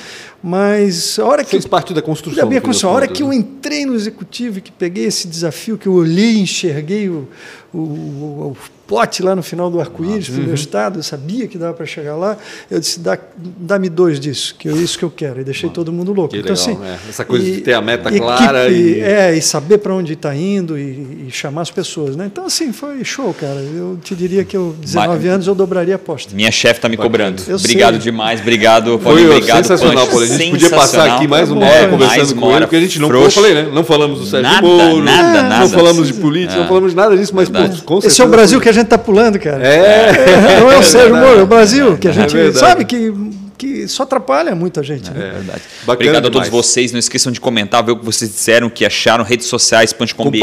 mas 0.47 1.19
a 1.19 1.25
hora 1.25 1.43
que. 1.43 1.53
Fez 1.53 1.65
parte 1.65 1.95
da 1.95 2.03
construção. 2.03 2.43
Da 2.43 2.47
minha 2.47 2.61
construção. 2.61 2.91
A 2.91 2.93
hora 2.93 3.09
que 3.09 3.23
eu 3.23 3.29
né? 3.29 3.37
entrei 3.37 3.87
no 3.87 3.95
executivo, 3.95 4.61
que 4.61 4.71
peguei 4.71 5.07
esse 5.07 5.27
desafio, 5.27 5.79
que 5.79 5.87
eu 5.87 5.95
olhei, 5.95 6.37
enxerguei 6.37 7.09
o, 7.09 7.27
o, 7.73 7.79
o 7.79 8.57
pote 8.87 9.23
lá 9.23 9.35
no 9.35 9.43
final 9.43 9.71
do 9.71 9.81
arco-íris 9.81 10.29
uhum. 10.29 10.45
meu 10.45 10.55
estado, 10.55 10.99
eu 10.99 11.03
sabia 11.03 11.47
que 11.49 11.57
dava 11.57 11.75
para 11.75 11.87
chegar 11.87 12.17
lá. 12.17 12.37
Eu 12.71 12.79
disse, 12.79 13.01
dá-me 13.01 13.89
Dá 13.89 13.95
dois 13.95 14.21
disso, 14.21 14.55
que 14.59 14.69
é 14.69 14.73
isso 14.73 14.99
que 14.99 15.05
eu 15.05 15.11
quero. 15.11 15.41
E 15.41 15.45
deixei 15.45 15.71
todo 15.71 15.93
mundo 15.93 16.13
louco. 16.13 16.35
Que 16.35 16.41
então, 16.41 16.55
legal, 16.55 16.75
assim, 16.75 16.85
é. 16.85 17.09
Essa 17.09 17.25
coisa 17.25 17.47
e, 17.47 17.53
de 17.53 17.61
ter 17.63 17.75
a 17.75 17.81
meta 17.81 18.11
clara. 18.11 18.69
e... 18.69 19.01
É, 19.01 19.35
e 19.35 19.43
saber 19.43 19.79
para 19.79 19.95
onde 19.95 20.13
está 20.13 20.35
indo 20.35 20.79
e, 20.79 21.27
e, 21.27 21.31
chamar 21.31 21.63
as 21.63 21.71
pessoas. 21.71 22.17
Né? 22.17 22.27
Então, 22.27 22.47
assim, 22.47 22.73
foi 22.73 23.03
show, 23.05 23.33
cara. 23.35 23.61
Eu 23.61 23.99
te 24.03 24.15
diria 24.15 24.45
que 24.45 24.57
eu, 24.57 24.75
19 24.81 25.17
Mas, 25.17 25.27
anos, 25.27 25.47
eu 25.47 25.55
dobraria 25.55 25.95
a 25.95 25.97
aposta. 25.97 26.35
Minha 26.35 26.51
chefe 26.51 26.79
está 26.79 26.89
me 26.89 26.97
cobrando. 26.97 27.43
Eu 27.47 27.57
obrigado 27.57 27.95
sei. 27.95 28.03
demais, 28.03 28.41
obrigado. 28.41 28.99
Foi 28.99 29.27
obrigado, 29.27 29.65
sensacional, 29.65 30.07
Paulo. 30.07 30.25
A 30.35 30.39
gente 30.39 30.51
podia 30.51 30.71
passar 30.71 31.17
aqui 31.17 31.27
mais 31.27 31.51
uma 31.51 31.65
hora 31.65 31.75
é, 31.75 31.89
conversando 31.89 32.35
com 32.41 32.51
ele, 32.51 32.61
porque 32.61 32.77
a 32.77 32.81
gente 32.81 32.99
não, 32.99 33.11
eu 33.11 33.31
falei, 33.31 33.55
né? 33.55 33.69
não 33.73 33.85
falamos 33.85 34.21
do 34.21 34.27
Sérgio 34.27 34.51
nada, 34.51 34.67
Moro, 34.67 35.03
nada, 35.03 35.43
nada. 35.43 35.59
não 35.61 35.69
falamos 35.71 36.07
de 36.07 36.15
política, 36.15 36.59
não 36.59 36.69
falamos 36.69 36.91
de 36.91 36.97
nada 36.97 37.17
disso, 37.17 37.35
mas, 37.35 37.49
pô, 37.49 37.59
com 37.85 37.99
Esse 37.99 38.21
é 38.21 38.25
o 38.25 38.29
Brasil 38.29 38.61
que 38.61 38.69
a 38.69 38.73
gente 38.73 38.85
está 38.85 38.99
pulando, 38.99 39.39
cara 39.39 39.55
cara. 39.55 39.67
É. 39.67 40.61
Não 40.61 40.71
é 40.71 40.79
o 40.79 40.83
Sérgio 40.85 41.17
Moro, 41.17 41.41
é 41.41 41.43
o 41.43 41.47
Brasil, 41.47 41.97
que 41.99 42.09
a 42.09 42.11
é 42.11 42.15
gente 42.15 42.37
é 42.37 42.53
sabe 42.53 42.85
que 42.85 43.13
que 43.57 43.87
só 43.87 44.03
atrapalha 44.03 44.53
muito 44.55 44.81
a 44.81 44.83
gente. 44.83 45.09
Né? 45.13 45.29
É 45.29 45.31
verdade. 45.31 45.63
Obrigado 45.87 46.27
a 46.27 46.31
todos 46.31 46.49
vocês. 46.49 46.91
Não 46.91 46.99
esqueçam 46.99 47.31
de 47.31 47.41
comentar, 47.41 47.85
ver 47.85 47.93
o 47.93 47.97
que 47.97 48.05
vocês 48.05 48.29
disseram, 48.31 48.69
que 48.69 48.85
acharam, 48.85 49.23
redes 49.23 49.47
sociais, 49.47 49.93
Punch.com.br, 49.93 50.37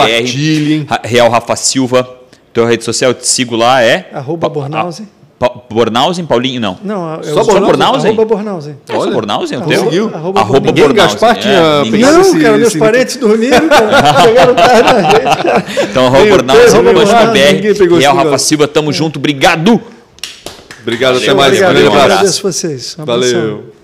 Real 1.03 1.29
Rafa 1.29 1.55
Silva. 1.57 2.17
Tua 2.53 2.67
rede 2.67 2.85
social, 2.85 3.11
eu 3.11 3.15
te 3.15 3.27
sigo 3.27 3.55
lá, 3.55 3.81
é? 3.83 4.09
Arroba 4.13 4.47
Bornause. 4.47 5.03
Bornausen, 5.69 6.25
Paulinho? 6.25 6.61
Não. 6.61 6.77
Não, 6.83 7.15
eu 7.21 7.43
só 7.43 7.59
Bornausen? 7.59 8.11
Arroba 8.11 8.25
Bornausen. 8.25 8.77
É 8.87 8.93
só 8.93 9.11
Bornausen? 9.11 9.57
O 9.57 9.61
teu? 9.61 9.79
Conseguiu? 9.79 10.11
Arroba, 10.13 10.39
arroba 10.39 10.59
Bornausen. 10.71 10.93
Gaspar 10.93 11.37
tinha 11.37 11.53
é, 11.53 11.83
Não, 11.83 12.21
esse, 12.21 12.39
cara, 12.39 12.57
meus 12.57 12.75
parentes 12.75 13.15
dormiram, 13.17 13.67
cara. 13.67 14.21
Chegaram 14.23 14.55
tarde 14.55 14.93
na 14.93 15.01
rede, 15.01 15.43
cara. 15.43 15.65
Então, 15.83 16.05
arroba 16.07 16.25
Bornausen, 16.25 16.81
BR, 16.83 17.97
Real 17.97 18.15
Rafa 18.15 18.37
Silva, 18.37 18.67
tamo 18.67 18.91
junto, 18.93 19.17
obrigado. 19.17 19.81
Obrigado, 20.81 21.17
até 21.17 21.33
mais. 21.33 21.53
Obrigado, 21.53 21.71
um 21.71 21.73
grande 21.73 21.87
abraço. 21.87 22.05
agradeço 22.05 22.43
vocês. 22.43 22.95
Valeu. 22.97 23.80